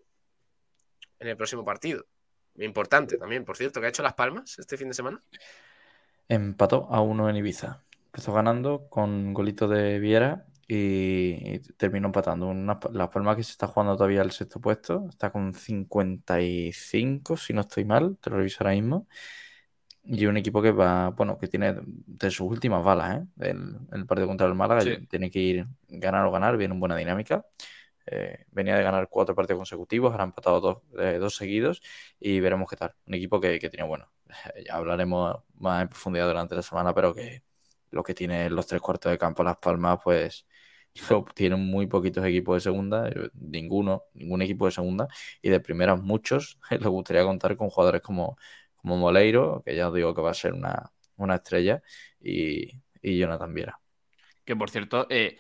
En 1.19 1.28
el 1.28 1.36
próximo 1.36 1.65
partido. 1.65 2.07
Importante 2.57 3.16
también, 3.19 3.45
por 3.45 3.57
cierto, 3.57 3.81
que 3.81 3.86
ha 3.86 3.90
hecho 3.90 4.03
Las 4.03 4.15
Palmas 4.15 4.59
este 4.59 4.77
fin 4.77 4.89
de 4.89 4.95
semana. 4.95 5.23
Empató 6.28 6.89
a 6.90 7.01
uno 7.01 7.31
en 7.31 7.36
Ibiza. 7.36 7.85
Empezó 8.07 8.32
ganando 8.32 8.89
con 8.89 9.32
golito 9.32 9.69
de 9.69 9.99
Viera 9.99 10.47
y, 10.66 11.61
terminó 11.77 12.09
empatando. 12.09 12.53
Las 12.93 13.09
Palmas 13.09 13.36
que 13.36 13.45
se 13.45 13.53
está 13.53 13.69
jugando 13.69 13.97
todavía 13.97 14.23
el 14.23 14.32
sexto 14.32 14.61
puesto. 14.61 15.07
Está 15.09 15.31
con 15.31 15.55
55, 15.55 17.36
si 17.36 17.53
no 17.53 17.61
estoy 17.62 17.85
mal. 17.85 18.19
Te 18.20 18.31
lo 18.31 18.36
reviso 18.36 18.59
ahora 18.61 18.74
mismo. 18.74 19.07
Y 20.11 20.27
un 20.27 20.36
equipo 20.36 20.62
que 20.62 20.73
va, 20.73 21.11
bueno, 21.11 21.39
que 21.39 21.49
tiene 21.49 21.77
de 21.85 22.31
sus 22.31 22.49
últimas 22.49 22.82
balas, 22.82 23.19
¿eh? 23.19 23.27
El, 23.93 24.07
partido 24.07 24.27
contra 24.27 24.47
el 24.47 24.55
Málaga 24.55 24.82
tiene 25.09 25.31
que 25.31 25.39
ir 25.39 25.66
ganar 25.86 26.24
o 26.24 26.31
ganar, 26.31 26.57
viene 26.57 26.73
en 26.73 26.81
buena 26.81 26.97
dinámica. 26.97 27.45
Eh, 28.10 28.44
venía 28.51 28.76
de 28.76 28.82
ganar 28.82 29.09
cuatro 29.09 29.35
partidos 29.35 29.59
consecutivos, 29.59 30.12
ahora 30.12 30.24
ha 30.24 30.26
empatado 30.26 30.60
dos, 30.60 30.78
eh, 30.98 31.18
dos 31.18 31.36
seguidos 31.36 31.82
y 32.18 32.40
veremos 32.40 32.68
qué 32.68 32.76
tal. 32.76 32.94
Un 33.06 33.14
equipo 33.14 33.40
que, 33.40 33.59
que 33.59 33.70
tiene, 33.70 33.86
bueno, 33.86 34.10
ya 34.66 34.74
hablaremos 34.74 35.36
más 35.55 35.82
en 35.82 35.89
profundidad 35.89 36.26
durante 36.26 36.55
la 36.55 36.62
semana, 36.62 36.94
pero 36.94 37.14
que 37.14 37.43
lo 37.90 38.02
que 38.02 38.14
tiene 38.14 38.51
los 38.51 38.66
tres 38.66 38.80
cuartos 38.80 39.10
de 39.12 39.18
campo 39.18 39.43
Las 39.43 39.59
Palmas, 39.59 39.98
pues 40.02 40.47
tienen 41.35 41.60
muy 41.60 41.86
poquitos 41.86 42.24
equipos 42.24 42.56
de 42.56 42.60
segunda, 42.60 43.10
ninguno, 43.35 44.05
ningún 44.14 44.43
equipo 44.43 44.66
de 44.66 44.72
segunda, 44.72 45.09
y 45.43 45.51
de 45.51 45.60
primeras 45.60 46.01
muchos 46.01 46.59
les 46.70 46.86
gustaría 46.86 47.24
contar 47.24 47.56
con 47.56 47.70
jugadores 47.70 48.02
como 48.02 48.36
como 48.78 48.97
Moleiro, 48.97 49.62
que 49.64 49.76
ya 49.76 49.89
os 49.89 49.94
digo 49.94 50.14
que 50.14 50.22
va 50.22 50.30
a 50.30 50.35
ser 50.35 50.55
una, 50.55 51.35
estrella, 51.35 51.82
y, 52.20 52.80
y 53.02 53.18
Jonathan 53.18 53.52
Viera. 53.52 53.80
Que 54.44 54.56
por 54.56 54.70
cierto, 54.70 55.06
eh, 55.10 55.36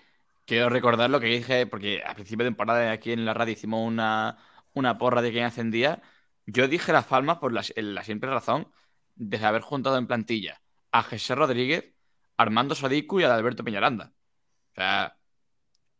quiero 0.48 0.70
recordar 0.70 1.10
lo 1.10 1.20
que 1.20 1.26
dije, 1.26 1.66
porque 1.66 2.02
a 2.04 2.14
principio 2.14 2.44
de 2.44 2.50
temporada 2.50 2.90
aquí 2.90 3.12
en 3.12 3.26
la 3.26 3.34
radio 3.34 3.52
hicimos 3.52 3.86
una, 3.86 4.38
una 4.72 4.96
porra 4.96 5.20
de 5.20 5.30
quién 5.30 5.44
ascendía. 5.44 6.02
Yo 6.46 6.66
dije 6.66 6.92
Las 6.92 7.04
Palmas 7.04 7.36
por 7.36 7.52
la, 7.52 7.62
la 7.76 8.02
simple 8.02 8.30
razón 8.30 8.66
de 9.14 9.36
haber 9.44 9.60
juntado 9.60 9.98
en 9.98 10.06
plantilla 10.06 10.62
a 10.90 11.02
Jesús 11.02 11.36
Rodríguez, 11.36 11.92
Armando 12.38 12.74
Sadiku 12.74 13.20
y 13.20 13.24
a 13.24 13.34
Alberto 13.34 13.62
Peñaranda. 13.62 14.14
O 14.72 14.74
sea, 14.74 15.18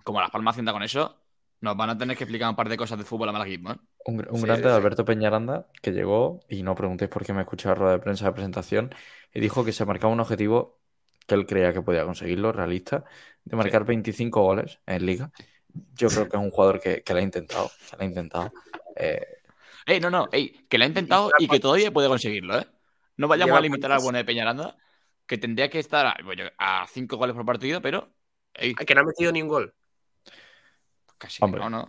como 0.02 0.20
Las 0.20 0.30
Palmas 0.30 0.54
hacienda 0.54 0.72
con 0.72 0.82
eso, 0.82 1.22
nos 1.60 1.76
van 1.76 1.90
a 1.90 1.98
tener 1.98 2.16
que 2.16 2.24
explicar 2.24 2.48
un 2.48 2.56
par 2.56 2.70
de 2.70 2.78
cosas 2.78 2.98
de 2.98 3.04
fútbol 3.04 3.28
a 3.28 3.32
Malaguismo. 3.32 3.72
¿eh? 3.72 3.76
Un, 4.06 4.26
un 4.30 4.42
grande 4.42 4.68
de 4.68 4.74
Alberto 4.74 5.04
Peñaranda 5.04 5.66
que 5.82 5.92
llegó, 5.92 6.40
y 6.48 6.62
no 6.62 6.74
preguntéis 6.74 7.10
por 7.10 7.26
qué 7.26 7.34
me 7.34 7.42
escuché 7.42 7.68
la 7.68 7.74
rueda 7.74 7.92
de 7.92 7.98
prensa 7.98 8.24
de 8.24 8.32
presentación, 8.32 8.94
y 9.34 9.40
dijo 9.40 9.62
que 9.62 9.72
se 9.72 9.84
marcaba 9.84 10.10
un 10.10 10.20
objetivo 10.20 10.78
que 11.28 11.34
él 11.34 11.46
creía 11.46 11.72
que 11.74 11.82
podía 11.82 12.04
conseguirlo, 12.04 12.52
realista, 12.52 13.04
de 13.44 13.54
marcar 13.54 13.84
25 13.84 14.42
goles 14.42 14.80
en 14.86 15.04
Liga. 15.04 15.30
Yo 15.94 16.08
creo 16.08 16.28
que 16.28 16.36
es 16.38 16.42
un 16.42 16.50
jugador 16.50 16.80
que, 16.80 17.02
que 17.02 17.12
lo 17.12 17.18
ha 17.20 17.22
intentado, 17.22 17.70
que 17.90 17.96
lo 17.96 18.02
ha 18.02 18.06
intentado. 18.06 18.52
Eh... 18.96 19.26
Ey, 19.84 20.00
no, 20.00 20.10
no, 20.10 20.28
ey, 20.32 20.66
que 20.68 20.78
lo 20.78 20.84
ha 20.84 20.88
intentado 20.88 21.30
y 21.38 21.46
que 21.46 21.60
todavía 21.60 21.92
puede 21.92 22.08
conseguirlo, 22.08 22.58
¿eh? 22.58 22.66
No 23.18 23.28
vayamos 23.28 23.58
a 23.58 23.60
limitar 23.60 23.92
al 23.92 24.00
bueno 24.00 24.16
de 24.16 24.24
Peñaranda, 24.24 24.76
que 25.26 25.36
tendría 25.36 25.68
que 25.68 25.80
estar 25.80 26.16
a 26.58 26.86
5 26.88 27.16
goles 27.16 27.36
por 27.36 27.44
partido, 27.44 27.82
pero. 27.82 28.10
Ey. 28.54 28.74
Que 28.74 28.94
no 28.94 29.02
ha 29.02 29.04
metido 29.04 29.30
ni 29.30 29.42
un 29.42 29.48
gol. 29.48 29.74
Casi 31.18 31.44
Hombre, 31.44 31.60
no, 31.60 31.68
no. 31.68 31.86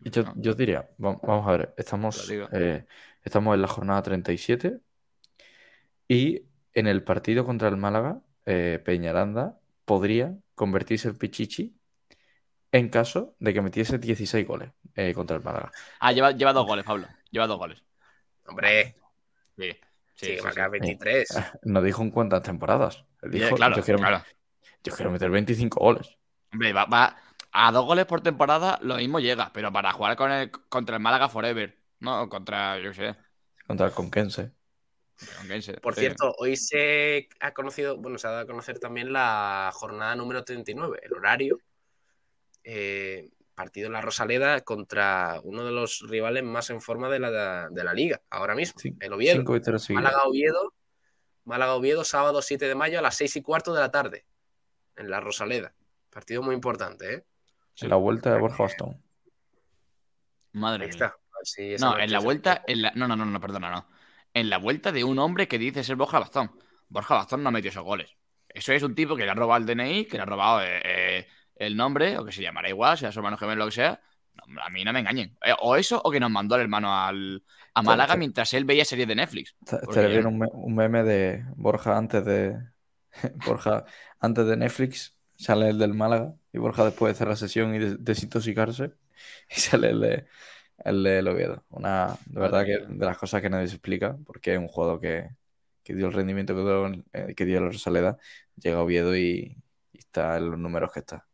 Yo, 0.00 0.24
yo, 0.36 0.54
diría, 0.54 0.90
vamos 0.98 1.48
a 1.48 1.52
ver, 1.52 1.74
estamos, 1.76 2.28
eh, 2.30 2.84
estamos 3.22 3.54
en 3.54 3.62
la 3.62 3.68
jornada 3.68 4.02
37 4.02 4.80
y 6.08 6.42
en 6.74 6.86
el 6.88 7.04
partido 7.04 7.46
contra 7.46 7.68
el 7.68 7.76
Málaga, 7.76 8.20
eh, 8.46 8.80
Peñaranda 8.84 9.58
podría 9.84 10.36
convertirse 10.54 11.08
el 11.08 11.16
Pichichi 11.16 11.74
en 12.72 12.88
caso 12.88 13.34
de 13.38 13.52
que 13.52 13.60
metiese 13.60 13.98
16 13.98 14.46
goles 14.46 14.70
eh, 14.94 15.12
contra 15.14 15.36
el 15.36 15.42
Málaga. 15.42 15.70
Ah, 16.00 16.12
lleva, 16.12 16.32
lleva 16.32 16.52
dos 16.52 16.66
goles, 16.66 16.84
Pablo. 16.84 17.06
Lleva 17.30 17.46
dos 17.46 17.58
goles. 17.58 17.82
Hombre. 18.46 18.96
Sí. 19.56 19.76
Sí, 20.14 20.36
sí, 20.36 20.42
marcar 20.42 20.70
23. 20.70 21.28
No 21.62 21.82
dijo 21.82 22.02
en 22.02 22.10
cuántas 22.10 22.42
temporadas. 22.42 23.04
Dijo, 23.22 23.56
claro, 23.56 23.76
yo, 23.76 23.82
quiero, 23.82 23.98
claro. 23.98 24.22
yo 24.84 24.92
quiero 24.94 25.10
meter 25.10 25.30
25 25.30 25.80
goles. 25.80 26.16
Hombre, 26.52 26.72
va, 26.72 26.84
va, 26.84 27.16
a 27.50 27.72
dos 27.72 27.84
goles 27.84 28.06
por 28.06 28.20
temporada 28.20 28.78
lo 28.82 28.96
mismo 28.96 29.20
llega, 29.20 29.50
pero 29.52 29.72
para 29.72 29.92
jugar 29.92 30.16
con 30.16 30.30
el, 30.30 30.50
contra 30.50 30.96
el 30.96 31.02
Málaga 31.02 31.28
Forever, 31.28 31.78
¿no? 32.00 32.28
Contra, 32.28 32.78
yo 32.78 32.90
qué 32.90 32.96
sé. 32.96 33.16
Contra 33.66 33.86
el 33.86 33.92
Conquense. 33.92 34.52
Por 35.80 35.94
sí. 35.94 36.00
cierto, 36.00 36.34
hoy 36.38 36.56
se 36.56 37.28
ha 37.40 37.52
conocido, 37.52 37.96
bueno, 37.96 38.18
se 38.18 38.26
ha 38.26 38.30
dado 38.30 38.42
a 38.42 38.46
conocer 38.46 38.78
también 38.78 39.12
la 39.12 39.70
jornada 39.72 40.14
número 40.16 40.44
39, 40.44 41.00
el 41.02 41.12
horario. 41.14 41.58
Eh, 42.64 43.30
partido 43.54 43.86
en 43.88 43.92
la 43.92 44.00
Rosaleda 44.00 44.60
contra 44.62 45.40
uno 45.44 45.64
de 45.64 45.72
los 45.72 46.00
rivales 46.08 46.42
más 46.42 46.70
en 46.70 46.80
forma 46.80 47.08
de 47.08 47.18
la, 47.18 47.68
de 47.68 47.84
la 47.84 47.92
liga, 47.92 48.20
ahora 48.30 48.54
mismo, 48.54 48.78
Sí, 48.80 48.96
el 49.00 49.12
Oviedo. 49.12 49.44
Málaga 49.94 50.22
Oviedo, 50.24 50.74
Málaga 51.44 51.74
Oviedo, 51.74 52.04
sábado 52.04 52.40
7 52.40 52.66
de 52.66 52.74
mayo 52.74 52.98
a 52.98 53.02
las 53.02 53.16
6 53.16 53.36
y 53.36 53.42
cuarto 53.42 53.74
de 53.74 53.80
la 53.80 53.90
tarde, 53.90 54.24
en 54.96 55.10
la 55.10 55.20
Rosaleda. 55.20 55.74
Partido 56.10 56.42
muy 56.42 56.54
importante, 56.54 57.14
¿eh? 57.14 57.24
La 57.82 57.96
vuelta 57.96 58.32
de 58.32 58.40
Borja 58.40 58.62
Bastón. 58.62 59.02
Madre 60.52 60.84
Ahí 60.84 60.90
mía. 60.90 61.06
está. 61.06 61.16
No, 61.80 61.98
en 61.98 62.12
la 62.12 62.20
vuelta. 62.20 62.62
En 62.66 62.82
la... 62.82 62.92
No, 62.94 63.08
no, 63.08 63.16
no, 63.16 63.24
no, 63.24 63.40
perdona, 63.40 63.70
no. 63.70 63.88
En 64.34 64.50
la 64.50 64.58
vuelta 64.58 64.92
de 64.92 65.04
un 65.04 65.18
hombre 65.18 65.48
que 65.48 65.58
dice 65.58 65.84
ser 65.84 65.96
Borja 65.96 66.18
Bastón. 66.18 66.50
Borja 66.88 67.14
Bastón 67.14 67.42
no 67.42 67.48
ha 67.48 67.52
metido 67.52 67.70
esos 67.70 67.84
goles. 67.84 68.10
Eso 68.48 68.72
es 68.72 68.82
un 68.82 68.94
tipo 68.94 69.16
que 69.16 69.24
le 69.24 69.30
ha 69.30 69.34
robado 69.34 69.60
el 69.60 69.66
DNI, 69.66 70.04
que 70.06 70.16
le 70.16 70.22
ha 70.22 70.26
robado 70.26 70.62
eh, 70.62 70.80
eh, 70.84 71.26
el 71.56 71.76
nombre, 71.76 72.18
o 72.18 72.24
que 72.24 72.32
se 72.32 72.42
llamará 72.42 72.68
igual, 72.68 72.98
sea 72.98 73.12
su 73.12 73.18
hermano 73.20 73.36
gemelo 73.38 73.60
lo 73.64 73.66
que 73.66 73.72
sea. 73.76 74.00
No, 74.46 74.62
a 74.62 74.68
mí 74.70 74.84
no 74.84 74.92
me 74.92 75.00
engañen. 75.00 75.36
Eh, 75.44 75.52
o 75.60 75.76
eso, 75.76 76.00
o 76.04 76.10
que 76.10 76.20
nos 76.20 76.30
mandó 76.30 76.54
el 76.56 76.62
hermano 76.62 76.94
al, 76.94 77.42
a 77.74 77.82
Málaga 77.82 78.16
mientras 78.16 78.52
él 78.54 78.64
veía 78.64 78.84
series 78.84 79.08
de 79.08 79.14
Netflix. 79.14 79.54
Viene 80.08 80.28
un, 80.28 80.38
me- 80.38 80.48
un 80.52 80.74
meme 80.74 81.02
de 81.02 81.44
Borja 81.56 81.96
antes 81.96 82.24
de 82.24 82.58
Borja 83.46 83.84
antes 84.20 84.46
de 84.46 84.56
Netflix 84.56 85.18
sale 85.36 85.68
el 85.70 85.78
del 85.78 85.94
Málaga 85.94 86.34
y 86.52 86.58
Borja 86.58 86.84
después 86.84 87.10
de 87.10 87.12
hacer 87.16 87.28
la 87.28 87.36
sesión 87.36 87.74
y 87.74 87.78
de- 87.78 87.96
desintoxicarse 87.98 88.92
y 89.50 89.60
sale 89.60 89.90
el 89.90 90.00
de 90.00 90.26
el 90.84 91.02
de 91.02 91.30
Oviedo. 91.30 91.64
Una 91.70 92.16
de 92.26 92.40
verdad 92.40 92.64
que 92.64 92.78
de 92.86 93.06
las 93.06 93.18
cosas 93.18 93.42
que 93.42 93.50
nadie 93.50 93.68
se 93.68 93.74
explica 93.74 94.16
porque 94.26 94.54
es 94.54 94.58
un 94.58 94.68
jugador 94.68 95.00
que, 95.00 95.30
que 95.82 95.94
dio 95.94 96.06
el 96.06 96.12
rendimiento 96.12 96.54
que 96.54 96.60
dio, 96.60 97.04
eh, 97.12 97.34
que 97.34 97.44
dio 97.44 97.60
la 97.60 97.68
Rosaleda, 97.68 98.18
llega 98.56 98.78
a 98.78 98.82
Oviedo 98.82 99.16
y, 99.16 99.56
y 99.92 99.98
está 99.98 100.36
en 100.36 100.50
los 100.50 100.58
números 100.58 100.92
que 100.92 101.00
está. 101.00 101.26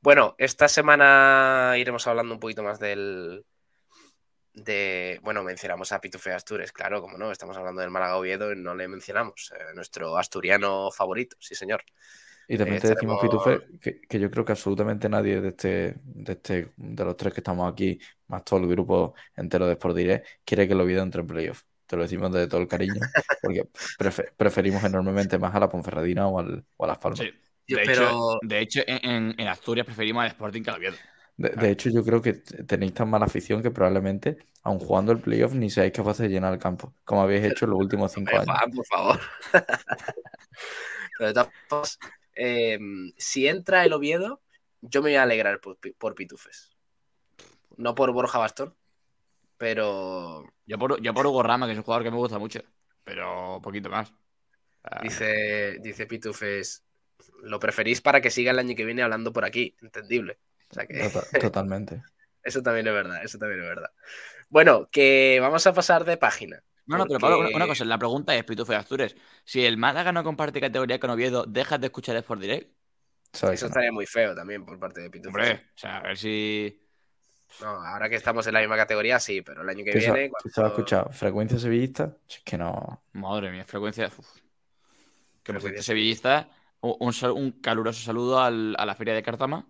Bueno, 0.00 0.34
esta 0.36 0.68
semana 0.68 1.74
iremos 1.78 2.06
hablando 2.08 2.34
un 2.34 2.40
poquito 2.40 2.62
más 2.62 2.80
del. 2.80 3.44
De, 4.54 5.18
bueno, 5.22 5.42
mencionamos 5.44 5.92
a 5.92 6.00
Pitufe 6.00 6.32
Astures, 6.32 6.72
claro, 6.72 7.00
como 7.00 7.16
no, 7.16 7.30
estamos 7.32 7.56
hablando 7.56 7.80
del 7.80 7.90
Málaga 7.90 8.16
Oviedo 8.18 8.52
y 8.52 8.56
no 8.56 8.74
le 8.74 8.88
mencionamos. 8.88 9.52
eh, 9.56 9.74
nuestro 9.74 10.18
asturiano 10.18 10.90
favorito, 10.90 11.36
sí, 11.40 11.54
señor. 11.54 11.84
Y 12.54 12.58
también 12.58 12.80
te 12.80 12.88
decimos, 12.88 13.18
Pitufe, 13.20 13.60
que, 13.80 14.00
que 14.02 14.20
yo 14.20 14.30
creo 14.30 14.44
que 14.44 14.52
absolutamente 14.52 15.08
nadie 15.08 15.40
de 15.40 15.48
este, 15.48 15.94
de 16.04 16.32
este, 16.32 16.72
de 16.76 17.04
los 17.04 17.16
tres 17.16 17.32
que 17.32 17.40
estamos 17.40 17.72
aquí, 17.72 17.98
más 18.28 18.44
todo 18.44 18.60
el 18.60 18.68
grupo 18.68 19.14
entero 19.36 19.66
de 19.66 19.72
Sport 19.72 19.96
Direct, 19.96 20.26
quiere 20.44 20.66
que 20.66 20.74
el 20.74 20.80
Oviedo 20.80 21.02
entre 21.02 21.22
en 21.22 21.26
playoff. 21.26 21.62
Te 21.86 21.96
lo 21.96 22.02
decimos 22.02 22.30
desde 22.32 22.48
todo 22.48 22.60
el 22.60 22.68
cariño, 22.68 23.00
porque 23.40 23.64
prefe- 23.98 24.32
preferimos 24.36 24.84
enormemente 24.84 25.38
más 25.38 25.54
a 25.54 25.60
la 25.60 25.68
Ponferradina 25.70 26.28
o, 26.28 26.38
al, 26.38 26.64
o 26.76 26.84
a 26.84 26.88
Las 26.88 26.98
Palmas. 26.98 27.20
Sí. 27.20 27.30
De, 27.68 27.82
pero- 27.86 28.04
hecho, 28.04 28.38
de 28.42 28.58
hecho, 28.60 28.80
en, 28.86 29.40
Asturias 29.48 29.86
preferimos 29.86 30.22
al 30.22 30.28
Sporting 30.28 30.62
que 30.62 30.70
al 30.70 30.76
Oviedo. 30.76 30.96
De, 31.38 31.48
de 31.48 31.70
hecho, 31.70 31.88
yo 31.88 32.04
creo 32.04 32.20
que 32.20 32.34
tenéis 32.34 32.92
tan 32.92 33.08
mala 33.08 33.24
afición 33.24 33.62
que 33.62 33.70
probablemente, 33.70 34.36
aun 34.62 34.78
jugando 34.78 35.12
el 35.12 35.18
playoff, 35.20 35.54
ni 35.54 35.70
seáis 35.70 35.92
capaces 35.92 36.24
de 36.24 36.28
llenar 36.28 36.52
el 36.52 36.58
campo, 36.58 36.92
como 37.04 37.22
habéis 37.22 37.44
hecho 37.44 37.64
en 37.64 37.70
los 37.70 37.80
últimos 37.80 38.12
cinco 38.12 38.36
años. 38.36 38.54
Por 38.74 38.86
favor. 38.86 39.20
Pero 41.18 41.28
de 41.28 41.34
todas 41.34 41.48
formas, 41.68 41.98
eh, 42.34 42.78
si 43.16 43.46
entra 43.46 43.84
el 43.84 43.92
Oviedo, 43.92 44.40
yo 44.80 45.02
me 45.02 45.10
voy 45.10 45.16
a 45.16 45.22
alegrar 45.22 45.60
por, 45.60 45.76
Pi- 45.78 45.92
por 45.92 46.14
Pitufes. 46.14 46.70
No 47.76 47.94
por 47.94 48.12
Borja 48.12 48.38
Bastón, 48.38 48.74
pero 49.56 50.44
Yo 50.66 50.78
por, 50.78 51.00
yo 51.00 51.14
por 51.14 51.26
Hugo 51.26 51.42
Rama, 51.42 51.66
que 51.66 51.72
es 51.72 51.78
un 51.78 51.84
jugador 51.84 52.04
que 52.04 52.10
me 52.10 52.16
gusta 52.16 52.38
mucho, 52.38 52.60
pero 53.04 53.60
poquito 53.62 53.88
más. 53.88 54.12
Ah, 54.84 55.00
dice, 55.02 55.78
dice 55.80 56.06
Pitufes, 56.06 56.84
lo 57.42 57.58
preferís 57.60 58.00
para 58.00 58.20
que 58.20 58.30
siga 58.30 58.50
el 58.50 58.58
año 58.58 58.74
que 58.74 58.84
viene 58.84 59.02
hablando 59.02 59.32
por 59.32 59.44
aquí, 59.44 59.76
entendible. 59.80 60.38
O 60.70 60.74
sea 60.74 60.86
que 60.86 60.98
Tota- 60.98 61.22
Totalmente. 61.40 62.02
eso 62.42 62.62
también 62.62 62.86
es 62.88 62.92
verdad, 62.92 63.22
eso 63.24 63.38
también 63.38 63.60
es 63.62 63.68
verdad. 63.68 63.90
Bueno, 64.48 64.88
que 64.90 65.38
vamos 65.40 65.66
a 65.66 65.72
pasar 65.72 66.04
de 66.04 66.16
página. 66.16 66.62
No, 66.86 66.98
no, 66.98 67.06
pero 67.06 67.18
Pablo, 67.20 67.38
una, 67.40 67.56
una 67.56 67.66
cosa, 67.66 67.84
la 67.84 67.98
pregunta 67.98 68.34
es, 68.34 68.44
Pitufe 68.44 68.72
de 68.72 68.78
Asturias, 68.78 69.14
si 69.44 69.64
el 69.64 69.76
Málaga 69.76 70.10
no 70.12 70.24
comparte 70.24 70.60
categoría 70.60 70.98
con 70.98 71.10
Oviedo, 71.10 71.44
¿dejas 71.46 71.80
de 71.80 71.86
escuchar 71.86 72.16
Sport 72.16 72.40
Direct? 72.40 72.72
Eso 73.32 73.46
no. 73.46 73.52
estaría 73.52 73.92
muy 73.92 74.04
feo 74.06 74.34
también 74.34 74.64
por 74.64 74.78
parte 74.78 75.00
de 75.00 75.08
Pitufes. 75.10 75.28
Hombre, 75.50 75.66
o 75.74 75.78
sea, 75.78 75.98
a 75.98 76.02
ver 76.02 76.18
si... 76.18 76.78
No, 77.60 77.68
ahora 77.68 78.08
que 78.08 78.16
estamos 78.16 78.46
en 78.46 78.54
la 78.54 78.60
misma 78.60 78.76
categoría, 78.76 79.20
sí, 79.20 79.42
pero 79.42 79.62
el 79.62 79.68
año 79.68 79.84
que 79.84 79.92
¿Qué 79.92 80.00
se, 80.00 80.10
viene. 80.12 80.30
qué 80.42 80.50
se 80.50 80.60
va 80.60 80.68
a 80.68 80.70
cuando- 80.70 80.90
escuchar? 80.90 81.12
¿Frecuencia 81.14 81.58
sevillista? 81.58 82.16
Es 82.28 82.40
que 82.44 82.58
no. 82.58 83.04
Madre 83.12 83.50
mía, 83.50 83.64
frecuencia... 83.64 84.06
uf. 84.06 84.26
Que 85.42 85.52
Frecuencia 85.52 85.82
sevillista, 85.82 86.48
un, 86.80 87.12
un 87.34 87.52
caluroso 87.60 88.00
saludo 88.02 88.40
al- 88.40 88.74
a 88.78 88.86
la 88.86 88.94
feria 88.94 89.12
de 89.14 89.22
Cartama 89.22 89.66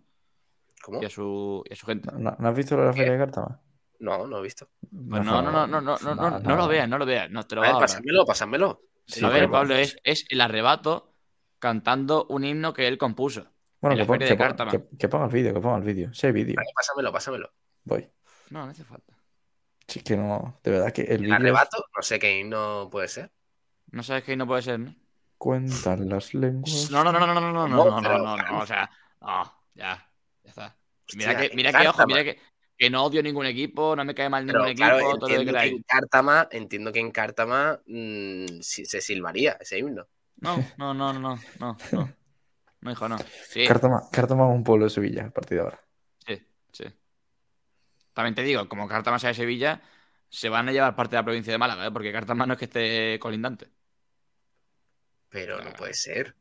¿Cómo? 0.83 1.03
y 1.03 1.07
a 1.07 1.11
su, 1.11 1.63
y 1.69 1.73
a 1.73 1.77
su 1.77 1.87
gente. 1.87 2.09
¿No, 2.17 2.37
no 2.39 2.49
has 2.49 2.57
visto 2.57 2.77
lo 2.77 2.83
de 2.83 2.89
la 2.89 2.93
Feria 2.95 3.13
de 3.13 3.19
Cártama? 3.19 3.61
No, 4.03 4.27
no 4.27 4.39
he 4.39 4.43
visto. 4.43 4.69
Pues 4.81 5.25
no, 5.25 5.41
no, 5.41 5.51
no, 5.53 5.67
no, 5.67 5.81
no, 5.81 5.97
no, 6.01 6.15
no, 6.15 6.39
no 6.41 6.57
lo 6.57 6.67
veas, 6.69 6.89
no 6.89 6.99
lo 6.99 7.07
veas, 7.07 7.31
no 7.31 7.47
te 7.47 7.55
lo 7.55 7.63
A 7.63 7.69
ver, 7.69 7.75
pásamelo, 7.79 8.27
pásamelo. 8.27 8.83
Sí, 9.07 9.25
a 9.25 9.29
ver, 9.29 9.49
Pablo, 9.49 9.77
es, 9.77 9.97
es 10.03 10.25
el 10.29 10.41
arrebato 10.41 11.15
cantando 11.61 12.27
un 12.29 12.45
himno 12.45 12.73
que 12.75 12.89
él 12.89 12.99
compuso. 12.99 13.47
Bueno, 13.81 13.93
en 13.95 13.99
la 13.99 14.05
que, 14.05 14.09
pon- 14.09 14.19
que 14.19 14.25
de 14.25 14.37
pon- 14.37 14.47
Cártama. 14.49 14.71
que- 14.73 14.89
que 14.99 15.09
ponga 15.09 15.27
el 15.27 15.31
vídeo, 15.33 15.55
que 15.55 15.61
ponga 15.61 15.77
el 15.77 15.85
vídeo. 15.85 16.11
Hay 16.23 16.33
vídeo, 16.33 16.55
Vale, 16.57 16.69
pásamelo, 16.75 17.13
pásamelo. 17.13 17.51
voy. 17.85 18.11
No, 18.51 18.65
no 18.65 18.71
hace 18.73 18.85
falta. 18.85 19.15
Si 19.87 20.01
es 20.01 20.05
que 20.05 20.17
no. 20.17 20.59
De 20.65 20.71
verdad 20.73 20.93
que 20.93 21.03
el 21.03 21.11
El 21.13 21.19
vídeo. 21.23 21.35
arrebato, 21.37 21.85
no 21.97 22.03
sé 22.03 22.19
qué 22.19 22.43
no 22.45 22.89
puede 22.91 23.07
ser. 23.09 23.31
No 23.93 24.03
sabes 24.03 24.25
que 24.25 24.33
ahí 24.33 24.37
no 24.37 24.47
puede 24.47 24.63
ser, 24.63 24.81
¿no? 24.81 24.95
Cuentan 25.39 26.09
las 26.09 26.35
lenguas. 26.35 26.91
No, 26.91 27.05
no, 27.05 27.13
no, 27.13 27.21
no, 27.21 27.27
no, 27.27 27.35
no, 27.41 27.53
no, 27.53 27.69
No, 27.69 27.85
no, 27.85 28.01
no, 28.01 28.19
no, 28.19 28.37
no, 28.37 28.59
o 28.61 28.67
sea, 28.67 28.91
no, 29.21 29.45
ya, 29.75 30.11
ya 30.45 30.51
está. 30.51 30.77
Mira 31.15 31.33
Hostia, 31.33 31.49
que, 31.51 31.57
mira 31.57 31.73
que, 31.73 31.89
ojo, 31.89 32.07
mira 32.07 32.25
que, 32.25 32.39
que 32.77 32.91
no 32.91 33.05
odio 33.05 33.23
ningún 33.23 33.47
equipo, 33.47 33.95
no 33.95 34.05
me 34.05 34.15
cae 34.15 34.29
mal 34.29 34.45
Pero 34.47 34.61
ningún 34.61 34.75
claro, 34.75 34.99
equipo, 34.99 35.19
todo 35.19 35.29
lo 35.31 35.45
que 35.45 35.53
que 35.53 35.67
en 35.69 35.83
Cártama, 35.83 36.49
entiendo 36.51 36.93
que 36.93 37.01
en 37.01 37.11
Cártama 37.11 37.81
mm, 37.87 38.61
sí 38.61 38.85
se 38.85 39.01
silbaría 39.01 39.57
ese 39.61 39.79
himno. 39.79 40.09
No, 40.37 40.57
no, 40.79 40.93
no, 40.95 41.13
no, 41.13 41.21
no, 41.21 41.39
no, 41.61 41.77
no. 41.93 42.91
Hijo, 42.91 43.09
no. 43.09 43.19
Sí, 43.49 43.65
Cártama, 43.67 44.03
Cártama 44.11 44.49
es 44.51 44.55
un 44.57 44.65
pueblo 44.65 44.85
de 44.87 44.91
Sevilla 44.91 45.27
a 45.27 45.31
partir 45.31 45.59
de 45.59 45.65
ahora. 45.65 45.81
sí, 46.27 46.43
sí. 46.73 46.85
También 48.13 48.35
te 48.35 48.43
digo, 48.43 48.69
como 48.69 48.89
Cartama 48.89 49.19
sea 49.19 49.29
de 49.31 49.35
Sevilla, 49.35 49.81
se 50.29 50.49
van 50.49 50.69
a 50.69 50.73
llevar 50.73 50.95
parte 50.97 51.17
de 51.17 51.21
la 51.23 51.25
provincia 51.25 51.53
de 51.53 51.59
Málaga, 51.59 51.87
¿eh? 51.87 51.91
porque 51.93 52.13
Cartama 52.13 52.47
no 52.47 52.55
es 52.55 52.59
que 52.59 52.65
esté 52.67 53.19
colindante. 53.21 53.71
Pero 55.29 55.61
no 55.63 55.71
Ah. 55.71 55.75
puede 55.77 55.95
ser. 55.95 56.37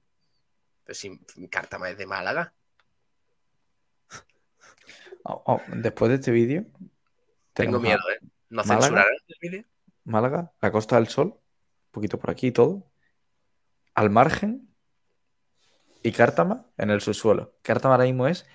Pero 0.83 0.95
si 0.95 1.19
Cártama 1.49 1.89
es 1.89 1.97
de 1.97 2.05
Málaga. 2.05 2.53
Oh, 5.23 5.43
oh, 5.45 5.61
después 5.67 6.09
de 6.09 6.15
este 6.15 6.31
vídeo. 6.31 6.65
Tengo 7.53 7.79
miedo, 7.79 7.99
¿eh? 8.11 8.19
¿No 8.49 8.63
censurarán 8.63 9.13
el 9.27 9.37
vídeo? 9.41 9.63
Málaga, 10.03 10.51
la 10.61 10.71
Costa 10.71 10.95
del 10.95 11.07
Sol, 11.07 11.27
un 11.27 11.91
poquito 11.91 12.19
por 12.19 12.31
aquí 12.31 12.47
y 12.47 12.51
todo. 12.51 12.91
Al 13.93 14.09
margen. 14.09 14.67
Y 16.03 16.11
Cártama 16.11 16.65
en 16.77 16.89
el 16.89 17.01
subsuelo. 17.01 17.53
Cártama 17.61 17.93
ahora 17.93 18.05
mismo 18.05 18.25
es 18.27 18.47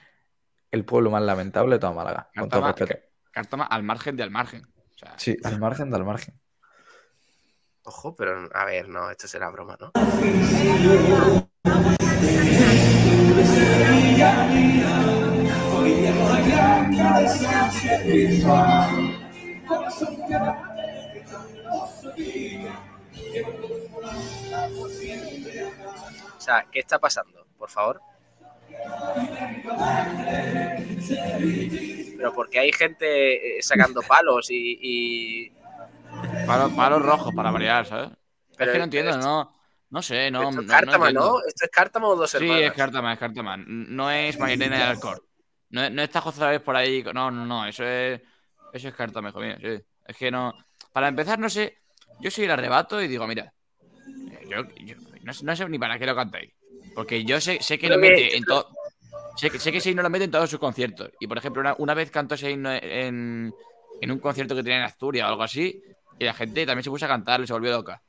el 0.73 0.85
pueblo 0.85 1.11
más 1.11 1.23
lamentable 1.23 1.77
de 1.77 1.79
toda 1.79 1.93
Málaga. 1.93 2.29
Cártama, 2.35 2.75
con 2.75 2.87
todo 2.87 2.99
Cártama 3.31 3.65
al 3.65 3.85
margen 3.85 4.17
de 4.17 4.25
al 4.25 4.31
margen. 4.31 4.67
sí, 5.17 5.37
al 5.45 5.61
margen 5.61 5.91
de 5.91 5.97
al 5.97 6.05
margen. 6.05 6.41
Ojo, 7.85 8.17
pero 8.17 8.49
a 8.53 8.65
ver, 8.65 8.89
no, 8.89 9.09
esto 9.11 9.29
será 9.29 9.49
broma, 9.51 9.79
¿no? 9.79 9.93
O 26.37 26.41
sea, 26.41 26.67
¿qué 26.71 26.81
está 26.81 26.99
pasando? 26.99 27.47
Por 27.59 27.71
favor. 27.71 28.01
Pero 32.17 32.33
porque 32.33 32.59
hay 32.59 32.73
gente 32.73 33.59
eh, 33.59 33.63
sacando 33.63 34.03
palos 34.09 34.49
y, 34.51 35.53
Palos, 36.47 37.03
rojos 37.03 37.35
para 37.35 37.51
variar, 37.51 37.87
¿sabes? 37.87 38.11
Pero 38.57 38.71
es 38.71 38.73
que 38.73 38.79
no 38.79 38.85
entiendo, 38.85 39.19
no. 39.19 39.53
No 39.89 40.03
sé, 40.03 40.31
no. 40.31 40.49
Esto 40.49 40.63
es 40.63 40.67
Cártama, 40.67 41.13
¿no? 41.13 41.39
¿Esto 41.47 41.65
es 41.65 41.71
Cártama 41.71 42.09
o 42.09 42.17
dos 42.17 42.35
hermanas? 42.35 42.57
Sí, 42.59 42.65
es 42.65 42.73
Cártama, 42.73 43.13
es 43.13 43.19
Cártama. 43.19 43.57
No 43.57 44.11
es 44.11 44.39
Marilena 44.39 44.77
de 44.79 44.83
Alcor. 44.83 45.26
No, 45.71 45.91
no 45.91 46.03
está 46.03 46.21
José 46.21 46.45
vez 46.47 46.61
por 46.61 46.77
ahí. 46.77 47.03
No, 47.03 47.31
no, 47.31 47.45
no. 47.45 47.67
Eso 47.67 47.85
es. 47.85 48.21
Eso 48.73 48.89
es 48.89 48.95
Cártama, 48.95 49.31
hijo 49.31 49.41
mío. 49.41 49.57
Sí. 49.61 49.83
Es 50.07 50.17
que 50.17 50.31
no. 50.31 50.53
Para 50.93 51.09
empezar, 51.09 51.39
no 51.39 51.49
sé. 51.49 51.79
Yo 52.21 52.31
soy 52.31 52.45
el 52.45 52.51
arrebato 52.51 53.01
y 53.03 53.09
digo, 53.09 53.27
mira. 53.27 53.53
Eh, 54.31 54.47
yo, 54.49 54.63
no, 55.23 55.57
sé 55.57 55.69
ni 55.69 55.79
para 55.79 55.99
qué 55.99 56.07
lo 56.07 56.15
cantáis. 56.15 56.53
Porque 56.95 57.25
yo 57.25 57.41
sé, 57.41 57.59
sé 57.61 57.79
que 57.79 57.89
lo 57.89 57.99
mete 57.99 58.37
en 58.37 58.45
todo. 58.45 58.69
Sé, 59.37 59.51
sé, 59.59 59.71
que 59.71 59.79
ese 59.79 59.91
himno 59.91 60.03
lo 60.03 60.09
mete 60.09 60.25
en 60.25 60.31
todos 60.31 60.49
sus 60.49 60.59
conciertos. 60.59 61.11
Y 61.21 61.27
por 61.27 61.37
ejemplo, 61.37 61.75
una, 61.79 61.95
vez 61.95 62.11
cantó 62.11 62.37
ese 62.37 62.51
himno 62.51 62.73
en, 62.73 63.53
en, 64.01 64.11
un 64.11 64.19
concierto 64.19 64.55
que 64.55 64.63
tenía 64.63 64.79
en 64.79 64.85
Asturias 64.85 65.27
o 65.27 65.29
algo 65.29 65.43
así. 65.43 65.83
Y 66.19 66.25
la 66.25 66.33
gente 66.33 66.65
también 66.65 66.85
se 66.85 66.91
puso 66.91 67.05
a 67.05 67.09
cantar 67.09 67.41
y 67.43 67.47
se 67.47 67.53
volvió 67.53 67.73
loca. 67.73 68.03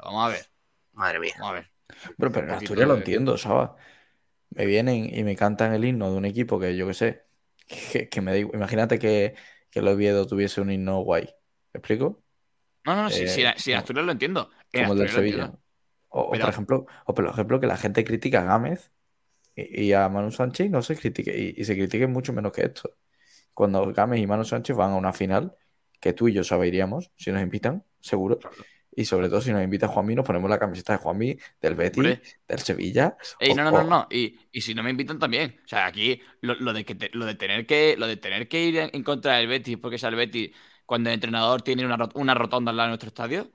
vamos 0.00 0.26
a 0.26 0.28
ver. 0.28 0.46
Madre 0.92 1.18
mía. 1.18 1.34
Vamos 1.38 1.50
a 1.50 1.54
ver. 1.54 1.70
Pero, 2.16 2.30
pero 2.30 2.46
en 2.46 2.52
Asturias 2.52 2.86
lo 2.86 2.94
entiendo, 2.94 3.36
¿sabes? 3.36 3.70
Me 4.50 4.66
vienen 4.66 5.14
y 5.14 5.22
me 5.24 5.36
cantan 5.36 5.72
el 5.72 5.84
himno 5.84 6.10
de 6.10 6.16
un 6.16 6.24
equipo 6.24 6.58
que 6.58 6.76
yo 6.76 6.86
que 6.86 6.94
sé. 6.94 7.24
Que, 8.10 8.20
me 8.20 8.34
digo. 8.34 8.50
Imagínate 8.52 8.98
que, 8.98 9.34
que 9.70 9.78
el 9.78 9.88
Oviedo 9.88 10.26
tuviese 10.26 10.60
un 10.60 10.72
himno 10.72 11.00
guay. 11.02 11.24
¿Me 11.72 11.78
explico? 11.78 12.22
No, 12.84 12.96
no, 12.96 13.02
no, 13.04 13.10
si, 13.10 13.28
si, 13.28 13.42
en 13.42 13.78
Asturias 13.78 14.04
lo 14.04 14.12
entiendo. 14.12 14.50
como 14.72 14.92
el 14.94 14.98
del 14.98 15.08
Sevilla. 15.10 15.52
O, 16.08 16.30
por 16.30 16.48
ejemplo, 16.48 16.86
o 17.06 17.14
por 17.14 17.26
ejemplo, 17.26 17.60
que 17.60 17.68
la 17.68 17.76
gente 17.76 18.02
critica 18.02 18.40
a 18.40 18.44
Gámez 18.44 18.90
y, 19.54 19.92
a 19.92 20.08
Manu 20.08 20.32
Sánchez 20.32 20.66
y 20.66 20.70
no 20.70 20.82
se 20.82 20.96
critique, 20.96 21.32
y, 21.36 21.60
y 21.60 21.64
se 21.64 21.76
critique 21.76 22.08
mucho 22.08 22.32
menos 22.32 22.52
que 22.52 22.62
esto. 22.62 22.96
Cuando 23.54 23.92
Gámez 23.92 24.20
y 24.20 24.26
Manu 24.26 24.44
Sánchez 24.44 24.74
van 24.74 24.90
a 24.90 24.96
una 24.96 25.12
final, 25.12 25.54
que 26.00 26.12
tú 26.12 26.26
y 26.28 26.32
yo 26.32 26.42
saberíamos, 26.42 27.12
si 27.16 27.30
nos 27.30 27.42
invitan, 27.42 27.84
seguro. 28.00 28.40
Y 29.00 29.06
sobre 29.06 29.30
todo 29.30 29.40
si 29.40 29.50
nos 29.50 29.62
invita 29.62 29.88
Juanmi, 29.88 30.14
nos 30.14 30.26
ponemos 30.26 30.50
la 30.50 30.58
camiseta 30.58 30.92
de 30.92 30.98
Juanmi, 30.98 31.34
del 31.58 31.74
Betis, 31.74 32.38
del 32.46 32.58
Sevilla. 32.58 33.16
no, 33.56 33.64
no, 33.64 33.70
no, 33.70 33.82
no. 33.82 34.08
Y, 34.10 34.38
si 34.60 34.74
no 34.74 34.82
me 34.82 34.90
invitan 34.90 35.18
también. 35.18 35.58
O 35.64 35.68
sea, 35.68 35.86
aquí 35.86 36.20
lo, 36.42 36.72
de 36.74 36.84
que 36.84 37.08
lo 37.14 37.24
de 37.24 37.34
tener 37.34 37.64
que 37.64 37.96
lo 37.96 38.06
de 38.06 38.18
tener 38.18 38.46
que 38.46 38.62
ir 38.62 38.90
en 38.92 39.02
contra 39.02 39.36
del 39.36 39.46
Betis 39.46 39.78
porque 39.78 39.96
es 39.96 40.02
el 40.02 40.16
Betis 40.16 40.50
cuando 40.84 41.08
el 41.08 41.14
entrenador 41.14 41.62
tiene 41.62 41.86
una, 41.86 42.10
una 42.12 42.34
rotonda 42.34 42.72
al 42.72 42.76
lado 42.76 42.88
de 42.88 42.90
nuestro 42.90 43.08
estadio. 43.08 43.50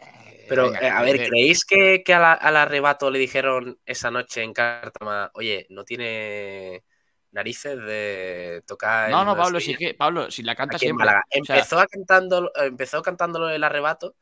Eh, 0.00 0.46
Pero, 0.48 0.74
eh, 0.74 0.88
a 0.88 1.02
ver, 1.02 1.28
¿creéis 1.28 1.66
que, 1.66 2.02
al 2.14 2.56
arrebato 2.56 3.10
le 3.10 3.18
dijeron 3.18 3.78
esa 3.84 4.10
noche 4.10 4.42
en 4.42 4.54
Cártama, 4.54 5.30
oye, 5.34 5.66
no 5.68 5.84
tiene 5.84 6.84
narices 7.32 7.76
de 7.76 8.62
tocar. 8.66 9.10
No, 9.10 9.26
no, 9.26 9.36
Pablo, 9.36 9.60
sí 9.60 9.74
que, 9.74 9.92
Pablo, 9.92 10.30
si 10.30 10.42
la 10.42 10.54
canta 10.54 10.78
siempre. 10.78 11.06
Empezó, 11.28 11.84
cantando, 11.86 12.50
empezó 12.54 13.02
cantándolo 13.02 13.50
el 13.50 13.62
arrebato 13.62 14.14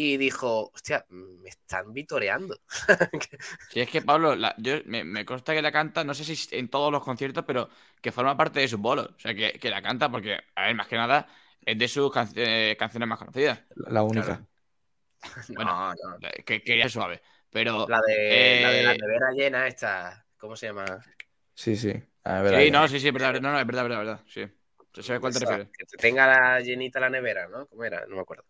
y 0.00 0.16
dijo, 0.16 0.70
hostia, 0.72 1.04
me 1.08 1.48
están 1.48 1.92
vitoreando. 1.92 2.56
sí, 3.68 3.80
es 3.80 3.90
que 3.90 4.00
Pablo, 4.00 4.36
yo, 4.58 4.76
me, 4.84 5.24
consta 5.24 5.52
que 5.52 5.60
la 5.60 5.72
canta, 5.72 6.04
no 6.04 6.14
sé 6.14 6.24
si 6.24 6.56
en 6.56 6.68
todos 6.68 6.92
los 6.92 7.02
conciertos, 7.02 7.44
pero 7.44 7.68
que 8.00 8.12
forma 8.12 8.36
parte 8.36 8.60
de 8.60 8.68
su 8.68 8.78
bolo. 8.78 9.02
O 9.02 9.18
sea, 9.18 9.34
que, 9.34 9.58
la 9.68 9.82
canta 9.82 10.08
porque, 10.08 10.38
a 10.54 10.66
ver, 10.66 10.76
más 10.76 10.86
que 10.86 10.94
nada, 10.94 11.26
es 11.60 11.76
de 11.76 11.88
sus 11.88 12.12
eh, 12.36 12.76
canciones 12.78 13.08
más 13.08 13.18
conocidas. 13.18 13.60
La 13.74 14.02
única. 14.02 14.40
Bueno, 15.48 15.92
Que, 16.46 16.62
que, 16.62 16.88
suave. 16.88 17.20
Pero. 17.50 17.88
La 17.88 18.00
de, 18.00 18.60
la 18.62 18.70
de 18.70 18.82
la 18.84 18.92
eh, 18.92 18.98
nevera 18.98 19.32
llena, 19.32 19.66
esta. 19.66 20.24
¿Cómo 20.38 20.54
se 20.54 20.66
llama? 20.66 20.84
Sí, 21.54 21.74
sí 21.74 21.92
sí, 22.58 22.70
no, 22.70 22.88
sí, 22.88 23.00
sí, 23.00 23.08
es 23.08 23.12
verdad, 23.12 23.40
no, 23.40 23.52
no, 23.52 23.58
es 23.58 23.66
verdad, 23.66 23.84
es 23.84 23.88
verdad, 23.88 23.98
verdad, 23.98 24.20
sí. 24.26 25.02
Se 25.02 25.12
ve 25.12 25.20
cuál 25.20 25.32
te 25.32 25.40
refieres. 25.40 25.68
Que 25.68 25.84
tenga 25.96 26.26
la 26.26 26.60
llenita 26.60 26.98
la 27.00 27.08
nevera, 27.08 27.48
¿no? 27.48 27.66
¿Cómo 27.66 27.84
era? 27.84 28.04
No 28.06 28.16
me 28.16 28.22
acuerdo. 28.22 28.44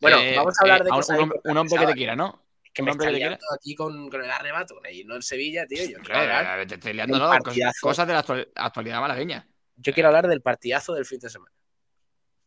Bueno, 0.00 0.18
eh, 0.18 0.34
vamos 0.36 0.54
a 0.58 0.62
hablar 0.62 0.82
de 0.82 0.88
eh, 0.88 0.92
cosas 0.92 1.18
un, 1.18 1.32
un, 1.44 1.56
hombre 1.56 1.78
que 1.78 1.86
te 1.86 1.94
quiera, 1.94 2.16
¿no? 2.16 2.42
Que 2.72 2.82
me 2.82 2.90
está 2.90 3.10
liando 3.10 3.38
aquí 3.54 3.74
con, 3.74 4.10
con, 4.10 4.22
el 4.22 4.30
arrebato, 4.30 4.80
y 4.92 5.04
no 5.04 5.16
en 5.16 5.22
Sevilla, 5.22 5.66
tío. 5.66 5.84
Yo 5.88 5.98
hablar 6.14 6.66
te 6.66 6.74
estoy 6.74 6.92
liando, 6.92 7.18
no, 7.18 7.30
cosas 7.80 8.06
de 8.06 8.12
la 8.12 8.24
actualidad 8.56 9.00
malagueña. 9.00 9.48
Yo 9.76 9.92
quiero 9.92 10.08
hablar 10.08 10.26
del 10.26 10.42
partidazo 10.42 10.94
del 10.94 11.04
fin 11.04 11.18
de 11.20 11.30
semana. 11.30 11.52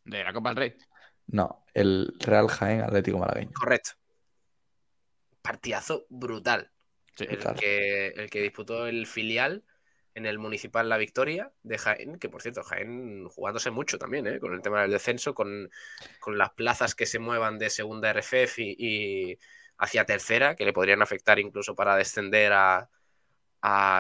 ¿De 0.04 0.24
la 0.24 0.34
Copa 0.34 0.50
del 0.50 0.58
Rey? 0.58 0.76
No, 1.28 1.64
el 1.74 2.16
Real 2.20 2.48
Jaén 2.48 2.82
Atlético 2.82 3.20
Malagueño. 3.20 3.52
Correcto. 3.54 3.92
Partidazo 5.42 6.06
brutal. 6.10 6.72
Sí, 7.16 7.26
el, 7.30 7.40
que, 7.56 8.08
el 8.08 8.30
que 8.30 8.42
disputó 8.42 8.88
el 8.88 9.06
filial 9.06 9.64
en 10.16 10.26
el 10.26 10.40
Municipal 10.40 10.90
La 10.90 10.98
Victoria 10.98 11.52
de 11.64 11.78
Jaén, 11.78 12.20
que 12.20 12.30
por 12.30 12.42
cierto, 12.42 12.64
Jaén 12.64 13.28
jugándose 13.30 13.72
mucho 13.72 13.98
también, 13.98 14.28
¿eh? 14.28 14.40
con 14.40 14.54
el 14.54 14.62
tema 14.62 14.82
del 14.82 14.92
descenso, 14.92 15.34
con, 15.34 15.70
las 16.28 16.52
plazas 16.52 16.96
que 16.96 17.06
se 17.06 17.20
muevan 17.20 17.60
de 17.60 17.70
segunda 17.70 18.12
RFF 18.14 18.60
y, 18.60 19.38
hacia 19.78 20.06
tercera, 20.06 20.56
que 20.56 20.66
le 20.66 20.74
podrían 20.74 21.02
afectar 21.02 21.40
incluso 21.40 21.76
para 21.76 21.96
descender 21.96 22.54
a, 22.54 22.90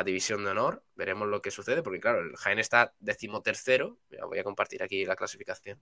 División 0.05 0.45
de 0.45 0.51
Honor. 0.51 0.83
Veremos 0.95 1.27
lo 1.27 1.41
que 1.41 1.51
sucede, 1.51 1.83
porque 1.83 1.99
claro, 1.99 2.21
el 2.21 2.35
Jaén 2.37 2.59
está 2.59 2.93
decimotercero. 2.99 3.99
Voy 4.27 4.39
a 4.39 4.43
compartir 4.43 4.81
aquí 4.81 5.05
la 5.05 5.17
clasificación 5.17 5.77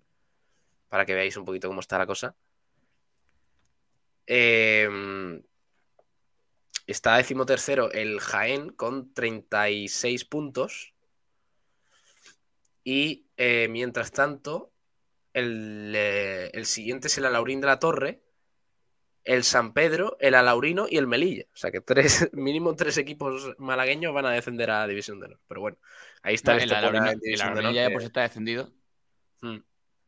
para 0.90 1.06
que 1.06 1.14
veáis 1.14 1.38
un 1.38 1.46
poquito 1.46 1.68
cómo 1.68 1.82
está 1.82 2.00
la 2.00 2.08
cosa. 2.08 2.36
Eh, 4.26 4.90
Está 6.88 7.18
decimotercero 7.18 7.92
el 7.92 8.22
Jaén 8.22 8.70
con 8.70 9.14
36 9.14 10.24
puntos. 10.26 10.94
Y 12.86 13.28
eh, 13.36 13.68
mientras 13.70 14.14
tanto, 14.14 14.72
eh, 15.34 16.50
el, 16.54 16.66
siguiente 16.66 17.08
es 17.08 17.18
el 17.18 17.26
Alaurín 17.26 17.60
de 17.60 17.68
la 17.68 17.80
Torre, 17.80 18.22
el 19.26 19.44
San 19.44 19.74
Pedro, 19.74 20.16
el 20.22 20.34
Alaurino 20.34 20.88
y 20.90 20.96
el 20.96 21.06
Melilla. 21.06 21.44
O 21.54 21.58
sea 21.58 21.70
que 21.70 21.82
tres, 21.82 22.30
mínimo 22.34 22.74
tres 22.78 22.98
equipos 22.98 23.54
malagueños 23.58 24.14
van 24.14 24.26
a 24.26 24.32
descender 24.32 24.72
a 24.72 24.88
División 24.88 25.20
de 25.20 25.26
Honor. 25.26 25.40
Pero 25.50 25.60
bueno, 25.60 25.78
ahí 26.22 26.36
está 26.36 26.56
el, 26.56 26.72
Alaurino, 26.72 27.12
el 27.12 27.74
ya 27.74 27.90
pues 27.92 28.06
está 28.06 28.22
descendido. 28.22 28.72
Hmm. 29.42 29.58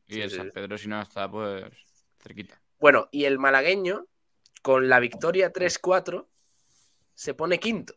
Y 0.07 0.22
el 0.22 0.31
San 0.31 0.49
Pedro, 0.51 0.77
si 0.77 0.88
no 0.88 1.01
está, 1.01 1.30
pues 1.30 1.65
cerquita. 2.23 2.61
Bueno, 2.80 3.10
y 3.11 3.26
el 3.26 3.38
malagueño, 3.38 4.07
con 4.61 4.88
la 4.88 5.01
victoria 5.01 5.51
3-4, 5.51 6.28
se 7.19 7.33
pone 7.33 7.59
quinto. 7.59 7.95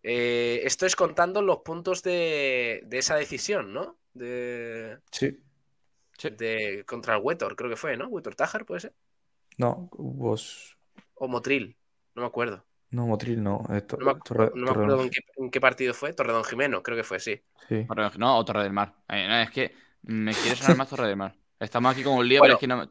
Eh, 0.00 0.60
esto 0.62 0.86
es 0.86 0.94
contando 0.94 1.42
los 1.42 1.58
puntos 1.58 2.04
de, 2.04 2.86
esa 2.92 3.16
decisión, 3.16 3.72
¿no? 3.72 3.96
De, 4.14 4.98
sí. 5.10 5.36
De, 6.22 6.84
contra 6.86 7.16
el 7.16 7.22
Wetor, 7.22 7.56
creo 7.56 7.68
que 7.68 7.74
fue, 7.74 7.96
¿no? 7.96 8.06
Wetor 8.06 8.36
Tajar, 8.36 8.64
¿puede 8.64 8.82
ser? 8.82 8.94
No, 9.58 9.88
vos. 9.90 10.78
O 11.16 11.26
Motril, 11.26 11.76
no 12.14 12.22
me 12.22 12.28
acuerdo. 12.28 12.64
No, 12.90 13.08
Motril 13.08 13.42
no. 13.42 13.64
no, 13.68 13.74
me, 13.74 14.70
acuerdo 14.70 15.02
en 15.38 15.50
qué, 15.50 15.60
partido 15.60 15.92
fue. 15.92 16.12
Torredón 16.12 16.44
Jimeno, 16.44 16.84
creo 16.84 16.96
que 16.96 17.02
fue, 17.02 17.18
sí. 17.18 17.42
No, 18.18 18.38
o 18.38 18.44
Torre 18.44 18.62
del 18.62 18.72
Mar. 18.72 18.94
Eh, 19.08 19.42
es 19.42 19.50
que 19.50 19.74
me 20.02 20.32
quiere 20.32 20.54
sonar 20.54 20.76
más 20.78 20.88
Torre 20.88 21.08
del 21.08 21.16
Mar. 21.16 21.34
Estamos 21.58 21.90
aquí 21.90 22.04
como 22.04 22.18
un 22.18 22.28
lío, 22.28 22.40
pero 22.40 22.54
es 22.54 22.60
que 22.60 22.68
no 22.68 22.88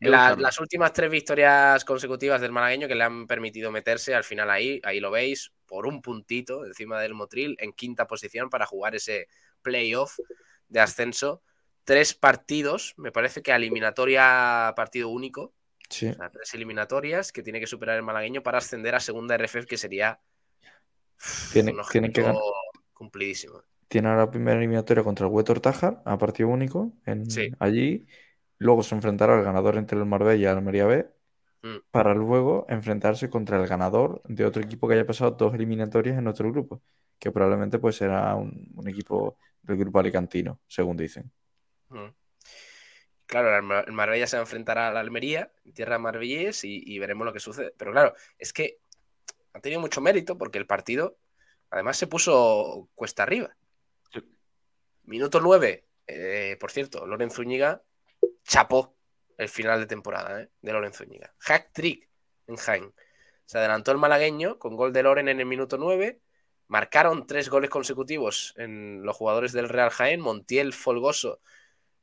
las 0.00 0.60
últimas 0.60 0.92
tres 0.92 1.10
victorias 1.10 1.84
consecutivas 1.84 2.40
del 2.40 2.52
malagueño 2.52 2.88
que 2.88 2.94
le 2.94 3.04
han 3.04 3.26
permitido 3.26 3.70
meterse 3.70 4.14
al 4.14 4.24
final 4.24 4.50
ahí, 4.50 4.80
ahí 4.84 5.00
lo 5.00 5.10
veis, 5.10 5.52
por 5.66 5.86
un 5.86 6.02
puntito 6.02 6.64
encima 6.64 7.00
del 7.00 7.14
Motril, 7.14 7.56
en 7.60 7.72
quinta 7.72 8.06
posición 8.06 8.50
para 8.50 8.66
jugar 8.66 8.94
ese 8.94 9.28
playoff 9.62 10.18
de 10.68 10.80
ascenso. 10.80 11.42
Tres 11.84 12.14
partidos, 12.14 12.94
me 12.96 13.12
parece 13.12 13.42
que 13.42 13.52
eliminatoria 13.52 14.72
partido 14.76 15.08
único. 15.08 15.54
Sí. 15.88 16.12
tres 16.32 16.52
eliminatorias 16.52 17.32
que 17.32 17.42
tiene 17.42 17.60
que 17.60 17.66
superar 17.66 17.96
el 17.96 18.02
malagueño 18.02 18.42
para 18.42 18.58
ascender 18.58 18.94
a 18.94 19.00
segunda 19.00 19.38
RFF, 19.38 19.64
que 19.66 19.78
sería 19.78 20.20
tiene, 21.52 21.72
que 22.12 22.34
cumplidísimo. 22.92 23.62
tiene 23.88 24.14
la 24.14 24.30
primera 24.30 24.58
eliminatoria 24.58 25.02
contra 25.02 25.26
el 25.26 25.32
Huetor 25.32 25.60
Tajar 25.60 26.02
a 26.04 26.18
partido 26.18 26.50
único 26.50 26.92
en, 27.06 27.24
allí. 27.58 28.06
Luego 28.58 28.82
se 28.82 28.94
enfrentará 28.94 29.36
al 29.38 29.44
ganador 29.44 29.76
entre 29.76 29.98
el 29.98 30.04
Marbella 30.04 30.40
y 30.40 30.44
el 30.44 30.58
Almería 30.58 30.86
B 30.86 31.08
mm. 31.62 31.76
para 31.90 32.14
luego 32.14 32.66
enfrentarse 32.68 33.30
contra 33.30 33.60
el 33.60 33.68
ganador 33.68 34.20
de 34.24 34.44
otro 34.44 34.62
equipo 34.62 34.88
que 34.88 34.94
haya 34.94 35.06
pasado 35.06 35.32
dos 35.32 35.54
eliminatorias 35.54 36.18
en 36.18 36.26
otro 36.26 36.50
grupo, 36.50 36.82
que 37.18 37.30
probablemente 37.30 37.78
pues 37.78 37.96
será 37.96 38.34
un, 38.34 38.84
equipo 38.86 39.38
del 39.62 39.76
grupo 39.76 40.00
alicantino, 40.00 40.60
según 40.66 40.96
dicen. 40.96 41.30
Mm. 41.88 42.08
Claro, 43.26 43.84
el 43.86 43.92
Marbella 43.92 44.26
se 44.26 44.38
enfrentará 44.38 44.88
a 44.88 44.92
la 44.92 45.00
Almería, 45.00 45.52
tierra 45.74 45.98
marbellés, 45.98 46.64
y, 46.64 46.98
veremos 46.98 47.26
lo 47.26 47.32
que 47.34 47.40
sucede. 47.40 47.74
Pero 47.76 47.92
claro, 47.92 48.14
es 48.38 48.54
que 48.54 48.78
ha 49.52 49.60
tenido 49.60 49.82
mucho 49.82 50.00
mérito 50.00 50.38
porque 50.38 50.56
el 50.56 50.66
partido, 50.66 51.18
además, 51.68 51.98
se 51.98 52.06
puso 52.06 52.88
cuesta 52.94 53.24
arriba. 53.24 53.54
Minuto 55.02 55.40
9, 55.42 55.84
eh, 56.06 56.56
por 56.58 56.70
cierto, 56.70 57.06
Lorenzo 57.06 57.36
Zúñiga 57.36 57.82
chapó 58.48 58.96
el 59.36 59.48
final 59.48 59.78
de 59.78 59.86
temporada 59.86 60.42
¿eh? 60.42 60.50
de 60.60 60.72
Lorenzo 60.72 61.04
Zúñiga. 61.04 61.32
Hack 61.38 61.70
trick 61.72 62.08
en 62.48 62.56
Jaén. 62.56 62.92
Se 63.44 63.58
adelantó 63.58 63.92
el 63.92 63.98
malagueño 63.98 64.58
con 64.58 64.74
gol 64.74 64.92
de 64.92 65.02
Loren 65.02 65.28
en 65.28 65.38
el 65.38 65.46
minuto 65.46 65.78
9. 65.78 66.20
Marcaron 66.66 67.26
tres 67.26 67.48
goles 67.48 67.70
consecutivos 67.70 68.54
en 68.56 69.02
los 69.04 69.16
jugadores 69.16 69.52
del 69.52 69.68
Real 69.68 69.90
Jaén. 69.90 70.20
Montiel, 70.20 70.72
Folgoso 70.72 71.40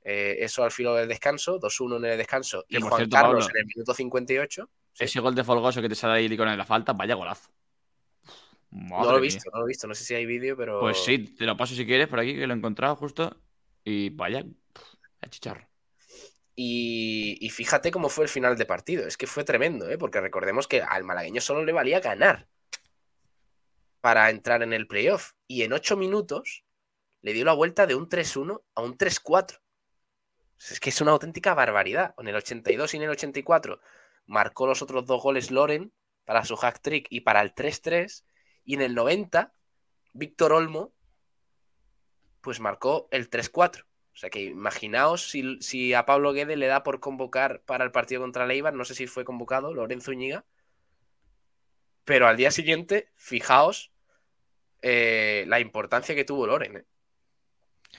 eh, 0.01 0.37
eso 0.45 0.63
al 0.63 0.71
filo 0.71 0.93
del 0.93 1.09
descanso, 1.09 1.59
2-1 1.59 1.97
en 1.97 2.05
el 2.05 2.17
descanso. 2.19 2.63
y 2.69 2.79
Juan 2.79 3.09
Carlos 3.09 3.49
en 3.49 3.61
el 3.61 3.65
minuto 3.65 3.93
58. 3.93 4.69
Ese 4.99 5.19
gol 5.19 5.33
de 5.33 5.43
Folgoso 5.43 5.81
que 5.81 5.89
te 5.89 5.95
sale 5.95 6.13
ahí 6.13 6.37
con 6.37 6.45
la 6.45 6.65
falta, 6.65 6.93
vaya 6.93 7.15
golazo. 7.15 7.49
no 8.69 9.03
lo 9.03 9.17
he 9.17 9.21
visto, 9.21 9.49
no 9.51 9.59
lo 9.59 9.65
he 9.65 9.69
visto. 9.69 9.87
No 9.87 9.95
sé 9.95 10.03
si 10.03 10.13
hay 10.13 10.27
vídeo, 10.27 10.55
pero. 10.55 10.79
Pues 10.79 11.03
sí, 11.03 11.17
te 11.17 11.45
lo 11.45 11.57
paso 11.57 11.73
si 11.73 11.87
quieres 11.87 12.07
por 12.07 12.19
aquí, 12.19 12.35
que 12.35 12.45
lo 12.45 12.53
he 12.53 12.57
encontrado 12.57 12.95
justo. 12.95 13.35
Y 13.83 14.09
vaya, 14.11 14.45
a 15.21 15.27
chicharro. 15.27 15.67
Y, 16.55 17.49
fíjate 17.51 17.91
cómo 17.91 18.09
fue 18.09 18.25
el 18.25 18.29
final 18.29 18.57
de 18.57 18.65
partido. 18.65 19.05
Es 19.05 19.17
que 19.17 19.27
fue 19.27 19.43
tremendo, 19.43 19.89
¿eh? 19.89 19.97
porque 19.97 20.21
recordemos 20.21 20.67
que 20.67 20.81
al 20.81 21.03
malagueño 21.03 21.41
solo 21.41 21.65
le 21.65 21.73
valía 21.73 21.99
ganar 21.99 22.47
para 23.99 24.29
entrar 24.29 24.63
en 24.63 24.71
el 24.71 24.87
playoff. 24.87 25.33
Y 25.47 25.63
en 25.63 25.73
8 25.73 25.97
minutos 25.97 26.63
le 27.21 27.33
dio 27.33 27.43
la 27.43 27.53
vuelta 27.53 27.85
de 27.87 27.95
un 27.95 28.07
3-1 28.07 28.63
a 28.75 28.81
un 28.81 28.97
3-4. 28.97 29.59
Es 30.57 30.79
que 30.79 30.89
es 30.89 31.01
una 31.01 31.11
auténtica 31.11 31.53
barbaridad. 31.53 32.15
En 32.17 32.27
el 32.27 32.35
82 32.35 32.93
y 32.93 32.97
en 32.97 33.03
el 33.03 33.09
84 33.09 33.81
marcó 34.25 34.67
los 34.67 34.81
otros 34.81 35.05
dos 35.05 35.21
goles 35.21 35.51
Loren 35.51 35.91
para 36.23 36.45
su 36.45 36.55
hack 36.55 36.79
trick 36.81 37.07
y 37.09 37.21
para 37.21 37.41
el 37.41 37.53
3-3. 37.53 38.23
Y 38.63 38.75
en 38.75 38.81
el 38.81 38.95
90, 38.95 39.53
Víctor 40.13 40.53
Olmo, 40.53 40.93
pues 42.41 42.59
marcó 42.61 43.07
el 43.11 43.29
3-4. 43.29 43.85
O 44.15 44.17
sea 44.17 44.29
que 44.29 44.43
imaginaos 44.43 45.29
si, 45.29 45.93
a 45.93 46.05
Pablo 46.05 46.31
Guede 46.31 46.55
le 46.55 46.67
da 46.67 46.83
por 46.83 47.01
convocar 47.01 47.61
para 47.65 47.83
el 47.83 47.91
partido 47.91 48.21
contra 48.21 48.47
Leibar, 48.47 48.73
no 48.73 48.85
sé 48.85 48.95
si 48.95 49.07
fue 49.07 49.25
convocado, 49.25 49.73
Lorenzo 49.73 50.11
Uñiga. 50.11 50.45
Pero 52.05 52.27
al 52.27 52.37
día 52.37 52.49
siguiente, 52.49 53.09
fijaos 53.15 53.91
eh, 54.81 55.43
la 55.47 55.59
importancia 55.59 56.15
que 56.15 56.23
tuvo 56.23 56.47
Loren. 56.47 56.77
¿eh? 56.77 56.85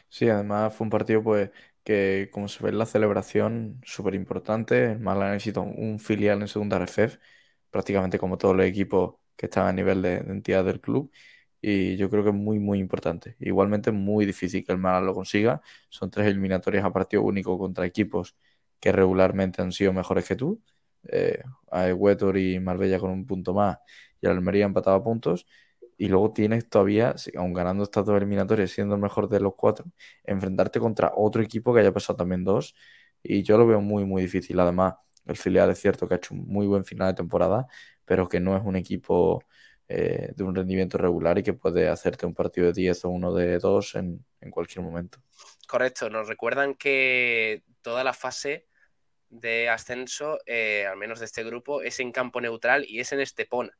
Sí, 0.09 0.29
además 0.31 0.75
fue 0.75 0.87
un 0.87 0.91
partido 0.91 1.23
pues 1.23 1.51
que 1.85 2.31
como 2.33 2.49
se 2.49 2.65
ve 2.65 2.71
en 2.71 2.79
la 2.79 2.87
celebración, 2.87 3.81
súper 3.85 4.15
importante. 4.15 4.93
El 4.93 5.01
Málaga 5.01 5.33
necesita 5.33 5.61
un 5.61 6.01
filial 6.01 6.41
en 6.41 6.49
segunda 6.49 6.79
RFF, 6.79 7.19
prácticamente 7.71 8.19
como 8.19 8.39
todos 8.39 8.57
los 8.57 8.65
equipos 8.65 9.17
que 9.37 9.47
están 9.47 9.67
a 9.67 9.73
nivel 9.73 10.01
de, 10.01 10.17
entidad 10.17 10.65
del 10.65 10.81
club. 10.81 11.13
Y 11.69 11.97
yo 11.97 12.09
creo 12.09 12.23
que 12.23 12.31
es 12.31 12.35
muy, 12.37 12.59
muy 12.61 12.79
importante. 12.79 13.35
Igualmente 13.41 13.91
muy 13.91 14.25
difícil 14.25 14.65
que 14.65 14.71
el 14.73 14.79
Málaga 14.79 15.07
lo 15.07 15.15
consiga. 15.15 15.61
Son 15.89 16.11
tres 16.11 16.27
eliminatorias 16.29 16.85
a 16.85 16.93
partido 16.93 17.23
único 17.25 17.59
contra 17.59 17.85
equipos 17.87 18.37
que 18.81 18.93
regularmente 18.93 19.63
han 19.63 19.73
sido 19.73 19.93
mejores 19.93 20.27
que 20.29 20.37
tú. 20.37 20.63
Eh, 21.09 21.43
a 21.73 21.89
y 21.89 22.61
Marbella 22.61 22.99
con 23.01 23.11
un 23.11 23.27
punto 23.27 23.53
más 23.55 23.79
y 24.21 24.27
Almería 24.29 24.65
empatado 24.67 24.97
a 24.97 25.05
puntos 25.05 25.47
y 25.97 26.09
luego 26.09 26.33
tienes 26.33 26.69
todavía, 26.69 27.15
aún 27.37 27.53
ganando 27.53 27.83
estas 27.85 28.05
dos 28.07 28.17
eliminatorias, 28.17 28.71
siendo 28.71 28.95
el 28.95 29.01
mejor 29.01 29.29
de 29.29 29.41
los 29.41 29.55
cuatro, 29.57 29.87
enfrentarte 30.25 30.79
contra 30.81 31.13
otro 31.17 31.43
equipo 31.43 31.73
que 31.75 31.81
haya 31.81 31.93
pasado 31.93 32.17
también 32.19 32.45
dos. 32.45 32.75
Y 33.23 33.43
yo 33.43 33.59
lo 33.59 33.67
veo 33.67 33.81
muy, 33.81 34.05
muy 34.05 34.23
difícil. 34.23 34.59
Además, 34.61 34.95
el 35.27 35.37
filial 35.37 35.71
es 35.71 35.79
cierto 35.81 36.07
que 36.07 36.15
ha 36.15 36.17
hecho 36.19 36.35
un 36.35 36.47
muy 36.47 36.67
buen 36.67 36.85
final 36.85 37.09
de 37.09 37.15
temporada, 37.15 37.67
pero 38.05 38.29
que 38.29 38.39
no 38.41 38.57
es 38.57 38.63
un 38.65 38.77
equipo 38.77 39.43
eh, 39.89 40.33
de 40.35 40.43
un 40.43 40.53
rendimiento 40.53 40.99
regular 40.99 41.39
y 41.39 41.45
que 41.45 41.53
puede 41.53 41.89
hacerte 41.89 42.27
un 42.27 42.35
partido 42.35 42.67
de 42.67 42.73
10 42.73 43.05
o 43.05 43.09
uno 43.09 43.33
de 43.33 43.59
2 43.59 43.95
en, 43.95 44.25
cualquier 44.51 44.85
momento. 44.85 45.19
Correcto, 45.69 46.11
nos 46.11 46.27
recuerdan 46.27 46.75
que 46.75 47.63
toda 47.83 48.03
la 48.03 48.13
fase 48.13 48.67
de 49.29 49.69
ascenso, 49.69 50.39
eh, 50.45 50.87
al 50.87 50.97
menos 50.97 51.21
de 51.21 51.27
este 51.27 51.45
grupo, 51.45 51.83
es 51.83 52.01
en 52.01 52.11
campo 52.11 52.41
neutral 52.41 52.85
y 52.89 52.99
es 52.99 53.13
en 53.13 53.21
Estepona. 53.21 53.79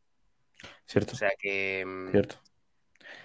Cierto. 0.87 1.15
O 1.15 1.17
sea 1.17 1.33
que. 1.39 1.85
Mm, 1.85 2.11
Cierto. 2.13 2.37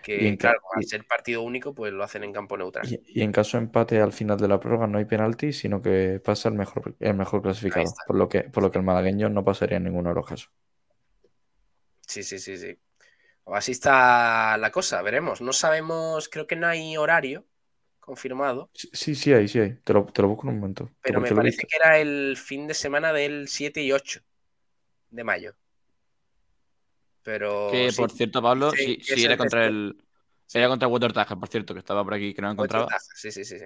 Que, 0.01 0.35
claro, 0.37 0.59
al 0.75 0.83
ser 0.83 1.05
partido 1.05 1.43
único, 1.43 1.75
pues 1.75 1.93
lo 1.93 2.03
hacen 2.03 2.23
en 2.23 2.33
campo 2.33 2.57
neutral. 2.57 2.87
Y, 3.05 3.21
en 3.21 3.31
caso 3.31 3.57
de 3.57 3.65
empate 3.65 3.99
al 3.99 4.11
final 4.11 4.39
de 4.39 4.47
la 4.47 4.59
prórroga 4.59 4.87
no 4.87 4.97
hay 4.97 5.05
penalti, 5.05 5.53
sino 5.53 5.81
que 5.81 6.19
pasa 6.23 6.49
el 6.49 6.55
mejor, 6.55 6.95
el 6.99 7.13
mejor 7.13 7.43
clasificado. 7.43 7.85
Por 8.07 8.15
lo, 8.15 8.27
que, 8.27 8.41
por 8.41 8.63
lo 8.63 8.71
que 8.71 8.79
el 8.79 8.83
malagueño 8.83 9.29
no 9.29 9.43
pasaría 9.43 9.77
en 9.77 9.83
ninguno 9.83 10.09
de 10.09 10.15
los 10.15 10.25
casos. 10.25 10.51
Sí, 12.11 12.23
sí, 12.23 12.39
sí, 12.39 12.57
sí. 12.57 12.77
así 13.45 13.71
está 13.71 14.57
la 14.57 14.69
cosa, 14.69 15.01
veremos. 15.01 15.39
No 15.39 15.53
sabemos, 15.53 16.27
creo 16.27 16.45
que 16.45 16.57
no 16.57 16.67
hay 16.67 16.97
horario 16.97 17.45
confirmado. 18.01 18.69
Sí, 18.73 19.15
sí, 19.15 19.31
hay, 19.31 19.47
sí 19.47 19.59
hay. 19.59 19.75
Te 19.75 19.93
lo, 19.93 20.05
te 20.07 20.21
lo 20.21 20.27
busco 20.27 20.43
en 20.43 20.49
un 20.49 20.59
momento. 20.59 20.91
Pero 21.01 21.21
me 21.21 21.33
parece 21.33 21.65
que 21.65 21.77
era 21.77 21.99
el 21.99 22.35
fin 22.35 22.67
de 22.67 22.73
semana 22.73 23.13
del 23.13 23.47
7 23.47 23.81
y 23.81 23.93
8 23.93 24.19
de 25.11 25.23
mayo. 25.23 25.55
Pero. 27.23 27.69
Que 27.71 27.93
por 27.95 28.11
cierto, 28.11 28.41
Pablo, 28.41 28.71
sí, 28.71 28.99
era 29.17 29.37
contra 29.37 29.67
el. 29.67 30.03
Era 30.53 30.67
contra 30.67 30.89
el 30.89 30.91
Water 30.91 31.13
por 31.13 31.47
cierto, 31.47 31.73
que 31.73 31.79
estaba 31.79 32.03
por 32.03 32.13
aquí, 32.13 32.33
que 32.33 32.41
no 32.41 32.49
lo 32.49 32.53
encontraba. 32.53 32.89
Sí, 33.15 33.31
sí, 33.31 33.45
sí. 33.45 33.57
sí. 33.57 33.65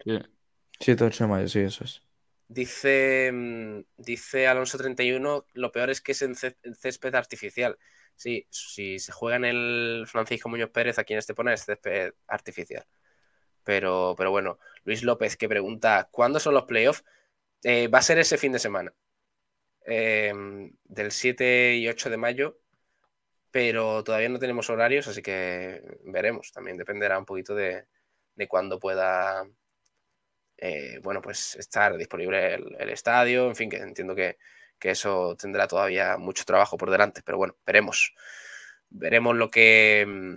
7 0.80 1.04
8 1.04 1.24
de 1.24 1.28
mayo, 1.28 1.48
sí, 1.48 1.62
eso 1.62 1.84
es. 1.84 2.04
Dice, 2.48 3.32
mm, 3.34 3.80
dice 3.98 4.46
Alonso 4.46 4.78
31, 4.78 5.48
lo 5.54 5.72
peor 5.72 5.90
es 5.90 6.00
que 6.00 6.12
es 6.12 6.22
en 6.22 6.36
césped 6.36 7.16
artificial. 7.16 7.80
Sí, 8.16 8.48
si 8.50 9.00
se 9.00 9.12
juega 9.12 9.38
en 9.38 9.46
el 9.46 10.06
Francisco 10.08 10.50
Muñoz 10.50 10.70
Pérez, 10.72 11.00
aquí 11.00 11.14
en 11.14 11.20
Estepona 11.20 11.54
es 11.54 11.66
césped 11.66 12.14
artificial. 12.28 12.86
Pero, 13.64 14.16
pero 14.18 14.32
bueno, 14.32 14.60
Luis 14.84 15.04
López 15.04 15.38
que 15.38 15.50
pregunta, 15.50 16.10
¿cuándo 16.12 16.40
son 16.40 16.54
los 16.54 16.66
playoffs? 16.66 17.04
Eh, 17.64 17.88
va 17.88 18.00
a 18.00 18.02
ser 18.04 18.20
ese 18.20 18.38
fin 18.38 18.52
de 18.52 18.60
semana. 18.60 18.94
Eh, 19.86 20.34
del 20.86 21.12
7 21.12 21.76
y 21.76 21.88
8 21.88 22.10
de 22.10 22.18
mayo 22.18 22.60
pero 23.56 24.04
todavía 24.04 24.28
no 24.28 24.38
tenemos 24.38 24.70
horarios, 24.70 25.08
así 25.08 25.22
que 25.22 25.82
veremos. 26.04 26.52
También 26.52 26.76
dependerá 26.76 27.18
un 27.18 27.24
poquito 27.26 27.56
de, 27.56 27.86
de 28.36 28.48
cuándo 28.50 28.80
pueda 28.80 29.48
eh, 30.58 31.00
bueno, 31.02 31.22
pues 31.22 31.56
estar 31.56 31.96
disponible 31.96 32.56
el, 32.56 32.90
estadio. 32.90 33.48
En 33.48 33.56
fin, 33.56 33.70
que 33.70 33.78
entiendo 33.78 34.14
que, 34.14 34.38
eso 34.92 35.36
tendrá 35.38 35.68
todavía 35.68 36.18
mucho 36.18 36.46
trabajo 36.46 36.78
por 36.78 36.92
delante, 36.92 37.22
pero 37.24 37.38
bueno, 37.38 37.56
veremos. 37.66 38.14
Veremos 38.90 39.36
lo 39.36 39.50
que 39.52 40.06
mm, 40.08 40.36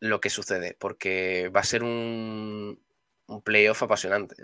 lo 0.00 0.20
que 0.20 0.30
sucede, 0.30 0.76
porque 0.78 1.50
va 1.54 1.60
a 1.60 1.64
ser 1.64 1.82
un, 1.84 2.82
un 3.26 3.42
playoff 3.42 3.82
apasionante. 3.82 4.36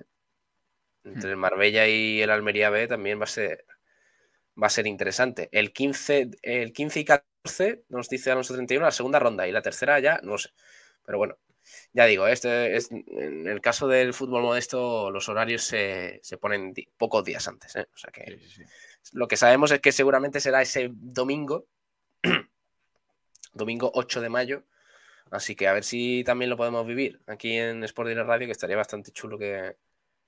Entre 1.04 1.28
hmm. 1.28 1.32
el 1.32 1.36
Marbella 1.36 1.88
y 1.88 2.22
el 2.22 2.30
Almería 2.30 2.70
B 2.70 2.88
también 2.88 3.20
va 3.20 3.24
a 3.24 3.28
ser 3.28 3.64
va 4.60 4.68
a 4.68 4.70
ser 4.70 4.86
interesante. 4.86 5.48
El 5.52 5.72
15, 5.72 6.30
el 6.42 6.72
15 6.72 7.00
y 7.00 7.04
14 7.04 7.84
nos 7.88 8.08
dice 8.08 8.30
Alonso 8.30 8.54
31 8.54 8.84
la 8.84 8.90
segunda 8.90 9.18
ronda 9.18 9.46
y 9.46 9.52
la 9.52 9.62
tercera 9.62 9.98
ya 10.00 10.20
no 10.22 10.38
sé. 10.38 10.50
Pero 11.04 11.18
bueno, 11.18 11.38
ya 11.92 12.06
digo, 12.06 12.26
este 12.26 12.76
es, 12.76 12.90
en 12.90 13.46
el 13.46 13.60
caso 13.60 13.88
del 13.88 14.14
fútbol 14.14 14.42
modesto 14.42 15.10
los 15.10 15.28
horarios 15.28 15.62
se, 15.62 16.20
ponen 16.40 16.74
pocos 16.96 17.24
días 17.24 17.46
antes. 17.48 17.76
¿eh? 17.76 17.86
O 17.94 17.96
sea 17.96 18.10
que 18.10 18.38
lo 19.12 19.28
que 19.28 19.36
sabemos 19.36 19.70
es 19.70 19.80
que 19.80 19.92
seguramente 19.92 20.40
será 20.40 20.62
ese 20.62 20.90
domingo, 20.92 21.66
domingo 23.52 23.90
8 23.94 24.20
de 24.20 24.28
mayo. 24.28 24.64
Así 25.30 25.56
que 25.56 25.66
a 25.66 25.72
ver 25.72 25.82
si 25.82 26.22
también 26.24 26.50
lo 26.50 26.56
podemos 26.56 26.86
vivir 26.86 27.20
aquí 27.26 27.56
en 27.56 27.82
Sport 27.84 28.08
Direct 28.08 28.28
Radio, 28.28 28.46
que 28.46 28.52
estaría 28.52 28.76
bastante 28.76 29.10
chulo 29.10 29.36
que, 29.36 29.74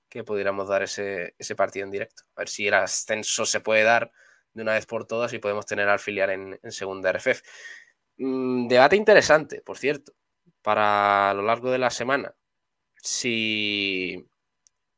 que 0.09 0.23
pudiéramos 0.23 0.67
dar 0.67 0.83
ese, 0.83 1.33
partido 1.55 1.85
en 1.85 1.91
directo. 1.91 2.23
A 2.35 2.41
ver 2.41 2.49
si 2.49 2.67
el 2.67 2.73
ascenso 2.73 3.45
se 3.45 3.61
puede 3.61 3.83
dar 3.83 4.11
de 4.53 4.63
una 4.63 4.73
vez 4.73 4.85
por 4.85 5.05
todas 5.05 5.31
y 5.33 5.39
podemos 5.39 5.65
tener 5.65 5.87
al 5.87 5.99
filial 5.99 6.31
en, 6.31 6.71
segunda 6.71 7.13
RFF. 7.13 7.41
Mm, 8.17 8.67
debate 8.67 8.95
interesante, 8.95 9.61
por 9.61 9.77
cierto, 9.77 10.13
para 10.61 11.33
lo 11.33 11.43
largo 11.43 11.71
de 11.71 11.77
la 11.77 11.89
semana. 11.89 12.35
Si, 13.01 14.27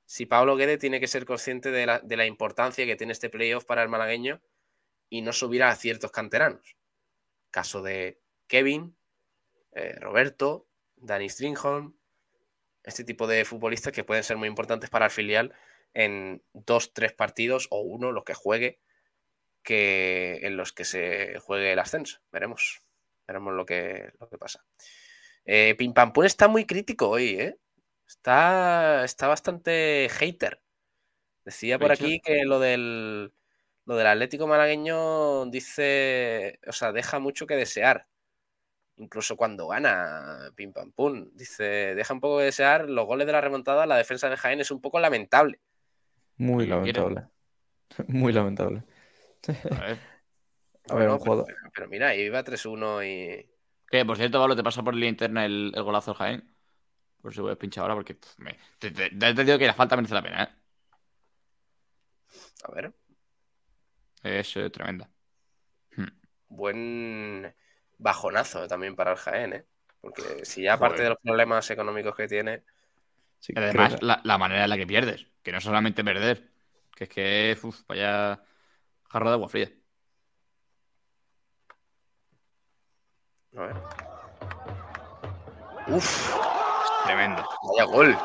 si 0.05 0.25
Pablo 0.25 0.55
Guede 0.55 0.77
tiene 0.77 0.99
que 0.99 1.07
ser 1.07 1.25
consciente 1.25 1.71
de 1.71 1.85
la, 1.85 2.25
importancia 2.25 2.85
que 2.85 2.95
tiene 2.95 3.13
este 3.13 3.29
playoff 3.29 3.65
para 3.65 3.83
el 3.83 3.89
malagueño 3.89 4.41
y 5.09 5.21
no 5.21 5.33
subir 5.33 5.63
a 5.63 5.75
ciertos 5.75 6.11
canteranos. 6.11 6.75
Caso 7.51 7.81
de 7.81 8.19
Kevin, 8.47 8.95
eh, 9.73 9.95
Roberto, 9.99 10.67
Danny 10.95 11.29
Stringholm, 11.29 11.95
este 12.83 13.03
tipo 13.03 13.27
de 13.27 13.45
futbolistas 13.45 13.93
que 13.93 14.03
pueden 14.03 14.23
ser 14.23 14.37
muy 14.37 14.47
importantes 14.47 14.89
para 14.89 15.05
el 15.05 15.11
filial 15.11 15.53
en 15.93 16.41
dos, 16.53 16.93
tres 16.93 17.13
partidos 17.13 17.67
o 17.69 17.81
uno, 17.81 18.11
los 18.11 18.23
que 18.23 18.33
juegue, 18.33 18.79
que 19.63 20.39
en 20.43 20.57
los 20.57 20.73
que 20.73 20.85
se 20.85 21.39
juegue 21.39 21.73
el 21.73 21.79
ascenso. 21.79 22.19
Veremos. 22.31 22.81
Veremos 23.27 23.53
lo 23.53 23.65
que, 23.65 24.11
lo 24.19 24.27
que 24.27 24.37
pasa. 24.37 24.65
Eh, 25.45 25.75
está 26.23 26.47
muy 26.47 26.65
crítico 26.65 27.09
hoy, 27.09 27.29
¿eh? 27.39 27.57
Está, 28.07 29.03
está 29.03 29.27
bastante 29.27 30.07
hater. 30.11 30.61
Decía 31.45 31.79
por 31.79 31.91
aquí 31.91 32.19
que 32.19 32.43
lo 32.45 32.59
del, 32.59 33.33
lo 33.85 33.95
del 33.95 34.07
Atlético 34.07 34.47
malagueño 34.47 35.45
dice, 35.47 36.59
o 36.67 36.71
sea, 36.71 36.91
deja 36.91 37.19
mucho 37.19 37.47
que 37.47 37.55
desear. 37.55 38.07
Incluso 38.97 39.35
cuando 39.35 39.67
gana 39.67 40.51
Pim 40.55 40.73
Pam 40.73 40.91
Pum. 40.91 41.31
Dice, 41.33 41.95
deja 41.95 42.13
un 42.13 42.19
poco 42.19 42.39
de 42.39 42.45
desear. 42.45 42.87
Los 42.87 43.07
goles 43.07 43.25
de 43.25 43.33
la 43.33 43.41
remontada, 43.41 43.87
la 43.87 43.97
defensa 43.97 44.29
de 44.29 44.37
Jaén 44.37 44.59
es 44.59 44.69
un 44.69 44.81
poco 44.81 44.99
lamentable. 44.99 45.59
Muy 46.37 46.67
lamentable. 46.67 47.25
Muy 48.07 48.31
lamentable. 48.31 48.83
A 50.89 50.95
ver, 50.95 51.09
un 51.09 51.17
juego. 51.17 51.45
Pero, 51.73 51.87
mira, 51.87 52.13
iba 52.15 52.43
3-1 52.43 53.03
y. 53.05 53.50
Que 53.91 54.05
por 54.05 54.15
cierto, 54.15 54.39
Pablo, 54.39 54.55
te 54.55 54.63
pasa 54.63 54.81
por 54.81 54.95
la 54.95 55.05
interna 55.05 55.45
el, 55.45 55.73
golazo 55.75 56.11
del 56.11 56.17
Jaén. 56.17 56.55
Por 57.21 57.33
eso 57.33 57.43
voy 57.43 57.51
a 57.51 57.57
pinchar 57.57 57.83
ahora 57.83 57.95
porque 57.95 58.15
te, 58.79 58.89
te, 58.89 59.43
digo 59.43 59.59
que 59.59 59.67
la 59.67 59.73
falta 59.73 59.97
merece 59.97 60.13
la 60.13 60.23
pena, 60.23 60.43
¿eh? 60.43 60.49
A 62.63 62.71
ver. 62.71 62.93
Es 64.23 64.55
eh, 64.55 64.69
tremenda. 64.69 65.09
Hmm. 65.95 66.07
Buen 66.47 67.53
bajonazo 67.97 68.65
también 68.67 68.95
para 68.95 69.11
el 69.11 69.17
Jaén, 69.17 69.53
¿eh? 69.53 69.65
Porque 69.99 70.45
si 70.45 70.63
ya 70.63 70.73
aparte 70.73 71.03
de 71.03 71.09
los 71.09 71.19
problemas 71.19 71.69
económicos 71.69 72.15
que 72.15 72.27
tiene. 72.27 72.63
Además, 73.55 73.97
la, 74.01 74.37
manera 74.37 74.63
en 74.63 74.69
la 74.69 74.77
que 74.77 74.87
pierdes, 74.87 75.27
que 75.43 75.51
no 75.51 75.59
solamente 75.59 76.03
perder, 76.03 76.49
que 76.95 77.03
es 77.03 77.09
que, 77.09 77.57
uf, 77.61 77.81
vaya 77.87 78.41
jarro 79.09 79.29
de 79.29 79.33
agua 79.33 79.49
fría. 79.49 79.69
A 83.57 83.61
ver. 83.61 83.75
Uf, 85.87 86.35
tremendo. 87.05 87.43
Vaya 87.63 87.83
gol. 87.85 88.17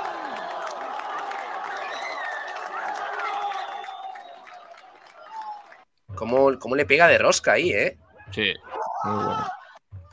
¿Cómo, 6.15 6.59
¿Cómo, 6.59 6.77
le 6.77 6.87
pega 6.87 7.09
de 7.09 7.19
rosca 7.19 7.53
ahí, 7.53 7.73
eh? 7.73 7.99
Sí, 8.31 8.55
muy 9.05 9.25
bueno. 9.25 9.47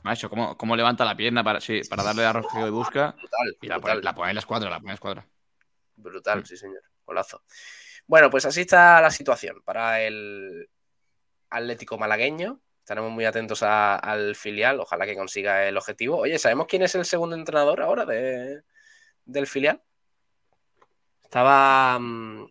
Macho, 0.03 0.29
¿cómo, 0.29 0.57
cómo 0.57 0.75
levanta 0.75 1.05
la 1.05 1.15
pierna 1.15 1.43
para, 1.43 1.61
sí, 1.61 1.81
para 1.89 2.03
darle 2.03 2.25
a 2.25 2.33
rosca 2.33 2.59
y 2.67 2.69
busca? 2.69 3.11
Brutal, 3.11 3.57
y 3.61 3.67
la, 3.67 3.79
Pone, 3.79 4.01
la 4.01 4.13
pone 4.13 4.29
en 4.31 4.35
la 4.35 4.39
escuadra, 4.39 4.69
la 4.69 4.77
pone 4.77 4.87
en 4.87 4.89
la 4.89 4.93
escuadra. 4.95 5.27
Brutal, 5.95 6.41
mm. 6.41 6.45
sí, 6.45 6.57
señor. 6.57 6.81
Golazo. 7.05 7.43
Bueno, 8.05 8.29
pues 8.29 8.45
así 8.45 8.61
está 8.61 8.99
la 8.99 9.11
situación 9.11 9.61
para 9.63 10.01
el 10.01 10.69
Atlético 11.49 11.97
malagueño. 11.97 12.62
Estaremos 12.83 13.11
muy 13.11 13.23
atentos 13.23 13.63
al 13.63 14.35
filial, 14.35 14.81
ojalá 14.81 15.05
que 15.05 15.15
consiga 15.15 15.65
el 15.65 15.77
objetivo. 15.77 16.17
Oye, 16.17 16.37
¿sabemos 16.37 16.67
quién 16.67 16.81
es 16.81 16.93
el 16.95 17.05
segundo 17.05 17.33
entrenador 17.33 17.81
ahora 17.81 18.05
de, 18.05 18.61
del 19.23 19.47
filial? 19.47 19.81
Estaba 21.23 21.97
mm, 21.97 22.45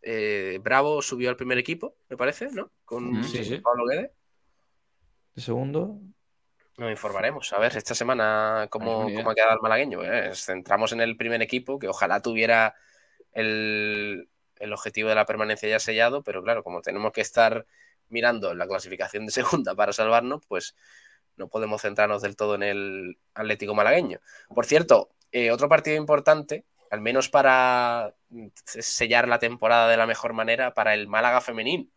eh, 0.00 0.58
Bravo, 0.62 1.02
subió 1.02 1.28
al 1.28 1.36
primer 1.36 1.58
equipo, 1.58 1.98
me 2.08 2.16
parece, 2.16 2.48
¿no? 2.50 2.70
Con 2.86 3.12
Pablo 3.62 3.84
Guedes. 3.84 4.10
¿El 5.36 5.42
segundo? 5.42 6.00
Nos 6.78 6.90
informaremos. 6.90 7.52
A 7.52 7.58
ver, 7.58 7.76
esta 7.76 7.94
semana 7.94 8.68
cómo, 8.70 9.02
cómo 9.14 9.30
ha 9.30 9.34
quedado 9.34 9.52
el 9.52 9.60
malagueño. 9.60 10.00
centramos 10.32 10.92
en 10.92 11.02
el 11.02 11.18
primer 11.18 11.42
equipo, 11.42 11.78
que 11.78 11.88
ojalá 11.88 12.22
tuviera 12.22 12.74
el, 13.32 14.30
el 14.56 14.72
objetivo 14.72 15.10
de 15.10 15.14
la 15.14 15.26
permanencia 15.26 15.68
ya 15.68 15.78
sellado, 15.78 16.22
pero 16.22 16.42
claro, 16.42 16.64
como 16.64 16.80
tenemos 16.80 17.12
que 17.12 17.20
estar 17.20 17.66
mirando 18.08 18.54
la 18.54 18.66
clasificación 18.66 19.26
de 19.26 19.32
segunda 19.32 19.74
para 19.74 19.92
salvarnos, 19.92 20.42
pues 20.46 20.74
no 21.36 21.48
podemos 21.48 21.82
centrarnos 21.82 22.22
del 22.22 22.36
todo 22.36 22.54
en 22.54 22.62
el 22.62 23.18
Atlético 23.34 23.74
malagueño. 23.74 24.20
Por 24.48 24.66
cierto, 24.66 25.10
eh, 25.32 25.50
otro 25.50 25.68
partido 25.68 25.96
importante, 25.96 26.64
al 26.90 27.00
menos 27.00 27.28
para 27.28 28.14
sellar 28.64 29.26
la 29.28 29.38
temporada 29.38 29.88
de 29.88 29.96
la 29.96 30.06
mejor 30.06 30.32
manera, 30.32 30.74
para 30.74 30.94
el 30.94 31.08
Málaga 31.08 31.40
femenino, 31.40 31.88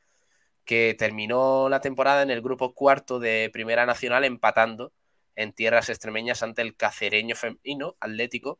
que 0.65 0.95
terminó 0.97 1.69
la 1.69 1.81
temporada 1.81 2.23
en 2.23 2.31
el 2.31 2.41
grupo 2.41 2.73
cuarto 2.73 3.19
de 3.19 3.49
Primera 3.53 3.85
Nacional 3.85 4.25
empatando 4.25 4.91
en 5.35 5.53
tierras 5.53 5.89
extremeñas 5.89 6.43
ante 6.43 6.61
el 6.61 6.75
cacereño 6.75 7.35
femenino 7.35 7.95
Atlético. 7.99 8.59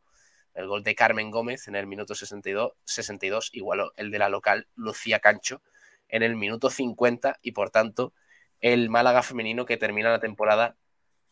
El 0.54 0.68
gol 0.68 0.84
de 0.84 0.96
Carmen 0.96 1.32
Gómez 1.32 1.68
en 1.68 1.76
el 1.76 1.86
minuto 1.86 2.16
62, 2.16 2.74
62 2.86 3.50
igualó 3.54 3.94
el 3.96 4.10
de 4.10 4.20
la 4.20 4.30
local 4.30 4.68
Lucía 4.76 5.20
Cancho 5.20 5.62
en 6.10 6.24
el 6.24 6.36
minuto 6.36 6.70
50 6.70 7.40
y 7.42 7.52
por 7.52 7.70
tanto 7.70 8.14
el 8.60 8.90
Málaga 8.90 9.24
femenino 9.24 9.66
que 9.66 9.78
termina 9.78 10.10
la 10.10 10.20
temporada 10.20 10.76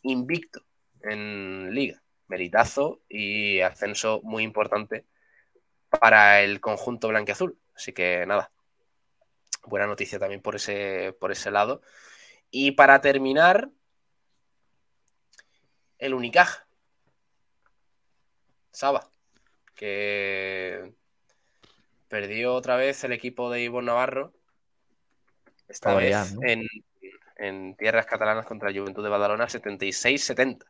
invicto 0.01 0.61
en 1.01 1.73
liga. 1.73 2.01
Meritazo 2.27 3.01
y 3.07 3.59
ascenso 3.61 4.21
muy 4.23 4.43
importante 4.43 5.05
para 5.89 6.41
el 6.41 6.59
conjunto 6.59 7.07
blanqueazul. 7.09 7.57
Así 7.75 7.93
que 7.93 8.25
nada, 8.25 8.51
buena 9.63 9.87
noticia 9.87 10.19
también 10.19 10.41
por 10.41 10.55
ese, 10.55 11.15
por 11.19 11.31
ese 11.31 11.51
lado. 11.51 11.81
Y 12.49 12.71
para 12.71 13.01
terminar, 13.01 13.69
el 15.99 16.13
Unicaja. 16.13 16.67
Saba, 18.71 19.09
que 19.73 20.93
perdió 22.09 22.53
otra 22.53 22.75
vez 22.75 23.03
el 23.03 23.13
equipo 23.13 23.49
de 23.49 23.61
Ivo 23.61 23.81
Navarro 23.81 24.33
esta 25.67 25.95
vez 25.95 26.35
en, 27.37 27.75
tierras 27.75 28.05
catalanas 28.05 28.45
contra 28.45 28.69
la 28.69 28.79
Juventud 28.79 29.03
de 29.03 29.09
Badalona 29.09 29.45
76-70. 29.45 30.65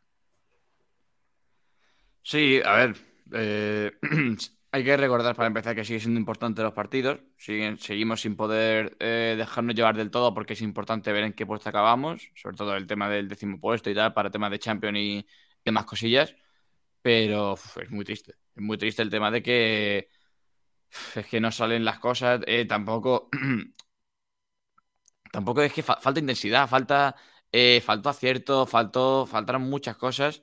Sí, 2.22 2.60
a 2.64 2.74
ver. 2.74 2.96
Eh, 3.32 3.92
hay 4.72 4.84
que 4.84 4.96
recordar 4.96 5.36
para 5.36 5.46
empezar 5.46 5.76
que 5.76 5.84
sigue 5.84 6.00
siendo 6.00 6.18
importante 6.18 6.62
los 6.62 6.72
partidos. 6.72 7.20
seguimos 7.36 8.20
sin 8.20 8.36
poder 8.36 8.96
eh, 8.98 9.34
dejarnos 9.38 9.76
llevar 9.76 9.96
del 9.96 10.10
todo 10.10 10.34
porque 10.34 10.54
es 10.54 10.60
importante 10.62 11.12
ver 11.12 11.24
en 11.24 11.32
qué 11.34 11.46
puesto 11.46 11.68
acabamos. 11.68 12.30
Sobre 12.34 12.56
todo 12.56 12.76
el 12.76 12.86
tema 12.86 13.08
del 13.08 13.28
décimo 13.28 13.60
puesto 13.60 13.90
y 13.90 13.94
tal, 13.94 14.12
para 14.12 14.30
temas 14.30 14.50
de 14.50 14.58
Champions 14.58 14.98
y 14.98 15.26
demás 15.64 15.84
cosillas. 15.84 16.34
Pero 17.00 17.54
es 17.54 17.90
muy 17.90 18.04
triste. 18.04 18.34
Es 18.56 18.62
muy 18.62 18.76
triste 18.76 19.02
el 19.02 19.10
tema 19.10 19.30
de 19.30 19.42
que 19.42 20.10
es 21.14 21.26
que 21.26 21.40
no 21.40 21.52
salen 21.52 21.84
las 21.84 21.98
cosas. 21.98 22.40
Eh, 22.46 22.64
tampoco 22.66 23.28
tampoco 25.36 25.60
es 25.62 25.72
que 25.72 25.82
falta 25.82 26.18
intensidad, 26.18 26.66
falta, 26.66 27.14
eh, 27.52 27.82
faltó 27.84 28.08
acierto, 28.08 28.66
faltó, 28.66 29.26
faltaron 29.26 29.62
muchas 29.62 29.96
cosas. 29.96 30.42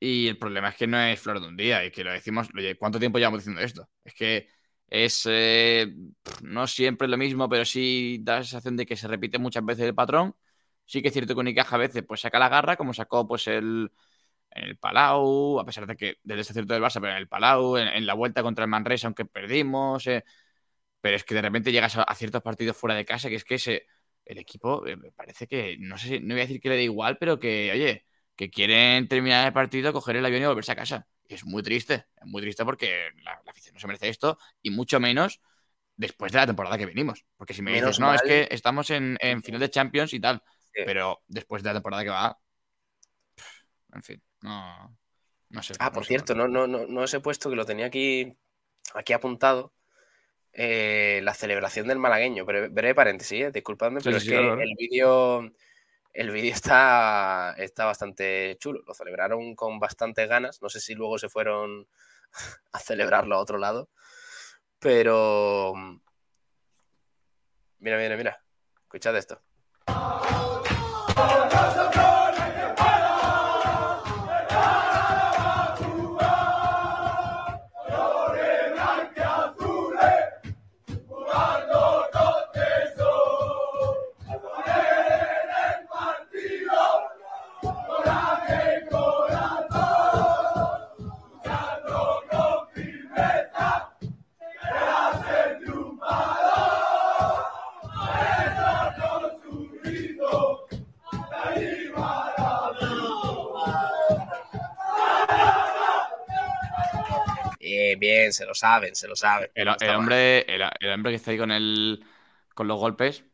Y 0.00 0.28
el 0.28 0.38
problema 0.38 0.70
es 0.70 0.76
que 0.76 0.86
no 0.86 1.00
es 1.00 1.20
flor 1.20 1.40
de 1.40 1.48
un 1.48 1.56
día, 1.56 1.84
y 1.84 1.90
que 1.90 2.04
lo 2.04 2.12
decimos, 2.12 2.48
¿cuánto 2.78 2.98
tiempo 3.00 3.18
llevamos 3.18 3.40
diciendo 3.40 3.62
esto? 3.62 3.88
Es 4.04 4.14
que 4.14 4.48
es 4.88 5.22
eh, 5.30 5.94
no 6.42 6.66
siempre 6.66 7.08
lo 7.08 7.16
mismo, 7.18 7.48
pero 7.48 7.64
sí 7.64 8.18
da 8.22 8.36
la 8.38 8.44
sensación 8.44 8.76
de 8.76 8.86
que 8.86 8.96
se 8.96 9.08
repite 9.08 9.38
muchas 9.38 9.64
veces 9.64 9.86
el 9.86 9.94
patrón. 9.94 10.36
Sí 10.86 11.02
que 11.02 11.08
es 11.08 11.14
cierto 11.14 11.34
que 11.34 11.40
Unicaja 11.40 11.76
a 11.76 11.78
veces 11.78 12.04
pues 12.06 12.20
saca 12.20 12.38
la 12.38 12.48
garra, 12.50 12.76
como 12.76 12.94
sacó 12.94 13.26
pues 13.26 13.46
el, 13.48 13.90
el 14.50 14.78
Palau, 14.78 15.60
a 15.60 15.64
pesar 15.66 15.86
de 15.86 15.96
que 15.96 16.16
desde 16.22 16.42
ese 16.42 16.54
cierto 16.54 16.74
del 16.74 16.82
Barça, 16.82 17.00
pero 17.00 17.12
en 17.12 17.18
el 17.18 17.28
Palau, 17.28 17.76
en, 17.78 18.06
la 18.06 18.14
vuelta 18.14 18.42
contra 18.42 18.64
el 18.64 18.70
Manresa, 18.70 19.08
aunque 19.08 19.24
perdimos. 19.26 20.06
Eh, 20.06 20.24
pero 21.00 21.16
es 21.16 21.24
que 21.24 21.34
de 21.34 21.42
repente 21.42 21.72
llegas 21.72 21.96
a, 21.96 22.02
a, 22.04 22.14
ciertos 22.14 22.42
partidos 22.42 22.76
fuera 22.76 22.94
de 22.96 23.04
casa 23.04 23.28
que 23.28 23.36
es 23.36 23.44
que 23.44 23.58
se, 23.58 23.86
el 24.28 24.38
equipo 24.38 24.86
eh, 24.86 24.96
me 24.96 25.10
parece 25.10 25.46
que, 25.46 25.76
no 25.80 25.96
sé 25.96 26.20
no 26.20 26.34
voy 26.34 26.42
a 26.42 26.46
decir 26.46 26.60
que 26.60 26.68
le 26.68 26.76
da 26.76 26.82
igual, 26.82 27.16
pero 27.18 27.40
que, 27.40 27.72
oye, 27.72 28.04
que 28.36 28.50
quieren 28.50 29.08
terminar 29.08 29.46
el 29.46 29.52
partido, 29.52 29.92
coger 29.92 30.16
el 30.16 30.26
avión 30.26 30.42
y 30.42 30.46
volverse 30.46 30.72
a 30.72 30.76
casa. 30.76 31.08
es 31.24 31.44
muy 31.44 31.62
triste, 31.62 32.06
es 32.16 32.26
muy 32.26 32.42
triste 32.42 32.64
porque 32.64 33.08
la, 33.24 33.40
afición 33.46 33.74
no 33.74 33.80
se 33.80 33.86
merece 33.86 34.08
esto 34.10 34.38
y 34.62 34.70
mucho 34.70 35.00
menos 35.00 35.40
después 35.96 36.30
de 36.30 36.38
la 36.38 36.46
temporada 36.46 36.76
que 36.76 36.86
venimos. 36.86 37.24
Porque 37.36 37.54
si 37.54 37.62
me 37.62 37.72
dices, 37.72 37.98
no, 37.98 38.14
es 38.14 38.22
que 38.22 38.48
estamos 38.50 38.90
en, 38.90 39.16
final 39.42 39.60
de 39.60 39.70
Champions 39.70 40.12
y 40.12 40.20
tal, 40.20 40.42
pero 40.72 41.22
después 41.26 41.62
de 41.62 41.70
la 41.70 41.74
temporada 41.74 42.04
que 42.04 42.10
va, 42.10 42.38
en 43.94 44.02
fin, 44.02 44.22
no, 44.42 44.96
no 45.48 45.62
sé. 45.62 45.72
Ah, 45.78 45.90
por 45.90 46.04
cierto, 46.04 46.34
no, 46.34 46.46
no, 46.46 46.66
no, 46.66 46.86
no 46.86 47.00
os 47.00 47.14
he 47.14 47.20
puesto 47.20 47.48
que 47.48 47.56
lo 47.56 47.64
tenía 47.64 47.86
aquí, 47.86 48.36
aquí 48.94 49.14
apuntado 49.14 49.72
eh, 50.52 51.20
la 51.22 51.34
celebración 51.34 51.88
del 51.88 51.98
malagueño. 51.98 52.44
Breve, 52.44 52.94
paréntesis, 52.94 53.42
¿eh? 53.42 53.50
disculpadme, 53.52 54.00
pero 54.02 54.16
es 54.16 54.24
que 54.24 54.36
el 54.36 54.74
vídeo 54.76 55.50
el 56.18 56.30
vídeo 56.32 56.52
está, 56.52 57.54
está 57.58 57.84
bastante 57.84 58.56
chulo. 58.58 58.82
Lo 58.86 58.92
celebraron 58.92 59.54
con 59.54 59.78
bastantes 59.78 60.28
ganas. 60.28 60.60
No 60.60 60.68
sé 60.68 60.80
si 60.80 60.94
luego 60.94 61.16
se 61.16 61.28
fueron 61.28 61.86
a 62.72 62.78
celebrarlo 62.80 63.36
a 63.36 63.40
otro 63.40 63.58
lado. 63.58 63.88
Pero. 64.80 65.74
Mira, 67.78 67.98
mira, 67.98 68.16
mira. 68.16 68.42
Escuchad 68.82 69.16
esto. 69.16 69.40
Bien, 107.98 108.20
bien, 108.22 108.32
se 108.32 108.46
lo 108.46 108.54
saben, 108.54 108.94
se 108.94 109.08
lo 109.08 109.16
saben. 109.16 109.50
El, 109.54 109.68
hombre, 109.68 110.46
el, 110.48 110.90
hombre 110.90 111.12
que 111.12 111.16
está 111.16 111.30
ahí 111.30 111.38
con 111.38 111.50
el 111.50 112.04
con 112.54 112.66
los 112.68 112.78
golpes. 112.78 113.24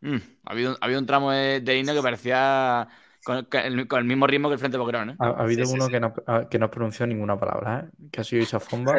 Mm, 0.00 0.16
ha, 0.44 0.50
habido, 0.52 0.98
un 0.98 1.06
tramo 1.06 1.30
de, 1.30 1.60
de 1.60 1.84
que 1.84 2.02
parecía 2.02 2.88
con, 3.24 3.46
el, 3.52 4.04
mismo 4.04 4.26
ritmo 4.26 4.48
que 4.48 4.54
el 4.54 4.58
Frente 4.58 4.78
Boquerón. 4.78 5.10
¿eh? 5.10 5.16
Ha, 5.18 5.42
habido 5.42 5.68
uno 5.68 5.88
Que, 5.88 6.00
no, 6.00 6.14
que 6.48 6.58
no 6.58 6.70
pronunció 6.70 7.06
ninguna 7.06 7.38
palabra, 7.38 7.80
¿eh? 7.84 8.08
que 8.12 8.20
ha 8.20 8.24
sido 8.24 8.42
esa 8.42 8.60
fomba. 8.60 8.94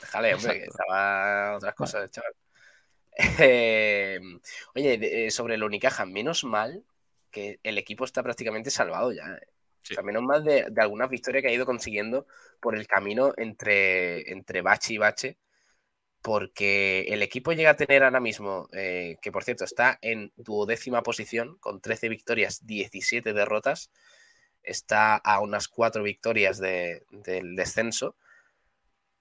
Déjale, 0.00 0.34
hombre, 0.34 0.60
que 0.60 0.64
estaba 0.64 1.56
otras 1.56 1.74
cosas, 1.74 2.10
chaval. 2.10 2.32
Eh, 3.40 4.20
oye, 4.76 5.28
sobre 5.32 5.56
el 5.56 5.64
Unicaja, 5.64 6.06
menos 6.06 6.44
mal 6.44 6.84
que 7.32 7.58
el 7.64 7.76
equipo 7.76 8.04
está 8.04 8.22
prácticamente 8.22 8.70
salvado 8.70 9.10
ya. 9.10 9.24
Eh. 9.24 9.48
Sea, 9.82 10.02
menos 10.02 10.22
mal 10.22 10.44
de, 10.44 10.66
algunas 10.76 11.08
victorias 11.08 11.42
que 11.42 11.48
ha 11.48 11.54
ido 11.54 11.66
consiguiendo 11.66 12.26
por 12.60 12.76
el 12.76 12.86
camino 12.86 13.32
entre, 13.36 14.30
entre 14.32 14.62
Bache 14.62 14.94
y 14.94 14.98
Bache, 14.98 15.38
porque 16.22 17.06
el 17.08 17.22
equipo 17.22 17.52
llega 17.52 17.70
a 17.70 17.76
tener 17.76 18.02
ahora 18.02 18.20
mismo, 18.20 18.68
que 18.72 19.32
por 19.32 19.44
cierto 19.44 19.64
está 19.64 19.98
en 20.02 20.32
duodécima 20.36 21.02
posición, 21.02 21.56
con 21.58 21.80
13 21.80 22.08
victorias, 22.08 22.66
17 22.66 23.32
derrotas, 23.32 23.90
está 24.62 25.16
a 25.16 25.40
unas 25.40 25.68
4 25.68 26.02
victorias 26.02 26.58
del 26.58 27.56
descenso, 27.56 28.16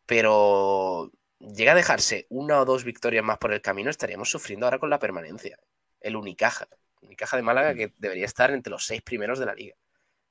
pero 0.06 1.12
llega 1.40 1.74
a 1.74 1.76
dejarse 1.76 2.26
una 2.30 2.62
o 2.62 2.66
dos 2.66 2.84
victorias 2.84 3.24
más 3.24 3.38
por 3.38 3.54
el 3.54 3.62
camino, 3.62 3.90
estaríamos 3.90 4.30
sufriendo 4.30 4.66
ahora 4.66 4.80
con 4.80 4.90
la 4.90 5.00
permanencia. 5.00 5.60
El 6.00 6.16
Unicaja. 6.16 6.68
Unicaja 7.02 7.38
de 7.38 7.44
Málaga 7.44 7.76
que 7.76 7.94
debería 7.98 8.26
estar 8.26 8.52
entre 8.52 8.72
los 8.72 8.86
seis 8.86 9.02
primeros 9.02 9.40
de 9.40 9.46
la 9.46 9.54
liga. 9.54 9.76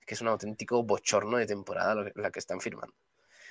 Es 0.07 0.09
que 0.09 0.15
es 0.15 0.21
un 0.21 0.29
auténtico 0.29 0.85
bochorno 0.85 1.37
de 1.37 1.47
temporada 1.47 1.97
la 2.15 2.31
que 2.31 2.39
están 2.39 2.61
firmando. 2.61 2.95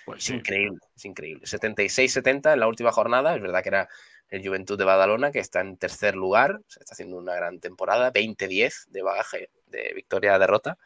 Pues 0.06 0.24
es 0.24 0.30
increíble, 0.30 0.80
es 0.96 1.04
increíble. 1.04 1.46
76-70 1.46 2.54
en 2.54 2.60
la 2.60 2.68
última 2.68 2.92
jornada. 2.94 3.36
Es 3.36 3.42
verdad 3.42 3.62
que 3.62 3.70
era 3.70 3.90
el 4.30 4.48
Juventud 4.48 4.78
de 4.78 4.86
Badalona, 4.86 5.32
que 5.32 5.40
está 5.40 5.60
en 5.60 5.78
tercer 5.78 6.16
lugar. 6.16 6.62
Se 6.68 6.80
está 6.80 6.94
haciendo 6.94 7.18
una 7.18 7.36
gran 7.36 7.60
temporada. 7.60 8.14
20-10 8.14 8.88
de 8.88 9.02
bagaje, 9.02 9.50
de 9.66 9.94
victoria-derrota. 9.94 10.78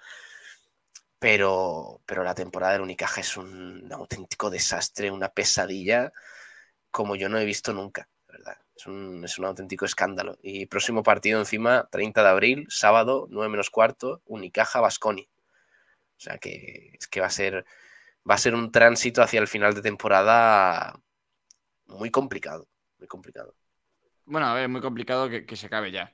Pero, 1.20 2.02
pero 2.06 2.24
la 2.24 2.34
temporada 2.34 2.74
del 2.74 2.82
Unicaja 2.82 3.22
es 3.22 3.38
un 3.38 3.90
auténtico 3.92 4.50
desastre, 4.50 5.12
una 5.12 5.30
pesadilla 5.30 6.12
como 6.92 7.16
yo 7.16 7.30
no 7.30 7.38
he 7.38 7.46
visto 7.46 7.74
nunca, 7.74 8.10
verdad. 8.28 8.58
Es 8.76 8.88
un, 8.88 9.46
auténtico 9.46 9.86
escándalo. 9.86 10.38
Y 10.42 10.66
próximo 10.66 11.04
partido 11.04 11.40
encima, 11.40 11.88
30 11.92 12.24
de 12.24 12.30
abril, 12.30 12.68
sábado, 12.70 13.28
9 13.30 13.50
menos 13.50 13.70
cuarto, 13.70 14.22
Unicaja 14.26 14.80
Basconi. 14.80 15.28
O 16.20 16.22
sea 16.22 16.38
que 16.38 16.92
es 17.00 17.08
que 17.08 17.22
va 17.22 17.28
a 17.28 17.32
ser 17.32 17.66
va 18.30 18.36
a 18.36 18.38
ser 18.38 18.54
un 18.54 18.72
tránsito 18.74 19.22
hacia 19.22 19.40
el 19.40 19.48
final 19.48 19.74
de 19.74 19.82
temporada 19.82 21.00
muy 21.86 22.12
complicado, 22.12 22.68
muy 22.98 23.08
complicado. 23.08 23.56
Bueno, 24.26 24.48
a 24.48 24.54
ver, 24.54 24.68
muy 24.68 24.82
complicado 24.82 25.30
que, 25.30 25.56
se 25.56 25.68
acabe 25.68 25.92
ya, 25.92 26.14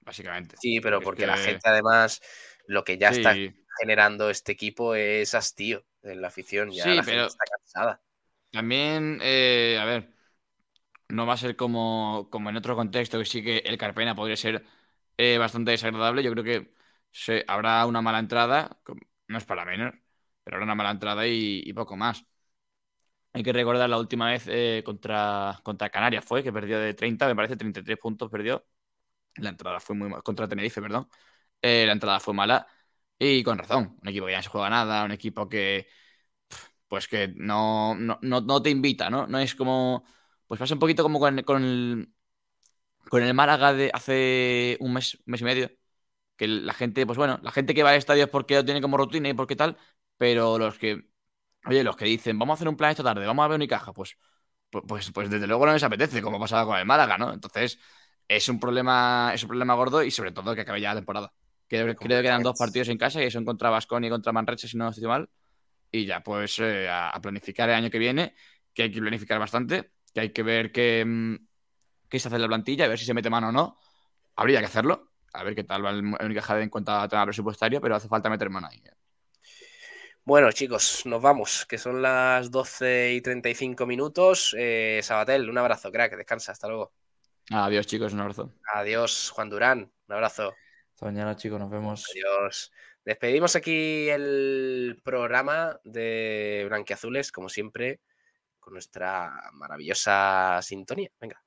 básicamente. 0.00 0.56
Sí, 0.58 0.80
pero 0.80 1.00
porque 1.00 1.26
la 1.26 1.36
gente 1.36 1.68
además 1.68 2.20
lo 2.66 2.82
que 2.82 2.98
ya 2.98 3.10
está 3.10 3.34
generando 3.80 4.28
este 4.30 4.52
equipo 4.52 4.96
es 4.96 5.34
hastío 5.34 5.86
en 6.02 6.20
la 6.20 6.28
afición, 6.28 6.72
ya 6.72 6.86
la 6.86 7.04
gente 7.04 7.26
está 7.26 7.44
cansada. 7.56 8.02
También, 8.50 9.20
eh, 9.22 9.78
a 9.80 9.84
ver, 9.84 10.10
no 11.08 11.24
va 11.24 11.34
a 11.34 11.38
ser 11.38 11.54
como, 11.54 12.28
como 12.30 12.50
en 12.50 12.56
otro 12.56 12.74
contexto, 12.74 13.18
que 13.18 13.24
sí 13.24 13.44
que 13.44 13.58
el 13.58 13.78
Carpena 13.78 14.16
podría 14.16 14.36
ser 14.36 14.64
eh, 15.16 15.38
bastante 15.38 15.70
desagradable. 15.70 16.22
Yo 16.22 16.32
creo 16.32 16.44
que 16.44 16.74
se, 17.12 17.44
habrá 17.46 17.86
una 17.86 18.02
mala 18.02 18.18
entrada, 18.18 18.78
no 19.28 19.38
es 19.38 19.44
para 19.44 19.64
menos, 19.64 19.94
pero 20.44 20.56
habrá 20.56 20.64
una 20.64 20.74
mala 20.74 20.90
entrada 20.92 21.26
y, 21.26 21.72
poco 21.72 21.96
más. 21.96 22.24
Hay 23.32 23.42
que 23.42 23.52
recordar 23.52 23.88
la 23.90 23.98
última 23.98 24.30
vez 24.30 24.46
eh, 24.48 24.82
contra, 24.84 25.60
contra 25.62 25.90
Canarias 25.90 26.24
fue, 26.24 26.42
que 26.42 26.52
perdió 26.52 26.78
de 26.80 26.94
30, 26.94 27.26
me 27.26 27.36
parece 27.36 27.56
33 27.56 27.98
puntos 27.98 28.30
perdió. 28.30 28.66
La 29.36 29.50
entrada 29.50 29.80
fue 29.80 29.96
muy 29.96 30.10
contra 30.22 30.48
Tenerife, 30.48 30.80
perdón. 30.82 31.08
la 31.62 31.92
entrada 31.92 32.20
fue 32.20 32.34
mala 32.34 32.66
y 33.18 33.42
con 33.44 33.58
razón. 33.58 33.98
Un 34.02 34.08
equipo 34.08 34.26
que 34.26 34.32
ya 34.32 34.38
no 34.38 34.42
se 34.44 34.50
juega 34.50 34.70
nada, 34.70 35.04
un 35.04 35.12
equipo 35.12 35.48
que 35.48 35.88
pues 36.88 37.08
que 37.08 37.28
no, 37.36 37.94
no, 37.94 38.62
te 38.62 38.70
invita, 38.70 39.10
¿no? 39.10 39.26
No 39.26 39.38
es 39.38 39.54
como. 39.54 40.04
Pues 40.46 40.60
pasa 40.60 40.74
un 40.74 40.80
poquito 40.80 41.02
como 41.02 41.18
con, 41.20 41.42
con, 41.42 41.64
el, 41.64 42.12
con 43.10 43.22
el 43.22 43.34
Málaga 43.34 43.72
de 43.74 43.90
hace 43.92 44.76
un 44.80 44.94
mes, 44.94 45.18
mes 45.26 45.40
y 45.40 45.44
medio. 45.44 45.70
Que 46.36 46.46
la 46.48 46.74
gente, 46.74 47.06
pues 47.06 47.18
bueno, 47.18 47.38
la 47.42 47.50
gente 47.50 47.74
que 47.74 47.82
va 47.82 47.90
al 47.90 47.96
estadio 47.96 48.24
es 48.24 48.30
porque 48.30 48.56
lo 48.56 48.64
tiene 48.64 48.80
como 48.82 48.96
rutina 48.96 49.28
y 49.28 49.34
porque 49.34 49.56
tal, 49.56 49.76
pero 50.18 50.58
los 50.58 50.78
que. 50.78 51.08
Oye, 51.66 51.82
los 51.82 51.96
que 51.96 52.04
dicen, 52.04 52.38
vamos 52.38 52.54
a 52.54 52.56
hacer 52.56 52.68
un 52.68 52.76
plan 52.76 52.90
esta 52.92 53.02
tarde, 53.02 53.26
vamos 53.26 53.44
a 53.44 53.48
ver 53.48 53.56
una 53.56 53.66
caja, 53.66 53.92
pues, 53.92 54.16
pues, 54.70 55.10
pues, 55.10 55.30
desde 55.30 55.46
luego 55.48 55.66
no 55.66 55.72
les 55.72 55.82
apetece, 55.82 56.22
como 56.22 56.38
pasaba 56.38 56.64
con 56.64 56.78
el 56.78 56.86
Málaga, 56.86 57.18
¿no? 57.18 57.32
Entonces, 57.32 57.80
es 58.28 58.48
un 58.48 58.60
problema, 58.60 59.32
es 59.34 59.42
un 59.42 59.48
problema 59.48 59.74
gordo 59.74 60.02
y 60.04 60.10
sobre 60.12 60.32
todo 60.32 60.54
que 60.54 60.60
acabe 60.60 60.80
ya 60.80 60.90
la 60.90 61.00
temporada. 61.00 61.32
Creo, 61.68 61.96
creo 61.96 62.18
que 62.18 62.22
quedan 62.22 62.42
dos 62.44 62.56
partidos 62.58 62.88
en 62.88 62.98
casa, 62.98 63.20
que 63.20 63.30
son 63.30 63.44
contra 63.44 63.70
Vasconi 63.70 64.06
y 64.06 64.10
contra 64.10 64.32
Manreche, 64.32 64.68
si 64.68 64.76
no 64.76 64.88
estoy 64.88 65.08
mal 65.08 65.28
y 65.90 66.06
ya 66.06 66.22
pues 66.22 66.58
eh, 66.58 66.88
a, 66.90 67.18
planificar 67.20 67.68
el 67.68 67.76
año 67.76 67.90
que 67.90 67.98
viene, 67.98 68.34
que 68.72 68.84
hay 68.84 68.92
que 68.92 69.00
planificar 69.00 69.38
bastante, 69.38 69.92
que 70.12 70.20
hay 70.20 70.30
que 70.30 70.42
ver 70.42 70.72
qué, 70.72 71.04
mm, 71.06 71.36
qué 72.08 72.18
se 72.18 72.28
hace 72.28 72.36
en 72.36 72.42
la 72.42 72.48
plantilla, 72.48 72.84
a 72.84 72.88
ver 72.88 72.98
si 72.98 73.04
se 73.04 73.14
mete 73.14 73.30
mano 73.30 73.48
o 73.48 73.52
no. 73.52 73.76
Habría 74.36 74.60
que 74.60 74.66
hacerlo, 74.66 75.12
a 75.36 75.44
ver 75.44 75.54
qué 75.54 75.64
tal 75.64 75.84
va 75.84 75.90
el 75.90 76.04
Unicaja 76.04 76.60
en 76.60 76.70
cuanto 76.70 76.92
a 76.92 77.08
tema 77.08 77.24
presupuestario, 77.24 77.80
pero 77.80 77.94
hace 77.94 78.08
falta 78.08 78.30
meter 78.30 78.50
mano 78.50 78.68
ahí. 78.68 78.82
¿eh? 78.84 78.92
Bueno, 80.24 80.50
chicos, 80.50 81.06
nos 81.06 81.22
vamos, 81.22 81.66
que 81.66 81.78
son 81.78 82.02
las 82.02 82.50
12 82.50 83.14
y 83.14 83.20
35 83.20 83.86
minutos. 83.86 84.56
Eh, 84.58 85.00
Sabatel, 85.02 85.48
un 85.48 85.58
abrazo, 85.58 85.92
crack, 85.92 86.16
descansa, 86.16 86.52
hasta 86.52 86.66
luego. 86.66 86.92
Adiós, 87.50 87.86
chicos, 87.86 88.12
un 88.12 88.20
abrazo. 88.20 88.52
Adiós, 88.74 89.30
Juan 89.30 89.50
Durán, 89.50 89.92
un 90.08 90.14
abrazo. 90.14 90.54
Hasta 90.94 91.06
mañana, 91.06 91.36
chicos, 91.36 91.60
nos 91.60 91.70
vemos. 91.70 92.04
Adiós. 92.10 92.72
Despedimos 93.04 93.54
aquí 93.54 94.08
el 94.08 95.00
programa 95.04 95.78
de 95.84 96.64
Blanquiazules, 96.68 97.30
como 97.30 97.48
siempre, 97.48 98.00
con 98.58 98.72
nuestra 98.72 99.32
maravillosa 99.52 100.60
sintonía. 100.60 101.10
Venga. 101.20 101.40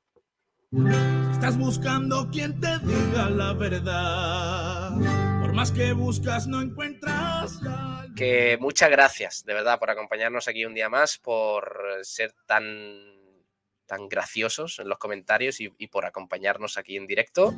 Estás 1.39 1.57
buscando 1.57 2.29
quien 2.29 2.59
te 2.59 2.79
diga 2.79 3.29
la 3.29 3.53
verdad. 3.53 4.91
Por 5.39 5.53
más 5.53 5.71
que 5.71 5.93
buscas, 5.93 6.47
no 6.47 6.61
encuentras. 6.61 7.61
Que 8.13 8.57
muchas 8.59 8.89
gracias, 8.89 9.45
de 9.45 9.53
verdad, 9.53 9.79
por 9.79 9.89
acompañarnos 9.89 10.49
aquí 10.49 10.65
un 10.65 10.73
día 10.73 10.89
más, 10.89 11.17
por 11.17 12.01
ser 12.03 12.33
tan 12.45 12.73
tan 13.85 14.09
graciosos 14.09 14.79
en 14.79 14.89
los 14.89 14.97
comentarios 14.97 15.61
y, 15.61 15.69
por 15.87 16.05
acompañarnos 16.05 16.77
aquí 16.77 16.97
en 16.97 17.07
directo. 17.07 17.55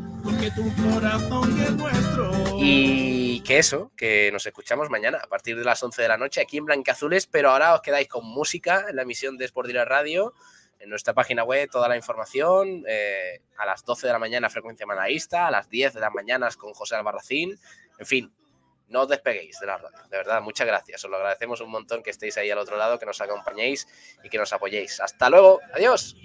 Y 2.60 3.42
que 3.42 3.58
eso, 3.58 3.92
que 3.98 4.30
nos 4.32 4.46
escuchamos 4.46 4.92
mañana 4.92 5.18
a 5.24 5.28
partir 5.28 5.58
de 5.58 5.66
las 5.66 5.82
11 5.82 6.04
de 6.04 6.08
la 6.08 6.18
noche 6.18 6.40
aquí 6.40 6.58
en 6.58 6.66
Blancazules, 6.66 7.26
pero 7.26 7.50
ahora 7.50 7.74
os 7.74 7.82
quedáis 7.82 8.08
con 8.08 8.28
música 8.28 8.86
en 8.90 8.98
la 8.98 9.02
emisión 9.02 9.38
de 9.38 9.46
Sport 9.46 9.72
Radio, 9.72 10.36
en 10.82 10.90
nuestra 10.90 11.14
página 11.14 11.44
web 11.44 11.70
toda 11.70 11.88
la 11.88 11.96
información, 11.96 12.84
eh, 12.88 13.42
a 13.58 13.66
las 13.66 13.86
12 13.86 14.08
de 14.08 14.14
la 14.14 14.20
mañana 14.20 14.50
frecuencia 14.50 14.86
manaísta, 14.86 15.48
a 15.48 15.52
las 15.52 15.70
10 15.70 15.94
de 15.94 16.00
las 16.00 16.12
mañanas 16.14 16.58
con 16.58 16.74
José 16.74 16.96
Albarracín, 16.96 17.58
en 18.00 18.06
fin, 18.06 18.34
no 18.92 19.02
os 19.02 19.08
despeguéis 19.08 19.60
de 19.60 19.68
la 19.68 19.78
radio. 19.78 19.98
De 20.10 20.18
verdad, 20.18 20.42
muchas 20.42 20.68
gracias. 20.68 21.04
Os 21.06 21.10
lo 21.10 21.18
agradecemos 21.18 21.62
un 21.62 21.72
montón 21.72 22.04
que 22.04 22.10
estéis 22.10 22.38
ahí 22.38 22.52
al 22.52 22.58
otro 22.58 22.78
lado, 22.78 23.00
que 23.00 23.06
nos 23.06 23.22
acompañéis 23.22 23.88
y 24.24 24.30
que 24.30 24.38
nos 24.38 24.52
apoyéis. 24.52 25.00
Hasta 25.00 25.30
luego. 25.30 25.62
Adiós. 25.74 26.18